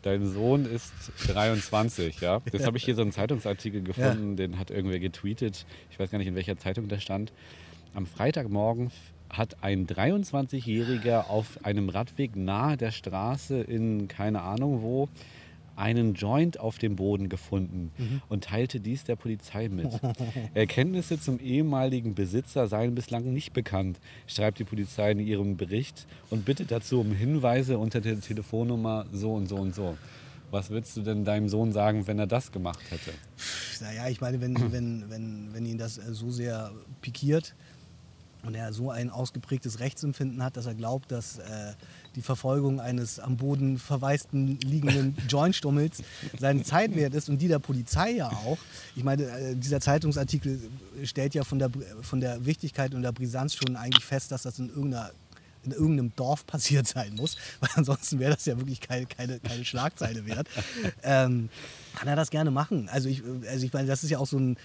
dein 0.00 0.26
Sohn 0.26 0.64
ist 0.64 0.94
23, 1.28 2.22
ja? 2.22 2.40
Das 2.50 2.64
habe 2.64 2.78
ich 2.78 2.84
hier 2.84 2.94
so 2.94 3.02
einen 3.02 3.12
Zeitungsartikel 3.12 3.82
gefunden, 3.82 4.36
den 4.36 4.58
hat 4.58 4.70
irgendwer 4.70 4.98
getweetet. 4.98 5.66
Ich 5.90 5.98
weiß 5.98 6.10
gar 6.10 6.16
nicht, 6.16 6.28
in 6.28 6.34
welcher 6.34 6.56
Zeitung 6.56 6.88
der 6.88 6.98
stand. 6.98 7.30
Am 7.94 8.06
Freitagmorgen 8.06 8.90
hat 9.28 9.62
ein 9.62 9.86
23-Jähriger 9.86 11.28
auf 11.28 11.62
einem 11.62 11.90
Radweg 11.90 12.36
nahe 12.36 12.78
der 12.78 12.90
Straße 12.90 13.60
in 13.60 14.08
keine 14.08 14.40
Ahnung 14.40 14.80
wo 14.80 15.10
einen 15.76 16.14
Joint 16.14 16.58
auf 16.58 16.78
dem 16.78 16.96
Boden 16.96 17.28
gefunden 17.28 17.92
und 18.28 18.44
teilte 18.44 18.80
dies 18.80 19.04
der 19.04 19.16
Polizei 19.16 19.68
mit. 19.68 19.88
Erkenntnisse 20.54 21.20
zum 21.20 21.38
ehemaligen 21.38 22.14
Besitzer 22.14 22.66
seien 22.66 22.94
bislang 22.94 23.32
nicht 23.32 23.52
bekannt, 23.52 24.00
schreibt 24.26 24.58
die 24.58 24.64
Polizei 24.64 25.12
in 25.12 25.20
ihrem 25.20 25.56
Bericht 25.56 26.06
und 26.30 26.44
bittet 26.44 26.70
dazu 26.70 27.00
um 27.00 27.12
Hinweise 27.12 27.78
unter 27.78 28.00
der 28.00 28.20
Telefonnummer 28.20 29.06
so 29.12 29.34
und 29.34 29.48
so 29.48 29.56
und 29.56 29.74
so. 29.74 29.96
Was 30.50 30.70
würdest 30.70 30.96
du 30.96 31.02
denn 31.02 31.24
deinem 31.24 31.48
Sohn 31.48 31.72
sagen, 31.72 32.06
wenn 32.06 32.18
er 32.18 32.26
das 32.26 32.52
gemacht 32.52 32.82
hätte? 32.90 33.10
Naja, 33.80 34.08
ich 34.08 34.20
meine, 34.20 34.40
wenn, 34.40 34.72
wenn, 34.72 35.10
wenn, 35.10 35.52
wenn 35.52 35.66
ihn 35.66 35.78
das 35.78 35.98
äh, 35.98 36.14
so 36.14 36.30
sehr 36.30 36.72
pikiert 37.00 37.54
und 38.44 38.54
er 38.54 38.72
so 38.72 38.90
ein 38.90 39.10
ausgeprägtes 39.10 39.80
Rechtsempfinden 39.80 40.42
hat, 40.42 40.56
dass 40.56 40.66
er 40.66 40.74
glaubt, 40.74 41.10
dass 41.10 41.38
äh, 41.38 41.72
die 42.16 42.22
Verfolgung 42.22 42.80
eines 42.80 43.20
am 43.20 43.36
Boden 43.36 43.78
verwaisten 43.78 44.58
liegenden 44.60 45.16
Jointstummels 45.28 46.02
seine 46.38 46.62
Zeit 46.64 46.96
wert 46.96 47.14
ist 47.14 47.28
und 47.28 47.38
die 47.38 47.48
der 47.48 47.58
Polizei 47.58 48.12
ja 48.12 48.28
auch. 48.28 48.58
Ich 48.96 49.04
meine, 49.04 49.24
äh, 49.24 49.54
dieser 49.54 49.80
Zeitungsartikel 49.80 50.58
stellt 51.04 51.34
ja 51.34 51.44
von 51.44 51.58
der, 51.58 51.70
von 52.02 52.20
der 52.20 52.44
Wichtigkeit 52.46 52.94
und 52.94 53.02
der 53.02 53.12
Brisanz 53.12 53.54
schon 53.54 53.76
eigentlich 53.76 54.04
fest, 54.04 54.32
dass 54.32 54.42
das 54.42 54.58
in 54.58 54.70
irgendeiner 54.70 55.10
in 55.66 55.72
irgendeinem 55.72 56.12
Dorf 56.14 56.46
passiert 56.46 56.86
sein 56.86 57.14
muss, 57.14 57.36
weil 57.60 57.70
ansonsten 57.74 58.18
wäre 58.18 58.34
das 58.34 58.46
ja 58.46 58.56
wirklich 58.56 58.80
keine, 58.80 59.06
keine, 59.06 59.40
keine 59.40 59.64
Schlagzeile 59.64 60.24
wert. 60.26 60.48
Ähm, 61.02 61.50
kann 61.94 62.08
er 62.08 62.16
das 62.16 62.30
gerne 62.30 62.50
machen. 62.50 62.88
Also 62.88 63.08
ich, 63.08 63.22
also 63.48 63.64
ich 63.64 63.72
meine, 63.72 63.86
das 63.86 64.04
ist 64.04 64.10
ja 64.10 64.18
auch 64.18 64.26
so 64.26 64.38
ein, 64.38 64.54
äh, 64.54 64.58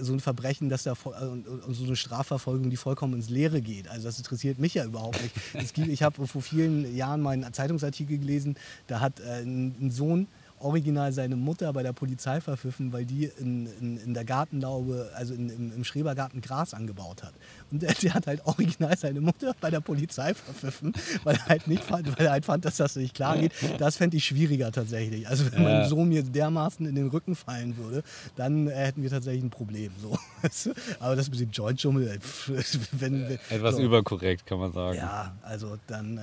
so 0.00 0.12
ein 0.12 0.20
Verbrechen, 0.20 0.68
dass 0.68 0.82
da 0.82 0.94
voll- 0.94 1.14
und, 1.14 1.74
so 1.74 1.84
eine 1.84 1.96
Strafverfolgung, 1.96 2.70
die 2.70 2.76
vollkommen 2.76 3.14
ins 3.14 3.30
Leere 3.30 3.60
geht. 3.60 3.88
Also 3.88 4.04
das 4.04 4.18
interessiert 4.18 4.58
mich 4.58 4.74
ja 4.74 4.84
überhaupt 4.84 5.20
nicht. 5.22 5.74
Gibt, 5.74 5.88
ich 5.88 6.02
habe 6.02 6.26
vor 6.26 6.42
vielen 6.42 6.94
Jahren 6.96 7.20
mal 7.20 7.30
einen 7.30 7.52
Zeitungsartikel 7.52 8.18
gelesen, 8.18 8.56
da 8.86 9.00
hat 9.00 9.20
äh, 9.20 9.42
ein 9.42 9.90
Sohn 9.90 10.26
original 10.64 11.12
seine 11.12 11.36
Mutter 11.36 11.72
bei 11.72 11.82
der 11.82 11.92
Polizei 11.92 12.40
verpfiffen, 12.40 12.92
weil 12.92 13.04
die 13.04 13.24
in, 13.38 13.66
in, 13.80 13.96
in 13.98 14.14
der 14.14 14.24
Gartenlaube, 14.24 15.10
also 15.14 15.34
in, 15.34 15.48
im, 15.50 15.72
im 15.72 15.84
Schrebergarten 15.84 16.40
Gras 16.40 16.74
angebaut 16.74 17.22
hat. 17.22 17.34
Und 17.70 17.82
der, 17.82 17.92
der 17.94 18.14
hat 18.14 18.26
halt 18.26 18.44
original 18.46 18.96
seine 18.96 19.20
Mutter 19.20 19.54
bei 19.60 19.70
der 19.70 19.80
Polizei 19.80 20.34
verpfiffen, 20.34 20.92
weil 21.22 21.36
er 21.36 21.46
halt 21.46 21.66
nicht 21.68 21.84
fand, 21.84 22.06
weil 22.18 22.26
er 22.26 22.32
halt 22.32 22.44
fand, 22.44 22.64
dass 22.64 22.76
das 22.78 22.96
nicht 22.96 23.14
klar 23.14 23.36
geht. 23.38 23.52
Das 23.78 23.96
fände 23.96 24.16
ich 24.16 24.24
schwieriger 24.24 24.72
tatsächlich. 24.72 25.28
Also 25.28 25.50
wenn 25.52 25.62
mein 25.62 25.72
Ja. 25.72 25.88
Sohn 25.88 26.08
mir 26.08 26.22
dermaßen 26.22 26.86
in 26.86 26.94
den 26.94 27.08
Rücken 27.08 27.34
fallen 27.34 27.76
würde, 27.76 28.02
dann 28.36 28.66
äh, 28.68 28.72
hätten 28.72 29.02
wir 29.02 29.10
tatsächlich 29.10 29.44
ein 29.44 29.50
Problem. 29.50 29.92
So. 30.00 30.16
Aber 31.00 31.14
das 31.16 31.30
mit 31.30 31.40
dem 31.40 31.50
Joint-Schummel, 31.50 32.18
wenn, 32.92 33.28
wenn, 33.28 33.38
Etwas 33.50 33.76
so. 33.76 33.82
überkorrekt, 33.82 34.46
kann 34.46 34.58
man 34.58 34.72
sagen. 34.72 34.96
Ja, 34.96 35.34
also 35.42 35.76
dann 35.86 36.18
äh, 36.18 36.20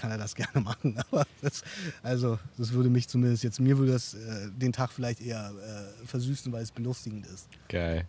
kann 0.00 0.10
er 0.10 0.18
das 0.18 0.34
gerne 0.40 0.60
machen. 0.60 0.98
Aber 1.10 1.26
das, 1.42 1.62
also, 2.02 2.38
das 2.56 2.72
würde 2.72 2.88
mich 2.88 3.08
zumindest 3.08 3.44
jetzt, 3.44 3.60
mir 3.60 3.78
würde 3.78 3.92
das 3.92 4.14
äh, 4.14 4.48
den 4.50 4.72
Tag 4.72 4.92
vielleicht 4.92 5.20
eher 5.20 5.52
äh, 5.52 6.06
versüßen, 6.06 6.50
weil 6.52 6.62
es 6.62 6.72
belustigend 6.72 7.26
ist. 7.26 7.48
Geil. 7.68 8.06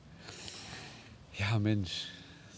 Ja, 1.37 1.59
Mensch, 1.59 2.05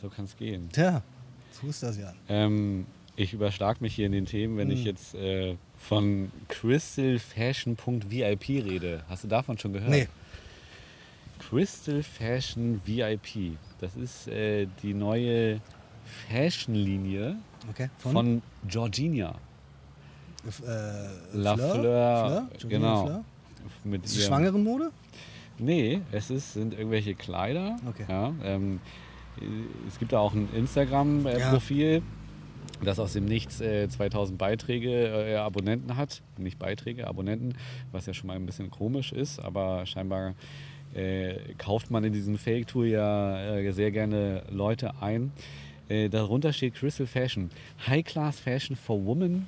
so 0.01 0.09
kann 0.09 0.25
es 0.25 0.37
gehen. 0.37 0.69
Tja, 0.71 1.03
so 1.51 1.67
ist 1.67 1.83
das 1.83 1.97
ja. 1.97 2.13
Ähm, 2.29 2.85
ich 3.15 3.33
überschlag 3.33 3.81
mich 3.81 3.95
hier 3.95 4.07
in 4.07 4.11
den 4.11 4.25
Themen, 4.25 4.57
wenn 4.57 4.71
ich 4.71 4.83
jetzt 4.83 5.15
äh, 5.15 5.55
von 5.77 6.31
crystalfashion.vip 6.47 8.49
rede. 8.49 9.03
Hast 9.07 9.23
du 9.23 9.27
davon 9.27 9.57
schon 9.57 9.73
gehört? 9.73 9.91
Nee, 9.91 10.07
Crystal 11.49 12.01
Fashion 12.01 12.81
VIP. 12.85 13.57
Das 13.79 13.95
ist 13.95 14.27
äh, 14.27 14.67
die 14.81 14.93
neue 14.93 15.61
Fashion-Linie 16.29 17.37
okay. 17.69 17.89
von, 17.97 18.41
Georgina. 18.67 19.35
äh, 20.45 21.37
La 21.37 21.55
Fleur? 21.55 21.73
Fleur, 21.75 22.47
Fleur? 22.57 22.69
Genau. 22.69 23.05
Fleur? 23.05 23.23
Mit 23.83 24.05
Ist 24.05 24.11
es 24.11 24.17
ihrem- 24.19 24.27
Schwangerenmode? 24.27 24.91
Nee, 25.59 26.01
es 26.11 26.29
ist, 26.29 26.53
sind 26.53 26.73
irgendwelche 26.73 27.15
Kleider. 27.15 27.77
Okay. 27.87 28.05
Ja, 28.09 28.33
ähm, 28.43 28.79
es 29.87 29.99
gibt 29.99 30.11
da 30.13 30.19
auch 30.19 30.33
ein 30.33 30.49
Instagram-Profil, 30.53 32.01
das 32.83 32.99
aus 32.99 33.13
dem 33.13 33.25
Nichts 33.25 33.61
äh, 33.61 33.87
2000 33.87 34.37
Beiträge, 34.37 34.91
äh, 35.07 35.35
Abonnenten 35.35 35.95
hat. 35.95 36.21
Nicht 36.37 36.59
Beiträge, 36.59 37.07
Abonnenten, 37.07 37.55
was 37.91 38.05
ja 38.05 38.13
schon 38.13 38.27
mal 38.27 38.35
ein 38.35 38.45
bisschen 38.45 38.69
komisch 38.71 39.11
ist, 39.11 39.39
aber 39.39 39.85
scheinbar 39.85 40.33
äh, 40.93 41.35
kauft 41.57 41.89
man 41.91 42.03
in 42.03 42.13
diesem 42.13 42.37
Fake-Tool 42.37 42.87
ja 42.87 43.55
äh, 43.57 43.71
sehr 43.71 43.91
gerne 43.91 44.43
Leute 44.49 44.93
ein. 45.01 45.31
Äh, 45.93 46.09
darunter 46.09 46.51
steht 46.53 46.73
Crystal 46.73 47.05
Fashion. 47.05 47.51
High-Class 47.87 48.39
Fashion 48.39 48.75
for 48.75 49.05
Women 49.05 49.47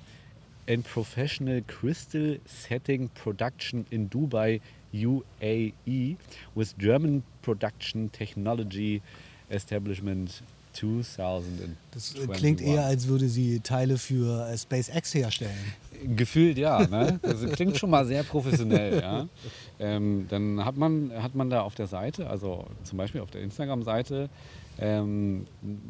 and 0.70 0.86
Professional 0.86 1.64
Crystal 1.64 2.38
Setting 2.46 3.10
Production 3.10 3.88
in 3.90 4.12
Dubai, 4.12 4.62
UAE, 4.94 6.18
with 6.54 6.76
German 6.78 7.24
Production 7.42 8.12
Technology 8.12 9.02
Establishment 9.50 10.44
2000. 10.74 11.76
Das 11.92 12.14
klingt 12.34 12.62
eher, 12.62 12.86
als 12.86 13.08
würde 13.08 13.28
sie 13.28 13.62
Teile 13.62 13.98
für 13.98 14.48
äh, 14.48 14.56
SpaceX 14.56 15.16
herstellen. 15.16 15.74
Gefühlt 16.16 16.60
ja, 16.60 16.86
ne? 16.86 17.20
Das 17.24 17.42
klingt 17.54 17.78
schon 17.78 17.90
mal 17.90 18.06
sehr 18.06 18.22
professionell, 18.24 19.02
ja. 19.02 19.28
Ähm, 19.80 20.28
dann 20.30 20.64
hat 20.64 20.78
man, 20.78 21.12
hat 21.16 21.34
man 21.34 21.50
da 21.50 21.62
auf 21.62 21.74
der 21.74 21.88
Seite, 21.88 22.30
also 22.30 22.66
zum 22.84 22.98
Beispiel 22.98 23.22
auf 23.22 23.32
der 23.32 23.42
Instagram-Seite, 23.42 24.30
ähm, 24.80 25.46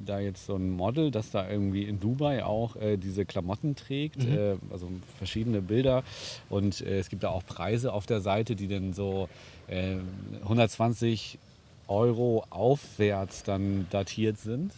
da 0.06 0.20
jetzt 0.20 0.46
so 0.46 0.56
ein 0.56 0.70
Model, 0.70 1.12
das 1.12 1.32
da 1.32 1.50
irgendwie 1.50 1.84
in 1.84 2.00
Dubai 2.00 2.44
auch 2.46 2.76
äh, 2.76 2.98
diese 2.98 3.26
Klamotten 3.26 3.76
trägt, 3.76 4.24
äh, 4.26 4.56
also 4.72 4.90
verschiedene 5.18 5.62
Bilder. 5.62 6.04
Und 6.50 6.82
äh, 6.82 7.00
es 7.00 7.10
gibt 7.10 7.24
da 7.24 7.30
auch 7.30 7.46
Preise 7.46 7.94
auf 7.94 8.06
der 8.06 8.22
Seite, 8.22 8.56
die 8.56 8.68
dann 8.68 8.94
so 8.94 9.28
äh, 9.68 9.96
120 10.44 11.40
Euro 11.88 12.44
aufwärts 12.50 13.44
dann 13.44 13.88
datiert 13.92 14.38
sind. 14.38 14.72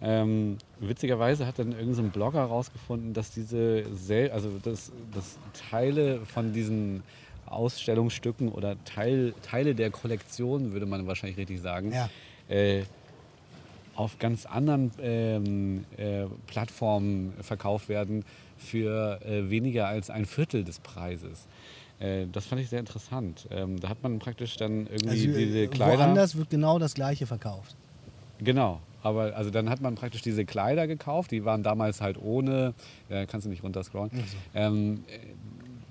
Ähm, 0.00 0.58
witzigerweise 0.80 1.46
hat 1.46 1.58
dann 1.58 1.68
irgendein 1.70 1.94
so 1.94 2.02
ein 2.02 2.10
Blogger 2.10 2.40
herausgefunden, 2.40 3.14
dass 3.14 3.30
diese 3.30 3.84
sel 3.94 4.30
also 4.32 4.50
dass, 4.62 4.90
dass 5.14 5.38
Teile 5.70 6.20
von 6.26 6.52
diesen 6.52 7.02
Ausstellungsstücken 7.46 8.48
oder 8.48 8.76
Teil, 8.84 9.34
Teile 9.42 9.74
der 9.74 9.90
Kollektion, 9.90 10.72
würde 10.72 10.86
man 10.86 11.06
wahrscheinlich 11.06 11.38
richtig 11.38 11.60
sagen, 11.60 11.92
Ja. 11.92 12.08
äh, 12.48 12.82
auf 13.96 14.18
ganz 14.18 14.46
anderen 14.46 14.90
ähm, 15.00 15.84
äh, 15.96 16.24
Plattformen 16.46 17.32
verkauft 17.40 17.88
werden 17.88 18.24
für 18.56 19.20
äh, 19.24 19.50
weniger 19.50 19.86
als 19.86 20.10
ein 20.10 20.26
Viertel 20.26 20.64
des 20.64 20.78
Preises. 20.80 21.46
Äh, 22.00 22.26
das 22.32 22.46
fand 22.46 22.60
ich 22.60 22.68
sehr 22.68 22.80
interessant. 22.80 23.46
Ähm, 23.50 23.78
da 23.80 23.88
hat 23.88 24.02
man 24.02 24.18
praktisch 24.18 24.56
dann 24.56 24.86
irgendwie 24.86 25.08
Also 25.08 25.26
diese 25.38 25.58
äh, 25.58 25.66
Kleider. 25.68 25.98
woanders 25.98 26.36
wird 26.36 26.50
genau 26.50 26.78
das 26.78 26.94
gleiche 26.94 27.26
verkauft. 27.26 27.76
Genau. 28.38 28.80
Aber 29.02 29.36
also 29.36 29.50
dann 29.50 29.68
hat 29.68 29.82
man 29.82 29.96
praktisch 29.96 30.22
diese 30.22 30.46
Kleider 30.46 30.86
gekauft, 30.86 31.30
die 31.30 31.44
waren 31.44 31.62
damals 31.62 32.00
halt 32.00 32.16
ohne, 32.20 32.72
äh, 33.10 33.26
kannst 33.26 33.44
du 33.44 33.50
nicht 33.50 33.62
runterscrollen. 33.62 34.10
Ähm, 34.54 35.04
äh, 35.08 35.18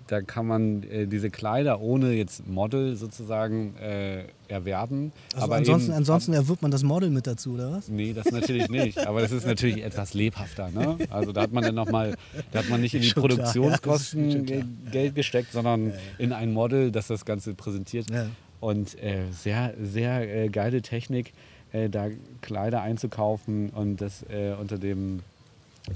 da 0.08 0.22
kann 0.22 0.45
man 0.47 0.84
äh, 0.84 1.08
diese 1.08 1.30
Kleider 1.30 1.80
ohne 1.82 2.12
jetzt 2.14 2.47
Model 2.47 2.95
sozusagen 2.95 3.76
äh, 3.78 4.24
erwerben. 4.47 5.12
Also 5.34 5.45
aber 5.45 5.56
ansonsten, 5.56 5.89
eben, 5.91 5.97
ansonsten 5.97 6.34
erwirbt 6.34 6.62
man 6.62 6.72
das 6.72 6.84
Model 6.84 7.10
mit 7.10 7.26
dazu, 7.28 7.54
oder 7.54 7.72
was? 7.72 7.88
Nee, 7.88 8.14
das 8.14 8.32
natürlich 8.32 8.70
nicht. 8.70 9.06
Aber 9.08 9.22
das 9.22 9.32
ist 9.32 9.45
natürlich 9.45 9.84
etwas 9.84 10.14
lebhafter. 10.14 10.70
Ne? 10.72 10.97
Also 11.10 11.32
da 11.32 11.41
hat 11.41 11.54
man 11.54 11.64
dann 11.64 11.76
nochmal, 11.76 12.16
da 12.51 12.60
hat 12.60 12.70
man 12.70 12.82
nicht 12.82 12.93
in 12.95 13.01
die 13.01 13.08
Schon 13.10 13.24
ja, 13.24 13.28
Produktionskosten 13.30 14.45
klar. 14.45 14.62
Ge- 14.62 14.64
Geld 14.91 15.16
gesteckt, 15.16 15.51
sondern 15.51 15.93
in 16.18 16.34
ein 16.34 16.51
Model, 16.54 16.91
das 16.91 17.08
das 17.08 17.26
Ganze 17.26 17.54
präsentiert. 17.54 18.10
Ja. 18.12 18.28
Und 18.60 19.01
äh, 19.01 19.24
sehr, 19.32 19.74
sehr 19.82 20.43
äh, 20.45 20.49
geile 20.49 20.82
Technik, 20.82 21.34
äh, 21.72 21.89
da 21.89 22.08
Kleider 22.41 22.82
einzukaufen 22.82 23.70
und 23.72 23.99
das 24.01 24.24
äh, 24.30 24.54
unter 24.60 24.78
dem 24.78 25.20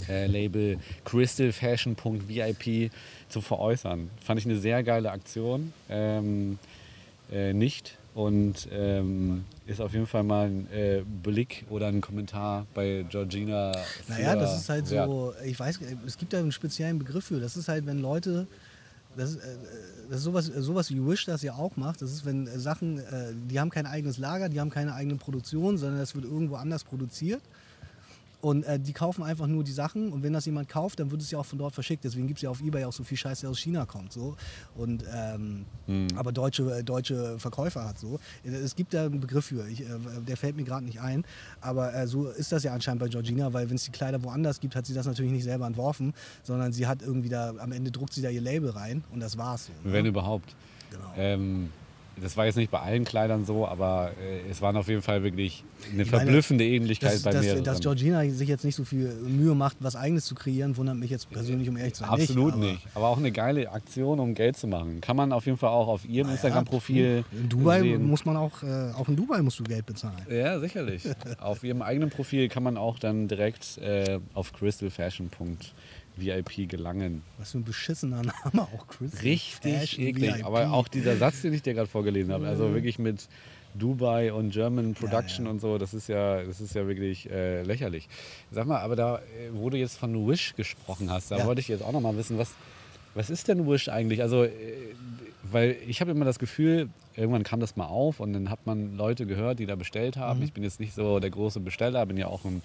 äh, 0.10 0.28
Label 0.28 0.80
crystalfashion.vip 1.06 2.92
zu 3.30 3.42
veräußern. 3.42 4.10
Fand 4.24 4.40
ich 4.40 4.46
eine 4.46 4.58
sehr 4.58 4.84
geile 4.84 5.12
Aktion. 5.12 5.74
Ähm, 5.90 6.60
äh, 7.32 7.54
nicht. 7.54 7.98
Und 8.14 8.68
ähm, 8.72 9.46
ist 9.68 9.80
auf 9.80 9.94
jeden 9.94 10.08
Fall 10.08 10.24
mal 10.24 10.48
ein 10.48 10.68
äh, 10.74 11.04
Blick 11.22 11.66
oder 11.70 11.88
ein 11.88 12.02
Kommentar 12.02 12.66
bei 12.74 13.06
Georgina. 13.08 13.74
Naja, 14.08 14.36
das 14.36 14.62
ist 14.62 14.70
halt 14.70 14.88
so, 14.88 15.34
ich 15.46 15.60
weiß, 15.60 15.80
es 16.06 16.18
gibt 16.18 16.34
da 16.34 16.40
einen 16.40 16.52
speziellen 16.52 16.98
Begriff 16.98 17.26
für. 17.26 17.40
Das 17.40 17.56
ist 17.56 17.68
halt, 17.68 17.86
wenn 17.86 18.00
Leute, 18.00 18.48
das 19.16 19.32
ist, 19.32 19.38
äh, 19.38 19.58
das 20.10 20.20
ist 20.20 20.24
sowas, 20.24 20.46
sowas 20.46 20.90
wie 20.90 21.06
Wish 21.06 21.26
das 21.26 21.44
ja 21.44 21.54
auch 21.54 21.78
macht. 21.78 22.02
Das 22.02 22.12
ist, 22.12 22.26
wenn 22.26 22.48
äh, 22.48 22.58
Sachen, 22.58 22.98
äh, 22.98 23.34
die 23.52 23.60
haben 23.60 23.70
kein 23.70 23.86
eigenes 23.86 24.18
Lager, 24.18 24.50
die 24.50 24.60
haben 24.60 24.72
keine 24.72 24.96
eigene 24.96 25.18
Produktion, 25.18 25.78
sondern 25.78 26.00
das 26.00 26.16
wird 26.16 26.26
irgendwo 26.26 26.56
anders 26.56 26.84
produziert. 26.84 27.44
Und 28.40 28.64
äh, 28.64 28.80
die 28.80 28.94
kaufen 28.94 29.24
einfach 29.24 29.48
nur 29.48 29.64
die 29.64 29.72
Sachen 29.72 30.12
und 30.12 30.22
wenn 30.22 30.32
das 30.32 30.46
jemand 30.46 30.70
kauft, 30.70 31.00
dann 31.00 31.10
wird 31.10 31.22
es 31.22 31.32
ja 31.32 31.40
auch 31.40 31.46
von 31.46 31.58
dort 31.58 31.74
verschickt. 31.74 32.04
Deswegen 32.04 32.28
gibt 32.28 32.38
es 32.38 32.44
ja 32.44 32.50
auf 32.52 32.62
Ebay 32.62 32.86
auch 32.86 32.94
so 32.94 33.04
viel 33.04 33.18
Scheiß, 33.18 33.42
der 33.42 33.50
aus 33.50 33.58
China 33.60 33.86
kommt. 33.86 34.14
So. 34.14 34.36
Und, 34.76 35.04
ähm, 35.12 35.66
Aber 36.16 36.32
deutsche, 36.32 36.64
äh, 36.72 36.84
deutsche 36.84 37.40
Verkäufer 37.40 37.88
hat 37.88 37.98
so. 37.98 38.20
Es 38.44 38.76
gibt 38.76 38.94
da 38.94 39.06
einen 39.06 39.20
Begriff 39.20 39.46
für, 39.46 39.68
ich, 39.68 39.82
äh, 39.82 39.86
der 40.28 40.38
fällt 40.38 40.56
mir 40.56 40.64
gerade 40.64 40.86
nicht 40.86 41.02
ein. 41.02 41.26
Aber 41.62 41.94
äh, 41.96 42.06
so 42.06 42.30
ist 42.30 42.52
das 42.52 42.64
ja 42.64 42.74
anscheinend 42.74 43.00
bei 43.00 43.08
Georgina, 43.08 43.54
weil 43.54 43.70
wenn 43.70 43.76
es 43.78 43.86
die 43.86 43.92
Kleider 43.92 44.22
woanders 44.24 44.60
gibt, 44.60 44.76
hat 44.76 44.86
sie 44.86 44.94
das 44.94 45.08
natürlich 45.08 45.32
nicht 45.32 45.44
selber 45.44 45.66
entworfen, 45.66 46.14
sondern 46.44 46.74
sie 46.74 46.86
hat 46.86 47.02
irgendwie 47.02 47.30
da, 47.30 47.54
am 47.58 47.72
Ende 47.72 47.90
druckt 47.92 48.14
sie 48.14 48.22
da 48.22 48.30
ihr 48.30 48.42
Label 48.42 48.70
rein 48.70 49.04
und 49.12 49.20
das 49.20 49.38
war's 49.38 49.66
so. 49.68 49.72
ne? 49.84 49.94
Wenn 49.94 50.06
überhaupt. 50.06 50.56
Genau. 50.92 51.14
Ähm, 51.18 51.70
das 52.22 52.36
war 52.38 52.45
jetzt 52.45 52.55
nicht 52.55 52.72
bei 52.72 52.80
allen 52.80 53.03
Kleidern 53.05 53.45
so, 53.45 53.68
aber 53.68 54.11
äh, 54.22 54.49
es 54.49 54.61
waren 54.61 54.76
auf 54.78 54.88
jeden 54.88 55.01
Fall 55.01 55.24
wirklich 55.24 55.63
eine 55.93 56.03
Ich 56.03 56.11
meine, 56.11 56.24
verblüffende 56.24 56.65
Ähnlichkeit 56.65 57.13
Dass, 57.13 57.22
bei 57.24 57.32
dass, 57.32 57.41
mehreren. 57.43 57.63
dass 57.63 57.80
Georgina 57.80 58.28
sich 58.30 58.47
jetzt 58.49 58.63
nicht 58.65 58.76
so 58.76 58.84
viel 58.84 59.13
Mühe 59.13 59.53
macht, 59.55 59.78
was 59.80 59.95
eigenes 59.95 60.26
zu 60.26 60.36
kreieren, 60.36 60.76
wundert 60.78 60.95
mich 60.97 61.11
jetzt 61.11 61.30
persönlich, 61.30 61.70
um 61.70 61.78
ehrlich 61.78 61.93
zu 61.93 62.01
sein. 62.03 62.09
Absolut 62.09 62.53
aber- 62.53 62.61
nicht. 62.65 62.82
Aber 62.95 63.07
auch 63.07 63.18
eine 63.18 63.32
geile 63.32 63.72
Aktion, 63.72 64.20
um 64.20 64.34
Geld 64.34 64.57
zu 64.57 64.68
machen. 64.68 65.01
Kann 65.01 65.15
man 65.15 65.32
auf 65.32 65.45
jeden 65.45 65.57
Fall 65.57 65.70
auch 65.70 65.88
auf 65.88 66.05
ihrem 66.05 66.30
Instagram-Profil 66.32 67.24
In 67.32 67.49
Dubai 67.49 67.82
sehen. 67.82 68.05
muss 68.07 68.26
man 68.26 68.38
auch, 68.38 68.63
äh, 68.63 68.91
auch 68.97 69.07
in 69.07 69.15
Dubai 69.15 69.41
musst 69.41 69.59
du 69.59 69.63
Geld 69.63 69.86
bezahlen. 69.86 70.18
Ja, 70.30 70.59
sicherlich. 70.59 71.03
auf 71.39 71.63
ihrem 71.63 71.82
eigenen 71.82 72.09
Profil 72.09 72.47
kann 72.49 72.63
man 72.63 72.78
auch 72.78 72.99
dann 72.99 73.28
direkt 73.28 73.78
äh, 73.78 74.20
auf 74.34 74.51
crystalfashion.vip 76.18 76.70
gelangen. 76.70 77.24
Was 77.38 77.51
für 77.51 77.59
ein 77.59 77.63
beschissener 77.63 78.18
Name 78.24 78.61
auch, 78.74 78.88
Chris. 78.88 79.24
Richtig 79.24 79.74
Fashion 79.74 80.05
eklig. 80.07 80.36
VIP. 80.38 80.45
Aber 80.45 80.72
auch 80.72 80.88
dieser 80.88 81.18
Satz, 81.18 81.41
den 81.41 81.53
ich 81.53 81.61
dir 81.61 81.74
gerade 81.74 81.88
vorgelesen 81.88 82.34
habe, 82.34 82.47
also 82.47 82.74
wirklich 82.74 82.99
mit 82.99 83.28
Dubai 83.76 84.34
und 84.34 84.51
German 84.51 84.93
Production 84.95 85.45
ja. 85.45 85.51
und 85.51 85.59
so, 85.61 85.78
das 85.78 85.93
ist 85.93 86.07
ja, 86.07 86.43
das 86.43 86.61
ist 86.61 86.74
ja 86.74 86.88
wirklich 86.88 87.30
äh, 87.30 87.61
lächerlich. 87.63 88.07
Sag 88.51 88.65
mal, 88.65 88.80
aber 88.80 88.95
da, 88.95 89.18
äh, 89.18 89.22
wo 89.53 89.70
du 89.70 89.78
jetzt 89.78 89.97
von 89.97 90.28
Wish 90.28 90.55
gesprochen 90.55 91.11
hast, 91.11 91.30
da 91.32 91.38
Ja. 91.38 91.45
wollte 91.45 91.61
ich 91.61 91.68
jetzt 91.68 91.84
auch 91.84 91.91
noch 91.91 92.01
mal 92.01 92.18
wissen, 92.18 92.38
was, 92.38 92.53
was 93.13 93.30
ist 93.30 93.47
denn 93.47 93.68
Wish 93.70 93.89
eigentlich? 93.89 94.22
Also, 94.22 94.45
äh, 94.45 94.51
weil 95.43 95.78
ich 95.88 96.01
habe 96.01 96.11
immer 96.11 96.26
das 96.26 96.39
Gefühl, 96.39 96.89
irgendwann 97.15 97.43
kam 97.43 97.59
das 97.59 97.76
mal 97.76 97.86
auf 97.86 98.20
und 98.20 98.34
dann 98.34 98.49
hat 98.49 98.65
man 98.65 98.97
Leute 98.97 99.26
gehört, 99.26 99.59
die 99.59 99.65
da 99.65 99.76
bestellt 99.76 100.15
Mhm. 100.15 100.22
haben. 100.22 100.43
Ich 100.43 100.53
bin 100.53 100.63
jetzt 100.63 100.80
nicht 100.80 100.93
so 100.95 101.20
der 101.20 101.30
große 101.30 101.59
Besteller, 101.59 102.05
bin 102.05 102.18
ja 102.18 102.28
auch 102.28 102.45
ein, 102.45 102.61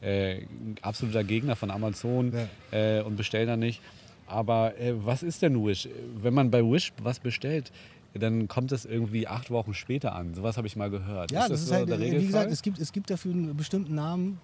äh, 0.00 0.42
absoluter 0.82 1.24
Gegner 1.24 1.56
von 1.56 1.70
Amazon 1.70 2.32
äh, 2.70 3.00
und 3.02 3.16
bestelle 3.16 3.46
da 3.46 3.56
nicht. 3.56 3.80
Aber 4.26 4.78
äh, 4.78 4.94
was 5.04 5.22
ist 5.22 5.42
denn 5.42 5.64
Wish? 5.64 5.88
Wenn 6.16 6.34
man 6.34 6.50
bei 6.50 6.62
Wish 6.62 6.92
was 7.02 7.20
bestellt, 7.20 7.72
dann 8.14 8.48
kommt 8.48 8.72
es 8.72 8.84
irgendwie 8.84 9.26
acht 9.26 9.50
Wochen 9.50 9.74
später 9.74 10.14
an. 10.14 10.34
Sowas 10.34 10.56
habe 10.56 10.66
ich 10.66 10.76
mal 10.76 10.90
gehört. 10.90 11.32
Ja, 11.32 11.48
das 11.48 11.62
ist 11.62 11.68
so 11.68 11.74
halt, 11.74 11.88
der 11.88 11.96
äh, 11.96 12.00
wie 12.00 12.04
Regelfall? 12.04 12.26
gesagt, 12.26 12.52
es 12.52 12.62
gibt, 12.62 12.78
es 12.78 12.92
gibt 12.92 13.10
dafür 13.10 13.32
einen 13.32 13.56
bestimmten 13.56 13.94
Namen, 13.94 14.40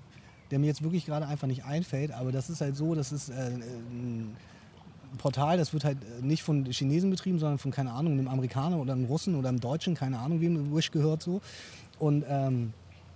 der 0.50 0.58
mir 0.58 0.66
jetzt 0.66 0.82
wirklich 0.82 1.06
gerade 1.06 1.26
einfach 1.26 1.46
nicht 1.46 1.64
einfällt, 1.64 2.10
aber 2.10 2.32
das 2.32 2.50
ist 2.50 2.60
halt 2.60 2.76
so, 2.76 2.94
das 2.94 3.12
ist 3.12 3.28
äh, 3.30 3.32
ein 3.32 4.36
Portal, 5.18 5.56
das 5.56 5.72
wird 5.72 5.84
halt 5.84 5.98
äh, 6.02 6.24
nicht 6.24 6.42
von 6.42 6.66
Chinesen 6.66 7.10
betrieben, 7.10 7.38
sondern 7.38 7.58
von, 7.58 7.70
keine 7.70 7.92
Ahnung, 7.92 8.14
einem 8.14 8.28
Amerikaner 8.28 8.78
oder 8.78 8.92
einem 8.92 9.04
Russen 9.04 9.36
oder 9.36 9.48
einem 9.48 9.60
Deutschen, 9.60 9.94
keine 9.94 10.18
Ahnung, 10.18 10.40
wem 10.40 10.74
Wish 10.74 10.90
gehört 10.90 11.22
so. 11.22 11.40
Und 11.98 12.24
ähm, 12.28 12.72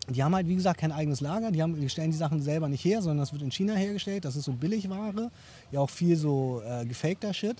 die 0.08 0.22
haben 0.22 0.34
halt, 0.34 0.48
wie 0.48 0.54
gesagt, 0.54 0.80
kein 0.80 0.92
eigenes 0.92 1.20
Lager. 1.20 1.50
Die, 1.50 1.62
haben, 1.62 1.80
die 1.80 1.88
stellen 1.88 2.10
die 2.10 2.16
Sachen 2.16 2.42
selber 2.42 2.68
nicht 2.68 2.84
her, 2.84 3.00
sondern 3.00 3.18
das 3.18 3.32
wird 3.32 3.42
in 3.42 3.50
China 3.50 3.74
hergestellt. 3.74 4.24
Das 4.24 4.36
ist 4.36 4.44
so 4.44 4.52
Billigware. 4.52 5.30
Ja, 5.72 5.80
auch 5.80 5.90
viel 5.90 6.16
so 6.16 6.62
äh, 6.66 6.84
gefakter 6.84 7.32
Shit. 7.32 7.56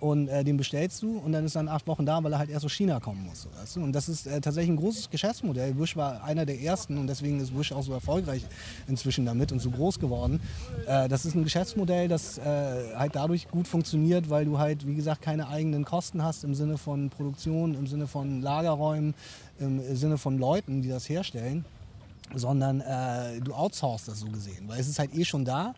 Und 0.00 0.28
äh, 0.28 0.44
den 0.44 0.56
bestellst 0.56 1.02
du 1.02 1.18
und 1.18 1.32
dann 1.32 1.44
ist 1.44 1.54
er 1.54 1.62
in 1.62 1.68
acht 1.68 1.86
Wochen 1.86 2.04
da, 2.04 2.22
weil 2.22 2.32
er 2.32 2.38
halt 2.38 2.50
erst 2.50 2.64
aus 2.64 2.72
China 2.72 3.00
kommen 3.00 3.24
muss. 3.24 3.48
Weißt 3.58 3.76
du? 3.76 3.82
Und 3.82 3.92
das 3.92 4.08
ist 4.08 4.26
äh, 4.26 4.40
tatsächlich 4.40 4.72
ein 4.72 4.76
großes 4.76 5.10
Geschäftsmodell. 5.10 5.78
Wish 5.78 5.96
war 5.96 6.22
einer 6.24 6.44
der 6.44 6.60
ersten 6.60 6.98
und 6.98 7.06
deswegen 7.06 7.40
ist 7.40 7.56
Wish 7.56 7.72
auch 7.72 7.82
so 7.82 7.92
erfolgreich 7.92 8.44
inzwischen 8.86 9.24
damit 9.24 9.52
und 9.52 9.60
so 9.60 9.70
groß 9.70 9.98
geworden. 9.98 10.40
Äh, 10.86 11.08
das 11.08 11.24
ist 11.24 11.34
ein 11.34 11.44
Geschäftsmodell, 11.44 12.08
das 12.08 12.38
äh, 12.38 12.42
halt 12.96 13.14
dadurch 13.14 13.48
gut 13.48 13.68
funktioniert, 13.68 14.28
weil 14.30 14.44
du 14.44 14.58
halt, 14.58 14.86
wie 14.86 14.94
gesagt, 14.94 15.22
keine 15.22 15.48
eigenen 15.48 15.84
Kosten 15.84 16.22
hast 16.22 16.44
im 16.44 16.54
Sinne 16.54 16.76
von 16.76 17.10
Produktion, 17.10 17.74
im 17.74 17.86
Sinne 17.86 18.06
von 18.06 18.42
Lagerräumen, 18.42 19.14
im 19.58 19.96
Sinne 19.96 20.18
von 20.18 20.38
Leuten, 20.38 20.82
die 20.82 20.88
das 20.88 21.08
herstellen, 21.08 21.64
sondern 22.34 22.80
äh, 22.80 23.40
du 23.40 23.54
outsourcest 23.54 24.08
das 24.08 24.20
so 24.20 24.26
gesehen, 24.26 24.68
weil 24.68 24.80
es 24.80 24.88
ist 24.88 24.98
halt 24.98 25.14
eh 25.14 25.24
schon 25.24 25.44
da. 25.44 25.74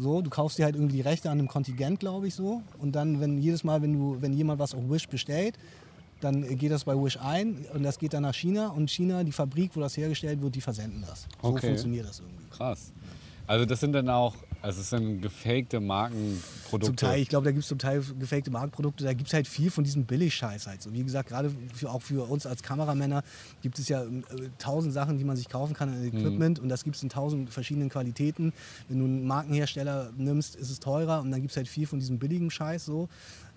So, 0.00 0.22
du 0.22 0.30
kaufst 0.30 0.58
dir 0.58 0.64
halt 0.64 0.76
irgendwie 0.76 0.96
die 0.96 1.02
Rechte 1.02 1.30
an 1.30 1.38
einem 1.38 1.48
Kontingent, 1.48 2.00
glaube 2.00 2.26
ich, 2.28 2.34
so. 2.34 2.62
Und 2.78 2.92
dann, 2.96 3.20
wenn 3.20 3.38
jedes 3.38 3.64
Mal, 3.64 3.82
wenn 3.82 3.92
du, 3.92 4.16
wenn 4.20 4.32
jemand 4.32 4.58
was 4.58 4.74
auf 4.74 4.80
Wish 4.88 5.06
bestellt, 5.08 5.56
dann 6.22 6.42
geht 6.56 6.72
das 6.72 6.84
bei 6.84 6.94
Wish 6.94 7.18
ein 7.18 7.66
und 7.74 7.82
das 7.82 7.98
geht 7.98 8.14
dann 8.14 8.22
nach 8.22 8.34
China 8.34 8.68
und 8.68 8.90
China, 8.90 9.24
die 9.24 9.32
Fabrik, 9.32 9.72
wo 9.74 9.80
das 9.80 9.96
hergestellt 9.96 10.40
wird, 10.40 10.54
die 10.54 10.60
versenden 10.60 11.02
das. 11.06 11.26
So 11.42 11.48
Okay. 11.48 11.66
funktioniert 11.66 12.08
das 12.08 12.20
irgendwie. 12.20 12.44
Krass. 12.50 12.92
Also 13.46 13.64
das 13.66 13.80
sind 13.80 13.92
dann 13.92 14.08
auch, 14.08 14.34
also 14.62 14.80
es 14.80 14.90
sind 14.90 15.22
gefakte 15.22 15.80
Markenprodukte. 15.80 16.86
Zum 16.86 16.96
Teil, 16.96 17.20
ich 17.20 17.28
glaube, 17.28 17.44
da 17.44 17.50
gibt 17.50 17.62
es 17.62 17.68
zum 17.68 17.78
Teil 17.78 18.02
gefakte 18.18 18.50
Marktprodukte, 18.50 19.04
da 19.04 19.12
gibt 19.12 19.28
es 19.28 19.34
halt 19.34 19.48
viel 19.48 19.70
von 19.70 19.84
diesem 19.84 20.04
Billig-Scheiß 20.04 20.66
halt. 20.66 20.82
So, 20.82 20.92
wie 20.92 21.02
gesagt, 21.02 21.30
gerade 21.30 21.50
auch 21.86 22.02
für 22.02 22.28
uns 22.28 22.46
als 22.46 22.62
Kameramänner 22.62 23.22
gibt 23.62 23.78
es 23.78 23.88
ja 23.88 24.02
äh, 24.02 24.08
tausend 24.58 24.92
Sachen, 24.92 25.18
die 25.18 25.24
man 25.24 25.36
sich 25.36 25.48
kaufen 25.48 25.74
kann 25.74 25.88
an 25.88 26.04
Equipment 26.04 26.58
und 26.58 26.68
das 26.68 26.84
gibt 26.84 26.96
es 26.96 27.02
in 27.02 27.08
tausend 27.08 27.50
verschiedenen 27.50 27.88
Qualitäten. 27.88 28.52
Wenn 28.88 28.98
du 28.98 29.04
einen 29.04 29.26
Markenhersteller 29.26 30.10
nimmst, 30.16 30.56
ist 30.56 30.70
es 30.70 30.80
teurer 30.80 31.20
und 31.20 31.30
dann 31.30 31.40
gibt 31.40 31.52
es 31.52 31.56
halt 31.56 31.68
viel 31.68 31.86
von 31.86 31.98
diesem 31.98 32.18
billigen 32.18 32.50
Scheiß 32.50 32.84
so. 32.84 33.08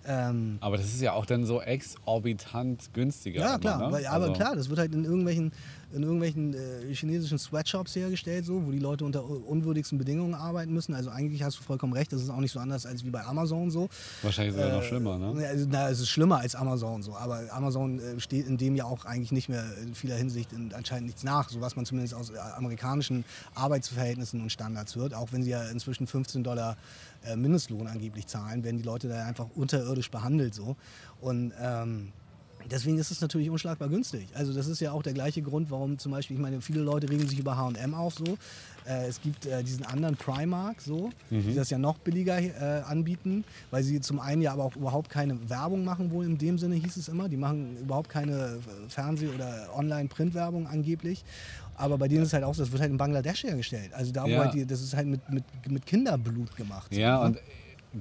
Ähm, 0.06 0.58
Aber 0.60 0.76
das 0.76 0.86
ist 0.86 1.00
ja 1.00 1.12
auch 1.14 1.26
dann 1.26 1.44
so 1.46 1.60
exorbitant 1.62 2.92
günstiger. 2.92 3.40
ja, 3.40 3.48
immer, 3.50 3.58
klar, 3.58 3.86
ne? 3.86 3.92
weil, 3.92 4.06
aber 4.06 4.24
Also- 4.26 4.32
klar, 4.34 4.54
das 4.56 4.68
wird 4.68 4.78
halt 4.78 4.94
in 4.94 5.04
irgendwelchen, 5.04 5.52
in 5.92 6.02
irgendwelchen 6.02 6.54
äh, 6.54 6.92
chinesischen 6.94 7.38
Sweatshops 7.38 7.94
hergestellt, 7.96 8.44
so, 8.44 8.66
wo 8.66 8.70
die 8.72 8.80
Leute 8.80 9.04
unter 9.04 9.24
unwürdigsten 9.24 9.96
Bedingungen 9.96 10.34
arbeiten 10.34 10.72
müssen. 10.72 10.92
Also 10.94 11.10
eigentlich 11.10 11.42
hast 11.42 11.58
du 11.58 11.62
vollkommen 11.62 11.92
recht, 11.92 12.12
das 12.12 12.20
ist 12.22 12.30
auch 12.30 12.40
nicht 12.40 12.50
so 12.52 12.58
anders 12.58 12.84
als 12.84 13.04
wie 13.04 13.10
bei 13.10 13.24
Amazon 13.24 13.70
so. 13.70 13.88
Wahrscheinlich 14.22 14.54
sogar 14.56 14.72
noch 14.72 14.82
schlimmer, 14.82 15.18
ne? 15.18 15.40
Ja, 15.42 15.48
Also, 15.48 15.66
na, 15.70 15.88
es 15.88 16.00
ist 16.00 16.08
schlimmer 16.08 16.38
als 16.38 16.54
Amazon 16.54 17.02
so, 17.02 17.14
aber 17.16 17.42
Amazon 17.50 17.98
äh, 18.00 18.18
steht 18.20 18.46
in 18.46 18.56
dem 18.58 18.74
ja 18.74 18.84
auch 18.84 19.04
eigentlich 19.04 19.32
nicht 19.32 19.48
mehr 19.48 19.64
in 19.82 19.94
vieler 19.94 20.16
Hinsicht 20.16 20.52
in, 20.52 20.72
anscheinend 20.74 21.06
nichts 21.06 21.22
nach, 21.22 21.48
so 21.48 21.60
was 21.60 21.76
man 21.76 21.86
zumindest 21.86 22.14
aus 22.14 22.30
äh, 22.30 22.38
amerikanischen 22.56 23.24
Arbeitsverhältnissen 23.54 24.40
und 24.40 24.50
Standards 24.50 24.96
hört. 24.96 25.14
Auch 25.14 25.32
wenn 25.32 25.42
sie 25.42 25.50
ja 25.50 25.62
inzwischen 25.68 26.06
15 26.06 26.42
Dollar 26.44 26.76
äh, 27.26 27.36
Mindestlohn 27.36 27.86
angeblich 27.86 28.26
zahlen, 28.26 28.64
werden 28.64 28.76
die 28.76 28.84
Leute 28.84 29.08
da 29.08 29.24
einfach 29.24 29.46
unterirdisch 29.54 30.10
behandelt 30.10 30.54
so. 30.54 30.76
Und 31.20 31.52
ähm, 31.60 32.12
Deswegen 32.70 32.98
ist 32.98 33.10
es 33.10 33.20
natürlich 33.20 33.50
unschlagbar 33.50 33.88
günstig. 33.88 34.28
Also 34.34 34.52
das 34.52 34.66
ist 34.68 34.80
ja 34.80 34.92
auch 34.92 35.02
der 35.02 35.12
gleiche 35.12 35.42
Grund, 35.42 35.70
warum 35.70 35.98
zum 35.98 36.12
Beispiel, 36.12 36.36
ich 36.36 36.42
meine, 36.42 36.60
viele 36.60 36.80
Leute 36.80 37.10
regen 37.10 37.28
sich 37.28 37.38
über 37.38 37.56
H&M 37.56 37.94
auf 37.94 38.14
so. 38.14 38.38
Äh, 38.86 39.06
es 39.06 39.20
gibt 39.20 39.46
äh, 39.46 39.62
diesen 39.62 39.84
anderen 39.84 40.16
Primark 40.16 40.80
so, 40.80 41.10
die 41.30 41.54
das 41.54 41.70
ja 41.70 41.78
noch 41.78 41.98
billiger 41.98 42.38
äh, 42.38 42.82
anbieten, 42.82 43.44
weil 43.70 43.82
sie 43.82 44.00
zum 44.00 44.20
einen 44.20 44.42
ja 44.42 44.52
aber 44.52 44.64
auch 44.64 44.76
überhaupt 44.76 45.10
keine 45.10 45.48
Werbung 45.48 45.84
machen 45.84 46.10
wohl 46.10 46.24
in 46.24 46.38
dem 46.38 46.58
Sinne, 46.58 46.76
hieß 46.76 46.96
es 46.96 47.08
immer. 47.08 47.28
Die 47.28 47.36
machen 47.36 47.76
überhaupt 47.78 48.08
keine 48.08 48.32
äh, 48.32 48.88
Fernseh- 48.88 49.28
oder 49.28 49.70
Online-Printwerbung 49.74 50.66
angeblich. 50.66 51.24
Aber 51.76 51.98
bei 51.98 52.08
denen 52.08 52.22
ist 52.22 52.28
es 52.28 52.34
halt 52.34 52.44
auch 52.44 52.54
so, 52.54 52.62
das 52.62 52.72
wird 52.72 52.80
halt 52.82 52.90
in 52.90 52.96
Bangladesch 52.98 53.44
hergestellt. 53.44 53.92
Also 53.94 54.12
da, 54.12 54.24
wo 54.24 54.28
Ja. 54.28 54.38
halt 54.40 54.54
die, 54.54 54.66
das 54.66 54.80
ist 54.80 54.94
halt 54.94 55.06
mit, 55.06 55.28
mit, 55.30 55.44
mit 55.68 55.86
Kinderblut 55.86 56.56
gemacht. 56.56 56.92
so, 56.92 57.00
Ja, 57.00 57.18
ne? 57.18 57.24
und 57.26 57.38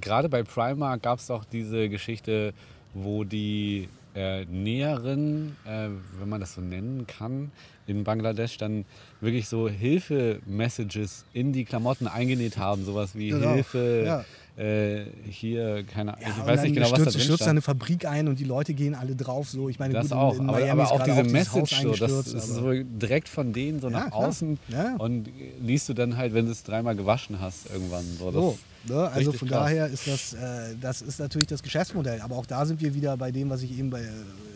gerade 0.01 0.29
bei 0.29 0.43
Primark 0.43 1.01
gab 1.03 1.19
es 1.19 1.27
doch 1.27 1.45
diese 1.45 1.89
Geschichte, 1.89 2.53
wo 2.93 3.23
die 3.23 3.89
äh, 4.15 4.45
Näherinnen, 4.45 5.57
äh, 5.65 5.89
wenn 6.19 6.29
man 6.29 6.39
das 6.39 6.53
so 6.53 6.61
nennen 6.61 7.07
kann, 7.07 7.51
in 7.87 8.03
Bangladesch 8.03 8.57
dann 8.57 8.85
wirklich 9.21 9.47
so 9.47 9.67
Hilfe-Messages 9.67 11.25
in 11.33 11.51
die 11.53 11.65
Klamotten 11.65 12.07
eingenäht 12.07 12.57
haben. 12.57 12.85
Sowas 12.85 13.15
wie 13.15 13.29
Genau, 13.29 13.55
Hilfe, 13.55 14.03
ja. 14.05 14.25
Äh, 14.55 15.05
hier, 15.29 15.83
keine 15.83 16.13
Ahnung, 16.15 16.27
Ja, 16.27 16.35
ich 16.39 16.45
weiß 16.47 16.61
nicht 16.63 16.75
genau, 16.75 16.91
was 16.91 16.99
da 17.03 17.09
drin 17.09 17.21
stürzt 17.21 17.37
stand. 17.41 17.49
eine 17.51 17.61
Fabrik 17.61 18.05
ein 18.05 18.27
und 18.27 18.37
die 18.39 18.43
Leute 18.43 18.73
gehen 18.73 18.93
alle 18.93 19.15
drauf. 19.15 19.49
So, 19.49 19.67
ich 19.69 19.79
meine, 19.79 19.93
Das 19.93 20.09
gut, 20.09 20.17
auch, 20.17 20.33
in, 20.35 20.41
in 20.43 20.49
aber, 20.49 20.59
Miami 20.59 20.81
aber 20.81 20.91
auch 20.91 21.03
diese 21.03 21.17
Haus 21.23 21.31
Message, 21.31 21.81
so, 21.81 21.93
das 21.95 22.27
ist 22.27 22.47
so 22.49 22.71
direkt 22.83 23.29
von 23.29 23.51
denen 23.53 23.79
so 23.79 23.89
nach 23.89 24.09
klar. 24.11 24.27
außen 24.27 24.59
Ja. 24.69 24.95
und 24.97 25.27
liest 25.61 25.89
du 25.89 25.93
dann 25.93 26.17
halt, 26.17 26.33
wenn 26.33 26.45
du 26.45 26.51
es 26.51 26.63
dreimal 26.63 26.95
gewaschen 26.95 27.39
hast 27.39 27.69
irgendwann. 27.71 28.05
So, 28.19 28.25
das 28.25 28.33
So, 28.35 28.57
ne? 28.85 29.07
Also 29.07 29.31
richtig 29.31 29.39
von 29.39 29.47
krass. 29.47 29.59
daher 29.59 29.87
ist 29.87 30.07
das, 30.07 30.33
äh, 30.33 30.75
das 30.79 31.01
ist 31.01 31.19
natürlich 31.19 31.47
das 31.47 31.63
Geschäftsmodell. 31.63 32.21
Aber 32.21 32.35
auch 32.35 32.45
da 32.45 32.65
sind 32.65 32.81
wir 32.81 32.93
wieder 32.93 33.15
bei 33.17 33.31
dem, 33.31 33.49
was 33.49 33.61
ich 33.61 33.77
eben 33.77 33.89
bei, 33.89 34.01
äh, 34.01 34.09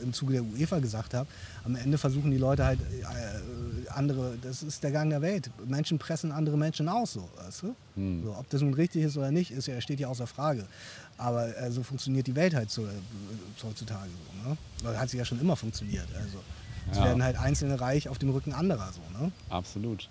im 0.03 0.13
Zuge 0.13 0.33
der 0.33 0.43
UEFA 0.43 0.79
gesagt 0.79 1.13
habe. 1.13 1.27
Am 1.65 1.75
Ende 1.75 1.97
versuchen 1.97 2.31
die 2.31 2.37
Leute 2.37 2.65
halt 2.65 2.79
äh, 2.79 3.89
andere, 3.89 4.37
das 4.41 4.63
ist 4.63 4.83
der 4.83 4.91
Gang 4.91 5.09
der 5.09 5.21
Welt. 5.21 5.49
Menschen 5.65 5.97
pressen 5.99 6.31
andere 6.31 6.57
Menschen 6.57 6.87
aus, 6.89 7.13
so, 7.13 7.29
weißt 7.37 7.63
du? 7.63 7.75
Hm. 7.95 8.23
So, 8.23 8.35
ob 8.37 8.49
das 8.49 8.61
nun 8.61 8.73
richtig 8.73 9.03
ist 9.03 9.17
oder 9.17 9.31
nicht, 9.31 9.51
ist 9.51 9.67
ja, 9.67 9.79
steht 9.81 9.99
ja 9.99 10.07
außer 10.07 10.27
Frage. 10.27 10.65
Aber 11.17 11.55
äh, 11.57 11.71
so 11.71 11.83
funktioniert 11.83 12.27
die 12.27 12.35
Welt 12.35 12.53
halt 12.53 12.69
so, 12.69 12.83
äh, 12.85 12.89
heutzutage 13.63 14.09
so. 14.09 14.49
Ne? 14.89 14.97
Hat 14.99 15.09
sie 15.09 15.17
ja 15.17 15.25
schon 15.25 15.39
immer 15.41 15.55
funktioniert. 15.55 16.07
Also 16.15 16.37
es 16.91 16.97
Ja. 16.97 17.05
werden 17.05 17.23
halt 17.23 17.37
Einzelne 17.37 17.79
reich 17.81 18.07
auf 18.07 18.17
dem 18.17 18.29
Rücken 18.29 18.53
anderer 18.53 18.91
so. 18.93 19.01
Ne? 19.19 19.31
Absolut. 19.49 20.07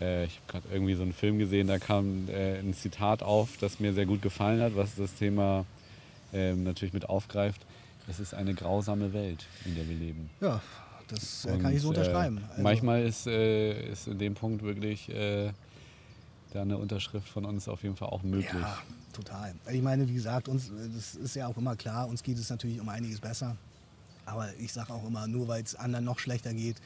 Äh, 0.00 0.24
ich 0.24 0.36
habe 0.36 0.46
gerade 0.62 0.68
irgendwie 0.74 0.94
so 0.94 1.02
einen 1.02 1.12
Film 1.12 1.38
gesehen, 1.38 1.66
da 1.66 1.78
kam 1.78 2.28
äh, 2.28 2.58
ein 2.58 2.74
Zitat 2.74 3.22
auf, 3.22 3.56
das 3.60 3.80
mir 3.80 3.92
sehr 3.92 4.06
gut 4.06 4.22
gefallen 4.22 4.60
hat, 4.60 4.76
was 4.76 4.94
das 4.94 5.14
Thema 5.14 5.64
ähm, 6.32 6.64
natürlich 6.64 6.94
mit 6.94 7.08
aufgreift. 7.08 7.60
Es 8.08 8.18
ist 8.18 8.34
eine 8.34 8.54
grausame 8.54 9.12
Welt, 9.12 9.46
in 9.64 9.74
der 9.76 9.88
wir 9.88 9.96
leben. 9.96 10.30
Ja, 10.40 10.60
das 11.08 11.44
äh, 11.44 11.50
Und, 11.52 11.62
kann 11.62 11.74
ich 11.74 11.82
so 11.82 11.88
unterschreiben. 11.88 12.38
Äh, 12.38 12.50
Also- 12.50 12.62
manchmal 12.62 13.02
ist, 13.04 13.26
äh, 13.26 13.92
ist 13.92 14.08
in 14.08 14.18
dem 14.18 14.34
Punkt 14.34 14.62
wirklich 14.62 15.10
da 16.52 16.62
eine 16.62 16.78
Unterschrift 16.78 17.28
von 17.28 17.44
uns 17.44 17.68
auf 17.68 17.84
jeden 17.84 17.94
Fall 17.94 18.08
auch 18.08 18.24
möglich. 18.24 18.50
Ja, 18.60 18.78
total. 19.12 19.54
Ich 19.70 19.82
meine, 19.82 20.08
wie 20.08 20.14
gesagt, 20.14 20.48
uns, 20.48 20.72
das 20.96 21.14
ist 21.14 21.36
ja 21.36 21.46
auch 21.46 21.56
immer 21.56 21.76
klar, 21.76 22.08
uns 22.08 22.24
geht 22.24 22.38
es 22.38 22.50
natürlich 22.50 22.80
um 22.80 22.88
einiges 22.88 23.20
besser. 23.20 23.56
Aber 24.26 24.48
ich 24.58 24.72
sage 24.72 24.92
auch 24.92 25.06
immer, 25.06 25.28
nur 25.28 25.46
weil 25.46 25.62
es 25.62 25.76
anderen 25.76 26.04
noch 26.04 26.18
schlechter 26.18 26.52
geht, 26.52 26.76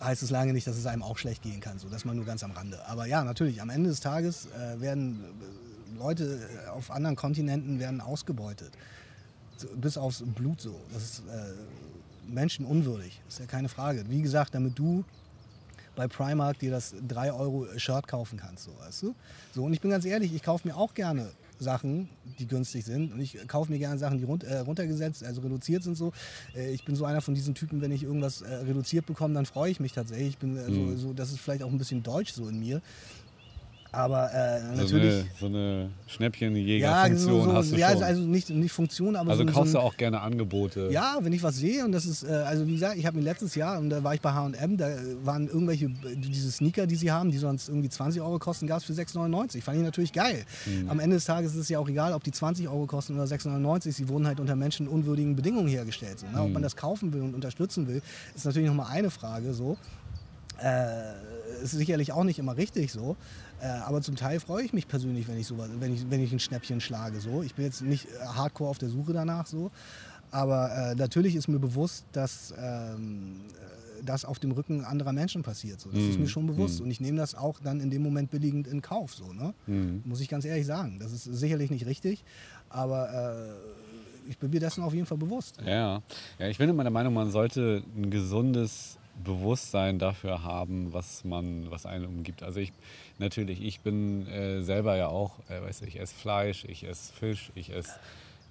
heißt 0.00 0.22
es 0.22 0.30
lange 0.30 0.52
nicht, 0.52 0.66
dass 0.66 0.76
es 0.76 0.86
einem 0.86 1.02
auch 1.02 1.18
schlecht 1.18 1.42
gehen 1.42 1.60
kann. 1.60 1.78
So, 1.78 1.88
das 1.88 2.04
mal 2.04 2.14
nur 2.14 2.24
ganz 2.24 2.42
am 2.42 2.52
Rande. 2.52 2.84
Aber 2.86 3.06
ja, 3.06 3.22
natürlich, 3.24 3.60
am 3.60 3.70
Ende 3.70 3.90
des 3.90 4.00
Tages 4.00 4.46
äh, 4.46 4.80
werden 4.80 5.22
äh, 5.22 5.98
Leute 5.98 6.40
äh, 6.66 6.68
auf 6.68 6.90
anderen 6.90 7.16
Kontinenten 7.16 7.78
werden 7.78 8.00
ausgebeutet. 8.00 8.72
So, 9.56 9.68
bis 9.76 9.98
aufs 9.98 10.22
Blut 10.24 10.60
so. 10.60 10.80
Das 10.92 11.02
ist 11.02 11.18
äh, 11.20 12.32
menschenunwürdig, 12.32 13.20
ist 13.28 13.40
ja 13.40 13.46
keine 13.46 13.68
Frage. 13.68 14.04
Wie 14.08 14.22
gesagt, 14.22 14.54
damit 14.54 14.78
du 14.78 15.04
bei 15.96 16.08
Primark 16.08 16.58
dir 16.58 16.70
das 16.70 16.94
3 17.06 17.32
Euro 17.32 17.66
Shirt 17.76 18.06
kaufen 18.08 18.38
kannst, 18.38 18.64
so, 18.64 18.70
weißt 18.80 19.02
du? 19.02 19.14
So, 19.54 19.64
und 19.64 19.72
ich 19.72 19.80
bin 19.80 19.90
ganz 19.90 20.04
ehrlich, 20.04 20.32
ich 20.32 20.42
kaufe 20.42 20.66
mir 20.66 20.76
auch 20.76 20.94
gerne 20.94 21.30
Sachen, 21.60 22.08
die 22.38 22.46
günstig 22.46 22.84
sind. 22.84 23.12
Und 23.12 23.20
ich 23.20 23.38
kaufe 23.46 23.70
mir 23.70 23.78
gerne 23.78 23.98
Sachen, 23.98 24.18
die 24.18 24.24
run 24.24 24.40
äh, 24.40 24.58
runtergesetzt, 24.58 25.22
also 25.22 25.40
reduziert 25.42 25.82
sind 25.82 25.96
so. 25.96 26.12
Äh, 26.56 26.72
ich 26.72 26.84
bin 26.84 26.96
so 26.96 27.04
einer 27.04 27.20
von 27.20 27.34
diesen 27.34 27.54
Typen, 27.54 27.80
wenn 27.80 27.92
ich 27.92 28.02
irgendwas 28.02 28.40
äh, 28.42 28.52
reduziert 28.54 29.06
bekomme, 29.06 29.34
dann 29.34 29.46
freue 29.46 29.70
ich 29.70 29.78
mich 29.78 29.92
tatsächlich. 29.92 30.28
Ich 30.30 30.38
bin 30.38 30.56
äh, 30.56 30.68
Mhm. 30.70 30.96
so, 30.96 31.08
so, 31.08 31.12
das 31.12 31.30
ist 31.30 31.40
vielleicht 31.40 31.62
auch 31.62 31.70
ein 31.70 31.78
bisschen 31.78 32.02
deutsch 32.02 32.32
so 32.32 32.48
in 32.48 32.58
mir. 32.58 32.80
Aber 33.92 34.32
äh, 34.32 34.60
So 34.76 34.82
natürlich. 34.82 35.14
eine, 35.14 35.24
so 35.40 35.46
eine 35.46 35.82
ja, 35.82 35.88
Schnäppchenjäger-Funktion 36.06 37.44
so, 37.44 37.52
hast 37.52 37.68
so, 37.70 37.74
du 37.74 37.80
ja, 37.80 37.90
schon. 37.92 38.02
also 38.04 38.22
nicht, 38.22 38.50
nicht 38.50 38.70
Funktion, 38.72 39.16
aber 39.16 39.30
Also 39.32 39.44
so, 39.44 39.52
kaufst 39.52 39.72
so 39.72 39.78
du 39.78 39.84
auch 39.84 39.96
gerne 39.96 40.20
Angebote. 40.20 40.88
ja, 40.92 41.18
wenn 41.20 41.32
ich 41.32 41.42
was 41.42 41.56
sehe 41.56 41.84
und 41.84 41.92
das 41.92 42.06
ist, 42.06 42.22
äh, 42.22 42.28
also 42.28 42.66
wie 42.66 42.74
gesagt, 42.74 42.96
ich 42.96 43.06
habe 43.06 43.16
mir 43.18 43.24
letztes 43.24 43.54
Jahr, 43.56 43.78
und 43.80 43.90
da 43.90 44.04
war 44.04 44.14
ich 44.14 44.20
bei 44.20 44.32
H&M, 44.32 44.76
da 44.76 44.88
waren 45.24 45.48
irgendwelche, 45.48 45.88
diese 46.16 46.52
Sneaker, 46.52 46.86
die 46.86 46.94
sie 46.94 47.10
haben, 47.10 47.30
die 47.32 47.38
sonst 47.38 47.68
irgendwie 47.68 47.88
20 47.88 48.22
Euro 48.22 48.38
kosten, 48.38 48.66
gab 48.68 48.78
es 48.78 48.84
für 48.84 48.92
6,99. 48.92 49.60
Fand 49.62 49.78
ich 49.78 49.82
natürlich 49.82 50.12
geil. 50.12 50.44
Mhm. 50.66 50.88
Am 50.88 51.00
Ende 51.00 51.16
des 51.16 51.24
Tages 51.24 51.52
ist 51.54 51.60
es 51.62 51.68
ja 51.68 51.78
auch 51.80 51.88
egal, 51.88 52.12
ob 52.12 52.22
die 52.22 52.32
20 52.32 52.68
Euro 52.68 52.86
kosten 52.86 53.14
oder 53.14 53.24
6,99. 53.24 53.92
Sie 53.92 54.08
wurden 54.08 54.26
halt 54.26 54.38
unter 54.38 54.54
menschenunwürdigen 54.54 55.34
Bedingungen 55.34 55.68
hergestellt. 55.68 56.20
So, 56.20 56.26
ne? 56.26 56.32
Mhm. 56.34 56.38
Ob 56.40 56.52
man 56.52 56.62
das 56.62 56.76
kaufen 56.76 57.12
will 57.12 57.22
und 57.22 57.34
unterstützen 57.34 57.88
will, 57.88 58.02
ist 58.36 58.44
natürlich 58.44 58.68
nochmal 58.68 58.86
eine 58.90 59.10
Frage. 59.10 59.52
So. 59.52 59.76
Äh, 60.62 61.64
ist 61.64 61.72
sicherlich 61.72 62.12
auch 62.12 62.24
nicht 62.24 62.38
immer 62.38 62.56
richtig 62.56 62.92
so. 62.92 63.16
Äh, 63.60 63.66
aber 63.66 64.00
zum 64.00 64.16
Teil 64.16 64.40
freue 64.40 64.64
ich 64.64 64.72
mich 64.72 64.88
persönlich, 64.88 65.28
wenn 65.28 65.38
ich 65.38 65.46
sowas, 65.46 65.68
wenn 65.78 65.94
ich, 65.94 66.08
wenn 66.10 66.20
ich 66.20 66.32
ein 66.32 66.40
Schnäppchen 66.40 66.80
schlage. 66.80 67.20
So. 67.20 67.42
Ich 67.42 67.54
bin 67.54 67.64
jetzt 67.64 67.82
nicht 67.82 68.06
äh, 68.06 68.24
hardcore 68.26 68.70
auf 68.70 68.78
der 68.78 68.88
Suche 68.88 69.12
danach 69.12 69.46
so. 69.46 69.70
Aber 70.30 70.70
äh, 70.74 70.94
natürlich 70.94 71.34
ist 71.36 71.48
mir 71.48 71.58
bewusst, 71.58 72.04
dass 72.12 72.54
ähm, 72.58 73.36
äh, 73.50 74.04
das 74.04 74.24
auf 74.24 74.38
dem 74.38 74.52
Rücken 74.52 74.84
anderer 74.84 75.12
Menschen 75.12 75.42
passiert. 75.42 75.80
So. 75.80 75.90
Das 75.90 76.00
ist 76.00 76.14
Mhm. 76.16 76.22
mir 76.22 76.28
schon 76.28 76.46
bewusst. 76.46 76.78
Mhm. 76.78 76.84
Und 76.86 76.90
ich 76.92 77.00
nehme 77.00 77.18
das 77.18 77.34
auch 77.34 77.60
dann 77.60 77.80
in 77.80 77.90
dem 77.90 78.02
Moment 78.02 78.30
billigend 78.30 78.66
in 78.66 78.80
Kauf. 78.80 79.12
So, 79.14 79.32
ne? 79.32 79.52
Mhm. 79.66 80.02
Muss 80.06 80.20
ich 80.20 80.28
ganz 80.28 80.44
ehrlich 80.44 80.64
sagen. 80.66 80.98
Das 81.00 81.12
ist 81.12 81.24
sicherlich 81.24 81.70
nicht 81.70 81.84
richtig. 81.86 82.24
Aber 82.70 83.10
äh, 83.12 84.30
ich 84.30 84.38
bin 84.38 84.50
mir 84.50 84.60
dessen 84.60 84.82
auf 84.84 84.94
jeden 84.94 85.06
Fall 85.06 85.18
bewusst. 85.18 85.58
Ja. 85.66 86.00
ja, 86.38 86.48
ich 86.48 86.56
bin 86.58 86.68
immer 86.70 86.84
der 86.84 86.92
Meinung, 86.92 87.12
man 87.12 87.30
sollte 87.30 87.82
ein 87.96 88.10
gesundes 88.10 88.96
Bewusstsein 89.24 89.98
dafür 89.98 90.42
haben, 90.42 90.92
was 90.92 91.24
man, 91.24 91.70
was 91.70 91.86
einen 91.86 92.06
umgibt. 92.06 92.42
Also 92.42 92.60
ich 92.60 92.72
natürlich, 93.18 93.62
ich 93.62 93.80
bin 93.80 94.26
äh, 94.26 94.62
selber 94.62 94.96
ja 94.96 95.08
auch, 95.08 95.38
äh, 95.48 95.62
weiß 95.62 95.82
ich, 95.82 96.00
esse 96.00 96.14
Fleisch, 96.14 96.64
ich 96.64 96.84
esse 96.84 97.12
Fisch, 97.12 97.50
ich 97.54 97.70
esse 97.70 97.92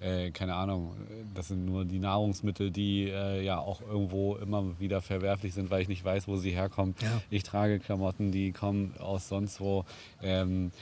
äh, 0.00 0.30
keine 0.30 0.54
Ahnung, 0.54 0.94
das 1.34 1.48
sind 1.48 1.66
nur 1.66 1.84
die 1.84 1.98
Nahrungsmittel, 1.98 2.70
die 2.70 3.10
äh, 3.10 3.44
ja 3.44 3.58
auch 3.58 3.82
irgendwo 3.82 4.36
immer 4.36 4.64
wieder 4.80 5.02
verwerflich 5.02 5.52
sind, 5.52 5.70
weil 5.70 5.82
ich 5.82 5.88
nicht 5.88 6.04
weiß, 6.04 6.26
wo 6.26 6.36
sie 6.36 6.52
herkommen. 6.52 6.94
Ja. 7.02 7.20
Ich 7.30 7.42
trage 7.42 7.78
Klamotten, 7.78 8.32
die 8.32 8.52
kommen 8.52 8.94
aus 8.98 9.28
sonst 9.28 9.60
wo. 9.60 9.84
Ähm, 10.22 10.72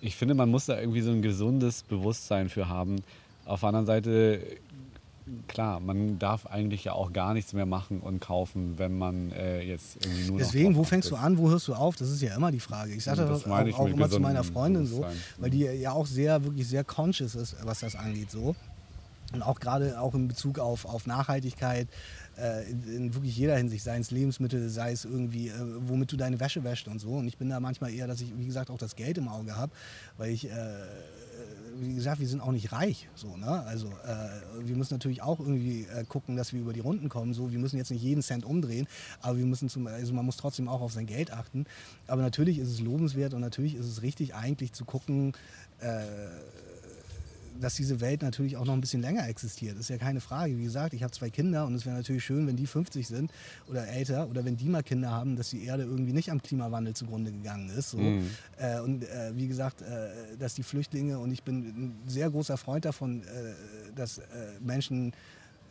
ich 0.00 0.14
finde, 0.14 0.34
man 0.34 0.50
muss 0.50 0.66
da 0.66 0.78
irgendwie 0.78 1.00
so 1.00 1.10
ein 1.10 1.22
gesundes 1.22 1.82
Bewusstsein 1.82 2.48
für 2.48 2.68
haben. 2.68 3.02
Auf 3.44 3.60
der 3.60 3.70
anderen 3.70 3.86
Seite, 3.86 4.40
klar, 5.48 5.80
man 5.80 6.18
darf 6.18 6.46
eigentlich 6.46 6.84
ja 6.84 6.92
auch 6.92 7.12
gar 7.12 7.34
nichts 7.34 7.52
mehr 7.52 7.66
machen 7.66 8.00
und 8.00 8.20
kaufen, 8.20 8.78
wenn 8.78 8.98
man 8.98 9.32
äh, 9.32 9.62
jetzt 9.62 10.04
irgendwie 10.04 10.28
nur 10.28 10.38
Deswegen, 10.38 10.76
wo 10.76 10.84
fängst 10.84 11.10
du 11.10 11.16
achtet. 11.16 11.26
an, 11.26 11.38
wo 11.38 11.50
hörst 11.50 11.68
du 11.68 11.74
auf? 11.74 11.96
Das 11.96 12.10
ist 12.10 12.22
ja 12.22 12.34
immer 12.34 12.50
die 12.50 12.60
Frage. 12.60 12.92
Ich 12.92 13.04
sage 13.04 13.18
das, 13.18 13.46
auch, 13.46 13.64
ich 13.64 13.74
auch 13.74 13.86
immer 13.86 14.10
zu 14.10 14.20
meiner 14.20 14.44
Freundin 14.44 14.86
so, 14.86 15.04
weil 15.38 15.50
die 15.50 15.60
ja 15.60 15.92
auch 15.92 16.06
sehr, 16.06 16.44
wirklich 16.44 16.68
sehr 16.68 16.84
conscious 16.84 17.34
ist, 17.34 17.56
was 17.64 17.80
das 17.80 17.96
angeht 17.96 18.30
so. 18.30 18.54
Und 19.32 19.42
auch 19.42 19.60
gerade 19.60 19.98
auch 19.98 20.14
in 20.14 20.28
Bezug 20.28 20.58
auf, 20.58 20.84
auf 20.84 21.06
Nachhaltigkeit, 21.06 21.88
äh, 22.36 22.70
in, 22.70 22.82
in 22.96 23.14
wirklich 23.14 23.36
jeder 23.36 23.56
Hinsicht, 23.56 23.82
sei 23.82 23.96
es 23.98 24.10
Lebensmittel, 24.10 24.68
sei 24.68 24.92
es 24.92 25.04
irgendwie, 25.04 25.48
äh, 25.48 25.52
womit 25.86 26.12
du 26.12 26.16
deine 26.16 26.38
Wäsche 26.38 26.62
wäschst 26.64 26.88
und 26.88 26.98
so. 26.98 27.12
Und 27.12 27.28
ich 27.28 27.38
bin 27.38 27.48
da 27.48 27.58
manchmal 27.60 27.92
eher, 27.92 28.06
dass 28.06 28.20
ich, 28.20 28.36
wie 28.36 28.46
gesagt, 28.46 28.70
auch 28.70 28.78
das 28.78 28.94
Geld 28.94 29.16
im 29.18 29.28
Auge 29.28 29.56
habe, 29.56 29.72
weil 30.18 30.32
ich, 30.32 30.50
äh, 30.50 30.50
wie 31.80 31.94
gesagt, 31.94 32.20
wir 32.20 32.28
sind 32.28 32.40
auch 32.40 32.52
nicht 32.52 32.72
reich. 32.72 33.08
So, 33.14 33.36
ne? 33.36 33.62
Also 33.66 33.88
äh, 33.88 34.66
wir 34.66 34.76
müssen 34.76 34.94
natürlich 34.94 35.22
auch 35.22 35.40
irgendwie 35.40 35.86
äh, 35.94 36.04
gucken, 36.04 36.36
dass 36.36 36.52
wir 36.52 36.60
über 36.60 36.72
die 36.72 36.80
Runden 36.80 37.08
kommen. 37.08 37.34
So, 37.34 37.52
wir 37.52 37.58
müssen 37.58 37.76
jetzt 37.76 37.90
nicht 37.90 38.02
jeden 38.02 38.22
Cent 38.22 38.44
umdrehen, 38.44 38.86
aber 39.20 39.38
wir 39.38 39.46
müssen 39.46 39.68
zum, 39.68 39.86
also 39.86 40.12
man 40.14 40.24
muss 40.24 40.36
trotzdem 40.36 40.68
auch 40.68 40.80
auf 40.80 40.92
sein 40.92 41.06
Geld 41.06 41.32
achten. 41.32 41.66
Aber 42.06 42.22
natürlich 42.22 42.58
ist 42.58 42.68
es 42.68 42.80
lobenswert 42.80 43.34
und 43.34 43.40
natürlich 43.40 43.74
ist 43.74 43.86
es 43.86 44.02
richtig, 44.02 44.34
eigentlich 44.34 44.72
zu 44.72 44.84
gucken, 44.84 45.32
äh, 45.80 46.02
dass 47.60 47.74
diese 47.74 48.00
Welt 48.00 48.22
natürlich 48.22 48.56
auch 48.56 48.64
noch 48.64 48.72
ein 48.72 48.80
bisschen 48.80 49.02
länger 49.02 49.28
existiert. 49.28 49.78
Ist 49.78 49.90
ja 49.90 49.98
keine 49.98 50.20
Frage. 50.20 50.58
Wie 50.58 50.64
gesagt, 50.64 50.94
ich 50.94 51.02
habe 51.02 51.12
zwei 51.12 51.30
Kinder 51.30 51.66
und 51.66 51.74
es 51.74 51.86
wäre 51.86 51.96
natürlich 51.96 52.24
schön, 52.24 52.46
wenn 52.46 52.56
die 52.56 52.66
50 52.66 53.06
sind 53.06 53.32
oder 53.68 53.86
älter 53.86 54.28
oder 54.28 54.44
wenn 54.44 54.56
die 54.56 54.68
mal 54.68 54.82
Kinder 54.82 55.10
haben, 55.10 55.36
dass 55.36 55.50
die 55.50 55.64
Erde 55.64 55.84
irgendwie 55.84 56.12
nicht 56.12 56.30
am 56.30 56.42
Klimawandel 56.42 56.94
zugrunde 56.94 57.32
gegangen 57.32 57.70
ist. 57.70 57.90
So. 57.90 57.98
Mhm. 57.98 58.30
Äh, 58.58 58.80
und 58.80 59.04
äh, 59.04 59.32
wie 59.34 59.48
gesagt, 59.48 59.82
äh, 59.82 60.36
dass 60.38 60.54
die 60.54 60.62
Flüchtlinge, 60.62 61.18
und 61.18 61.32
ich 61.32 61.42
bin 61.42 61.60
ein 61.60 61.98
sehr 62.06 62.30
großer 62.30 62.56
Freund 62.56 62.84
davon, 62.84 63.22
äh, 63.22 63.24
dass 63.94 64.18
äh, 64.18 64.22
Menschen 64.60 65.12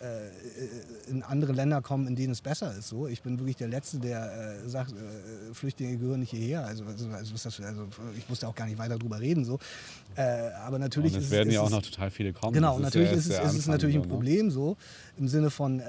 äh, 0.01 1.09
in 1.09 1.21
andere 1.21 1.51
Länder 1.51 1.81
kommen, 1.81 2.07
in 2.07 2.15
denen 2.15 2.31
es 2.31 2.41
besser 2.41 2.75
ist. 2.75 2.87
So, 2.87 3.07
ich 3.07 3.21
bin 3.21 3.37
wirklich 3.37 3.57
der 3.57 3.67
Letzte, 3.67 3.99
der 3.99 4.63
äh, 4.63 4.69
sagt, 4.69 4.93
äh, 4.93 5.53
Flüchtlinge 5.53 5.97
gehören 5.97 6.21
nicht 6.21 6.31
hierher. 6.31 6.65
Also, 6.65 6.85
also, 6.85 7.07
also, 7.09 7.63
also 7.63 7.87
ich 8.17 8.27
muss 8.27 8.39
da 8.39 8.47
auch 8.47 8.55
gar 8.55 8.65
nicht 8.65 8.79
weiter 8.79 8.97
drüber 8.97 9.19
reden. 9.19 9.45
So. 9.45 9.59
Äh, 10.15 10.49
aber 10.65 10.77
natürlich 10.77 11.13
Und 11.13 11.19
es 11.19 11.25
ist 11.25 11.31
werden 11.31 11.49
ist 11.49 11.55
ja 11.55 11.61
auch 11.61 11.69
noch 11.69 11.81
total 11.81 12.11
viele 12.11 12.33
kommen. 12.33 12.53
Genau, 12.53 12.75
ist 12.77 12.83
natürlich 12.83 13.11
ist, 13.11 13.29
es, 13.29 13.39
ist 13.39 13.59
es 13.59 13.67
natürlich 13.67 13.95
ein 13.95 14.01
ne? 14.01 14.07
Problem 14.07 14.51
so, 14.51 14.75
im 15.17 15.27
Sinne 15.27 15.49
von, 15.49 15.79
äh, 15.79 15.83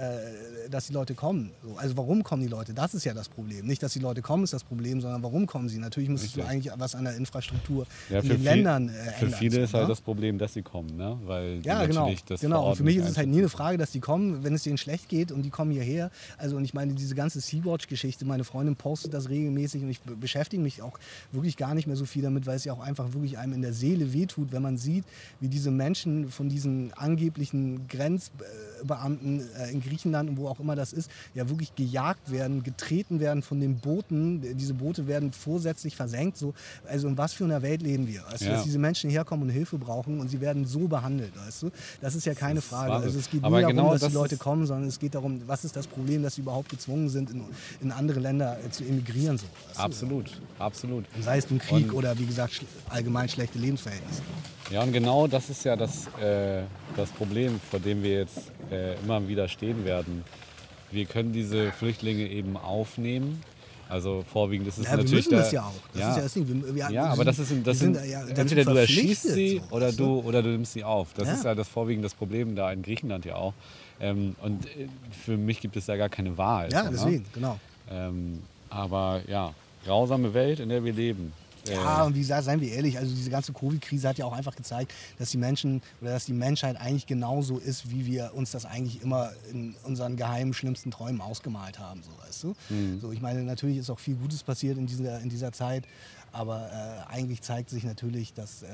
dass 0.71 0.87
die 0.87 0.93
Leute 0.93 1.15
kommen. 1.15 1.51
So, 1.63 1.77
also 1.77 1.97
warum 1.97 2.23
kommen 2.23 2.43
die 2.43 2.49
Leute? 2.49 2.73
Das 2.75 2.95
ist 2.95 3.05
ja 3.05 3.15
das 3.15 3.29
Problem. 3.29 3.67
Nicht, 3.67 3.83
dass 3.83 3.93
die 3.95 3.99
Leute 3.99 4.23
kommen, 4.23 4.45
ist 4.45 4.53
das 4.53 4.65
Problem, 4.65 5.01
sondern 5.01 5.23
warum 5.23 5.47
kommen 5.47 5.69
sie? 5.69 5.79
Natürlich 5.79 6.09
müsstest 6.09 6.37
du 6.37 6.41
Richtig. 6.41 6.53
eigentlich 6.71 6.73
was 6.79 6.95
an 6.95 7.05
der 7.05 7.17
Infrastruktur 7.17 7.87
Ja, 8.11 8.17
in 8.19 8.23
für, 8.23 8.29
den 8.29 8.37
viel, 8.39 8.45
Ländern 8.45 8.89
äh, 8.89 8.93
für 8.93 9.25
ändern. 9.25 9.39
viele 9.41 9.55
so, 9.57 9.61
ist 9.63 9.75
halt 9.75 9.85
ne? 9.85 9.89
das 9.89 10.01
Problem, 10.01 10.39
dass 10.39 10.53
sie 10.55 10.63
kommen, 10.63 10.97
ne? 10.97 11.19
Weil 11.25 11.61
Ja, 11.65 11.85
genau. 11.87 12.11
das 12.27 12.41
genau. 12.41 12.71
Und 12.71 12.77
für 12.77 12.85
mich 12.85 12.97
ist 12.97 13.09
es 13.09 13.17
halt 13.17 13.29
nie 13.29 13.39
eine. 13.39 13.49
Frage, 13.49 13.77
dass 13.77 13.91
die 13.91 14.01
kommen, 14.01 14.45
wenn 14.45 14.55
es 14.55 14.63
denen 14.63 14.79
schlecht 14.79 15.09
geht 15.09 15.33
und 15.33 15.43
die 15.43 15.51
kommen 15.51 15.73
hierher. 15.73 16.11
Also 16.39 16.57
und 16.57 16.65
ich 16.65 16.75
meine, 16.75 16.95
diese 16.95 17.15
ganze 17.15 17.41
Sea-Watch-Geschichte, 17.41 18.25
meine 18.25 18.45
Freundin 18.45 18.77
postet 18.77 19.13
das 19.13 19.29
regelmäßig 19.29 19.83
und 19.83 19.91
ich 19.91 20.01
be- 20.01 20.17
beschäftige 20.17 20.63
mich 20.63 20.81
auch 20.81 20.99
wirklich 21.33 21.57
gar 21.57 21.75
nicht 21.75 21.87
mehr 21.87 21.97
so 21.97 22.05
viel 22.05 22.23
damit, 22.23 22.47
weil 22.47 22.57
es 22.57 22.65
ja 22.65 22.73
auch 22.73 22.81
einfach 22.81 23.13
wirklich 23.13 23.39
einem 23.39 23.53
in 23.55 23.63
der 23.63 23.73
Seele 23.73 24.12
wehtut, 24.13 24.53
wenn 24.53 24.63
man 24.63 24.77
sieht, 24.79 25.05
wie 25.41 25.49
diese 25.49 25.71
Menschen 25.71 26.31
von 26.31 26.49
diesen 26.49 26.93
angeblichen 26.95 27.87
Grenzbeamten 27.89 29.41
äh, 29.59 29.71
in 29.71 29.81
Griechenland 29.81 30.31
und 30.31 30.37
wo 30.37 30.49
auch 30.49 30.61
immer 30.61 30.77
das 30.77 30.93
ist, 30.93 31.11
ja 31.35 31.49
wirklich 31.49 31.75
gejagt 31.75 32.31
werden, 32.31 32.63
getreten 32.63 33.21
werden 33.21 33.43
von 33.43 33.61
den 33.61 33.79
Booten. 33.79 34.41
Diese 34.57 34.75
Boote 34.75 35.07
werden 35.07 35.33
vorsätzlich 35.33 35.97
versenkt. 35.97 36.37
So. 36.37 36.55
Also 36.87 37.09
in 37.09 37.17
was 37.19 37.33
für 37.33 37.45
einer 37.45 37.63
Welt 37.63 37.83
leben 37.83 38.07
wir? 38.07 38.27
Also, 38.29 38.45
Ja. 38.45 38.53
dass 38.53 38.65
diese 38.65 38.79
Menschen 38.79 39.11
herkommen 39.11 39.45
und 39.49 39.51
Hilfe 39.51 39.79
brauchen 39.79 40.21
und 40.21 40.29
sie 40.29 40.41
werden 40.41 40.65
so 40.67 40.89
behandelt, 40.89 41.33
weißt 41.37 41.63
du? 41.65 41.71
Das 42.01 42.15
ist 42.15 42.27
ja 42.27 42.35
keine 42.35 42.59
ist 42.59 42.67
Frage. 42.67 42.93
Also 42.93 43.19
es 43.19 43.31
geht 43.31 43.43
Aber 43.45 43.57
nie 43.57 43.63
darum, 43.63 43.77
genau 43.77 43.93
dass 43.93 44.01
das 44.03 44.11
die 44.11 44.15
Leute 44.17 44.37
kommen, 44.37 44.67
sondern 44.67 44.89
es 44.89 44.99
geht 44.99 45.15
darum, 45.15 45.41
was 45.47 45.65
ist 45.65 45.77
das 45.77 45.87
Problem, 45.87 46.23
dass 46.23 46.35
sie 46.37 46.41
überhaupt 46.43 46.69
gezwungen 46.69 47.09
sind, 47.09 47.31
in, 47.31 47.43
in 47.81 47.93
andere 47.93 48.21
Länder 48.21 48.59
äh, 48.65 48.71
zu 48.71 48.85
emigrieren. 48.85 49.39
So, 49.39 49.45
weißt 49.69 49.79
du? 49.79 49.83
Absolut, 49.83 50.41
absolut. 50.59 51.05
Sei 51.21 51.39
es 51.39 51.49
nun 51.51 51.59
Krieg 51.59 51.87
Und- 51.91 51.95
oder 51.99 52.19
wie 52.19 52.27
gesagt 52.27 52.61
allgemein 52.89 53.29
schlechte 53.29 53.59
Lebensverhältnisse. 53.59 54.02
Ja, 54.71 54.83
und 54.83 54.93
genau 54.93 55.27
das 55.27 55.51
ist 55.51 55.65
ja 55.65 55.77
das, 55.77 56.07
äh, 56.21 56.63
das 56.97 57.11
Problem, 57.11 57.61
vor 57.71 57.79
dem 57.81 58.03
wir 58.03 58.19
jetzt 58.21 58.51
äh, 58.71 58.95
immer 59.01 59.27
wieder 59.29 59.49
stehen 59.49 59.85
werden. 59.85 60.25
Wir 60.91 61.05
können 61.07 61.33
diese 61.33 61.73
Flüchtlinge 61.73 62.27
eben 62.29 62.57
aufnehmen. 62.57 63.43
Also 63.89 64.25
vorwiegend 64.33 64.69
ist 64.69 64.79
es 64.79 64.85
Ja, 64.87 64.93
wir 64.93 64.97
natürlich 64.99 65.13
müssen 65.27 65.31
der, 65.31 65.39
das 65.41 65.53
ja 65.53 65.63
auch. 65.65 65.73
Das 65.93 66.01
ja, 66.01 66.11
ist 66.11 66.17
ja 66.17 66.23
das 66.23 66.33
Ding. 66.33 66.49
Wir, 66.49 66.75
wir, 66.75 66.83
ja, 66.85 66.91
wir 66.91 67.05
aber 67.05 67.17
sind- 67.17 67.27
das 67.27 67.39
ist 67.41 67.51
das 67.51 67.67
wir 67.67 67.75
sind, 67.75 67.95
sind 67.97 68.09
ja 68.11 68.21
entweder 68.27 68.65
du 68.65 68.77
erschießt 68.77 69.23
sie 69.23 69.61
so, 69.69 69.77
oder 69.77 69.93
du 69.93 70.21
oder 70.21 70.43
du 70.43 70.49
nimmst 70.49 70.73
sie 70.73 70.85
auf. 70.85 71.13
Das 71.13 71.29
ist 71.29 71.45
ja 71.45 71.55
das 71.55 71.69
vorwiegend 71.69 72.03
das 72.05 72.15
Problem 72.15 72.57
da 72.57 72.73
in 72.73 72.83
Griechenland 72.83 73.27
ja 73.27 73.35
auch. 73.35 73.53
Ähm, 74.01 74.35
und 74.43 74.65
äh, 74.67 74.89
für 75.25 75.37
mich 75.37 75.61
gibt 75.61 75.77
es 75.77 75.85
da 75.87 75.97
gar 75.97 76.09
keine 76.09 76.39
Wahl. 76.39 76.71
Ja, 76.73 76.85
ne? 76.85 76.91
deswegen, 76.93 77.27
genau. 77.35 77.59
Ähm, 77.91 78.43
aber 78.71 79.21
ja, 79.29 79.53
grausame 79.85 80.33
Welt, 80.33 80.61
in 80.61 80.71
der 80.71 80.83
wir 80.85 80.95
leben. 80.95 81.35
Ja, 81.69 82.03
Äh, 82.03 82.07
und 82.07 82.15
wie 82.15 82.21
gesagt, 82.21 82.45
seien 82.45 82.61
wir 82.61 82.73
ehrlich, 82.73 82.99
also 82.99 83.15
diese 83.15 83.31
ganze 83.31 83.53
Covid-Krise 83.53 84.09
hat 84.09 84.19
ja 84.19 84.25
auch 84.25 84.33
einfach 84.33 84.57
gezeigt, 84.57 84.93
dass 85.19 85.31
die 85.31 85.37
Menschen 85.39 85.81
oder 86.01 86.11
dass 86.13 86.25
die 86.25 86.33
Menschheit 86.33 86.77
eigentlich 86.77 87.07
genauso 87.07 87.59
ist, 87.59 87.91
wie 87.91 88.07
wir 88.07 88.33
uns 88.35 88.51
das 88.51 88.65
eigentlich 88.67 89.01
immer 89.03 89.31
in 89.51 89.77
unseren 89.85 90.17
geheimen, 90.17 90.55
schlimmsten 90.55 90.91
Träumen 90.91 91.21
ausgemalt 91.21 91.79
haben, 91.79 92.03
so 92.03 92.11
weißt 92.27 92.43
du. 92.45 92.55
So, 93.01 93.13
ich 93.13 93.21
meine, 93.21 93.43
natürlich 93.45 93.77
ist 93.79 93.91
auch 93.91 93.99
viel 93.99 94.17
Gutes 94.17 94.43
passiert 94.43 94.77
in 94.79 94.87
dieser, 94.87 95.21
in 95.21 95.29
dieser 95.29 95.53
Zeit, 95.53 95.85
aber 96.33 96.69
äh, 97.09 97.13
eigentlich 97.13 97.43
zeigt 97.43 97.71
sich 97.71 97.85
natürlich, 97.85 98.33
dass 98.35 98.63
äh, 98.63 98.67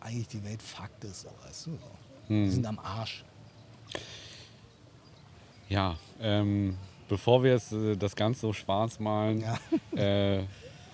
eigentlich 0.00 0.28
die 0.28 0.44
Welt 0.44 0.62
Fakt 0.62 1.02
ist, 1.04 1.22
so, 1.22 1.28
weißt 1.46 1.66
du. 1.66 1.70
So. 1.72 1.78
Wir 2.28 2.50
sind 2.52 2.66
am 2.66 2.78
Arsch. 2.78 3.24
Ja, 5.68 5.96
ähm, 6.20 6.76
bevor 7.08 7.42
wir 7.42 7.52
jetzt 7.52 7.72
äh, 7.72 7.96
das 7.96 8.14
Ganze 8.14 8.40
so 8.42 8.52
schwarz 8.52 8.98
malen, 9.00 9.40
Ja. 9.40 9.58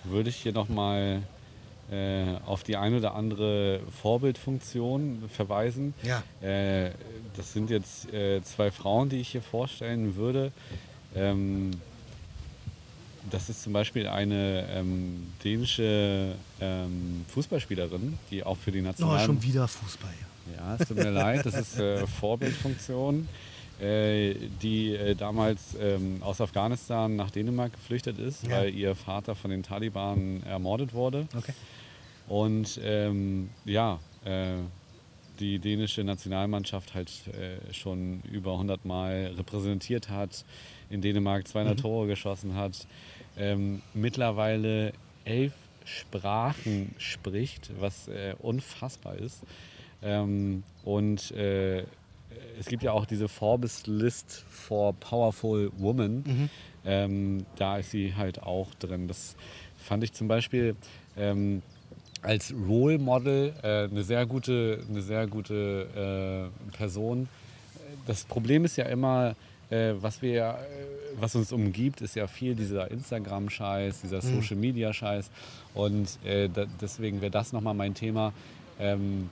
Würde 0.03 0.29
ich 0.29 0.35
hier 0.37 0.53
nochmal 0.53 1.21
äh, 1.91 2.35
auf 2.45 2.63
die 2.63 2.77
eine 2.77 2.97
oder 2.97 3.13
andere 3.15 3.81
Vorbildfunktion 4.01 5.23
verweisen. 5.31 5.93
Ja. 6.03 6.23
Äh, 6.47 6.91
das 7.35 7.53
sind 7.53 7.69
jetzt 7.69 8.11
äh, 8.13 8.41
zwei 8.43 8.71
Frauen, 8.71 9.09
die 9.09 9.17
ich 9.17 9.29
hier 9.29 9.41
vorstellen 9.41 10.15
würde. 10.15 10.51
Ähm, 11.15 11.71
das 13.31 13.49
ist 13.49 13.63
zum 13.63 13.71
Beispiel 13.73 14.07
eine 14.07 14.65
ähm, 14.71 15.31
dänische 15.43 16.35
ähm, 16.59 17.23
Fußballspielerin, 17.29 18.17
die 18.31 18.43
auch 18.43 18.57
für 18.57 18.71
die 18.71 18.79
Oh, 18.81 18.83
National 18.83 19.25
schon 19.25 19.41
wieder 19.41 19.67
Fußball. 19.67 20.11
ja, 20.57 20.75
es 20.79 20.87
tut 20.87 20.97
mir 20.97 21.09
leid, 21.11 21.45
das 21.45 21.53
ist 21.55 21.79
äh, 21.79 22.05
Vorbildfunktion, 22.05 23.27
die 23.81 24.95
äh, 24.95 25.15
damals 25.15 25.75
ähm, 25.79 26.17
aus 26.21 26.39
Afghanistan 26.41 27.15
nach 27.15 27.31
Dänemark 27.31 27.73
geflüchtet 27.73 28.17
ist, 28.19 28.43
Ja. 28.47 28.59
weil 28.59 28.73
ihr 28.73 28.95
Vater 28.95 29.35
von 29.35 29.51
den 29.51 29.63
Taliban 29.63 30.43
ermordet 30.43 30.93
wurde. 30.93 31.27
Okay. 31.35 31.53
Und 32.27 32.79
ähm, 32.83 33.49
ja, 33.65 33.99
äh, 34.25 34.53
die 35.39 35.59
dänische 35.59 36.03
Nationalmannschaft 36.03 36.93
halt 36.93 37.09
äh, 37.27 37.73
schon 37.73 38.21
über 38.31 38.53
100 38.53 38.85
Mal 38.85 39.33
repräsentiert 39.37 40.09
hat, 40.09 40.45
in 40.89 41.01
Dänemark 41.01 41.47
200 41.47 41.79
Tore 41.79 42.07
geschossen 42.07 42.55
hat, 42.55 42.85
ähm, 43.37 43.81
mittlerweile 43.93 44.93
elf 45.25 45.53
Sprachen 45.85 46.93
spricht, 46.97 47.71
was 47.79 48.07
äh, 48.07 48.35
unfassbar 48.39 49.15
ist. 49.17 49.41
Ähm, 50.01 50.63
und 50.85 51.31
äh, 51.31 51.83
es 52.59 52.67
gibt 52.67 52.83
ja 52.83 52.91
auch 52.91 53.05
diese 53.05 53.27
Forbes 53.27 53.87
List 53.87 54.45
for 54.49 54.93
Powerful 54.93 55.71
Women. 55.77 56.49
Ähm, 56.85 57.45
da 57.55 57.77
ist 57.77 57.91
sie 57.91 58.15
halt 58.15 58.43
auch 58.43 58.73
drin. 58.75 59.07
Das 59.07 59.35
fand 59.77 60.03
ich 60.03 60.13
zum 60.13 60.27
Beispiel 60.27 60.75
ähm, 61.17 61.61
als 62.21 62.53
Role 62.67 62.97
Model 62.99 63.53
äh, 63.61 63.83
eine 63.89 64.03
sehr 64.03 64.25
gute, 64.25 64.79
eine 64.89 65.01
sehr 65.01 65.27
gute 65.27 66.49
äh, 66.73 66.77
Person. 66.77 67.27
Das 68.05 68.23
Problem 68.25 68.65
ist 68.65 68.77
ja 68.77 68.85
immer, 68.85 69.35
äh, 69.69 69.93
was 69.99 70.21
wir, 70.21 70.41
äh, 70.41 70.55
was 71.19 71.35
uns 71.35 71.51
umgibt, 71.51 72.01
ist 72.01 72.15
ja 72.15 72.27
viel 72.27 72.55
dieser 72.55 72.89
Instagram-Scheiß, 72.91 74.01
dieser 74.01 74.21
Social-Media-Scheiß. 74.21 75.29
Und 75.73 76.17
äh, 76.25 76.49
da, 76.49 76.65
deswegen 76.81 77.21
wäre 77.21 77.31
das 77.31 77.53
nochmal 77.53 77.73
mein 77.73 77.93
Thema. 77.93 78.33
Ähm, 78.79 79.29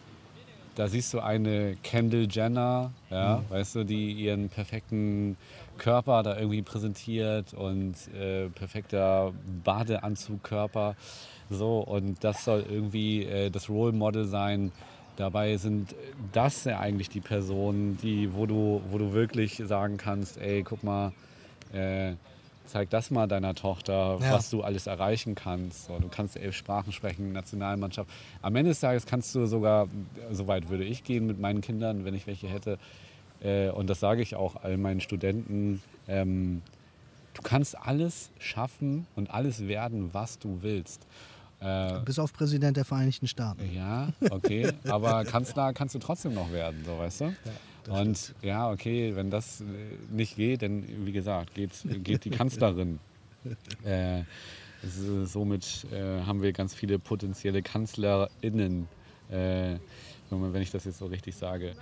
da 0.76 0.88
siehst 0.88 1.14
du 1.14 1.20
eine 1.20 1.76
Kendall 1.84 2.28
Jenner, 2.30 2.92
ja, 3.10 3.44
weißt 3.50 3.76
du, 3.76 3.84
die 3.84 4.14
ihren 4.14 4.50
perfekten 4.50 5.38
Körper 5.78 6.24
da 6.24 6.38
irgendwie 6.38 6.62
präsentiert 6.62 7.54
und 7.54 7.96
äh, 8.14 8.50
perfekter 8.50 9.34
Badeanzugkörper. 9.64 10.96
So, 11.50 11.80
und 11.80 12.24
das 12.24 12.46
soll 12.46 12.66
irgendwie 12.70 13.24
äh, 13.24 13.50
das 13.50 13.70
Role 13.70 13.92
Model 13.92 14.26
sein. 14.26 14.72
Dabei 15.18 15.58
sind 15.58 15.94
das 16.32 16.64
ja 16.64 16.80
eigentlich 16.80 17.10
die 17.10 17.20
Personen, 17.20 17.98
die, 18.02 18.34
wo 18.34 18.46
du, 18.46 18.82
wo 18.90 18.98
du 18.98 19.14
wirklich 19.14 19.62
sagen 19.66 19.98
kannst, 19.98 20.38
ey, 20.38 20.64
guck 20.64 20.84
mal, 20.84 21.12
äh, 21.74 22.14
zeig 22.72 22.90
das 22.90 23.12
mal 23.12 23.28
deiner 23.28 23.54
Tochter, 23.56 24.18
Ja. 24.22 24.32
was 24.34 24.50
du 24.50 24.64
alles 24.64 24.88
erreichen 24.88 25.36
kannst. 25.36 25.86
So, 25.86 26.00
du 26.00 26.08
kannst 26.08 26.38
elf 26.38 26.56
Sprachen 26.56 26.92
sprechen, 26.92 27.32
Nationalmannschaft. 27.34 28.10
Am 28.42 28.56
Ende 28.56 28.72
des 28.72 28.80
Tages 28.80 29.06
kannst 29.06 29.36
du 29.36 29.46
sogar, 29.46 29.88
so 30.32 30.48
weit 30.48 30.70
würde 30.70 30.84
ich 30.84 31.04
gehen 31.04 31.26
mit 31.28 31.40
meinen 31.40 31.62
Kindern, 31.62 32.06
wenn 32.06 32.14
ich 32.14 32.28
welche 32.28 32.48
hätte. 32.48 32.78
Äh, 33.44 33.70
und 33.70 33.90
das 33.90 34.00
sage 34.00 34.22
ich 34.22 34.36
auch 34.36 34.56
all 34.64 34.78
meinen 34.78 35.02
Studenten. 35.02 35.82
Ähm, 36.08 36.62
du 37.34 37.42
kannst 37.42 37.78
alles 37.78 38.30
schaffen 38.40 39.06
und 39.16 39.32
alles 39.32 39.68
werden, 39.68 40.14
was 40.14 40.40
du 40.40 40.60
willst. 40.62 41.06
Äh, 41.60 42.00
Bis 42.06 42.18
auf 42.20 42.34
Präsident 42.34 42.76
der 42.78 42.86
Vereinigten 42.86 43.28
Staaten. 43.28 43.62
ja, 43.74 44.10
okay, 44.32 44.72
aber 44.90 45.24
Kanzler 45.26 45.74
kannst 45.74 45.94
du 45.94 46.00
trotzdem 46.00 46.34
noch 46.34 46.52
werden, 46.52 46.84
so 46.86 46.98
weißt 46.98 47.22
du? 47.22 47.36
Und 47.90 48.34
ja, 48.42 48.70
okay, 48.72 49.16
wenn 49.16 49.30
das 49.30 49.62
äh, 49.62 49.66
nicht 50.10 50.36
geht, 50.36 50.62
dann 50.62 50.84
wie 51.06 51.12
gesagt, 51.12 51.54
geht, 51.56 51.72
geht 52.04 52.26
die 52.26 52.30
Kanzlerin. 52.30 53.00
äh, 53.84 54.24
somit 54.84 55.86
äh, 55.92 56.22
haben 56.22 56.42
wir 56.42 56.54
ganz 56.54 56.74
viele 56.74 57.00
potenzielle 57.00 57.62
KanzlerInnen, 57.62 58.88
äh, 59.30 59.76
wenn 60.30 60.62
ich 60.62 60.72
das 60.72 60.86
jetzt 60.86 61.00
so 61.00 61.08
richtig 61.08 61.36
sage. 61.36 61.74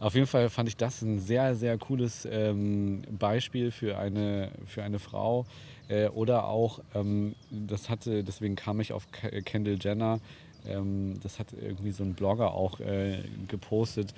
Auf 0.00 0.14
jeden 0.14 0.26
Fall 0.26 0.48
fand 0.48 0.68
ich 0.68 0.76
das 0.76 1.02
ein 1.02 1.20
sehr, 1.20 1.54
sehr 1.54 1.76
cooles 1.78 2.26
ähm, 2.30 3.02
Beispiel 3.18 3.70
für 3.70 3.98
eine, 3.98 4.50
für 4.66 4.82
eine 4.82 4.98
Frau. 4.98 5.44
Äh, 5.88 6.08
oder 6.08 6.46
auch, 6.48 6.80
ähm, 6.94 7.34
das 7.50 7.88
hatte, 7.90 8.24
deswegen 8.24 8.56
kam 8.56 8.80
ich 8.80 8.92
auf 8.92 9.10
Ke- 9.12 9.42
Kendall 9.42 9.78
Jenner, 9.80 10.20
Ähm, 10.66 11.20
das 11.22 11.38
hat 11.38 11.52
irgendwie 11.52 11.92
so 11.92 12.02
ein 12.02 12.14
Blogger 12.14 12.52
auch 12.52 12.80
äh, 12.80 13.22
gepostet. 13.46 14.12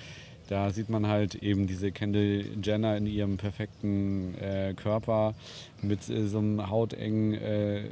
Da 0.50 0.70
sieht 0.70 0.88
man 0.90 1.06
halt 1.06 1.36
eben 1.36 1.68
diese 1.68 1.92
Kendall 1.92 2.44
Jenner 2.60 2.96
in 2.96 3.06
ihrem 3.06 3.36
perfekten 3.36 4.34
äh, 4.34 4.74
Körper 4.74 5.34
mit 5.80 6.10
äh, 6.10 6.26
so 6.26 6.38
einem 6.38 6.68
hautengen 6.68 7.34
äh, 7.34 7.84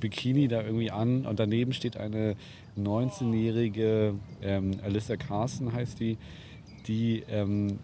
Bikini 0.00 0.48
da 0.48 0.62
irgendwie 0.62 0.90
an 0.90 1.26
und 1.26 1.38
daneben 1.38 1.72
steht 1.72 1.96
eine 1.96 2.34
19-jährige 2.76 4.14
ähm, 4.42 4.80
Alyssa 4.82 5.16
Carson 5.16 5.72
heißt 5.72 6.00
die, 6.00 6.18
die 6.88 7.22
ähm, 7.30 7.78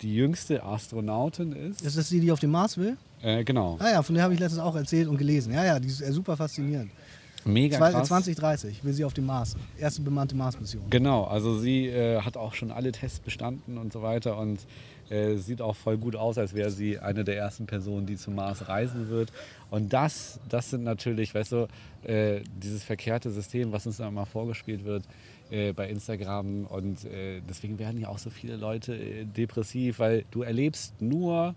die 0.00 0.14
jüngste 0.14 0.64
Astronautin 0.64 1.52
ist. 1.52 1.82
Ist 1.82 1.98
das 1.98 2.08
die, 2.08 2.20
die 2.20 2.32
auf 2.32 2.40
dem 2.40 2.52
Mars 2.52 2.78
will? 2.78 2.96
Äh, 3.20 3.44
genau. 3.44 3.76
Ah 3.80 3.90
ja, 3.90 4.02
von 4.02 4.14
der 4.14 4.24
habe 4.24 4.32
ich 4.32 4.40
letztens 4.40 4.62
auch 4.62 4.76
erzählt 4.76 5.08
und 5.08 5.18
gelesen. 5.18 5.52
Ja, 5.52 5.62
ja, 5.62 5.78
die 5.78 5.88
ist 5.88 6.00
äh, 6.00 6.10
super 6.10 6.38
faszinierend. 6.38 6.90
Mega 7.44 7.76
Zwei- 7.78 7.90
krass. 7.92 8.08
2030 8.08 8.84
will 8.84 8.92
sie 8.92 9.04
auf 9.04 9.14
dem 9.14 9.26
Mars. 9.26 9.56
Erste 9.78 10.02
bemannte 10.02 10.34
Mars-Mission. 10.34 10.84
Genau, 10.90 11.24
also 11.24 11.58
sie 11.58 11.86
äh, 11.88 12.20
hat 12.20 12.36
auch 12.36 12.54
schon 12.54 12.70
alle 12.70 12.92
Tests 12.92 13.20
bestanden 13.20 13.78
und 13.78 13.92
so 13.92 14.02
weiter 14.02 14.38
und 14.38 14.60
äh, 15.10 15.36
sieht 15.36 15.60
auch 15.60 15.76
voll 15.76 15.98
gut 15.98 16.16
aus, 16.16 16.38
als 16.38 16.54
wäre 16.54 16.70
sie 16.70 16.98
eine 16.98 17.24
der 17.24 17.36
ersten 17.36 17.66
Personen, 17.66 18.06
die 18.06 18.16
zum 18.16 18.34
Mars 18.36 18.68
reisen 18.68 19.08
wird. 19.10 19.32
Und 19.70 19.92
das, 19.92 20.40
das 20.48 20.70
sind 20.70 20.82
natürlich, 20.84 21.34
weißt 21.34 21.52
du, 21.52 21.68
äh, 22.04 22.40
dieses 22.62 22.82
verkehrte 22.82 23.30
System, 23.30 23.72
was 23.72 23.86
uns 23.86 23.98
da 23.98 24.08
immer 24.08 24.24
vorgespielt 24.24 24.84
wird 24.84 25.04
äh, 25.50 25.72
bei 25.74 25.88
Instagram. 25.90 26.64
Und 26.64 27.04
äh, 27.04 27.42
deswegen 27.46 27.78
werden 27.78 28.00
ja 28.00 28.08
auch 28.08 28.18
so 28.18 28.30
viele 28.30 28.56
Leute 28.56 28.94
äh, 28.96 29.24
depressiv, 29.26 29.98
weil 29.98 30.24
du 30.30 30.42
erlebst 30.42 31.00
nur 31.02 31.54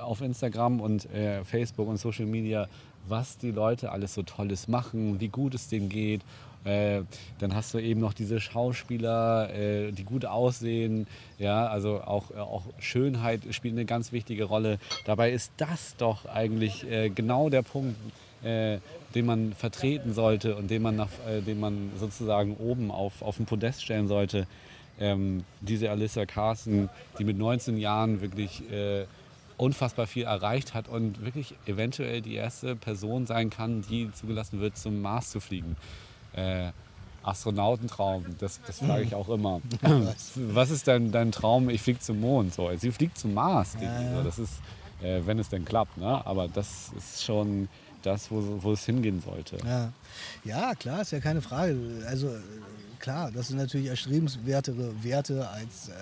auf 0.00 0.22
Instagram 0.22 0.80
und 0.80 1.12
äh, 1.12 1.44
Facebook 1.44 1.88
und 1.88 1.98
Social 1.98 2.24
Media, 2.26 2.68
was 3.08 3.38
die 3.38 3.50
Leute 3.50 3.92
alles 3.92 4.14
so 4.14 4.22
Tolles 4.22 4.68
machen, 4.68 5.20
wie 5.20 5.28
gut 5.28 5.54
es 5.54 5.68
denen 5.68 5.88
geht. 5.88 6.22
Äh, 6.64 7.02
dann 7.40 7.54
hast 7.54 7.74
du 7.74 7.78
eben 7.78 8.00
noch 8.00 8.14
diese 8.14 8.40
Schauspieler, 8.40 9.54
äh, 9.54 9.92
die 9.92 10.04
gut 10.04 10.24
aussehen. 10.24 11.06
Ja, 11.38 11.66
also 11.66 12.00
auch, 12.00 12.30
äh, 12.30 12.38
auch 12.38 12.62
Schönheit 12.78 13.42
spielt 13.50 13.74
eine 13.74 13.84
ganz 13.84 14.12
wichtige 14.12 14.44
Rolle. 14.44 14.78
Dabei 15.04 15.30
ist 15.30 15.52
das 15.58 15.94
doch 15.96 16.24
eigentlich 16.24 16.90
äh, 16.90 17.10
genau 17.10 17.50
der 17.50 17.62
Punkt, 17.62 17.96
äh, 18.42 18.78
den 19.14 19.26
man 19.26 19.52
vertreten 19.52 20.14
sollte 20.14 20.56
und 20.56 20.70
den 20.70 20.80
man, 20.80 20.96
nach, 20.96 21.10
äh, 21.28 21.42
den 21.42 21.60
man 21.60 21.90
sozusagen 21.98 22.56
oben 22.56 22.90
auf, 22.90 23.20
auf 23.20 23.36
den 23.36 23.46
Podest 23.46 23.82
stellen 23.82 24.08
sollte. 24.08 24.46
Ähm, 24.98 25.44
diese 25.60 25.90
Alyssa 25.90 26.24
Carson, 26.24 26.88
die 27.18 27.24
mit 27.24 27.36
19 27.36 27.76
Jahren 27.76 28.22
wirklich 28.22 28.62
unfassbar 29.56 30.06
viel 30.06 30.24
erreicht 30.24 30.74
hat 30.74 30.88
und 30.88 31.24
wirklich 31.24 31.54
eventuell 31.66 32.20
die 32.20 32.34
erste 32.34 32.76
Person 32.76 33.26
sein 33.26 33.50
kann, 33.50 33.82
die 33.82 34.10
zugelassen 34.12 34.60
wird, 34.60 34.76
zum 34.76 35.00
Mars 35.00 35.30
zu 35.30 35.40
fliegen. 35.40 35.76
Äh, 36.32 36.70
Astronautentraum, 37.22 38.24
das, 38.38 38.60
das 38.66 38.80
frage 38.80 39.04
ich 39.04 39.14
auch 39.14 39.28
immer. 39.28 39.62
Was 40.34 40.70
ist 40.70 40.86
dein, 40.86 41.10
dein 41.10 41.32
Traum? 41.32 41.70
Ich 41.70 41.80
fliege 41.80 41.98
zum 41.98 42.20
Mond. 42.20 42.52
So, 42.52 42.70
sie 42.76 42.92
fliegt 42.92 43.16
zum 43.16 43.32
Mars. 43.32 43.72
so, 43.72 44.22
Das 44.22 44.38
ist, 44.38 44.60
äh, 45.02 45.22
wenn 45.24 45.38
es 45.38 45.48
denn 45.48 45.64
klappt. 45.64 45.96
Ne? 45.96 46.26
Aber 46.26 46.48
das 46.48 46.90
ist 46.96 47.24
schon 47.24 47.68
das, 48.02 48.30
wo, 48.30 48.62
wo 48.62 48.72
es 48.72 48.84
hingehen 48.84 49.22
sollte. 49.22 49.56
Ja. 49.64 49.92
ja, 50.44 50.74
klar, 50.74 51.00
ist 51.00 51.12
ja 51.12 51.20
keine 51.20 51.40
Frage. 51.40 51.76
Also 52.06 52.28
äh, 52.28 52.40
klar, 52.98 53.30
das 53.30 53.48
sind 53.48 53.56
natürlich 53.56 53.86
erstrebenswertere 53.86 55.02
Werte 55.02 55.48
als 55.48 55.88
äh, 55.88 55.92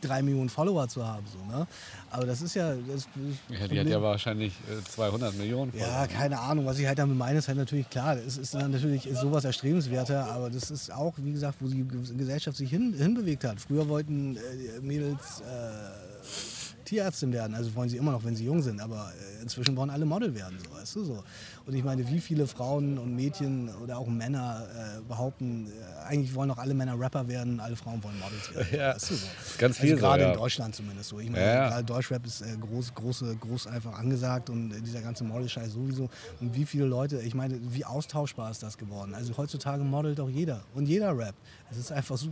drei 0.00 0.22
Millionen 0.22 0.48
Follower 0.48 0.88
zu 0.88 1.06
haben. 1.06 1.24
So, 1.26 1.38
ne? 1.56 1.66
Aber 2.10 2.26
das 2.26 2.42
ist 2.42 2.54
ja 2.54 2.74
das, 2.74 3.06
das 3.48 3.60
Ja, 3.60 3.68
die 3.68 3.80
hat 3.80 3.86
ja 3.86 4.00
wahrscheinlich 4.02 4.52
äh, 4.70 4.82
200 4.82 5.36
Millionen. 5.36 5.72
Ja, 5.76 5.84
Follower. 5.84 6.06
keine 6.08 6.40
Ahnung. 6.40 6.66
Was 6.66 6.78
ich 6.78 6.86
halt 6.86 6.98
damit 6.98 7.16
meine, 7.16 7.38
ist 7.38 7.48
halt 7.48 7.58
natürlich 7.58 7.88
klar. 7.90 8.16
Es 8.16 8.36
ist 8.36 8.54
dann 8.54 8.70
natürlich 8.70 9.06
ist 9.06 9.20
sowas 9.20 9.44
erstrebenswerter, 9.44 10.30
aber 10.30 10.50
das 10.50 10.70
ist 10.70 10.92
auch, 10.92 11.14
wie 11.18 11.32
gesagt, 11.32 11.58
wo 11.60 11.68
die 11.68 11.86
Gesellschaft 12.16 12.56
sich 12.56 12.70
hin, 12.70 12.94
hinbewegt 12.96 13.44
hat. 13.44 13.60
Früher 13.60 13.88
wollten 13.88 14.36
äh, 14.36 14.80
Mädels 14.80 15.40
äh, 15.40 16.55
Tierärztin 16.86 17.32
werden, 17.32 17.54
also 17.54 17.74
wollen 17.74 17.88
sie 17.88 17.98
immer 17.98 18.12
noch, 18.12 18.24
wenn 18.24 18.34
sie 18.34 18.44
jung 18.44 18.62
sind, 18.62 18.80
aber 18.80 19.12
äh, 19.38 19.42
inzwischen 19.42 19.76
wollen 19.76 19.90
alle 19.90 20.06
Model 20.06 20.34
werden, 20.34 20.58
so, 20.58 20.74
weißt 20.74 20.96
du 20.96 21.04
so. 21.04 21.24
Und 21.66 21.74
ich 21.74 21.84
meine, 21.84 22.08
wie 22.08 22.20
viele 22.20 22.46
Frauen 22.46 22.96
und 22.96 23.14
Mädchen 23.14 23.68
oder 23.82 23.98
auch 23.98 24.06
Männer 24.06 24.66
äh, 24.72 25.02
behaupten, 25.02 25.66
äh, 25.66 26.06
eigentlich 26.06 26.34
wollen 26.34 26.48
doch 26.48 26.58
alle 26.58 26.74
Männer 26.74 26.98
Rapper 26.98 27.28
werden, 27.28 27.60
alle 27.60 27.76
Frauen 27.76 28.02
wollen 28.02 28.18
Models 28.18 28.54
werden. 28.54 28.68
Ja, 28.72 28.94
weißt 28.94 29.10
du 29.10 29.14
so. 29.14 29.26
ganz 29.58 29.76
viel 29.78 29.90
also 29.90 30.00
so, 30.00 30.06
gerade 30.06 30.22
ja. 30.22 30.32
in 30.32 30.38
Deutschland 30.38 30.74
zumindest 30.74 31.08
so. 31.10 31.18
Ich 31.18 31.28
meine, 31.30 31.44
Ja, 31.44 31.54
ja. 31.54 31.68
gerade 31.68 31.84
Deutschrap 31.84 32.24
ist 32.24 32.40
äh, 32.40 32.56
groß, 32.60 32.94
große, 32.94 33.36
groß 33.36 33.66
einfach 33.66 33.98
angesagt 33.98 34.48
und 34.48 34.72
äh, 34.72 34.80
dieser 34.80 35.02
ganze 35.02 35.24
Model-Scheiß 35.24 35.72
sowieso. 35.72 36.08
Und 36.40 36.54
wie 36.54 36.64
viele 36.64 36.86
Leute, 36.86 37.20
ich 37.20 37.34
meine, 37.34 37.58
wie 37.62 37.84
austauschbar 37.84 38.50
ist 38.50 38.62
das 38.62 38.78
geworden? 38.78 39.14
Also 39.14 39.36
heutzutage 39.36 39.82
modelt 39.82 40.20
auch 40.20 40.30
jeder 40.30 40.62
und 40.74 40.86
jeder 40.86 41.16
Rap. 41.16 41.34
Es 41.70 41.78
ist 41.78 41.90
einfach 41.90 42.16
so 42.16 42.28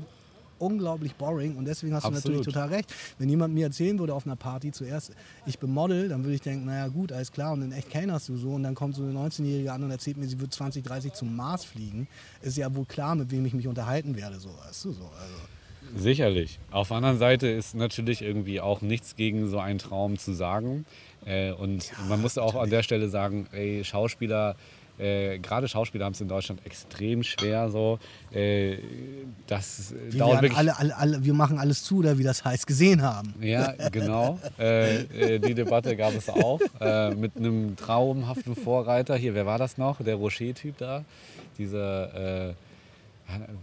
unglaublich 0.58 1.14
boring 1.14 1.56
und 1.56 1.64
deswegen 1.64 1.94
hast 1.94 2.04
du 2.04 2.08
Absolut. 2.08 2.24
natürlich 2.24 2.46
total 2.46 2.68
recht. 2.68 2.94
Wenn 3.18 3.28
jemand 3.28 3.54
mir 3.54 3.66
erzählen 3.66 3.98
würde 3.98 4.14
auf 4.14 4.26
einer 4.26 4.36
Party 4.36 4.72
zuerst, 4.72 5.12
ich 5.46 5.58
bin 5.58 5.70
Model, 5.72 6.08
dann 6.08 6.22
würde 6.24 6.34
ich 6.34 6.40
denken, 6.40 6.66
naja 6.66 6.88
gut, 6.88 7.12
alles 7.12 7.32
klar 7.32 7.52
und 7.52 7.62
in 7.62 7.72
echt 7.72 7.90
kennerst 7.90 8.28
du 8.28 8.36
so 8.36 8.50
und 8.50 8.62
dann 8.62 8.74
kommt 8.74 8.94
so 8.94 9.02
eine 9.02 9.12
19-Jährige 9.12 9.72
an 9.72 9.82
und 9.82 9.90
erzählt 9.90 10.16
mir, 10.16 10.26
sie 10.26 10.40
wird 10.40 10.52
2030 10.52 11.12
zum 11.12 11.34
Mars 11.34 11.64
fliegen. 11.64 12.08
Ist 12.42 12.56
ja 12.56 12.74
wohl 12.74 12.86
klar, 12.86 13.14
mit 13.14 13.30
wem 13.30 13.44
ich 13.46 13.54
mich 13.54 13.66
unterhalten 13.68 14.16
werde, 14.16 14.38
so, 14.38 14.50
weißt 14.66 14.84
du, 14.86 14.92
so. 14.92 15.04
Also. 15.04 15.34
Sicherlich. 15.96 16.58
Auf 16.70 16.88
der 16.88 16.98
anderen 16.98 17.18
Seite 17.18 17.46
ist 17.46 17.74
natürlich 17.74 18.22
irgendwie 18.22 18.60
auch 18.60 18.80
nichts 18.80 19.16
gegen 19.16 19.48
so 19.48 19.58
einen 19.58 19.78
Traum 19.78 20.18
zu 20.18 20.32
sagen. 20.32 20.86
Äh, 21.24 21.52
und 21.52 21.92
man 22.08 22.20
muss 22.20 22.38
auch 22.38 22.54
an 22.54 22.70
der 22.70 22.82
Stelle 22.82 23.08
sagen, 23.08 23.46
ey, 23.52 23.84
Schauspieler, 23.84 24.56
äh, 24.98 25.38
gerade 25.38 25.68
Schauspieler 25.68 26.04
haben 26.04 26.12
es 26.12 26.20
in 26.20 26.28
Deutschland 26.28 26.64
extrem 26.64 27.22
schwer. 27.22 27.68
So, 27.70 27.98
äh, 28.32 28.78
das 29.46 29.94
Wie 30.08 30.18
dauert 30.18 30.36
wir, 30.36 30.42
wirklich. 30.42 30.58
alle, 30.58 30.78
alle, 30.78 30.96
alle, 30.96 31.24
wir 31.24 31.34
machen 31.34 31.58
alles 31.58 31.82
zu, 31.82 31.98
oder 31.98 32.18
wie 32.18 32.22
das 32.22 32.44
heißt, 32.44 32.66
gesehen 32.66 33.02
haben. 33.02 33.34
Ja, 33.40 33.72
genau. 33.90 34.38
Äh, 34.58 35.02
äh, 35.02 35.38
die 35.38 35.54
Debatte 35.54 35.96
gab 35.96 36.14
es 36.14 36.28
auch. 36.28 36.60
Äh, 36.80 37.14
mit 37.14 37.36
einem 37.36 37.76
traumhaften 37.76 38.54
Vorreiter. 38.54 39.16
Hier, 39.16 39.34
wer 39.34 39.46
war 39.46 39.58
das 39.58 39.78
noch? 39.78 40.00
Der 40.02 40.16
Rocher-Typ 40.16 40.78
da. 40.78 41.04
Dieser, 41.58 42.54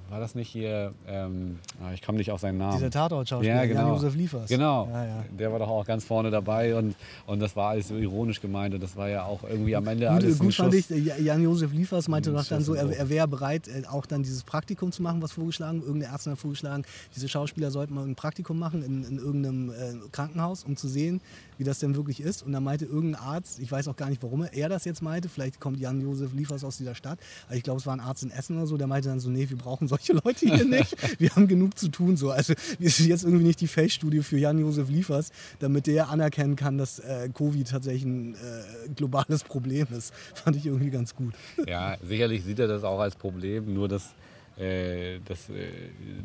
war 0.09 0.19
das 0.19 0.35
nicht 0.35 0.49
hier, 0.49 0.93
ähm, 1.07 1.59
ah, 1.81 1.93
ich 1.93 2.01
komme 2.01 2.17
nicht 2.17 2.31
auf 2.31 2.39
seinen 2.39 2.57
Namen. 2.57 2.77
Dieser 2.77 2.89
Tatort-Schauspieler, 2.91 3.55
Ja, 3.55 3.65
genau. 3.65 3.81
Jan-Josef 3.81 4.15
Liefers. 4.15 4.49
Genau. 4.49 4.87
Ja, 4.91 5.05
ja. 5.05 5.25
Der 5.37 5.51
war 5.51 5.59
doch 5.59 5.69
auch 5.69 5.85
ganz 5.85 6.03
vorne 6.03 6.31
dabei 6.31 6.75
und, 6.75 6.95
und 7.25 7.39
das 7.39 7.55
war 7.55 7.69
alles 7.69 7.87
so 7.89 7.95
ironisch 7.95 8.41
gemeint 8.41 8.73
und 8.73 8.81
das 8.83 8.95
war 8.95 9.09
ja 9.09 9.23
auch 9.25 9.43
irgendwie 9.43 9.75
am 9.75 9.87
Ende 9.87 10.07
Gut, 10.07 10.15
alles 10.15 10.39
gut 10.39 10.53
fand 10.53 10.73
Schuss. 10.73 10.89
ich, 10.91 11.09
äh, 11.09 11.21
Jan-Josef 11.21 11.71
Liefers 11.73 12.07
meinte 12.07 12.29
Ein 12.31 12.35
doch 12.35 12.45
dann 12.45 12.63
so, 12.63 12.73
er, 12.73 12.89
er 12.89 13.09
wäre 13.09 13.27
bereit, 13.27 13.67
äh, 13.67 13.83
auch 13.89 14.05
dann 14.05 14.23
dieses 14.23 14.43
Praktikum 14.43 14.91
zu 14.91 15.01
machen, 15.01 15.21
was 15.21 15.31
vorgeschlagen, 15.31 15.81
irgendeine 15.81 16.13
Ärztin 16.13 16.33
hat 16.33 16.39
vorgeschlagen, 16.39 16.83
diese 17.15 17.27
Schauspieler 17.29 17.71
sollten 17.71 17.93
mal 17.93 18.05
ein 18.05 18.15
Praktikum 18.15 18.59
machen 18.59 18.83
in, 18.83 19.03
in 19.03 19.17
irgendeinem 19.17 19.69
äh, 19.69 19.73
Krankenhaus, 20.11 20.63
um 20.63 20.75
zu 20.75 20.87
sehen, 20.87 21.21
wie 21.61 21.63
das 21.63 21.77
denn 21.77 21.95
wirklich 21.95 22.21
ist. 22.21 22.41
Und 22.41 22.53
dann 22.53 22.63
meinte 22.63 22.85
irgendein 22.85 23.21
Arzt, 23.21 23.59
ich 23.59 23.71
weiß 23.71 23.87
auch 23.87 23.95
gar 23.95 24.09
nicht, 24.09 24.23
warum 24.23 24.43
er 24.51 24.67
das 24.67 24.83
jetzt 24.83 25.03
meinte, 25.03 25.29
vielleicht 25.29 25.59
kommt 25.59 25.79
Jan-Josef 25.79 26.33
Liefers 26.33 26.63
aus 26.63 26.77
dieser 26.77 26.95
Stadt, 26.95 27.19
aber 27.45 27.55
ich 27.55 27.61
glaube, 27.61 27.79
es 27.79 27.85
war 27.85 27.93
ein 27.93 27.99
Arzt 27.99 28.23
in 28.23 28.31
Essen 28.31 28.57
oder 28.57 28.65
so, 28.65 28.77
der 28.77 28.87
meinte 28.87 29.09
dann 29.09 29.19
so, 29.19 29.29
nee, 29.29 29.47
wir 29.47 29.57
brauchen 29.57 29.87
solche 29.87 30.13
Leute 30.25 30.47
hier 30.47 30.65
nicht, 30.65 30.97
wir 31.19 31.29
haben 31.35 31.47
genug 31.47 31.77
zu 31.77 31.89
tun. 31.89 32.17
So. 32.17 32.31
Also 32.31 32.55
wir 32.79 32.89
sind 32.89 33.09
jetzt 33.09 33.23
irgendwie 33.23 33.43
nicht 33.43 33.61
die 33.61 33.67
Face-Studie 33.67 34.23
für 34.23 34.39
Jan-Josef 34.39 34.89
Liefers, 34.89 35.29
damit 35.59 35.85
der 35.85 36.09
anerkennen 36.09 36.55
kann, 36.55 36.79
dass 36.79 36.97
äh, 36.97 37.29
Covid 37.31 37.69
tatsächlich 37.69 38.05
ein 38.05 38.33
äh, 38.33 38.89
globales 38.95 39.43
Problem 39.43 39.85
ist. 39.95 40.15
Fand 40.33 40.55
ich 40.55 40.65
irgendwie 40.65 40.89
ganz 40.89 41.13
gut. 41.15 41.35
Ja, 41.67 41.95
sicherlich 42.01 42.43
sieht 42.43 42.57
er 42.57 42.67
das 42.67 42.83
auch 42.83 42.99
als 42.99 43.15
Problem, 43.15 43.71
nur 43.71 43.87
dass, 43.87 44.15
dass, 44.57 45.49
äh, 45.49 45.69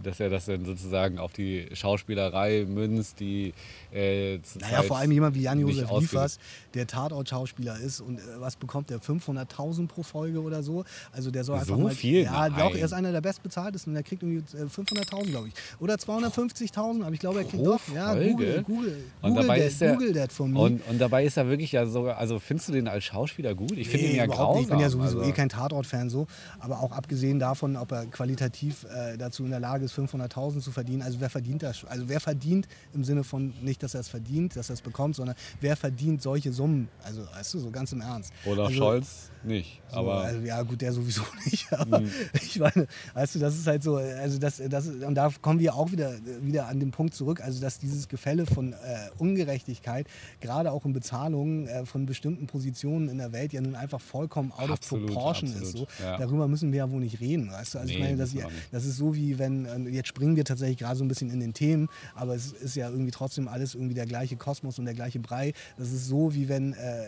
dass 0.02 0.20
er 0.20 0.28
das 0.30 0.46
dann 0.46 0.64
sozusagen 0.64 1.18
auf 1.18 1.32
die 1.32 1.68
Schauspielerei 1.72 2.64
münzt, 2.68 3.20
die 3.20 3.54
äh, 3.92 4.38
Naja, 4.60 4.82
vor 4.82 4.98
allem 4.98 5.12
jemand 5.12 5.34
wie 5.34 5.42
Jan-Josef 5.42 5.90
Liefers, 6.00 6.38
der 6.74 6.86
Tatort-Schauspieler 6.86 7.78
ist 7.78 8.00
und 8.00 8.18
äh, 8.18 8.22
was 8.38 8.56
bekommt 8.56 8.90
der? 8.90 8.98
500.000 9.00 9.86
pro 9.88 10.02
Folge 10.02 10.42
oder 10.42 10.62
so? 10.62 10.84
Also 11.12 11.30
der 11.30 11.44
soll 11.44 11.56
einfach 11.56 11.76
So 11.76 11.80
mal... 11.80 11.90
viel? 11.92 12.22
Ja, 12.24 12.48
Nein. 12.48 12.58
doch, 12.58 12.74
er 12.76 12.84
ist 12.84 12.92
einer 12.92 13.12
der 13.12 13.20
bestbezahltesten 13.20 13.90
und 13.92 13.94
der 13.94 14.02
kriegt 14.02 14.22
irgendwie 14.22 14.56
äh, 14.56 14.64
500.000, 14.64 15.30
glaube 15.30 15.48
ich. 15.48 15.54
Oder 15.80 15.94
250.000, 15.94 17.02
aber 17.04 17.12
ich 17.14 17.20
glaube, 17.20 17.38
er 17.38 17.44
kriegt 17.44 17.62
Pro 17.62 17.72
doch... 17.72 17.80
Ja, 17.94 18.12
Folge? 18.12 18.30
Google, 18.32 18.62
Google, 18.64 19.04
Und 19.22 19.30
Google, 19.30 19.42
dabei 19.46 19.58
that, 19.60 19.66
ist 19.68 19.82
er, 19.82 19.92
Google 19.94 20.12
that 20.14 20.32
for 20.32 20.48
me. 20.48 20.58
und, 20.58 20.80
und 20.88 20.98
dabei 20.98 21.24
ist 21.24 21.36
er 21.36 21.48
wirklich 21.48 21.72
ja 21.72 21.86
sogar, 21.86 22.18
also 22.18 22.38
findest 22.38 22.68
du 22.68 22.72
den 22.72 22.88
als 22.88 23.04
Schauspieler 23.04 23.54
gut? 23.54 23.72
Ich 23.72 23.88
finde 23.88 24.06
ihn 24.06 24.16
ja 24.16 24.26
grausam. 24.26 24.54
nicht. 24.56 24.62
Ich 24.64 24.70
bin 24.70 24.80
ja 24.80 24.90
sowieso 24.90 25.18
also. 25.20 25.30
eh 25.30 25.32
kein 25.32 25.48
Tatort-Fan 25.48 26.10
so. 26.10 26.26
Aber 26.58 26.80
auch 26.80 26.92
abgesehen 26.92 27.38
davon, 27.38 27.76
ob 27.76 27.92
er 27.92 28.06
qualitativ 28.16 28.84
äh, 28.84 29.18
dazu 29.18 29.44
in 29.44 29.50
der 29.50 29.60
Lage 29.60 29.84
ist, 29.84 29.94
500.000 29.94 30.60
zu 30.60 30.72
verdienen. 30.72 31.02
Also 31.02 31.20
wer 31.20 31.28
verdient 31.28 31.62
das? 31.62 31.84
Also 31.84 32.08
wer 32.08 32.20
verdient 32.20 32.66
im 32.94 33.04
Sinne 33.04 33.24
von 33.24 33.52
nicht, 33.60 33.82
dass 33.82 33.94
er 33.94 34.00
es 34.00 34.08
verdient, 34.08 34.56
dass 34.56 34.70
er 34.70 34.74
es 34.74 34.80
bekommt, 34.80 35.16
sondern 35.16 35.36
wer 35.60 35.76
verdient 35.76 36.22
solche 36.22 36.52
Summen? 36.52 36.88
Also 37.04 37.22
weißt 37.34 37.54
du, 37.54 37.58
so 37.58 37.70
ganz 37.70 37.92
im 37.92 38.00
Ernst. 38.00 38.32
Oder 38.46 38.64
also, 38.64 38.74
Scholz 38.76 39.30
nicht. 39.44 39.82
so, 39.90 39.98
Aber 39.98 40.22
also, 40.22 40.40
ja, 40.40 40.62
gut, 40.62 40.80
der 40.80 40.92
sowieso 40.92 41.22
nicht. 41.44 41.70
Aber 41.72 42.02
ich 42.34 42.58
meine, 42.58 42.86
weißt 43.14 43.34
du, 43.34 43.38
das 43.38 43.56
ist 43.56 43.66
halt 43.66 43.82
so, 43.82 43.96
also 43.96 44.38
das, 44.38 44.62
das 44.68 44.88
und 44.88 45.14
da 45.14 45.30
kommen 45.42 45.60
wir 45.60 45.74
auch 45.74 45.92
wieder, 45.92 46.14
wieder 46.40 46.68
an 46.68 46.80
den 46.80 46.90
Punkt 46.90 47.14
zurück, 47.14 47.42
also 47.42 47.60
dass 47.60 47.78
dieses 47.78 48.08
Gefälle 48.08 48.46
von 48.46 48.72
äh, 48.72 48.76
Ungerechtigkeit, 49.18 50.06
gerade 50.40 50.72
auch 50.72 50.86
in 50.86 50.94
Bezahlungen 50.94 51.68
äh, 51.68 51.84
von 51.84 52.06
bestimmten 52.06 52.46
Positionen 52.46 53.08
in 53.08 53.18
der 53.18 53.32
Welt, 53.32 53.52
ja 53.52 53.60
nun 53.60 53.74
einfach 53.74 54.00
vollkommen 54.00 54.52
out 54.52 54.70
Absolut, 54.70 55.10
of 55.10 55.14
proportion 55.14 55.50
ist. 55.50 55.72
So. 55.72 55.82
absolut, 55.82 55.88
ja. 56.00 56.16
Darüber 56.16 56.48
müssen 56.48 56.72
wir 56.72 56.78
ja 56.78 56.90
wohl 56.90 57.00
nicht 57.00 57.20
reden. 57.20 57.52
Weißt 57.52 57.74
du? 57.74 57.78
Also 57.78 57.92
ich 57.92 58.05
Nee, 58.05 58.05
meine, 58.06 58.18
das, 58.18 58.34
wir 58.34 58.48
das 58.72 58.84
ist 58.84 58.96
so 58.96 59.14
wie 59.14 59.38
wenn, 59.38 59.64
äh, 59.66 59.90
jetzt 59.90 60.08
springen 60.08 60.36
wir 60.36 60.44
tatsächlich 60.44 60.78
gerade 60.78 60.96
so 60.96 61.04
ein 61.04 61.08
bisschen 61.08 61.30
in 61.30 61.40
den 61.40 61.54
Themen, 61.54 61.88
aber 62.14 62.34
es 62.34 62.52
ist 62.52 62.76
ja 62.76 62.88
irgendwie 62.88 63.10
trotzdem 63.10 63.48
alles 63.48 63.74
irgendwie 63.74 63.94
der 63.94 64.06
gleiche 64.06 64.36
Kosmos 64.36 64.78
und 64.78 64.84
der 64.84 64.94
gleiche 64.94 65.20
Brei. 65.20 65.52
Das 65.76 65.90
ist 65.90 66.06
so 66.06 66.34
wie 66.34 66.48
wenn 66.48 66.72
äh, 66.72 67.02
äh, 67.02 67.06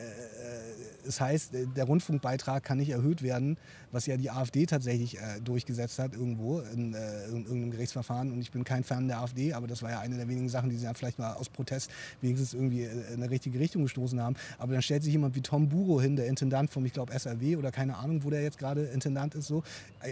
es 1.08 1.20
heißt, 1.20 1.54
äh, 1.54 1.66
der 1.66 1.84
Rundfunkbeitrag 1.84 2.62
kann 2.62 2.78
nicht 2.78 2.90
erhöht 2.90 3.22
werden, 3.22 3.56
was 3.90 4.06
ja 4.06 4.16
die 4.16 4.30
AfD 4.30 4.66
tatsächlich 4.66 5.18
äh, 5.18 5.40
durchgesetzt 5.42 5.98
hat 5.98 6.14
irgendwo 6.14 6.60
in, 6.60 6.94
äh, 6.94 7.24
in 7.26 7.44
irgendeinem 7.44 7.70
Gerichtsverfahren. 7.70 8.30
Und 8.30 8.40
ich 8.40 8.50
bin 8.50 8.64
kein 8.64 8.84
Fan 8.84 9.08
der 9.08 9.20
AfD, 9.20 9.54
aber 9.54 9.66
das 9.66 9.82
war 9.82 9.90
ja 9.90 10.00
eine 10.00 10.16
der 10.16 10.28
wenigen 10.28 10.48
Sachen, 10.48 10.70
die 10.70 10.76
sie 10.76 10.84
dann 10.84 10.94
vielleicht 10.94 11.18
mal 11.18 11.32
aus 11.32 11.48
Protest 11.48 11.90
wenigstens 12.20 12.54
irgendwie 12.54 12.82
äh, 12.82 13.14
in 13.14 13.22
eine 13.22 13.30
richtige 13.30 13.58
Richtung 13.58 13.82
gestoßen 13.82 14.20
haben. 14.20 14.36
Aber 14.58 14.72
dann 14.72 14.82
stellt 14.82 15.02
sich 15.02 15.12
jemand 15.12 15.34
wie 15.34 15.40
Tom 15.40 15.68
Buro 15.68 16.00
hin, 16.00 16.16
der 16.16 16.26
Intendant 16.26 16.70
vom, 16.70 16.84
ich 16.84 16.92
glaube, 16.92 17.18
SRW 17.18 17.56
oder 17.56 17.72
keine 17.72 17.96
Ahnung, 17.96 18.22
wo 18.24 18.30
der 18.30 18.42
jetzt 18.42 18.58
gerade 18.58 18.82
Intendant 18.84 19.34
ist, 19.34 19.46
so. 19.46 19.62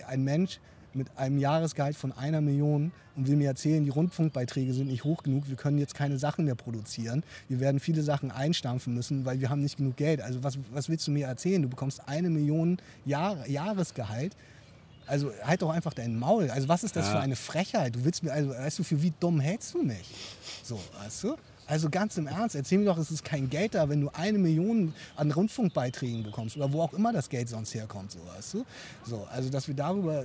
Ein 0.08 0.24
Mensch, 0.24 0.58
mit 0.96 1.16
einem 1.16 1.38
Jahresgehalt 1.38 1.96
von 1.96 2.12
einer 2.12 2.40
Million 2.40 2.92
und 3.16 3.26
will 3.28 3.36
mir 3.36 3.48
erzählen, 3.48 3.84
die 3.84 3.90
Rundfunkbeiträge 3.90 4.72
sind 4.74 4.88
nicht 4.88 5.04
hoch 5.04 5.22
genug, 5.22 5.48
wir 5.48 5.56
können 5.56 5.78
jetzt 5.78 5.94
keine 5.94 6.18
Sachen 6.18 6.44
mehr 6.44 6.54
produzieren. 6.54 7.22
Wir 7.48 7.60
werden 7.60 7.80
viele 7.80 8.02
Sachen 8.02 8.30
einstampfen 8.30 8.94
müssen, 8.94 9.24
weil 9.24 9.40
wir 9.40 9.50
haben 9.50 9.62
nicht 9.62 9.76
genug 9.76 9.96
Geld. 9.96 10.20
Also 10.20 10.42
was, 10.42 10.58
was 10.72 10.88
willst 10.88 11.06
du 11.06 11.10
mir 11.10 11.26
erzählen? 11.26 11.62
Du 11.62 11.68
bekommst 11.68 12.00
eine 12.08 12.30
Million 12.30 12.78
Jahr, 13.04 13.46
Jahresgehalt. 13.48 14.36
Also 15.06 15.30
halt 15.44 15.62
doch 15.62 15.70
einfach 15.70 15.94
dein 15.94 16.18
Maul. 16.18 16.50
Also 16.50 16.68
was 16.68 16.82
ist 16.82 16.96
das 16.96 17.06
Ja. 17.06 17.12
für 17.12 17.20
eine 17.20 17.36
Frechheit? 17.36 17.94
Du 17.94 18.04
willst 18.04 18.22
mir, 18.24 18.32
also 18.32 18.50
weißt 18.50 18.78
du, 18.80 18.82
für 18.82 19.00
wie 19.02 19.12
dumm 19.20 19.38
hältst 19.38 19.72
du 19.74 19.82
mich? 19.82 20.10
So, 20.64 20.80
weißt 21.02 21.24
du? 21.24 21.36
Also 21.68 21.90
ganz 21.90 22.16
im 22.16 22.26
Ernst, 22.28 22.54
erzähl 22.54 22.78
mir 22.78 22.84
doch, 22.84 22.98
es 22.98 23.10
ist 23.10 23.24
kein 23.24 23.50
Geld 23.50 23.74
da, 23.74 23.88
wenn 23.88 24.00
du 24.00 24.10
eine 24.12 24.38
Million 24.38 24.94
an 25.16 25.32
Rundfunkbeiträgen 25.32 26.22
bekommst 26.22 26.56
oder 26.56 26.72
wo 26.72 26.82
auch 26.82 26.92
immer 26.92 27.12
das 27.12 27.28
Geld 27.28 27.48
sonst 27.48 27.74
herkommt, 27.74 28.12
so 28.12 28.20
weißt 28.36 28.54
du? 28.54 28.64
So, 29.04 29.26
also 29.32 29.50
dass 29.50 29.66
wir 29.66 29.74
darüber, 29.74 30.20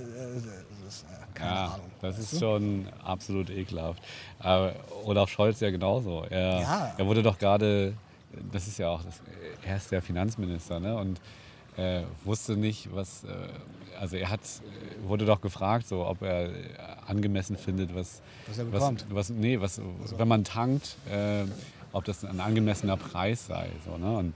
das 0.84 0.94
ist, 0.94 1.02
äh, 1.04 1.06
keine 1.34 1.50
ja, 1.50 1.66
Ahnung. 1.66 1.90
das 2.00 2.18
ist 2.18 2.32
du? 2.34 2.38
schon 2.38 2.86
absolut 3.04 3.50
ekelhaft. 3.50 4.00
Aber 4.38 4.74
Olaf 5.04 5.30
Scholz 5.30 5.58
ja 5.60 5.70
genauso. 5.70 6.24
Er, 6.30 6.60
Ja. 6.60 6.94
er 6.96 7.06
wurde 7.06 7.22
doch 7.24 7.38
gerade, 7.38 7.94
das 8.52 8.68
ist 8.68 8.78
ja 8.78 8.88
auch, 8.90 9.02
das, 9.02 9.20
er 9.66 9.76
ist 9.76 9.90
der 9.90 10.00
Finanzminister, 10.02 10.78
ne? 10.78 10.96
Und 10.96 11.20
äh, 11.76 12.02
wusste 12.24 12.56
nicht, 12.56 12.94
was, 12.94 13.24
äh, 13.24 13.28
also 13.98 14.16
er 14.16 14.30
hat, 14.30 14.40
äh, 14.40 15.08
wurde 15.08 15.24
doch 15.24 15.40
gefragt, 15.40 15.86
so, 15.88 16.06
ob 16.06 16.22
er 16.22 16.50
äh, 16.50 16.52
angemessen 17.06 17.56
findet, 17.56 17.94
was, 17.94 18.20
Was 18.46 18.58
er 18.58 18.64
bekommt. 18.66 19.06
Was, 19.08 19.30
was, 19.30 19.36
nee, 19.36 19.60
was, 19.60 19.80
wenn 20.16 20.28
man 20.28 20.44
tankt, 20.44 20.96
äh, 21.10 21.44
ob 21.92 22.04
das 22.04 22.24
ein 22.24 22.40
angemessener 22.40 22.96
Preis 22.96 23.46
sei, 23.46 23.68
so, 23.84 23.96
ne? 23.96 24.16
Und 24.16 24.34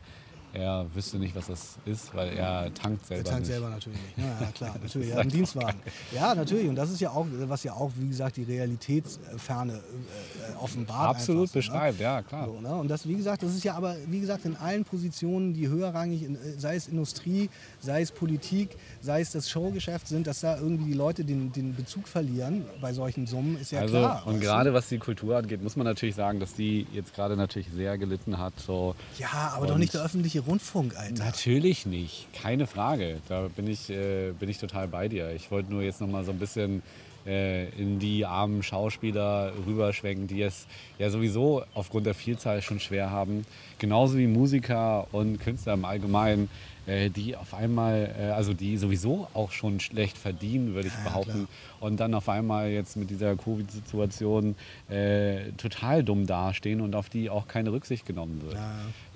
er 0.57 0.87
wüsste 0.95 1.19
nicht, 1.19 1.35
was 1.37 1.47
das 1.47 1.77
ist, 1.85 2.15
weil 2.15 2.31
er 2.37 2.73
tankt 2.75 3.07
selber 3.07 3.23
Der 3.23 3.33
tankt 3.33 3.47
nicht. 3.47 3.53
selber 3.53 3.71
natürlich 3.71 3.99
nicht. 4.01 4.17
Ja, 4.17 4.41
ja 4.41 4.53
klar, 4.53 4.77
natürlich. 4.83 5.09
Er 5.09 5.15
hat 5.15 5.21
einen 5.23 5.31
Dienstwagen. 5.31 5.81
Ja, 6.13 6.35
natürlich. 6.35 6.69
Und 6.69 6.77
das 6.77 6.91
ist 6.91 7.01
ja 7.01 7.11
auch, 7.11 7.27
was 7.31 7.63
ja 7.65 7.75
auch, 7.75 7.93
wie 7.97 8.09
gesagt, 8.09 8.37
die 8.37 8.45
Realitätsferne 8.45 9.75
äh, 9.75 10.57
offenbart. 10.63 11.17
Absolut 11.17 11.43
einfach 11.43 11.55
ne? 11.55 11.59
beschreibt, 11.61 12.01
ja, 12.01 12.23
klar. 12.23 12.47
So, 12.47 12.61
ne? 12.61 12.75
Und 12.75 12.89
das, 12.89 13.07
wie 13.07 13.15
gesagt, 13.15 13.43
das 13.43 13.55
ist 13.55 13.65
ja 13.65 13.75
aber, 13.75 13.97
wie 14.09 14.21
gesagt, 14.21 14.45
in 14.45 14.57
allen 14.57 14.85
Positionen, 14.85 15.53
die 15.53 15.69
höherrangig, 15.69 16.23
äh, 16.23 16.59
sei 16.59 16.77
es 16.77 16.89
Industrie, 16.89 17.51
sei 17.87 18.03
es 18.03 18.13
Politik, 18.13 18.77
sei 19.01 19.23
es 19.23 19.33
das 19.33 19.49
Showgeschäft 19.49 20.07
sind, 20.09 20.27
dass 20.27 20.41
da 20.41 20.59
irgendwie 20.59 20.85
die 20.91 20.93
Leute 20.93 21.25
den, 21.25 21.53
den 21.53 21.75
Bezug 21.75 22.07
verlieren 22.09 22.67
bei 22.81 22.93
solchen 22.93 23.27
Summen, 23.27 23.59
ist 23.59 23.73
ja 23.73 23.81
also, 23.81 23.99
klar. 23.99 24.23
und 24.27 24.35
du? 24.35 24.41
gerade 24.41 24.75
was 24.75 24.89
die 24.89 24.99
Kultur 24.99 25.37
angeht, 25.37 25.63
muss 25.63 25.77
man 25.77 25.87
natürlich 25.87 26.15
sagen, 26.15 26.39
dass 26.41 26.53
die 26.55 26.87
jetzt 26.93 27.15
gerade 27.15 27.37
natürlich 27.37 27.69
sehr 27.75 27.97
gelitten 27.97 28.39
hat. 28.39 28.53
So. 28.59 28.95
Ja, 29.19 29.53
aber 29.57 29.67
doch 29.67 29.75
und- 29.75 29.81
nicht 29.81 29.95
der 29.95 30.05
öffentliche 30.05 30.41
Rundfunk, 30.41 30.97
Alter. 30.97 31.25
Natürlich 31.25 31.87
nicht, 31.87 32.29
keine 32.35 32.67
Frage. 32.67 33.19
Da 33.29 33.49
bin 33.49 33.67
ich, 33.67 33.89
äh, 33.89 34.33
bin 34.39 34.49
ich 34.49 34.59
total 34.59 34.89
bei 34.89 35.09
dir. 35.09 35.31
Ich 35.31 35.51
wollte 35.51 35.73
nur 35.73 35.83
jetzt 35.83 36.01
noch 36.01 36.09
mal 36.09 36.25
so 36.25 36.33
ein 36.33 36.39
bisschen 36.39 36.83
in 37.27 37.99
die 37.99 38.25
armen 38.25 38.63
Schauspieler 38.63 39.53
rüberschwenken, 39.67 40.29
die 40.29 40.43
es 40.43 40.67
ja 40.99 41.11
sowieso 41.11 41.65
aufgrund 41.75 42.07
der 42.07 42.15
Vielzahl 42.15 42.63
schon 42.63 42.79
schwer 42.79 43.11
haben. 43.11 43.45
Genauso 43.79 44.17
wie 44.17 44.27
Musiker 44.27 45.07
und 45.13 45.41
Künstler 45.41 45.75
im 45.75 45.85
Allgemeinen, 45.85 46.49
äh, 46.87 47.11
die 47.11 47.37
auf 47.37 47.53
einmal, 47.53 48.15
äh, 48.19 48.31
also 48.31 48.53
die 48.53 48.77
sowieso 48.77 49.29
auch 49.35 49.51
schon 49.51 49.81
schlecht 49.81 50.17
verdienen, 50.17 50.75
würde 50.75 50.89
ich 50.89 50.95
Ja, 50.95 51.11
behaupten. 51.11 51.49
Und 51.81 51.99
dann 51.99 52.15
auf 52.15 52.29
einmal 52.29 52.71
jetzt 52.71 52.97
mit 52.97 53.11
dieser 53.11 53.37
Covid-Situation 53.37 54.55
äh, 54.89 55.53
total 55.57 56.05
dumm 56.05 56.27
dastehen 56.27 56.81
und 56.81 56.95
auf 56.95 57.09
die 57.09 57.29
auch 57.29 57.49
keine 57.49 57.73
Rücksicht 57.73 58.07
genommen 58.07 58.41
wird. 58.43 58.57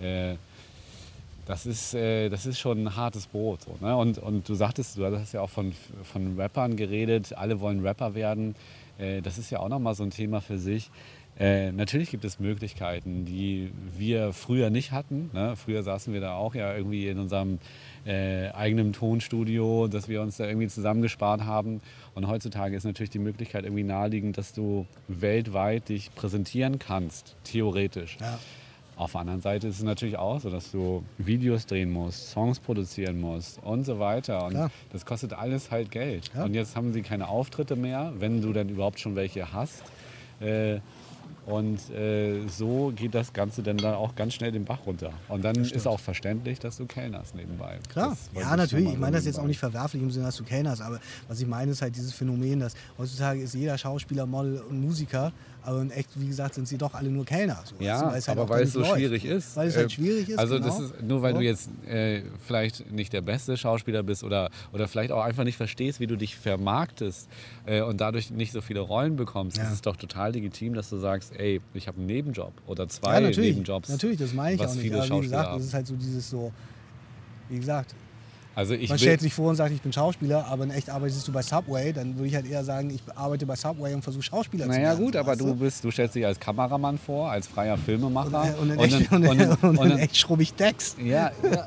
Äh, 0.01 0.37
das 1.51 1.67
ist, 1.67 1.95
äh, 1.95 2.29
das 2.29 2.47
ist 2.47 2.61
schon 2.61 2.85
ein 2.85 2.97
hartes 2.97 3.27
Brot. 3.27 3.63
So, 3.63 3.77
ne? 3.85 3.97
und, 3.97 4.19
und 4.19 4.49
du 4.49 4.55
sagtest, 4.55 4.97
du 4.97 5.05
hast 5.05 5.33
ja 5.33 5.41
auch 5.41 5.51
von, 5.51 5.73
von 6.05 6.39
Rappern 6.39 6.77
geredet, 6.77 7.33
alle 7.37 7.59
wollen 7.59 7.81
Rapper 7.85 8.15
werden. 8.15 8.55
Äh, 8.99 9.21
das 9.21 9.37
ist 9.37 9.51
ja 9.51 9.59
auch 9.59 9.69
nochmal 9.69 9.97
so 9.97 10.05
ein 10.05 10.11
Thema 10.11 10.41
für 10.41 10.59
sich. 10.59 10.91
Äh, 11.41 11.73
natürlich 11.73 12.11
gibt 12.11 12.25
es 12.25 12.39
Möglichkeiten, 12.39 13.25
die 13.25 13.73
wir 13.97 14.33
früher 14.33 14.71
nicht 14.71 14.93
hatten. 14.93 15.31
Ne? 15.33 15.57
Früher 15.57 15.83
saßen 15.83 16.13
wir 16.13 16.21
da 16.21 16.35
auch 16.35 16.55
ja 16.55 16.73
irgendwie 16.77 17.09
in 17.09 17.19
unserem 17.19 17.59
äh, 18.07 18.51
eigenen 18.51 18.93
Tonstudio, 18.93 19.89
dass 19.89 20.09
wir 20.09 20.23
uns 20.23 20.37
da 20.37 20.47
irgendwie 20.47 20.69
zusammengespart 20.69 21.43
haben. 21.43 21.81
Und 22.15 22.29
heutzutage 22.29 22.77
ist 22.77 22.85
natürlich 22.85 23.11
die 23.11 23.19
Möglichkeit 23.19 23.65
irgendwie 23.65 23.83
naheliegend, 23.83 24.39
dass 24.39 24.53
du 24.53 24.87
weltweit 25.09 25.89
dich 25.89 26.15
präsentieren 26.15 26.79
kannst, 26.79 27.35
theoretisch. 27.43 28.19
Ja. 28.21 28.39
Auf 29.01 29.13
der 29.13 29.23
anderen 29.23 29.41
Seite 29.41 29.67
ist 29.67 29.79
es 29.79 29.83
natürlich 29.83 30.19
auch 30.19 30.43
so, 30.43 30.51
dass 30.51 30.73
du 30.73 31.03
Videos 31.17 31.65
drehen 31.65 31.91
musst, 31.91 32.33
Songs 32.33 32.61
produzieren 32.61 33.19
musst 33.19 33.59
und 33.63 33.87
so 33.87 33.99
weiter. 33.99 34.45
Und 34.45 34.51
Klar. 34.51 34.71
das 34.93 35.07
kostet 35.07 35.33
alles 35.33 35.71
halt 35.71 35.91
Geld. 35.91 36.31
Ja. 36.35 36.45
Und 36.45 36.53
jetzt 36.53 36.77
haben 36.77 36.93
sie 36.93 37.01
keine 37.01 37.29
Auftritte 37.29 37.77
mehr, 37.77 38.13
wenn 38.19 38.43
du 38.43 38.53
dann 38.53 38.69
überhaupt 38.69 39.01
schon 39.01 39.17
welche 39.17 39.55
hast. 39.55 39.85
Äh, 40.39 40.81
und 41.47 41.91
äh, 41.91 42.47
so 42.47 42.93
geht 42.95 43.15
das 43.15 43.33
Ganze 43.33 43.63
dann 43.63 43.79
da 43.79 43.95
auch 43.95 44.15
ganz 44.15 44.35
schnell 44.35 44.53
den 44.53 44.67
Bach 44.67 44.81
runter. 44.85 45.13
Und 45.29 45.45
dann 45.45 45.57
ist 45.57 45.87
auch 45.87 45.99
verständlich, 45.99 46.59
dass 46.59 46.77
du 46.77 46.85
kellnerst 46.85 47.35
nebenbei. 47.35 47.79
Klar, 47.89 48.17
ja, 48.35 48.55
natürlich. 48.55 48.91
Ich 48.93 48.99
meine 48.99 49.17
das 49.17 49.25
jetzt 49.25 49.39
auch 49.39 49.47
nicht 49.47 49.59
verwerflich 49.59 50.03
im 50.03 50.11
Sinne, 50.11 50.27
dass 50.27 50.37
du 50.37 50.45
kellnerst, 50.45 50.83
aber 50.83 51.01
was 51.27 51.41
ich 51.41 51.47
meine, 51.47 51.73
ist 51.73 51.81
halt 51.81 51.97
dieses 51.97 52.13
Phänomen, 52.13 52.61
dass 52.61 52.75
heutzutage 52.99 53.41
ist 53.41 53.55
jeder 53.55 53.79
Schauspieler, 53.79 54.27
Model 54.27 54.61
und 54.61 54.81
Musiker, 54.81 55.33
aber 55.63 55.83
in 55.83 55.91
echt, 55.91 56.09
wie 56.19 56.27
gesagt, 56.27 56.55
sind 56.55 56.67
sie 56.67 56.79
doch 56.79 56.95
alle 56.95 57.09
nur 57.11 57.25
Kellner. 57.25 57.63
So, 57.65 57.75
Ja, 57.85 58.15
es 58.17 58.29
halt 58.29 58.39
aber 58.39 58.49
weil 58.49 58.63
es 58.65 58.73
so 58.73 58.81
läuft. 58.81 58.93
schwierig 58.95 59.25
ist. 59.25 59.57
Weil 59.57 59.69
es 59.69 59.75
Äh, 59.75 59.79
halt 59.81 59.93
schwierig 59.93 60.29
ist. 60.29 60.39
Also 60.39 60.55
genau. 60.57 60.67
das 60.67 60.81
ist 60.81 61.03
nur 61.03 61.23
weil 61.23 61.33
So. 61.35 61.39
du 61.41 61.45
jetzt 61.45 61.69
äh, 61.87 62.23
vielleicht 62.47 62.91
nicht 62.91 63.13
der 63.13 63.21
beste 63.21 63.57
Schauspieler 63.57 64.03
bist 64.03 64.25
oder, 64.25 64.51
oder 64.73 64.89
vielleicht 64.89 65.13
auch 65.13 65.23
einfach 65.23 65.45
nicht 65.45 65.57
verstehst, 65.57 66.01
wie 66.01 66.07
du 66.07 66.17
dich 66.17 66.37
vermarktest 66.37 67.29
äh, 67.67 67.83
und 67.83 68.01
dadurch 68.01 68.31
nicht 68.31 68.53
so 68.53 68.61
viele 68.61 68.81
Rollen 68.81 69.17
bekommst, 69.17 69.57
Ja. 69.59 69.65
ist 69.65 69.73
es 69.73 69.81
doch 69.83 69.97
total 69.97 70.33
legitim, 70.33 70.75
dass 70.75 70.91
du 70.91 70.97
sagst, 70.99 71.33
ey, 71.37 71.61
ich 71.75 71.87
habe 71.89 71.99
einen 71.99 72.07
Nebenjob 72.07 72.53
oder 72.67 72.89
zwei 72.89 73.15
ja, 73.15 73.21
natürlich, 73.21 73.51
Nebenjobs. 73.51 73.89
natürlich, 73.89 74.19
das 74.19 74.33
meine 74.33 74.55
ich 74.57 74.61
auch 74.61 74.73
nicht. 74.73 74.81
viele 74.83 75.03
Aber 75.03 75.17
wie 75.17 75.21
gesagt, 75.23 75.55
das 75.57 75.65
ist 75.65 75.75
halt 75.75 75.87
so 75.87 75.97
dieses 75.97 76.31
so, 76.31 76.53
wie 77.49 77.59
gesagt, 77.59 77.95
Also 78.55 78.75
man 78.75 78.99
stellt 78.99 79.21
sich 79.21 79.33
vor 79.33 79.49
und 79.51 79.57
sagt, 79.57 79.73
ich 79.73 79.81
bin 79.81 79.93
Schauspieler, 79.93 80.45
aber 80.47 80.65
in 80.65 80.71
echt 80.71 80.91
arbeitest 80.91 81.27
du 81.27 81.33
bei 81.33 81.41
Subway, 81.41 81.93
dann 81.93 82.17
würde 82.17 82.27
ich 82.29 82.35
halt 82.35 82.47
eher 82.51 82.65
sagen, 82.65 82.91
ich 82.91 83.01
arbeite 83.15 83.47
bei 83.47 83.55
Subway 83.55 83.95
und 83.95 84.03
versuche 84.03 84.25
Schauspieler 84.25 84.65
zu 84.65 84.71
naja 84.73 84.89
werden. 84.91 85.05
gut, 85.05 85.17
aber 85.17 85.37
du 85.37 85.55
bist, 85.55 85.85
du 85.85 85.91
stellst 85.91 86.17
dich 86.17 86.27
als 86.27 86.39
Kameramann 86.41 86.99
vor, 86.99 87.31
als 87.31 87.47
freier 87.47 87.79
Filmemacher 87.79 88.57
Und, 88.61 88.71
und, 88.71 88.75
in 88.75 88.81
echt, 88.81 89.13
und, 89.13 89.27
und, 89.27 89.41
und 89.63 89.77
in 89.85 89.89
dann- 89.91 89.99
echt 89.99 90.17
schrubb 90.17 90.41
ich 90.41 90.53
Text. 90.55 90.99
Ja, 90.99 91.31
ja, 91.43 91.65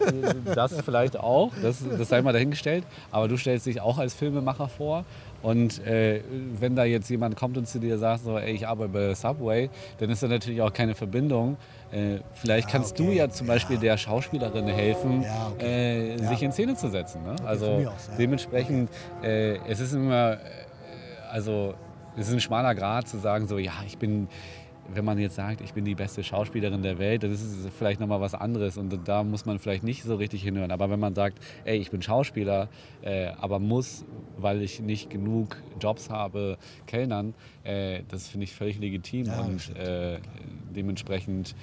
das 0.54 0.74
vielleicht 0.86 1.18
auch, 1.18 1.52
das, 1.62 1.78
das 1.98 2.10
sei 2.10 2.22
mal 2.22 2.34
dahingestellt. 2.34 2.84
Aber 3.12 3.28
du 3.30 3.38
stellst 3.38 3.66
dich 3.66 3.80
auch 3.80 3.98
als 3.98 4.14
Filmemacher 4.14 4.68
vor. 4.68 5.06
Und 5.44 5.86
äh, 5.86 6.22
wenn 6.60 6.76
da 6.76 6.86
jetzt 6.86 7.10
jemand 7.10 7.36
kommt 7.36 7.58
und 7.58 7.68
zu 7.68 7.78
dir 7.78 7.98
sagt, 7.98 8.24
so, 8.24 8.38
ey, 8.38 8.54
ich 8.54 8.66
arbeite 8.66 8.90
bei 8.90 9.14
Subway, 9.14 9.70
dann 10.00 10.10
ist 10.10 10.24
da 10.24 10.28
natürlich 10.28 10.62
auch 10.62 10.72
keine 10.72 10.96
Verbindung. 10.96 11.58
Äh, 11.92 12.20
vielleicht 12.34 12.70
kannst 12.70 12.98
du 12.98 13.08
okay. 13.08 13.18
ja 13.18 13.30
zum 13.30 13.48
Beispiel 13.48 13.78
der 13.78 13.98
Schauspielerin 13.98 14.68
helfen, 14.68 15.22
Ja, 15.22 15.52
okay. 15.54 16.14
äh, 16.14 16.18
sich 16.18 16.42
in 16.42 16.54
Szene 16.54 16.76
zu 16.76 16.90
setzen. 16.90 17.24
Ne? 17.24 17.36
also 17.46 17.66
aus, 17.68 17.84
ja. 17.84 18.16
dementsprechend, 18.18 18.90
äh, 19.22 19.58
es 19.68 19.82
ist 19.82 19.94
immer, 19.94 20.34
äh, 20.34 20.38
also 21.30 21.74
es 22.16 22.30
ist 22.30 22.34
ein 22.34 22.40
schmaler 22.40 22.74
Grad 22.74 23.08
zu 23.10 23.18
sagen, 23.18 23.48
so, 23.48 23.58
ja, 23.58 23.74
ich 23.86 23.98
bin 23.98 24.30
wenn 24.94 25.06
man 25.06 25.18
jetzt 25.18 25.36
sagt, 25.36 25.62
ich 25.62 25.74
bin 25.74 25.86
die 25.86 25.96
beste 25.96 26.24
Schauspielerin 26.24 26.82
der 26.82 27.00
Welt, 27.00 27.24
das 27.24 27.32
ist 27.42 27.70
vielleicht 27.78 28.00
nochmal 28.00 28.22
was 28.22 28.34
anderes 28.34 28.78
und 28.78 28.98
da 29.06 29.24
muss 29.24 29.46
man 29.46 29.60
vielleicht 29.60 29.84
nicht 29.84 30.04
so 30.04 30.16
richtig 30.16 30.44
hinhören. 30.44 30.72
Aber 30.72 30.90
wenn 30.90 31.00
man 31.00 31.16
sagt, 31.16 31.40
ey, 31.66 31.78
ich 31.78 31.92
bin 31.92 32.02
Schauspieler, 32.02 32.70
äh, 33.02 33.28
aber 33.40 33.60
muss, 33.60 34.06
weil 34.38 34.62
ich 34.62 34.80
nicht 34.80 35.10
genug 35.10 35.62
Jobs 35.80 36.10
habe, 36.10 36.58
Kellnern, 36.88 37.34
äh, 37.64 38.02
das 38.10 38.28
finde 38.28 38.46
ich 38.46 38.54
völlig 38.54 38.80
legitim 38.80 39.26
Ja, 39.26 39.42
und 39.42 39.76
äh, 39.76 40.20
dementsprechend 40.76 41.56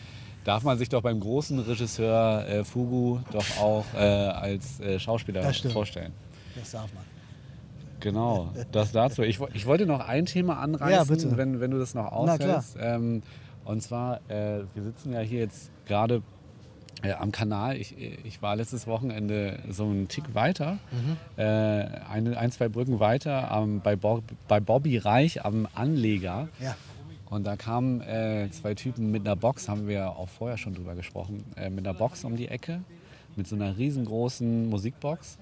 darf 0.44 0.62
man 0.62 0.78
sich 0.78 0.88
doch 0.88 1.02
beim 1.02 1.20
großen 1.20 1.58
Regisseur 1.58 2.46
äh, 2.48 2.64
Fugu 2.64 3.20
doch 3.32 3.58
auch 3.58 3.84
äh, 3.94 3.98
als 3.98 4.80
äh, 4.80 4.98
Schauspieler 4.98 5.42
Das 5.42 5.60
vorstellen. 5.60 6.12
Das 6.54 6.72
darf 6.72 6.92
man. 6.94 7.04
Genau, 8.00 8.48
das 8.72 8.92
dazu. 8.92 9.22
Ich, 9.22 9.38
ich 9.54 9.66
wollte 9.66 9.86
noch 9.86 10.00
ein 10.00 10.26
Thema 10.26 10.58
anreißen, 10.58 11.30
Ja. 11.30 11.36
Wenn, 11.36 11.60
wenn 11.60 11.70
du 11.70 11.78
das 11.78 11.94
noch 11.94 12.10
aushältst. 12.12 12.76
Ähm, 12.80 13.22
und 13.64 13.82
zwar, 13.82 14.20
äh, 14.28 14.62
wir 14.74 14.82
sitzen 14.82 15.12
ja 15.12 15.20
hier 15.20 15.40
jetzt 15.40 15.70
gerade 15.86 16.22
äh, 17.02 17.12
am 17.12 17.30
Kanal. 17.32 17.76
Ich, 17.76 17.94
ich 18.24 18.42
war 18.42 18.56
letztes 18.56 18.86
Wochenende 18.86 19.58
so 19.70 19.84
einen 19.84 20.08
Tick 20.08 20.34
weiter, 20.34 20.78
Mhm. 20.90 21.16
äh, 21.36 21.42
eine, 21.42 22.36
ein, 22.38 22.50
zwei 22.52 22.68
Brücken 22.68 23.00
weiter 23.00 23.50
am, 23.50 23.80
bei, 23.80 23.96
Bo 23.96 24.22
bei 24.48 24.60
Bobby 24.60 24.98
Reich 24.98 25.44
am 25.44 25.68
Anleger. 25.74 26.48
Ja. 26.60 26.74
Und 27.28 27.44
da 27.46 27.54
kamen 27.56 28.00
äh, 28.00 28.48
zwei 28.50 28.74
Typen 28.74 29.10
mit 29.12 29.24
einer 29.24 29.36
Box, 29.36 29.68
haben 29.68 29.86
wir 29.86 30.10
auch 30.10 30.28
vorher 30.28 30.58
schon 30.58 30.74
drüber 30.74 30.94
gesprochen, 30.96 31.44
äh, 31.56 31.70
mit 31.70 31.86
einer 31.86 31.96
Box 31.96 32.24
um 32.24 32.36
die 32.36 32.48
Ecke, 32.48 32.80
mit 33.36 33.46
so 33.46 33.54
einer 33.54 33.76
riesengroßen 33.78 34.68
Musikbox, 34.68 35.38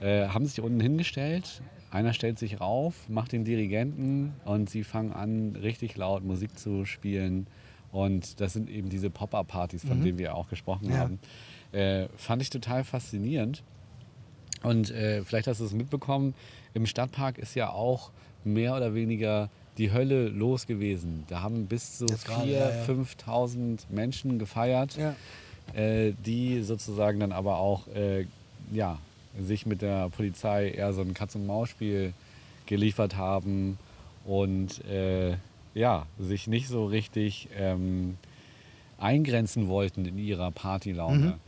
äh, 0.00 0.28
haben 0.28 0.46
sich 0.46 0.60
unten 0.60 0.80
hingestellt. 0.80 1.62
Einer 1.90 2.12
stellt 2.12 2.38
sich 2.38 2.60
rauf, 2.60 2.94
macht 3.08 3.32
den 3.32 3.44
Dirigenten 3.44 4.32
und 4.44 4.68
sie 4.68 4.84
fangen 4.84 5.12
an, 5.12 5.56
richtig 5.56 5.96
laut 5.96 6.24
Musik 6.24 6.58
zu 6.58 6.84
spielen. 6.84 7.46
Und 7.92 8.40
das 8.40 8.52
sind 8.52 8.68
eben 8.68 8.88
diese 8.90 9.08
Pop-Up-Partys, 9.08 9.84
von 9.84 10.02
denen 10.02 10.18
wir 10.18 10.34
auch 10.34 10.48
gesprochen 10.48 10.90
Ja. 10.90 10.98
haben. 10.98 11.18
Äh, 11.72 12.08
fand 12.16 12.42
ich 12.42 12.50
total 12.50 12.84
faszinierend. 12.84 13.62
Und 14.62 14.90
äh, 14.90 15.22
vielleicht 15.24 15.46
hast 15.46 15.60
du 15.60 15.64
es 15.64 15.72
mitbekommen, 15.72 16.34
im 16.74 16.86
Stadtpark 16.86 17.38
ist 17.38 17.54
ja 17.54 17.70
auch 17.70 18.10
mehr 18.44 18.74
oder 18.76 18.94
weniger 18.94 19.48
die 19.78 19.92
Hölle 19.92 20.28
los 20.28 20.66
gewesen. 20.66 21.24
Da 21.28 21.42
haben 21.42 21.66
bis 21.66 21.98
zu 21.98 22.06
Jetzt 22.06 22.26
gerade, 22.26 22.42
4.000, 22.48 22.52
ja, 22.52 22.70
ja. 22.70 22.84
5.000 22.84 23.78
Menschen 23.90 24.38
gefeiert, 24.38 24.96
Ja. 24.96 25.14
äh, 25.80 26.12
die 26.24 26.62
sozusagen 26.62 27.20
dann 27.20 27.32
aber 27.32 27.58
auch 27.58 27.86
äh, 27.88 28.26
ja, 28.72 28.98
sich 29.40 29.66
mit 29.66 29.82
der 29.82 30.08
Polizei 30.10 30.70
eher 30.70 30.92
so 30.92 31.02
ein 31.02 31.14
Katz-und-Maus-Spiel 31.14 32.12
geliefert 32.66 33.16
haben 33.16 33.78
und 34.24 34.84
äh, 34.86 35.36
ja, 35.74 36.06
sich 36.18 36.46
nicht 36.46 36.68
so 36.68 36.86
richtig 36.86 37.48
ähm, 37.56 38.16
eingrenzen 38.98 39.68
wollten 39.68 40.06
in 40.06 40.18
ihrer 40.18 40.50
Partylaune. 40.50 41.38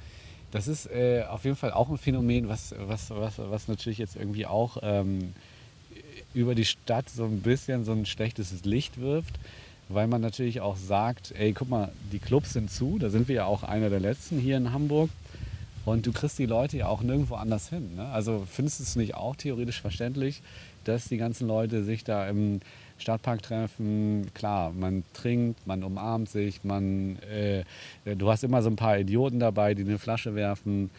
Das 0.51 0.69
ist 0.69 0.87
äh, 0.87 1.25
auf 1.29 1.45
jeden 1.45 1.57
Fall 1.57 1.73
auch 1.73 1.91
ein 1.91 1.99
Phänomen, 1.99 2.49
was, 2.49 2.75
was, 2.79 3.11
was, 3.11 3.39
was 3.39 3.69
natürlich 3.69 3.99
jetzt 3.99 4.17
irgendwie 4.17 4.47
auch 4.47 4.79
ähm, 4.83 5.35
über 6.35 6.55
die 6.55 6.65
Stadt 6.65 7.09
so 7.11 7.25
ein 7.25 7.41
bisschen 7.41 7.85
so 7.85 7.93
ein 7.93 8.07
schlechtes 8.07 8.65
Licht 8.65 8.99
wirft, 9.01 9.39
weil 9.89 10.07
man 10.07 10.21
natürlich 10.21 10.61
auch 10.61 10.77
sagt, 10.77 11.33
ey, 11.37 11.53
guck 11.53 11.69
mal, 11.69 11.93
die 12.13 12.19
Clubs 12.19 12.53
sind 12.53 12.71
zu, 12.71 12.99
da 12.99 13.11
sind 13.11 13.29
wir 13.29 13.35
ja 13.35 13.45
auch 13.45 13.63
einer 13.63 13.91
der 13.91 14.01
letzten 14.01 14.39
hier 14.39 14.57
in 14.57 14.73
Hamburg. 14.73 15.11
Und 15.89 16.07
du 16.07 16.13
kriegst 16.13 16.39
die 16.39 16.47
Leute 16.47 16.77
ja 16.79 16.87
auch 16.87 17.03
nirgendwo 17.03 17.35
anders 17.35 17.71
hin. 17.71 17.97
Ne? 17.97 18.05
Also 18.07 18.47
findest 18.51 18.81
du 18.81 18.85
es 18.85 18.97
nicht 18.97 19.15
auch 19.15 19.37
theoretisch 19.37 19.81
verständlich, 19.81 20.43
dass 20.85 21.09
die 21.09 21.17
ganzen 21.17 21.49
Leute 21.49 21.83
sich 21.83 22.05
da 22.05 22.29
im 22.29 22.61
Stadtpark 22.99 23.43
treffen? 23.43 24.27
Klar, 24.35 24.73
man 24.73 25.05
trinkt, 25.15 25.67
man 25.67 25.83
umarmt 25.83 26.29
sich, 26.29 26.65
man, 26.65 27.19
äh, 27.23 27.65
du 28.05 28.31
hast 28.31 28.45
immer 28.45 28.63
so 28.63 28.71
ein 28.71 28.77
paar 28.77 28.99
Idioten 28.99 29.39
dabei, 29.41 29.75
die 29.75 29.83
eine 29.83 29.99
Flasche 29.99 30.35
werfen. 30.35 30.91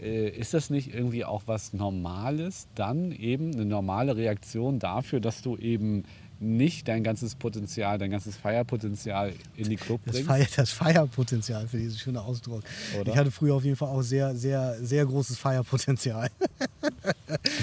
Äh, 0.00 0.28
ist 0.30 0.54
das 0.54 0.70
nicht 0.70 0.94
irgendwie 0.94 1.24
auch 1.24 1.42
was 1.46 1.72
Normales? 1.72 2.68
Dann 2.74 3.12
eben 3.12 3.52
eine 3.52 3.64
normale 3.64 4.16
Reaktion 4.16 4.78
dafür, 4.78 5.20
dass 5.20 5.42
du 5.42 5.56
eben 5.56 6.04
nicht 6.40 6.86
dein 6.88 7.02
ganzes 7.02 7.34
Potenzial, 7.34 7.98
dein 7.98 8.10
ganzes 8.10 8.36
Feierpotenzial 8.36 9.32
in 9.56 9.68
die 9.68 9.76
Club 9.76 10.00
Das, 10.04 10.14
bringst? 10.14 10.28
Feier, 10.28 10.46
das 10.56 10.70
Feierpotenzial 10.70 11.66
für 11.66 11.78
diesen 11.78 11.98
schönen 11.98 12.16
Ausdruck. 12.18 12.62
Oder? 13.00 13.12
Ich 13.12 13.18
hatte 13.18 13.30
früher 13.30 13.54
auf 13.54 13.64
jeden 13.64 13.76
Fall 13.76 13.88
auch 13.88 14.02
sehr, 14.02 14.34
sehr, 14.36 14.76
sehr 14.80 15.04
großes 15.04 15.38
Feierpotenzial. 15.38 16.28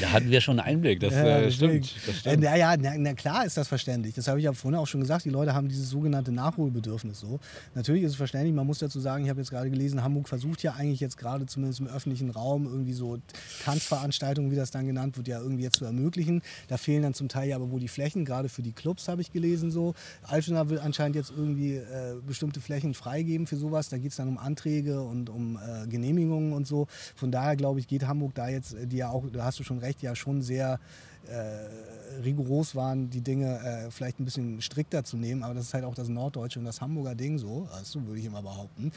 Da 0.02 0.12
hatten 0.12 0.30
wir 0.30 0.42
schon 0.42 0.60
einen 0.60 0.76
Einblick, 0.76 1.00
das, 1.00 1.14
äh, 1.14 1.44
deswegen. 1.46 1.84
stimmt. 1.84 1.96
Das 2.08 2.16
Äh, 2.16 2.20
stimmt. 2.20 2.44
na 2.44 2.56
ja, 2.56 2.78
na, 2.78 2.94
na 2.98 3.14
klar 3.14 3.46
ist 3.46 3.58
das 3.58 3.68
verständlich. 3.68 4.14
Das 4.14 4.28
habe 4.28 4.38
ich 4.40 4.46
ja 4.46 4.54
vorhin 4.54 4.78
auch 4.80 4.86
schon 4.86 5.02
gesagt. 5.02 5.26
Die 5.26 5.30
Leute 5.30 5.54
haben 5.56 5.68
dieses 5.68 5.90
sogenannte 5.90 6.32
Nachholbedürfnis 6.32 7.20
so. 7.20 7.40
Natürlich 7.74 8.04
ist 8.04 8.12
es 8.12 8.16
verständlich. 8.18 8.54
Man 8.54 8.68
muss 8.68 8.80
dazu 8.80 9.00
sagen, 9.00 9.24
ich 9.24 9.30
habe 9.30 9.40
jetzt 9.40 9.50
gerade 9.50 9.70
gelesen, 9.72 10.04
Hamburg 10.04 10.28
versucht 10.28 10.62
ja 10.64 10.74
eigentlich 10.74 11.00
jetzt 11.00 11.18
gerade 11.18 11.46
zumindest 11.48 11.80
im 11.80 11.88
öffentlichen 11.88 12.30
Raum 12.30 12.66
irgendwie 12.66 12.94
so 12.94 13.18
Tanzveranstaltungen, 13.64 14.52
wie 14.52 14.56
das 14.56 14.72
dann 14.72 14.86
genannt 14.86 15.18
wird, 15.18 15.28
ja 15.28 15.40
irgendwie 15.40 15.64
jetzt 15.64 15.78
zu 15.78 15.86
ermöglichen. 15.86 16.42
Da 16.68 16.78
fehlen 16.78 17.02
dann 17.04 17.14
zum 17.14 17.28
Teil 17.30 17.50
ja 17.50 17.56
aber 17.56 17.72
wohl 17.72 17.80
die 17.80 17.88
Flächen, 17.88 18.26
gerade 18.26 18.50
für 18.50 18.62
die 18.66 18.74
Clubs 18.74 19.08
habe 19.08 19.22
ich 19.22 19.32
gelesen 19.32 19.72
so. 19.72 19.94
Altona 20.24 20.70
will 20.70 20.80
anscheinend 20.80 21.16
jetzt 21.16 21.32
irgendwie 21.36 21.76
äh, 21.76 22.16
bestimmte 22.26 22.60
Flächen 22.60 22.94
freigeben 22.94 23.48
für 23.48 23.58
sowas. 23.58 23.90
Da 23.90 23.98
geht 23.98 24.12
es 24.12 24.18
dann 24.18 24.28
um 24.28 24.38
Anträge 24.38 25.02
und 25.02 25.30
um 25.30 25.58
äh, 25.58 25.88
Genehmigungen 25.88 26.54
und 26.54 26.68
so. 26.68 26.88
Von 27.16 27.32
daher 27.32 27.56
glaube 27.56 27.80
ich, 27.80 27.88
geht 27.88 28.08
Hamburg 28.08 28.34
da 28.36 28.50
jetzt, 28.50 28.74
äh, 28.74 28.88
die 28.88 28.98
ja 28.98 29.10
auch, 29.10 29.24
da 29.32 29.46
hast 29.46 29.60
du 29.60 29.64
schon 29.64 29.80
recht, 29.80 30.02
ja 30.02 30.16
schon 30.16 30.42
sehr 30.42 30.80
äh, 31.28 32.22
rigoros 32.22 32.76
waren, 32.76 33.10
die 33.10 33.22
Dinge 33.22 33.60
äh, 33.60 33.92
vielleicht 33.92 34.20
ein 34.20 34.26
bisschen 34.26 34.62
strikter 34.62 35.04
zu 35.04 35.18
nehmen. 35.18 35.44
Aber 35.44 35.54
das 35.54 35.66
ist 35.66 35.74
halt 35.74 35.84
auch 35.84 35.96
das 35.96 36.10
norddeutsche 36.10 36.60
und 36.60 36.66
das 36.66 36.82
Hamburger 36.82 37.16
Ding 37.16 37.38
so, 37.38 37.68
also 37.74 38.06
würde 38.06 38.20
ich 38.20 38.26
immer 38.26 38.42
behaupten. 38.42 38.92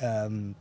Ähm, 0.00 0.54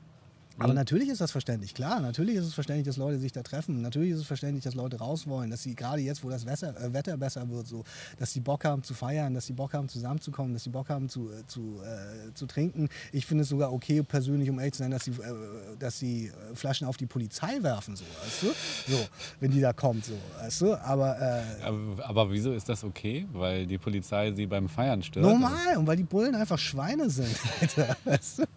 aber 0.60 0.74
natürlich 0.74 1.10
ist 1.10 1.22
das 1.22 1.32
verständlich, 1.32 1.74
klar. 1.74 2.00
Natürlich 2.00 2.36
ist 2.36 2.46
es 2.46 2.54
verständlich, 2.54 2.86
dass 2.86 2.98
Leute 2.98 3.20
sich 3.20 3.32
da 3.32 3.44
treffen. 3.44 3.82
Natürlich 3.82 4.12
ist 4.12 4.20
es 4.20 4.28
verständlich, 4.28 4.64
dass 4.64 4.76
Leute 4.76 5.00
raus 5.00 5.28
wollen, 5.28 5.50
dass 5.50 5.64
sie 5.64 5.76
gerade 5.76 6.02
jetzt, 6.02 6.24
wo 6.24 6.30
das 6.30 6.46
Wetter, 6.46 6.76
äh, 6.80 6.94
Wetter 6.94 7.18
besser 7.18 7.50
wird, 7.50 7.68
so, 7.68 7.84
dass 8.18 8.32
sie 8.32 8.40
Bock 8.40 8.66
haben 8.66 8.84
zu 8.84 8.94
feiern, 8.94 9.34
dass 9.34 9.46
sie 9.46 9.54
Bock 9.54 9.74
haben 9.74 9.90
zusammenzukommen, 9.90 10.54
dass 10.54 10.64
sie 10.64 10.70
Bock 10.70 10.90
haben 10.90 11.10
zu, 11.10 11.30
äh, 11.32 11.46
zu, 11.48 11.80
äh, 11.82 12.34
zu 12.34 12.46
trinken. 12.46 12.90
Ich 13.12 13.26
finde 13.26 13.44
es 13.44 13.50
sogar 13.50 13.74
okay, 13.74 14.04
persönlich, 14.04 14.50
um 14.50 14.60
ehrlich 14.60 14.74
zu 14.74 14.80
sein, 14.80 14.92
dass 14.92 15.06
sie, 15.06 15.12
äh, 15.12 15.78
dass 15.78 16.00
sie 16.00 16.28
äh, 16.28 16.56
Flaschen 16.56 16.88
auf 16.88 16.98
die 16.98 17.08
Polizei 17.08 17.62
werfen, 17.62 17.96
so, 17.96 18.06
weißt 18.24 18.44
du? 18.44 18.94
So, 18.94 19.00
wenn 19.40 19.52
die 19.52 19.62
da 19.62 19.74
kommt, 19.74 20.06
so, 20.06 20.14
weißt 20.42 20.62
du? 20.62 20.76
Aber 20.76 21.20
äh, 21.20 21.64
Aber, 21.64 22.06
aber 22.06 22.32
wieso 22.32 22.54
ist 22.54 22.68
das 22.68 22.84
okay? 22.84 23.28
Weil 23.34 23.66
die 23.66 23.78
Polizei 23.78 24.32
sie 24.34 24.46
beim 24.46 24.68
Feiern 24.68 25.02
stört? 25.04 25.26
normal, 25.26 25.78
und 25.78 25.88
weil 25.88 25.98
die 25.98 26.04
Bullen 26.04 26.36
einfach 26.36 26.58
Schweine 26.58 27.10
sind, 27.10 27.36
Alter, 27.62 27.96
weißt 28.06 28.40
du? 28.40 28.44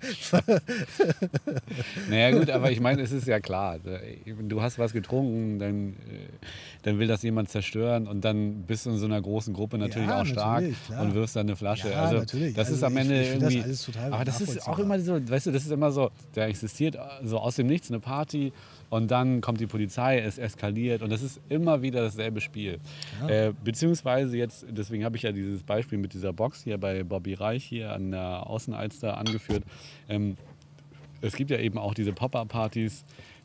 Naja 2.09 2.31
gut, 2.39 2.51
aber 2.51 2.71
ich 2.71 2.81
meine, 2.81 3.03
es 3.03 3.13
ist 3.13 3.27
ja 3.27 3.41
klar. 3.41 3.79
Du 4.43 4.63
hast 4.63 4.79
was 4.79 4.93
getrunken, 4.93 5.59
dann, 5.59 5.91
äh, 5.91 5.95
dann 6.83 6.99
will 6.99 7.07
das 7.07 7.23
jemand 7.23 7.49
zerstören 7.49 8.07
und 8.07 8.25
dann 8.25 8.63
bist 8.63 8.87
du 8.87 8.91
in 8.91 8.97
so 8.99 9.07
einer 9.07 9.21
großen 9.21 9.53
Gruppe 9.55 9.79
natürlich 9.79 10.09
Ja, 10.09 10.21
auch 10.23 10.27
stark 10.27 10.63
natürlich, 10.63 10.77
und 11.01 11.15
wirfst 11.15 11.37
dann 11.37 11.47
eine 11.47 11.57
Flasche. 11.57 11.91
Ja, 11.91 12.03
also 12.03 12.17
natürlich. 12.19 12.55
das 12.55 12.67
Also 12.69 12.77
ist 12.79 12.83
am 12.85 12.93
ich- 12.97 13.01
Ende 13.03 13.23
ich 13.23 13.29
find 13.29 13.43
das 13.43 13.53
irgendwie. 13.53 13.65
alles 13.65 13.85
total 13.87 14.13
aber 14.13 14.25
das 14.25 14.41
ist 14.41 14.69
auch 14.69 14.79
immer 14.79 14.99
so, 15.01 15.29
weißt 15.31 15.47
du, 15.47 15.51
das 15.53 15.65
ist 15.65 15.71
immer 15.73 15.91
so, 15.93 16.11
da 16.35 16.47
existiert 16.47 16.97
so 17.23 17.39
aus 17.39 17.57
dem 17.57 17.67
Nichts 17.67 17.91
eine 17.91 18.01
Party 18.01 18.53
und 18.91 19.11
dann 19.11 19.41
kommt 19.41 19.61
die 19.61 19.67
Polizei, 19.67 20.19
es 20.21 20.39
eskaliert 20.39 21.03
und 21.03 21.11
das 21.11 21.23
ist 21.23 21.41
immer 21.49 21.83
wieder 21.83 22.03
dasselbe 22.03 22.41
Spiel. 22.41 22.79
Äh, 23.29 23.53
beziehungsweise 23.65 24.37
jetzt, 24.37 24.67
deswegen 24.71 25.05
habe 25.05 25.17
ich 25.17 25.23
ja 25.23 25.33
dieses 25.33 25.63
Beispiel 25.63 25.99
mit 25.99 26.13
dieser 26.15 26.33
Box 26.33 26.63
hier 26.63 26.79
bei 26.79 27.03
Bobby 27.03 27.35
Reich 27.35 27.65
hier 27.65 27.93
an 27.93 28.11
der 28.11 28.47
Außenalster 28.47 29.17
angeführt. 29.17 29.63
Ähm, 30.09 30.37
es 31.23 31.35
gibt 31.37 31.51
ja 31.51 31.59
eben 31.59 31.79
auch 31.79 31.95
diese 31.95 32.13
Pop-Up-Partys, 32.13 33.05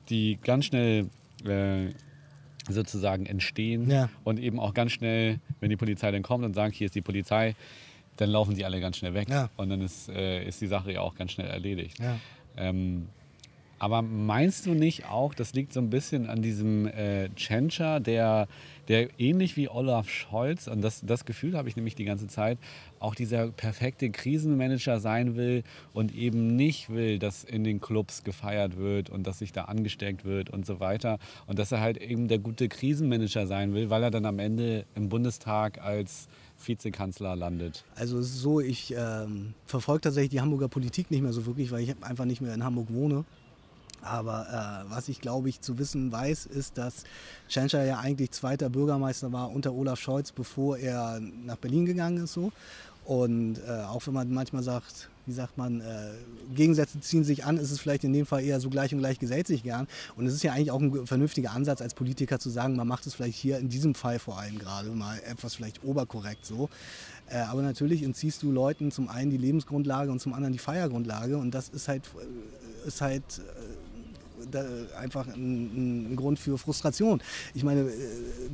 die 0.09 0.37
ganz 0.43 0.65
schnell 0.65 1.09
äh, 1.45 1.87
sozusagen 2.69 3.25
entstehen 3.25 3.89
Ja. 3.89 4.09
und 4.23 4.39
eben 4.39 4.59
auch 4.59 4.73
ganz 4.73 4.91
schnell, 4.91 5.39
wenn 5.59 5.69
die 5.69 5.77
Polizei 5.77 6.11
dann 6.11 6.23
kommt 6.23 6.43
und 6.43 6.53
sagt, 6.53 6.75
hier 6.75 6.85
ist 6.85 6.95
die 6.95 7.01
Polizei, 7.01 7.55
dann 8.17 8.29
laufen 8.29 8.55
die 8.55 8.65
alle 8.65 8.81
ganz 8.81 8.97
schnell 8.97 9.13
weg 9.13 9.29
Ja. 9.29 9.49
und 9.57 9.69
dann 9.69 9.81
ist, 9.81 10.09
äh, 10.09 10.43
ist 10.45 10.59
die 10.59 10.67
Sache 10.67 10.91
ja 10.91 11.01
auch 11.01 11.15
ganz 11.15 11.31
schnell 11.31 11.47
erledigt. 11.47 11.99
Ja. 11.99 12.17
Ähm, 12.57 13.07
aber 13.79 14.01
meinst 14.01 14.65
du 14.65 14.73
nicht 14.73 15.05
auch, 15.05 15.35
das 15.35 15.53
liegt 15.53 15.71
so 15.71 15.79
ein 15.79 15.91
bisschen 15.91 16.27
an 16.27 16.41
diesem 16.41 16.87
äh, 16.87 17.29
Tschentscher, 17.35 17.99
der, 17.99 18.47
der 18.87 19.19
ähnlich 19.19 19.55
wie 19.55 19.69
Olaf 19.69 20.09
Scholz, 20.09 20.67
und 20.67 20.81
das, 20.81 21.01
das 21.05 21.25
Gefühl 21.25 21.55
habe 21.55 21.69
ich 21.69 21.75
nämlich 21.75 21.93
die 21.93 22.03
ganze 22.05 22.25
Zeit, 22.27 22.57
auch 22.99 23.15
dieser 23.15 23.47
perfekte 23.47 24.09
Krisenmanager 24.09 24.99
sein 24.99 25.35
will 25.35 25.63
und 25.93 26.13
eben 26.13 26.55
nicht 26.55 26.89
will, 26.89 27.19
dass 27.19 27.43
in 27.43 27.63
den 27.63 27.79
Clubs 27.79 28.23
gefeiert 28.23 28.77
wird 28.77 29.09
und 29.09 29.25
dass 29.25 29.39
sich 29.39 29.51
da 29.51 29.65
angesteckt 29.65 30.25
wird 30.25 30.49
und 30.49 30.65
so 30.65 30.79
weiter. 30.79 31.19
Und 31.45 31.59
dass 31.59 31.71
er 31.71 31.81
halt 31.81 31.97
eben 31.97 32.27
der 32.27 32.39
gute 32.39 32.69
Krisenmanager 32.69 33.47
sein 33.47 33.73
will, 33.73 33.89
weil 33.89 34.03
er 34.03 34.11
dann 34.11 34.25
am 34.25 34.39
Ende 34.39 34.85
im 34.95 35.09
Bundestag 35.09 35.81
als 35.81 36.27
Vizekanzler 36.63 37.35
landet. 37.35 37.83
Also 37.95 38.17
es 38.19 38.27
ist 38.27 38.41
so, 38.41 38.59
ich 38.59 38.93
ähm, 38.97 39.53
verfolge 39.65 40.01
tatsächlich 40.01 40.31
die 40.31 40.41
Hamburger 40.41 40.67
Politik 40.67 41.11
nicht 41.11 41.21
mehr 41.21 41.33
so 41.33 41.45
wirklich, 41.45 41.71
weil 41.71 41.83
ich 41.83 41.95
einfach 42.03 42.25
nicht 42.25 42.41
mehr 42.41 42.53
in 42.53 42.63
Hamburg 42.63 42.87
wohne. 42.89 43.25
Aber 44.01 44.85
äh, 44.87 44.91
was 44.91 45.09
ich 45.09 45.21
glaube 45.21 45.49
ich 45.49 45.61
zu 45.61 45.77
wissen 45.77 46.11
weiß, 46.11 46.45
ist, 46.45 46.77
dass 46.77 47.03
Tschentscher 47.49 47.83
ja 47.83 47.99
eigentlich 47.99 48.31
zweiter 48.31 48.69
Bürgermeister 48.69 49.31
war 49.31 49.51
unter 49.51 49.73
Olaf 49.73 49.99
Scholz, 49.99 50.31
bevor 50.31 50.77
er 50.77 51.19
nach 51.19 51.57
Berlin 51.57 51.85
gegangen 51.85 52.23
ist. 52.23 52.33
So. 52.33 52.51
Und 53.07 53.59
äh, 53.59 53.83
auch 53.83 54.05
wenn 54.05 54.13
man 54.13 54.29
manchmal 54.33 54.63
sagt, 54.63 55.09
wie 55.27 55.31
sagt 55.31 55.57
man, 55.57 55.79
äh, 55.79 56.09
Gegensätze 56.53 56.99
ziehen 56.99 57.23
sich 57.23 57.45
an, 57.45 57.55
ist 57.55 57.71
es 57.71 57.79
vielleicht 57.79 58.03
in 58.03 58.11
dem 58.11 58.25
Fall 58.25 58.43
eher 58.43 58.59
so 58.59 58.69
gleich 58.69 58.93
und 58.93 58.99
gleich 58.99 59.17
gesellt 59.17 59.47
sich 59.47 59.63
gern. 59.63 59.87
Und 60.17 60.25
es 60.25 60.33
ist 60.33 60.43
ja 60.43 60.51
eigentlich 60.51 60.71
auch 60.71 60.81
ein 60.81 61.07
vernünftiger 61.07 61.51
Ansatz 61.51 61.81
als 61.81 61.93
Politiker 61.93 62.37
zu 62.37 62.49
sagen, 62.49 62.75
man 62.75 62.85
macht 62.85 63.07
es 63.07 63.13
vielleicht 63.13 63.37
hier 63.37 63.59
in 63.59 63.69
diesem 63.69 63.95
Fall 63.95 64.19
vor 64.19 64.37
allem 64.37 64.59
gerade 64.59 64.89
mal 64.89 65.17
etwas 65.25 65.55
vielleicht 65.55 65.85
oberkorrekt 65.85 66.45
so. 66.45 66.67
Äh, 67.29 67.37
aber 67.37 67.61
natürlich 67.61 68.03
entziehst 68.03 68.43
du 68.43 68.51
Leuten 68.51 68.91
zum 68.91 69.07
einen 69.07 69.31
die 69.31 69.37
Lebensgrundlage 69.37 70.11
und 70.11 70.19
zum 70.19 70.33
anderen 70.33 70.51
die 70.51 70.59
Feiergrundlage. 70.59 71.37
Und 71.37 71.51
das 71.51 71.69
ist 71.69 71.87
halt, 71.87 72.03
äh, 72.83 72.87
ist 72.89 72.99
halt 72.99 73.23
äh, 73.23 73.86
einfach 74.99 75.27
ein, 75.27 76.11
ein 76.11 76.15
Grund 76.15 76.39
für 76.39 76.57
Frustration. 76.57 77.21
Ich 77.53 77.63
meine, 77.63 77.81
äh, 77.81 77.93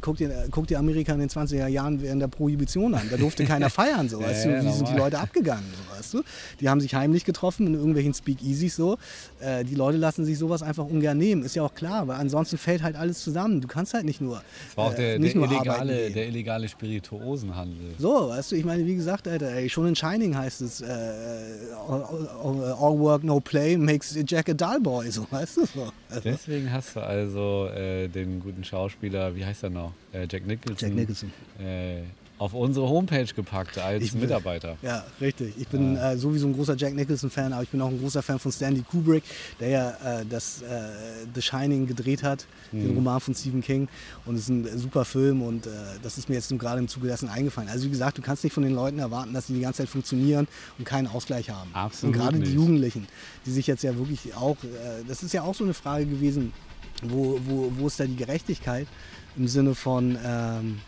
guck 0.02 0.18
dir, 0.18 0.48
guck 0.52 0.68
dir 0.68 0.80
Amerika 0.80 1.14
in 1.14 1.20
den 1.20 1.30
20er 1.30 1.68
Jahren 1.68 2.02
während 2.02 2.22
der 2.22 2.28
Prohibition 2.28 2.94
an. 2.94 3.08
Da 3.10 3.18
durfte 3.18 3.46
keiner 3.46 3.70
feiern, 3.70 4.10
so, 4.10 4.20
weißt 4.22 4.46
Ja, 4.46 4.62
du? 4.62 4.68
Wie 4.68 4.72
sind 4.72 4.88
die. 4.90 4.94
Leute 4.94 5.20
abgegangen, 5.20 5.66
so, 5.72 5.98
weißt 5.98 6.14
du? 6.16 6.24
Die 6.60 6.70
haben 6.70 6.80
sich 6.80 6.96
heimlich 6.96 7.26
getroffen 7.26 7.68
in 7.68 7.74
irgendwelchen 7.74 8.14
Speakeasies 8.14 8.76
so. 8.76 8.98
Äh, 9.40 9.64
die 9.64 9.76
Leute 9.76 9.98
lassen 9.98 10.24
sich 10.26 10.38
sowas 10.38 10.62
einfach 10.64 10.86
ungern 10.86 11.18
nehmen, 11.18 11.44
ist 11.44 11.56
ja 11.56 11.64
auch 11.64 11.74
klar, 11.74 12.08
weil 12.08 12.18
ansonsten 12.18 12.58
fällt 12.58 12.84
halt 12.84 12.96
alles 12.96 13.24
zusammen. 13.24 13.60
Du 13.62 13.68
kannst 13.68 13.94
halt 13.94 14.06
nicht 14.06 14.22
nur, 14.22 14.42
Das 14.68 14.78
war 14.78 14.86
auch 14.86 14.94
äh, 14.94 14.98
der, 14.98 15.20
nicht 15.20 15.36
der, 15.36 15.42
nur 15.42 15.52
illegale, 15.52 16.12
der 16.12 16.28
illegale 16.28 16.68
Spirituosenhandel. 16.68 17.96
So, 17.98 18.30
weißt 18.30 18.52
du, 18.52 18.56
ich 18.56 18.66
meine, 18.66 18.86
wie 18.86 18.96
gesagt, 18.96 19.28
Alter, 19.28 19.52
ey, 19.52 19.70
schon 19.70 19.88
in 19.88 19.96
Shining 19.96 20.36
heißt 20.36 20.62
es, 20.62 20.82
äh, 20.82 20.86
all, 21.88 22.04
all, 22.44 22.76
all 22.80 23.00
work, 23.00 23.24
no 23.24 23.40
play 23.40 23.78
makes 23.78 24.16
Jack 24.26 24.50
a 24.50 24.54
dull 24.54 24.80
boy, 24.80 25.10
so, 25.12 25.26
weißt 25.30 25.58
du? 25.58 25.66
So. 25.74 25.92
Also, 26.10 26.30
Deswegen 26.30 26.72
hast 26.72 26.96
du 26.96 27.00
also 27.02 27.68
äh, 27.76 28.08
den 28.08 28.40
guten 28.40 28.64
Schauspieler, 28.64 29.36
wie 29.36 29.46
heißt 29.46 29.64
er 29.64 29.72
noch? 29.72 29.94
Äh, 30.12 30.28
Jack 30.30 30.46
Nicholson. 30.46 30.90
Jack 30.90 30.96
Nicholson. 30.96 31.32
Äh, 31.60 32.04
auf 32.44 32.54
unsere 32.54 32.90
Homepage 32.90 33.26
gepackt 33.34 33.78
als 33.78 34.12
bin- 34.12 34.20
Mitarbeiter. 34.20 34.76
Ja, 34.82 35.06
richtig. 35.22 35.54
Ich 35.58 35.68
bin 35.70 35.96
äh, 35.96 36.18
sowieso 36.18 36.48
ein 36.48 36.54
großer 36.54 36.76
Jack 36.76 36.94
Nicholson-Fan, 36.94 37.54
aber 37.54 37.64
ich 37.64 37.70
bin 37.70 37.80
auch 37.82 37.88
ein 37.88 37.98
großer 38.00 38.22
Fan 38.22 38.38
von 38.38 38.52
Stanley 38.52 38.82
Kubrick, 38.82 39.24
der 39.62 39.70
ja 39.70 39.90
äh, 40.20 40.26
das 40.30 40.62
äh, 40.62 40.66
The 41.34 41.42
Shining 41.42 41.88
gedreht 41.88 42.22
hat, 42.22 42.46
den 42.74 42.94
Roman 42.96 43.22
von 43.22 43.34
Stephen 43.34 43.62
King. 43.62 43.88
Und 44.26 44.36
es 44.36 44.42
ist 44.42 44.50
ein 44.50 44.78
super 44.78 45.06
Film 45.06 45.42
und 45.42 45.68
äh, 45.68 45.70
das 46.02 46.18
ist 46.18 46.28
mir 46.28 46.36
jetzt 46.36 46.50
gerade 46.60 46.80
im 46.80 46.90
Zuge 46.90 47.08
dessen 47.08 47.30
eingefallen. 47.30 47.70
Also 47.70 47.86
wie 47.86 47.92
gesagt, 47.92 48.18
du 48.18 48.22
kannst 48.22 48.44
nicht 48.44 48.52
von 48.54 48.64
den 48.64 48.74
Leuten 48.76 49.00
erwarten, 49.00 49.34
dass 49.34 49.48
sie 49.48 49.54
die 49.54 49.62
ganze 49.62 49.78
Zeit 49.84 49.90
funktionieren 49.90 50.46
und 50.78 50.84
keinen 50.84 51.08
Ausgleich 51.08 51.50
haben. 51.50 51.70
Absolut 51.74 52.14
Und 52.14 52.22
gerade 52.22 52.40
die. 52.40 52.54
Jugendlichen, 52.54 53.08
die 53.46 53.52
sich 53.52 53.68
jetzt 53.68 53.84
ja 53.84 53.98
wirklich 53.98 54.36
auch, 54.36 54.58
äh, 54.66 55.04
das 55.08 55.24
ist 55.24 55.34
ja 55.34 55.44
auch 55.44 55.56
so 55.56 55.64
eine 55.64 55.74
Frage 55.74 56.06
gewesen, 56.08 56.52
wo, 57.04 57.40
wo, 57.46 57.72
wo 57.78 57.88
ist 57.88 58.02
da 58.02 58.06
die 58.06 58.18
Gerechtigkeit 58.18 58.88
im 59.38 59.48
Sinne 59.48 59.76
von... 59.76 60.18
Ähm, 60.26 60.80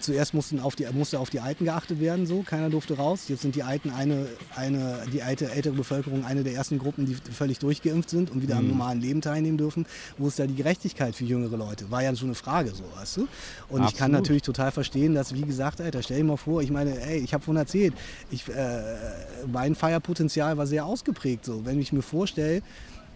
zuerst 0.00 0.34
mussten 0.34 0.60
auf 0.60 0.76
die, 0.76 0.86
musste 0.92 1.18
auf 1.18 1.30
die 1.30 1.40
Alten 1.40 1.64
geachtet 1.64 2.00
werden, 2.00 2.26
so, 2.26 2.42
keiner 2.42 2.70
durfte 2.70 2.96
raus. 2.96 3.24
Jetzt 3.28 3.42
sind 3.42 3.54
die 3.54 3.62
Alten 3.62 3.90
eine, 3.90 4.26
eine, 4.56 5.04
die 5.12 5.22
alte 5.22 5.50
ältere 5.50 5.74
Bevölkerung 5.74 6.24
eine 6.24 6.42
der 6.42 6.54
ersten 6.54 6.78
Gruppen, 6.78 7.06
die 7.06 7.14
völlig 7.32 7.58
durchgeimpft 7.58 8.10
sind 8.10 8.30
und 8.30 8.42
wieder 8.42 8.56
am 8.56 8.68
normalen 8.68 9.00
Leben 9.00 9.20
teilnehmen 9.20 9.58
dürfen. 9.58 9.86
Wo 10.18 10.28
ist 10.28 10.38
da 10.38 10.46
die 10.46 10.54
Gerechtigkeit 10.54 11.14
für 11.14 11.24
jüngere 11.24 11.56
Leute? 11.56 11.90
War 11.90 12.02
ja 12.02 12.14
so 12.14 12.26
eine 12.26 12.34
Frage, 12.34 12.70
so, 12.70 12.84
weißt 12.96 13.18
du? 13.18 13.28
Und 13.68 13.84
ich 13.84 13.94
kann 13.94 14.10
Absolut. 14.10 14.12
natürlich 14.12 14.42
total 14.42 14.72
verstehen, 14.72 15.14
dass, 15.14 15.34
wie 15.34 15.42
gesagt, 15.42 15.80
Alter, 15.80 16.02
stell 16.02 16.18
dir 16.18 16.24
mal 16.24 16.36
vor, 16.36 16.62
ich 16.62 16.70
meine, 16.70 17.00
ey, 17.00 17.18
ich 17.18 17.34
habe 17.34 17.44
vorhin 17.44 17.60
erzählt, 17.60 17.94
ich, 18.30 18.48
äh, 18.48 18.82
mein 19.50 19.74
Feierpotenzial 19.74 20.56
war 20.56 20.66
sehr 20.66 20.84
ausgeprägt, 20.84 21.44
so. 21.44 21.64
Wenn 21.64 21.80
ich 21.80 21.92
mir 21.92 22.02
vorstelle, 22.02 22.62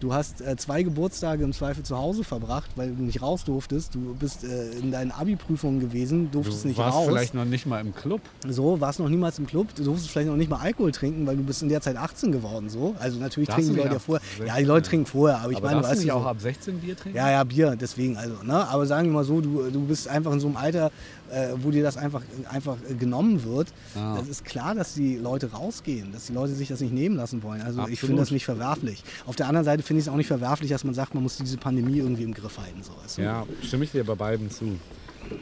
Du 0.01 0.13
hast 0.13 0.41
äh, 0.41 0.57
zwei 0.57 0.83
Geburtstage 0.83 1.43
im 1.45 1.53
Zweifel 1.53 1.83
zu 1.83 1.97
Hause 1.97 2.25
verbracht, 2.25 2.69
weil 2.75 2.91
du 2.93 3.01
nicht 3.01 3.21
raus 3.21 3.45
durftest. 3.45 3.95
Du 3.95 4.13
bist 4.13 4.43
äh, 4.43 4.71
in 4.79 4.91
deinen 4.91 5.11
Abi-Prüfungen 5.11 5.79
gewesen, 5.79 6.29
durftest 6.31 6.65
Du 6.65 6.67
nicht 6.67 6.77
warst 6.77 6.97
raus. 6.97 7.05
vielleicht 7.07 7.33
noch 7.33 7.45
nicht 7.45 7.65
mal 7.65 7.79
im 7.79 7.95
Club. 7.95 8.19
So, 8.47 8.81
warst 8.81 8.99
noch 8.99 9.07
niemals 9.07 9.39
im 9.39 9.47
Club, 9.47 9.73
du 9.73 9.83
durftest 9.85 10.09
vielleicht 10.11 10.27
noch 10.27 10.35
nicht 10.35 10.49
mal 10.49 10.57
Alkohol 10.59 10.91
trinken, 10.91 11.25
weil 11.25 11.37
du 11.37 11.43
bist 11.43 11.63
in 11.63 11.69
der 11.69 11.79
Zeit 11.79 11.95
18 11.95 12.33
geworden. 12.33 12.69
So. 12.69 12.93
Also 12.99 13.19
natürlich 13.19 13.47
Darfst 13.47 13.67
trinken 13.67 13.75
du 13.75 13.81
die 13.81 13.87
Leute 13.87 13.93
ja 13.93 13.99
vorher. 13.99 14.21
16, 14.27 14.47
Ja, 14.47 14.57
die 14.57 14.63
Leute 14.65 14.89
trinken 14.89 15.05
vorher, 15.05 15.39
aber 15.39 15.51
ich 15.51 15.57
Aber 15.57 15.67
meine, 15.67 15.81
darfst 15.81 15.87
du 15.87 15.91
weißt 15.93 16.01
nicht 16.03 16.11
du, 16.11 16.15
auch 16.17 16.23
so, 16.23 16.27
ab 16.29 16.41
16 16.41 16.79
Bier 16.79 16.97
trinken? 16.97 17.17
ja, 17.17 17.31
ja, 17.31 17.43
Bier, 17.45 17.75
deswegen 17.79 18.17
also. 18.17 18.35
Ne? 18.43 18.67
Aber 18.67 18.85
sagen 18.85 19.07
wir 19.07 19.13
mal 19.13 19.23
so, 19.23 19.39
du, 19.39 19.69
du 19.71 19.79
bist 19.85 20.09
einfach 20.09 20.33
in 20.33 20.41
so 20.41 20.47
einem 20.47 20.57
Alter, 20.57 20.91
äh, 21.31 21.49
wo 21.57 21.71
dir 21.71 21.83
das 21.83 21.97
einfach, 21.97 22.21
einfach 22.49 22.77
äh, 22.89 22.93
genommen 22.93 23.43
wird. 23.43 23.73
Ah. 23.95 24.15
Das 24.17 24.27
ist 24.27 24.45
klar, 24.45 24.75
dass 24.75 24.93
die 24.93 25.17
Leute 25.17 25.51
rausgehen, 25.51 26.11
dass 26.11 26.27
die 26.27 26.33
Leute 26.33 26.53
sich 26.53 26.67
das 26.67 26.81
nicht 26.81 26.93
nehmen 26.93 27.15
lassen 27.15 27.43
wollen. 27.43 27.61
Also 27.61 27.79
ich 27.79 27.83
Absolut. 27.83 27.99
finde 27.99 28.21
das 28.21 28.31
nicht 28.31 28.45
verwerflich. 28.45 29.03
Auf 29.25 29.35
der 29.35 29.47
anderen 29.47 29.65
Seite 29.65 29.83
finde 29.83 29.99
ich 29.99 30.07
es 30.07 30.11
auch 30.11 30.17
nicht 30.17 30.27
verwerflich, 30.27 30.69
dass 30.69 30.83
man 30.83 30.93
sagt, 30.93 31.13
man 31.13 31.23
muss 31.23 31.37
diese 31.37 31.57
Pandemie 31.57 31.97
irgendwie 31.97 32.23
im 32.23 32.33
Griff 32.33 32.57
halten. 32.57 32.81
So, 32.83 32.93
du? 33.15 33.21
Ja, 33.21 33.45
stimme 33.61 33.85
ich 33.85 33.91
dir 33.91 34.03
bei 34.03 34.15
beiden 34.15 34.49
zu. 34.49 34.77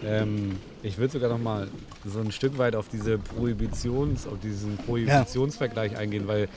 Ähm, 0.04 0.58
ich 0.82 0.98
würde 0.98 1.14
sogar 1.14 1.30
noch 1.30 1.40
mal 1.40 1.68
so 2.06 2.20
ein 2.20 2.32
Stück 2.32 2.58
weit 2.58 2.76
auf 2.76 2.88
diese 2.88 3.18
Prohibitions, 3.18 4.28
auf 4.28 4.40
diesen 4.40 4.78
Prohibitionsvergleich 4.78 5.98
eingehen, 5.98 6.28
weil 6.28 6.48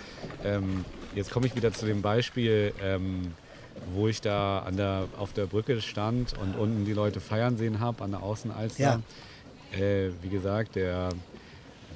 ähm, 0.44 0.84
jetzt 1.14 1.30
komme 1.30 1.46
ich 1.46 1.56
wieder 1.56 1.72
zu 1.72 1.86
dem 1.86 2.02
Beispiel, 2.02 2.72
ähm, 2.82 3.32
wo 3.94 4.08
ich 4.08 4.20
da 4.20 4.60
an 4.60 4.76
der, 4.76 5.08
auf 5.18 5.32
der 5.32 5.46
Brücke 5.46 5.80
stand 5.80 6.36
und 6.38 6.56
unten 6.56 6.84
die 6.84 6.92
Leute 6.92 7.20
feiern 7.20 7.56
sehen 7.56 7.80
habe 7.80 8.04
an 8.04 8.12
der 8.12 8.22
Außenalster. 8.22 9.00
Ja. 9.72 9.78
Äh, 9.78 10.10
wie 10.22 10.28
gesagt, 10.28 10.76
der, 10.76 11.10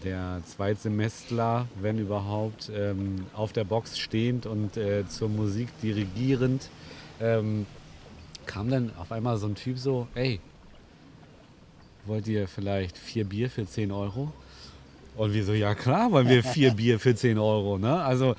der 0.04 0.42
Zweitsemestler, 0.46 1.66
wenn 1.80 1.98
überhaupt, 1.98 2.70
ähm, 2.74 3.26
auf 3.34 3.52
der 3.52 3.64
Box 3.64 3.98
stehend 3.98 4.46
und 4.46 4.76
äh, 4.76 5.06
zur 5.08 5.28
Musik 5.28 5.68
dirigierend, 5.82 6.68
ähm, 7.20 7.66
kam 8.46 8.70
dann 8.70 8.92
auf 8.98 9.12
einmal 9.12 9.38
so 9.38 9.46
ein 9.46 9.54
Typ 9.54 9.78
so, 9.78 10.08
ey, 10.14 10.40
wollt 12.06 12.26
ihr 12.26 12.48
vielleicht 12.48 12.98
vier 12.98 13.24
Bier 13.24 13.50
für 13.50 13.66
10 13.66 13.92
Euro? 13.92 14.32
Und 15.20 15.34
wir 15.34 15.44
so, 15.44 15.52
ja 15.52 15.74
klar, 15.74 16.10
wollen 16.12 16.30
wir 16.30 16.42
vier 16.42 16.70
Bier 16.76 16.98
für 16.98 17.14
10 17.14 17.36
Euro. 17.36 17.76
Ne? 17.76 17.94
Also 17.94 18.34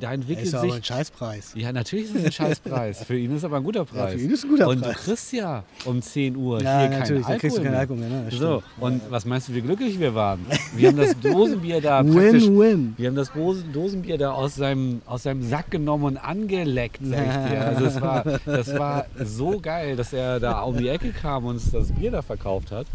da 0.00 0.14
entwickelt 0.14 0.46
Ist 0.46 0.54
ja 0.54 0.60
aber 0.60 0.68
sich 0.68 0.76
ein 0.78 0.82
Scheißpreis. 0.84 1.52
ja, 1.56 1.72
natürlich 1.72 2.06
ist 2.06 2.14
es 2.14 2.24
ein 2.24 2.32
Scheißpreis. 2.32 3.04
Für 3.04 3.18
ihn 3.18 3.36
ist 3.36 3.44
aber 3.44 3.58
ein 3.58 3.64
guter 3.64 3.84
Preis. 3.84 4.14
für 4.14 4.18
ihn 4.18 4.30
ist 4.30 4.44
ein 4.44 4.48
guter 4.48 4.68
und 4.68 4.80
Preis. 4.80 4.96
du 4.96 5.10
kriegst 5.10 5.32
ja 5.34 5.62
um 5.84 6.00
10 6.00 6.34
Uhr 6.34 6.62
Ja, 6.62 6.80
hier 6.80 6.88
natürlich, 6.88 7.26
keinen 7.26 7.38
kriegst 7.38 7.58
du 7.58 7.62
keinen. 7.62 7.74
Alkohol 7.74 7.98
mehr, 7.98 8.08
ne? 8.08 8.30
So, 8.30 8.62
und 8.80 9.02
was 9.10 9.26
meinst 9.26 9.50
du, 9.50 9.54
wie 9.54 9.60
glücklich 9.60 10.00
wir 10.00 10.14
waren? 10.14 10.40
Wir 10.74 10.88
haben 10.88 10.96
das 10.96 11.20
Dosenbier 11.20 11.82
da 11.82 12.02
praktisch... 12.02 12.44
Win-win. 12.44 12.94
Wir 12.96 13.08
haben 13.08 13.16
das 13.16 13.30
Dosenbier 13.70 14.16
da 14.16 14.32
aus 14.32 14.54
seinem, 14.54 15.02
aus 15.04 15.24
seinem 15.24 15.42
Sack 15.42 15.70
genommen 15.70 16.04
und 16.04 16.16
angeleckt, 16.16 17.00
sag 17.02 17.18
ich 17.26 17.50
dir. 17.50 17.62
Also 17.72 17.84
es 17.84 18.00
war, 18.00 18.24
das 18.46 18.78
war 18.78 19.04
so 19.22 19.60
geil, 19.60 19.96
dass 19.96 20.14
er 20.14 20.40
da 20.40 20.62
um 20.62 20.78
die 20.78 20.88
Ecke 20.88 21.10
kam 21.12 21.44
und 21.44 21.56
uns 21.56 21.70
das 21.70 21.92
Bier 21.92 22.10
da 22.10 22.22
verkauft 22.22 22.72
hat. 22.72 22.86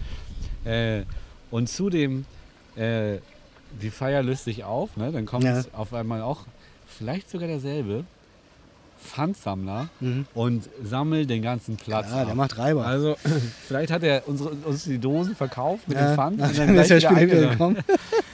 Äh, 0.66 1.04
und 1.52 1.70
zudem, 1.70 2.26
äh, 2.78 3.20
die 3.82 3.90
Feier 3.90 4.24
löst 4.24 4.46
sich 4.46 4.64
auf, 4.64 4.96
ne? 4.98 5.12
dann 5.12 5.26
kommt 5.26 5.44
Ja. 5.44 5.62
auf 5.74 5.94
einmal 5.94 6.22
auch 6.22 6.46
vielleicht 6.88 7.30
sogar 7.30 7.48
derselbe 7.48 8.06
Pfandsammler 9.04 9.90
Mhm. 10.00 10.26
und 10.34 10.70
sammelt 10.84 11.30
den 11.30 11.42
ganzen 11.44 11.78
Platz 11.78 12.08
Ja, 12.10 12.22
ab. 12.22 12.26
der 12.28 12.36
macht 12.36 12.58
Reiber. 12.58 12.86
Also 12.86 13.16
vielleicht 13.68 13.92
hat 13.92 14.04
er 14.04 14.24
unsere, 14.28 14.50
uns 14.52 14.86
die 14.86 14.98
Dosen 14.98 15.36
verkauft 15.36 15.88
mit 15.88 15.98
Ja, 15.98 16.08
dem 16.12 16.16
Pfand 16.16 16.42
und 16.42 16.58
dann 16.58 16.76
ist 16.76 16.92
er 16.92 17.00
gekommen. 17.50 17.78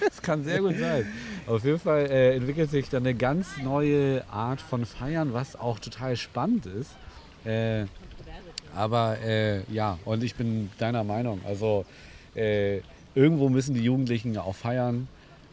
Das 0.06 0.22
kann 0.22 0.44
sehr 0.44 0.60
gut 0.62 0.78
sein. 0.80 1.06
Auf 1.48 1.66
jeden 1.66 1.80
Fall 1.80 2.06
äh, 2.10 2.36
entwickelt 2.36 2.70
sich 2.72 2.88
dann 2.90 3.04
eine 3.04 3.14
ganz 3.14 3.58
neue 3.62 4.24
Art 4.32 4.62
von 4.62 4.86
Feiern, 4.86 5.34
was 5.34 5.56
auch 5.60 5.80
total 5.80 6.16
spannend 6.16 6.66
ist. 6.66 6.92
Äh, 7.46 7.86
aber 8.76 9.18
äh, 9.20 9.62
ja, 9.72 9.98
und 10.06 10.24
ich 10.24 10.36
bin 10.36 10.70
deiner 10.78 11.04
Meinung. 11.04 11.42
Also 11.46 11.86
äh, 12.36 12.78
irgendwo 13.16 13.50
müssen 13.50 13.74
die 13.74 13.84
Jugendlichen 13.84 14.38
auch 14.38 14.56
feiern. 14.56 15.08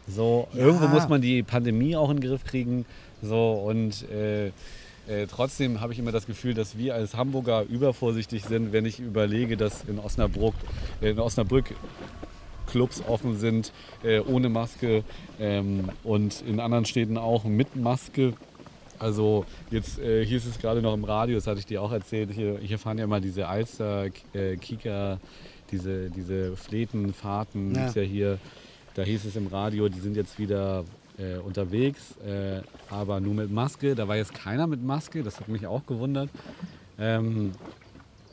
So, 0.09 0.49
irgendwo 0.55 0.89
muss 0.89 1.09
man 1.09 1.21
die 1.21 1.43
Pandemie 1.43 1.95
auch 1.97 2.11
in 2.11 2.21
den 2.21 2.29
Griff 2.29 2.45
kriegen. 2.45 2.85
So, 3.23 3.53
und 3.53 4.09
äh, 4.11 4.47
äh, 4.47 5.27
trotzdem 5.29 5.81
habe 5.81 5.93
ich 5.93 5.99
immer 5.99 6.13
das 6.13 6.27
Gefühl, 6.27 6.55
dass 6.55 6.79
wir 6.79 6.95
als 6.95 7.15
Hamburger 7.17 7.65
übervorsichtig 7.65 8.45
sind, 8.45 8.73
wenn 8.73 8.87
ich 8.87 9.01
überlege, 9.01 9.57
dass 9.57 9.85
in 9.85 9.99
Osnabrück, 9.99 10.55
in 11.01 11.19
Osnabrück 11.19 11.75
Clubs 12.67 13.03
offen 13.07 13.37
sind, 13.37 13.73
äh, 14.05 14.21
ohne 14.21 14.49
Maske 14.49 15.03
ähm, 15.39 15.91
und 16.05 16.43
in 16.43 16.61
anderen 16.61 16.85
Städten 16.85 17.19
auch 17.19 17.45
mit 17.45 17.77
Maske. 17.77 18.35
Also 18.99 19.47
jetzt 19.71 19.99
äh, 19.99 20.25
hieß 20.25 20.47
es 20.47 20.59
gerade 20.59 20.83
noch 20.83 20.95
im 20.95 21.05
Radio, 21.05 21.37
das 21.37 21.47
hatte 21.47 21.59
ich 21.59 21.67
dir 21.67 21.83
auch 21.83 21.91
erzählt, 21.91 22.31
hier, 22.33 22.59
hier 22.59 22.79
fahren 22.79 22.99
ja 22.99 23.05
immer 23.05 23.21
diese 23.21 23.49
Alster, 23.49 24.07
äh, 24.35 24.57
Kika, 24.57 25.19
diese, 25.71 26.11
diese 26.11 26.57
Fletenfahrten 26.57 27.75
Ja. 27.75 27.81
gibt's 27.83 27.95
ja 27.95 28.03
hier. 28.03 28.39
Da 28.95 29.03
hieß 29.03 29.25
es 29.25 29.37
im 29.37 29.47
Radio, 29.47 29.89
die 29.89 30.01
sind 30.01 30.17
jetzt 30.17 30.39
wieder 30.39 30.85
äh, 31.19 31.39
unterwegs, 31.39 32.17
äh, 32.27 32.61
aber 32.91 33.21
nur 33.21 33.35
mit 33.35 33.51
Maske. 33.51 33.95
Da 33.95 34.09
war 34.09 34.17
jetzt 34.17 34.35
keiner 34.35 34.67
mit 34.67 34.83
Maske, 34.83 35.23
das 35.23 35.39
hat 35.39 35.49
mich 35.49 35.67
auch 35.67 35.87
gewundert. 35.87 36.29
Ähm, 36.99 37.53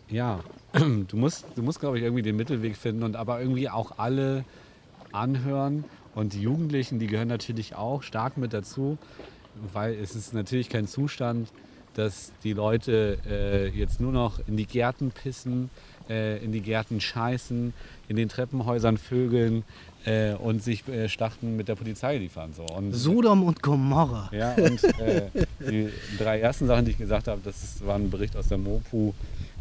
ja, 0.10 0.40
du 0.74 1.16
musst, 1.18 1.46
du 1.56 1.62
musst 1.62 1.80
glaube 1.80 1.98
ich, 1.98 2.04
irgendwie 2.04 2.24
den 2.24 2.36
Mittelweg 2.36 2.76
finden 2.76 3.04
und 3.04 3.16
aber 3.16 3.40
irgendwie 3.40 3.70
auch 3.70 4.00
alle 4.00 4.44
anhören. 5.12 5.86
Und 6.16 6.34
die 6.34 6.42
Jugendlichen, 6.42 6.98
die 6.98 7.08
gehören 7.08 7.28
natürlich 7.28 7.76
auch 7.76 8.02
stark 8.02 8.38
mit 8.38 8.52
dazu, 8.54 8.98
weil 9.74 9.94
es 9.94 10.16
ist 10.16 10.34
natürlich 10.34 10.70
kein 10.70 10.88
Zustand, 10.88 11.50
dass 11.94 12.32
die 12.44 12.54
Leute 12.54 13.18
äh, 13.30 13.68
jetzt 13.70 14.00
nur 14.00 14.12
noch 14.12 14.40
in 14.48 14.58
die 14.58 14.66
Gärten 14.66 15.12
pissen, 15.12 15.70
äh, 16.10 16.44
in 16.44 16.52
die 16.52 16.62
Gärten 16.62 17.02
scheißen, 17.02 17.74
in 18.08 18.16
den 18.16 18.30
Treppenhäusern 18.30 18.98
vögeln 18.98 19.64
äh, 20.06 20.34
und 20.34 20.64
sich 20.64 20.88
äh, 20.88 21.10
Schlachten 21.10 21.58
mit 21.58 21.68
der 21.68 21.76
Polizei 21.76 22.18
liefern. 22.18 22.54
So. 22.54 22.64
Und, 22.64 22.94
Sodom 22.94 23.44
und 23.44 23.62
Gomorra. 23.62 24.30
ja, 24.32 24.54
und 24.54 24.84
äh, 25.00 25.30
die 25.60 25.90
drei 26.18 26.40
ersten 26.40 26.68
Sachen, 26.68 26.86
die 26.86 26.92
ich 26.92 26.98
gesagt 26.98 27.28
habe, 27.28 27.42
das 27.44 27.64
ist, 27.64 27.86
war 27.86 27.96
ein 27.96 28.10
Bericht 28.10 28.36
aus 28.36 28.48
der 28.48 28.58
MOPU, 28.58 29.14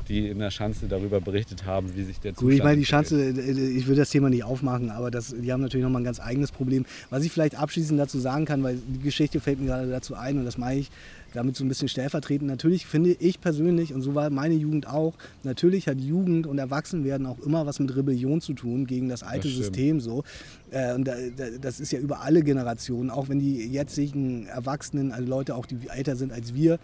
die 0.08 0.28
in 0.28 0.38
der 0.38 0.50
Schanze 0.50 0.86
darüber 0.86 1.20
berichtet 1.20 1.64
haben, 1.64 1.94
wie 1.96 2.04
sich 2.04 2.20
der 2.20 2.32
Zustand 2.32 2.50
Gut, 2.50 2.52
ich 2.58 2.62
meine, 2.62 2.78
die. 2.78 2.86
Schanze, 2.86 3.30
äh, 3.30 3.50
ich 3.50 3.86
will 3.86 3.96
das 3.96 4.10
Thema 4.10 4.30
nicht 4.30 4.44
aufmachen, 4.44 4.90
aber 4.90 5.10
das, 5.10 5.34
die 5.36 5.52
haben 5.52 5.60
natürlich 5.60 5.84
nochmal 5.84 6.02
ein 6.02 6.04
ganz 6.04 6.20
eigenes 6.20 6.52
Problem. 6.52 6.86
Was 7.10 7.24
ich 7.24 7.32
vielleicht 7.32 7.56
abschließend 7.58 7.98
dazu 7.98 8.18
sagen 8.18 8.44
kann, 8.44 8.62
weil 8.62 8.76
die 8.76 9.00
Geschichte 9.00 9.40
fällt 9.40 9.60
mir 9.60 9.66
gerade 9.66 9.90
dazu 9.90 10.14
ein 10.14 10.38
und 10.38 10.44
das 10.44 10.58
meine 10.58 10.80
ich 10.80 10.90
damit 11.36 11.56
so 11.56 11.64
ein 11.64 11.68
bisschen 11.68 11.88
stellvertretend. 11.88 12.48
Natürlich 12.48 12.86
finde 12.86 13.10
ich 13.10 13.40
persönlich, 13.40 13.94
und 13.94 14.02
so 14.02 14.14
war 14.14 14.30
meine 14.30 14.54
Jugend 14.54 14.88
auch, 14.88 15.14
natürlich 15.44 15.86
hat 15.86 16.00
Jugend 16.00 16.46
und 16.46 16.58
Erwachsenwerden 16.58 17.26
auch 17.26 17.38
immer 17.40 17.66
was 17.66 17.78
mit 17.78 17.94
Rebellion 17.94 18.40
zu 18.40 18.54
tun 18.54 18.86
gegen 18.86 19.08
das 19.08 19.22
alte 19.22 19.48
Das. 19.48 19.56
System 19.56 20.00
so. 20.00 20.24
Äh, 20.70 20.94
und 20.94 21.04
da, 21.04 21.14
da, 21.36 21.44
das 21.60 21.78
ist 21.78 21.92
ja 21.92 22.00
über 22.00 22.22
alle 22.22 22.42
Generationen, 22.42 23.10
auch 23.10 23.28
wenn 23.28 23.38
die 23.38 23.66
jetzigen 23.66 24.46
Erwachsenen, 24.46 25.12
also 25.12 25.28
Leute 25.28 25.54
auch, 25.54 25.66
die 25.66 25.76
älter 25.88 26.16
sind 26.16 26.32
als 26.32 26.54
wir, 26.54 26.78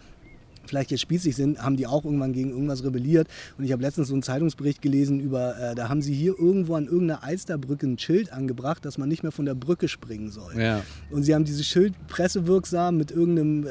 vielleicht 0.65 0.91
jetzt 0.91 1.01
spießig 1.01 1.35
sind, 1.35 1.61
haben 1.61 1.75
die 1.77 1.87
auch 1.87 2.05
irgendwann 2.05 2.33
gegen 2.33 2.49
irgendwas 2.51 2.83
rebelliert. 2.83 3.27
Und 3.57 3.65
ich 3.65 3.71
habe 3.71 3.81
letztens 3.81 4.07
so 4.07 4.13
einen 4.13 4.23
Zeitungsbericht 4.23 4.81
gelesen 4.81 5.19
über, 5.19 5.57
äh, 5.59 5.75
da 5.75 5.89
haben 5.89 6.01
sie 6.01 6.13
hier 6.13 6.35
irgendwo 6.39 6.75
an 6.75 6.85
irgendeiner 6.85 7.23
Alsterbrücke 7.23 7.85
ein 7.87 7.97
Schild 7.99 8.31
angebracht, 8.31 8.85
dass 8.85 8.97
man 8.97 9.09
nicht 9.09 9.23
mehr 9.23 9.31
von 9.31 9.45
der 9.45 9.55
Brücke 9.55 9.87
springen 9.87 10.29
soll. 10.31 10.59
Ja. 10.59 10.81
Und 11.11 11.23
sie 11.23 11.33
haben 11.35 11.45
dieses 11.45 11.65
Schild 11.65 11.93
pressewirksam 12.07 12.97
mit 12.97 13.11
irgendeinem 13.11 13.65
äh, 13.67 13.69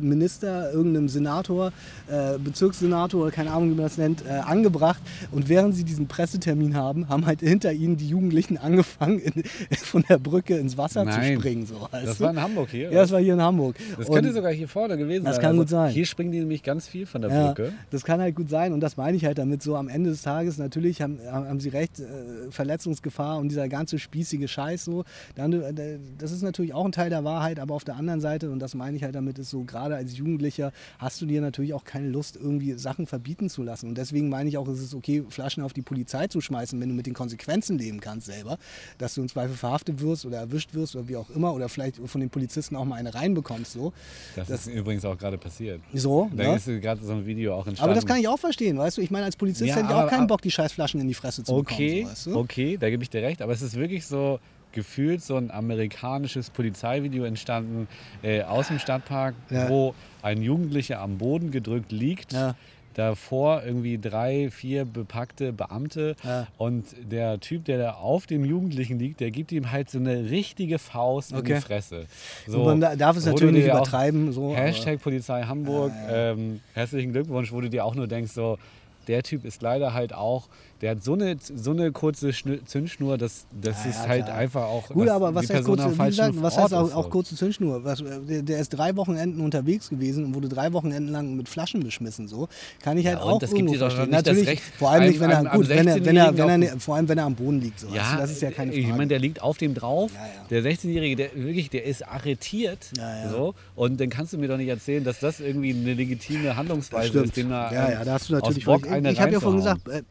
Minister, 0.00 0.72
irgendeinem 0.72 1.08
Senator, 1.08 1.72
äh, 2.08 2.38
Bezirkssenator 2.38 3.22
oder 3.22 3.30
keine 3.30 3.50
Ahnung, 3.52 3.70
wie 3.70 3.74
man 3.74 3.84
das 3.84 3.98
nennt, 3.98 4.24
äh, 4.26 4.30
angebracht. 4.30 5.00
Und 5.32 5.48
während 5.48 5.74
sie 5.74 5.84
diesen 5.84 6.06
Pressetermin 6.08 6.74
haben, 6.74 7.08
haben 7.08 7.26
halt 7.26 7.40
hinter 7.40 7.72
ihnen 7.72 7.96
die 7.96 8.08
Jugendlichen 8.08 8.58
angefangen, 8.58 9.18
in, 9.20 9.44
von 9.76 10.04
der 10.08 10.18
Brücke 10.18 10.56
ins 10.56 10.76
Wasser 10.76 11.04
Nein. 11.04 11.34
zu 11.34 11.40
springen. 11.40 11.66
So, 11.66 11.88
Das 11.92 12.20
war 12.20 12.30
in 12.30 12.40
Hamburg 12.40 12.70
hier. 12.70 12.90
ja, 12.90 13.00
das 13.02 13.10
war 13.12 13.20
hier 13.20 13.34
in 13.34 13.42
Hamburg. 13.42 13.76
Das 13.96 14.08
Und- 14.08 14.14
könnte 14.14 14.32
sogar 14.32 14.52
hier 14.52 14.68
vorne 14.68 14.96
gewesen 14.96 15.24
Das 15.24 15.36
sein. 15.36 15.44
kann 15.44 15.56
gut 15.56 15.68
sein. 15.68 15.92
Hier 15.92 16.06
springen 16.08 16.32
die 16.32 16.38
nämlich 16.40 16.62
ganz 16.62 16.88
viel 16.88 17.06
von 17.06 17.22
der 17.22 17.30
Ja, 17.30 17.46
Brücke. 17.48 17.72
das 17.90 18.04
kann 18.04 18.20
halt 18.20 18.34
gut 18.34 18.48
sein 18.50 18.72
und 18.72 18.80
das 18.80 18.96
meine 18.96 19.16
ich 19.16 19.24
halt 19.24 19.38
damit 19.38 19.62
so 19.62 19.76
am 19.76 19.88
Ende 19.88 20.10
des 20.10 20.22
Tages 20.22 20.58
natürlich 20.58 21.00
haben, 21.02 21.18
haben 21.30 21.60
sie 21.60 21.68
recht, 21.68 22.00
äh, 22.00 22.50
Verletzungsgefahr 22.50 23.38
und 23.38 23.48
dieser 23.48 23.68
ganze 23.68 23.98
spießige 23.98 24.48
Scheiß 24.48 24.84
so, 24.84 25.04
dann, 25.34 25.52
äh, 25.52 25.98
das 26.18 26.32
ist 26.32 26.42
natürlich 26.42 26.74
auch 26.74 26.84
ein 26.84 26.92
Teil 26.92 27.10
der 27.10 27.24
Wahrheit, 27.24 27.58
aber 27.60 27.74
auf 27.74 27.84
der 27.84 27.96
anderen 27.96 28.20
Seite 28.20 28.50
und 28.50 28.58
das 28.58 28.74
meine 28.74 28.96
ich 28.96 29.04
halt 29.04 29.14
damit 29.14 29.38
ist 29.38 29.50
so, 29.50 29.64
gerade 29.64 29.96
als 29.96 30.16
Jugendlicher 30.16 30.72
hast 30.98 31.20
du 31.20 31.26
dir 31.26 31.40
natürlich 31.40 31.74
auch 31.74 31.84
keine 31.84 32.08
Lust 32.08 32.36
irgendwie 32.36 32.72
Sachen 32.74 33.06
verbieten 33.06 33.48
zu 33.48 33.62
lassen 33.62 33.88
und 33.88 33.98
deswegen 33.98 34.28
meine 34.28 34.48
ich 34.48 34.58
auch, 34.58 34.68
es 34.68 34.80
ist 34.80 34.94
okay, 34.94 35.24
Flaschen 35.28 35.62
auf 35.62 35.72
die 35.72 35.82
Polizei 35.82 36.26
zu 36.26 36.40
schmeißen, 36.40 36.80
wenn 36.80 36.88
du 36.88 36.94
mit 36.94 37.06
den 37.06 37.14
Konsequenzen 37.14 37.78
leben 37.78 38.00
kannst 38.00 38.26
selber, 38.26 38.58
dass 38.98 39.14
du 39.14 39.22
im 39.22 39.28
Zweifel 39.28 39.56
verhaftet 39.56 40.00
wirst 40.00 40.26
oder 40.26 40.38
erwischt 40.38 40.74
wirst 40.74 40.96
oder 40.96 41.08
wie 41.08 41.16
auch 41.16 41.30
immer 41.30 41.54
oder 41.54 41.68
vielleicht 41.68 41.96
von 42.04 42.20
den 42.20 42.30
Polizisten 42.30 42.76
auch 42.76 42.84
mal 42.84 42.96
eine 42.96 43.14
reinbekommst 43.14 43.72
so. 43.72 43.92
Das, 44.36 44.48
Das- 44.48 44.66
ist 44.66 44.74
übrigens 44.74 45.04
auch 45.04 45.16
gerade 45.16 45.38
passiert. 45.38 45.80
So, 45.98 46.30
Da 46.34 46.44
ne? 46.44 46.56
ist 46.56 46.66
gerade 46.66 47.02
so 47.04 47.12
ein 47.12 47.26
Video 47.26 47.54
auch 47.54 47.66
entstanden. 47.66 47.90
Aber 47.90 47.94
das 47.94 48.06
kann 48.06 48.18
ich 48.18 48.28
auch 48.28 48.38
verstehen, 48.38 48.78
weißt 48.78 48.98
du? 48.98 49.02
Ich 49.02 49.10
meine, 49.10 49.24
als 49.24 49.36
Polizist 49.36 49.68
Ja, 49.68 49.76
hätte 49.76 49.86
ich 49.86 49.92
auch 49.92 49.98
aber- 50.00 50.08
keinen 50.10 50.26
Bock, 50.26 50.42
die 50.42 50.50
Scheißflaschen 50.50 51.00
in 51.00 51.08
die 51.08 51.14
Fresse 51.14 51.42
zu 51.44 51.52
Okay, 51.54 51.96
bekommen. 52.02 52.04
So, 52.04 52.10
weißt 52.10 52.26
du? 52.26 52.36
okay, 52.38 52.76
da 52.78 52.90
gebe 52.90 53.02
ich 53.02 53.10
dir 53.10 53.22
recht. 53.22 53.42
Aber 53.42 53.52
es 53.52 53.62
ist 53.62 53.74
wirklich 53.76 54.06
so 54.06 54.38
gefühlt 54.72 55.22
so 55.22 55.36
ein 55.36 55.50
amerikanisches 55.50 56.50
Polizeivideo 56.50 57.24
entstanden 57.24 57.88
äh, 58.22 58.42
aus 58.42 58.68
dem 58.68 58.78
Stadtpark, 58.78 59.34
Ja. 59.50 59.68
wo 59.68 59.94
ein 60.22 60.42
Jugendlicher 60.42 61.00
am 61.00 61.16
Boden 61.18 61.50
gedrückt 61.50 61.90
liegt. 61.90 62.32
Ja. 62.32 62.54
Davor 62.98 63.62
irgendwie 63.64 63.96
drei, 63.96 64.50
vier 64.50 64.84
bepackte 64.84 65.52
Beamte 65.52 66.16
Ja. 66.24 66.48
und 66.58 66.84
der 67.12 67.38
Typ, 67.38 67.64
der 67.64 67.78
da 67.78 67.90
auf 67.92 68.26
dem 68.26 68.44
Jugendlichen 68.44 68.98
liegt, 68.98 69.20
der 69.20 69.30
gibt 69.30 69.52
ihm 69.52 69.70
halt 69.70 69.88
so 69.88 69.98
eine 70.00 70.28
richtige 70.30 70.80
Faust 70.80 71.30
in 71.30 71.38
Okay. 71.38 71.54
die 71.54 71.60
Fresse. 71.60 72.06
Und 72.48 72.64
man 72.64 72.80
da- 72.80 72.96
darf 72.96 73.16
es 73.16 73.24
natürlich 73.24 73.54
nicht 73.54 73.66
übertreiben, 73.66 74.32
so, 74.32 74.52
Hashtag 74.56 75.00
Polizei 75.00 75.44
Hamburg, 75.44 75.92
ähm, 76.10 76.58
herzlichen 76.74 77.12
Glückwunsch, 77.12 77.52
wo 77.52 77.60
du 77.60 77.70
dir 77.70 77.84
auch 77.84 77.94
nur 77.94 78.08
denkst, 78.08 78.32
so, 78.32 78.58
der 79.06 79.22
Typ 79.22 79.44
ist 79.44 79.62
leider 79.62 79.94
halt 79.94 80.12
auch, 80.12 80.48
der 80.80 80.92
hat 80.92 81.02
so 81.02 81.14
eine, 81.14 81.36
so 81.40 81.72
eine 81.72 81.90
kurze 81.90 82.28
Schnü- 82.28 82.64
Zündschnur, 82.64 83.18
das, 83.18 83.46
das 83.60 83.84
Ja, 83.84 83.90
ist 83.90 83.96
ja, 84.02 84.08
halt 84.08 84.24
klar. 84.26 84.38
einfach 84.38 84.62
auch. 84.62 84.88
Gut, 84.88 85.06
dass 85.08 85.14
aber 85.16 85.34
was 85.34 85.50
heißt, 85.50 85.64
kurze, 85.64 85.88
gesagt, 85.88 86.34
was 86.42 86.56
heißt 86.56 86.72
auch, 86.74 86.94
auch 86.94 87.10
kurze 87.10 87.34
Zündschnur? 87.34 87.82
Was, 87.84 88.00
äh, 88.00 88.20
der, 88.28 88.42
der 88.42 88.58
ist 88.60 88.68
drei 88.70 88.94
Wochenenden 88.96 89.40
unterwegs 89.40 89.88
gewesen 89.90 90.24
und 90.26 90.34
wurde 90.34 90.48
drei 90.48 90.72
Wochenenden 90.72 91.10
lang 91.12 91.34
mit 91.36 91.48
Flaschen 91.48 91.82
beschmissen. 91.82 92.28
So 92.28 92.48
kann 92.82 92.96
ich 92.96 93.06
halt 93.06 93.16
und 93.20 93.22
auch 93.24 93.38
das 93.40 93.50
gibt 93.50 93.60
irgendwo 93.68 93.74
dir 93.74 93.80
doch 93.80 93.90
verstehen. 93.90 94.10
Natürlich, 94.12 94.46
Recht, 94.46 94.62
vor 94.78 94.90
allem 94.90 95.08
nicht, 95.08 95.18
wenn 95.20 95.30
er 95.30 95.44
gut, 95.46 95.68
wenn 95.68 95.86
er, 95.88 96.04
wenn 96.04 96.16
er, 96.16 96.26
16-Jährigen 96.32 96.46
wenn 96.48 96.62
er, 96.62 96.74
auf- 96.76 96.82
vor 96.82 96.94
allem 96.96 97.08
wenn 97.08 97.18
er 97.18 97.24
am 97.24 97.34
Boden 97.34 97.60
liegt. 97.60 97.80
So, 97.80 97.88
Ja, 97.94 98.16
das 98.18 98.30
ist 98.30 98.42
ja 98.42 98.50
keine 98.50 98.70
Frage. 98.70 98.80
ich 98.82 98.88
meine, 98.88 99.08
der 99.08 99.18
liegt 99.18 99.42
auf 99.42 99.58
dem 99.58 99.74
drauf. 99.74 100.12
Ja, 100.14 100.20
ja. 100.20 100.62
Der 100.62 100.72
16-Jährige, 100.72 101.16
der 101.16 101.34
wirklich, 101.34 101.70
der 101.70 101.84
ist 101.84 102.06
arretiert. 102.06 102.92
Ja, 102.96 103.24
ja. 103.24 103.30
So, 103.30 103.54
und 103.74 104.00
dann 104.00 104.10
kannst 104.10 104.32
du 104.32 104.38
mir 104.38 104.46
doch 104.48 104.56
nicht 104.56 104.68
erzählen, 104.68 105.02
dass 105.02 105.18
das 105.20 105.40
irgendwie 105.40 105.70
eine 105.74 105.94
legitime 105.94 106.56
Handlungsweise 106.56 107.20
ist, 107.20 107.36
dem 107.36 107.50
da 107.50 107.72
ja, 107.72 107.86
ähm, 107.86 107.92
ja, 107.94 108.04
da 108.04 108.12
hast 108.12 108.30
du 108.30 108.34
aus 108.36 108.42
natürlich 108.42 108.64
Bock 108.64 108.86
Ich 108.86 109.20
habe 109.20 109.32
ja 109.32 109.40
vorhin 109.40 109.58
gesagt, 109.60 109.88
äh, 109.88 109.98
äh, 109.98 110.02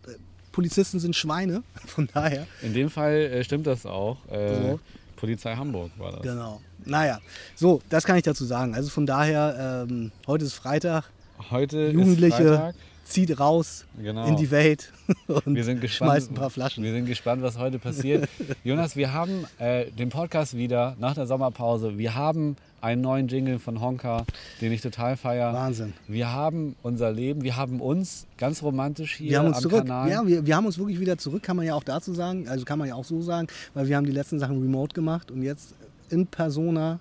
Polizisten 0.57 0.99
sind 0.99 1.15
Schweine, 1.15 1.61
von 1.85 2.09
daher. 2.11 2.47
In 2.63 2.73
dem 2.73 2.89
Fall 2.89 3.13
äh, 3.13 3.43
stimmt 3.43 3.67
das 3.67 3.85
auch. 3.85 4.17
Äh, 4.31 4.55
So. 4.55 4.79
Polizei 5.15 5.55
Hamburg 5.55 5.91
war 5.99 6.13
das. 6.13 6.21
Genau. 6.23 6.59
Naja, 6.83 7.19
so, 7.55 7.79
das 7.89 8.03
kann 8.05 8.17
ich 8.17 8.23
dazu 8.23 8.43
sagen. 8.43 8.73
Also 8.73 8.89
von 8.89 9.05
daher, 9.05 9.85
ähm, 9.87 10.11
heute 10.25 10.45
ist 10.45 10.53
Freitag, 10.55 11.03
Heute 11.51 11.77
ist 11.77 11.93
Jugendliche 11.93 12.35
Freitag. 12.57 12.75
zieht 13.05 13.39
raus 13.39 13.85
Genau. 14.01 14.25
in 14.25 14.35
die 14.35 14.49
Welt 14.49 14.91
und 15.27 15.53
Wir 15.53 15.63
sind 15.63 15.79
gespannt, 15.79 16.11
schmeißt 16.13 16.31
ein 16.31 16.35
paar 16.35 16.49
Flaschen. 16.49 16.83
Wir 16.83 16.91
sind 16.91 17.05
gespannt, 17.05 17.43
was 17.43 17.59
heute 17.59 17.77
passiert. 17.77 18.27
Jonas, 18.63 18.95
wir 18.95 19.13
haben 19.13 19.45
äh, 19.59 19.91
den 19.91 20.09
Podcast 20.09 20.57
wieder 20.57 20.95
nach 20.99 21.13
der 21.13 21.27
Sommerpause. 21.27 21.99
Wir 21.99 22.15
haben 22.15 22.55
einen 22.81 23.01
neuen 23.01 23.27
Jingle 23.27 23.59
von 23.59 23.81
Honka, 23.81 24.25
den 24.61 24.71
ich 24.71 24.81
total 24.81 25.17
feiere. 25.17 25.53
Wahnsinn. 25.53 25.93
Wir 26.07 26.31
haben 26.31 26.75
unser 26.83 27.11
Leben, 27.11 27.41
wir 27.43 27.55
haben 27.55 27.81
uns 27.81 28.27
ganz 28.37 28.61
romantisch 28.63 29.15
hier 29.15 29.31
Wir 29.31 29.39
haben 29.39 29.47
uns 29.47 29.57
am 29.57 29.63
zurück, 29.63 29.79
Kanal. 29.87 30.09
ja, 30.09 30.25
wir, 30.27 30.45
wir 30.45 30.55
haben 30.55 30.65
uns 30.65 30.77
wirklich 30.77 30.99
wieder 30.99 31.17
zurück, 31.17 31.43
kann 31.43 31.57
man 31.57 31.65
ja 31.65 31.73
auch 31.75 31.83
dazu 31.83 32.13
sagen, 32.13 32.47
also 32.47 32.65
kann 32.65 32.77
man 32.79 32.87
ja 32.87 32.95
auch 32.95 33.05
so 33.05 33.21
sagen, 33.21 33.47
weil 33.73 33.87
wir 33.87 33.97
haben 33.97 34.05
die 34.05 34.11
letzten 34.11 34.39
Sachen 34.39 34.61
remote 34.61 34.93
gemacht 34.93 35.31
und 35.31 35.41
jetzt 35.41 35.73
in 36.09 36.27
Persona 36.27 36.99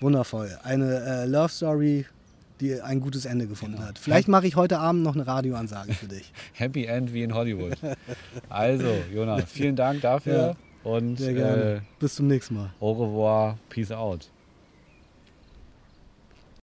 wundervoll. 0.00 0.56
Eine 0.62 1.00
äh, 1.00 1.26
Love 1.26 1.48
Story, 1.48 2.06
die 2.60 2.80
ein 2.80 3.00
gutes 3.00 3.24
Ende 3.24 3.46
gefunden 3.46 3.76
Genau. 3.76 3.88
hat. 3.88 3.98
Vielleicht 3.98 4.28
mache 4.28 4.46
ich 4.46 4.56
heute 4.56 4.78
Abend 4.78 5.02
noch 5.02 5.14
eine 5.14 5.26
Radioansage 5.26 5.92
für 5.94 6.06
dich. 6.06 6.32
Happy 6.52 6.84
End 6.84 7.12
wie 7.12 7.22
in 7.22 7.34
Hollywood. 7.34 7.76
Also, 8.48 8.86
Jonas, 9.14 9.44
vielen 9.48 9.76
Dank 9.76 10.00
dafür 10.02 10.56
und 10.86 11.16
Sehr 11.16 11.34
gerne. 11.34 11.74
äh, 11.76 11.80
Bis 11.98 12.14
zum 12.14 12.28
nächsten 12.28 12.54
Mal. 12.54 12.70
au 12.80 12.92
revoir, 12.92 13.58
peace 13.68 13.90
out. 13.90 14.30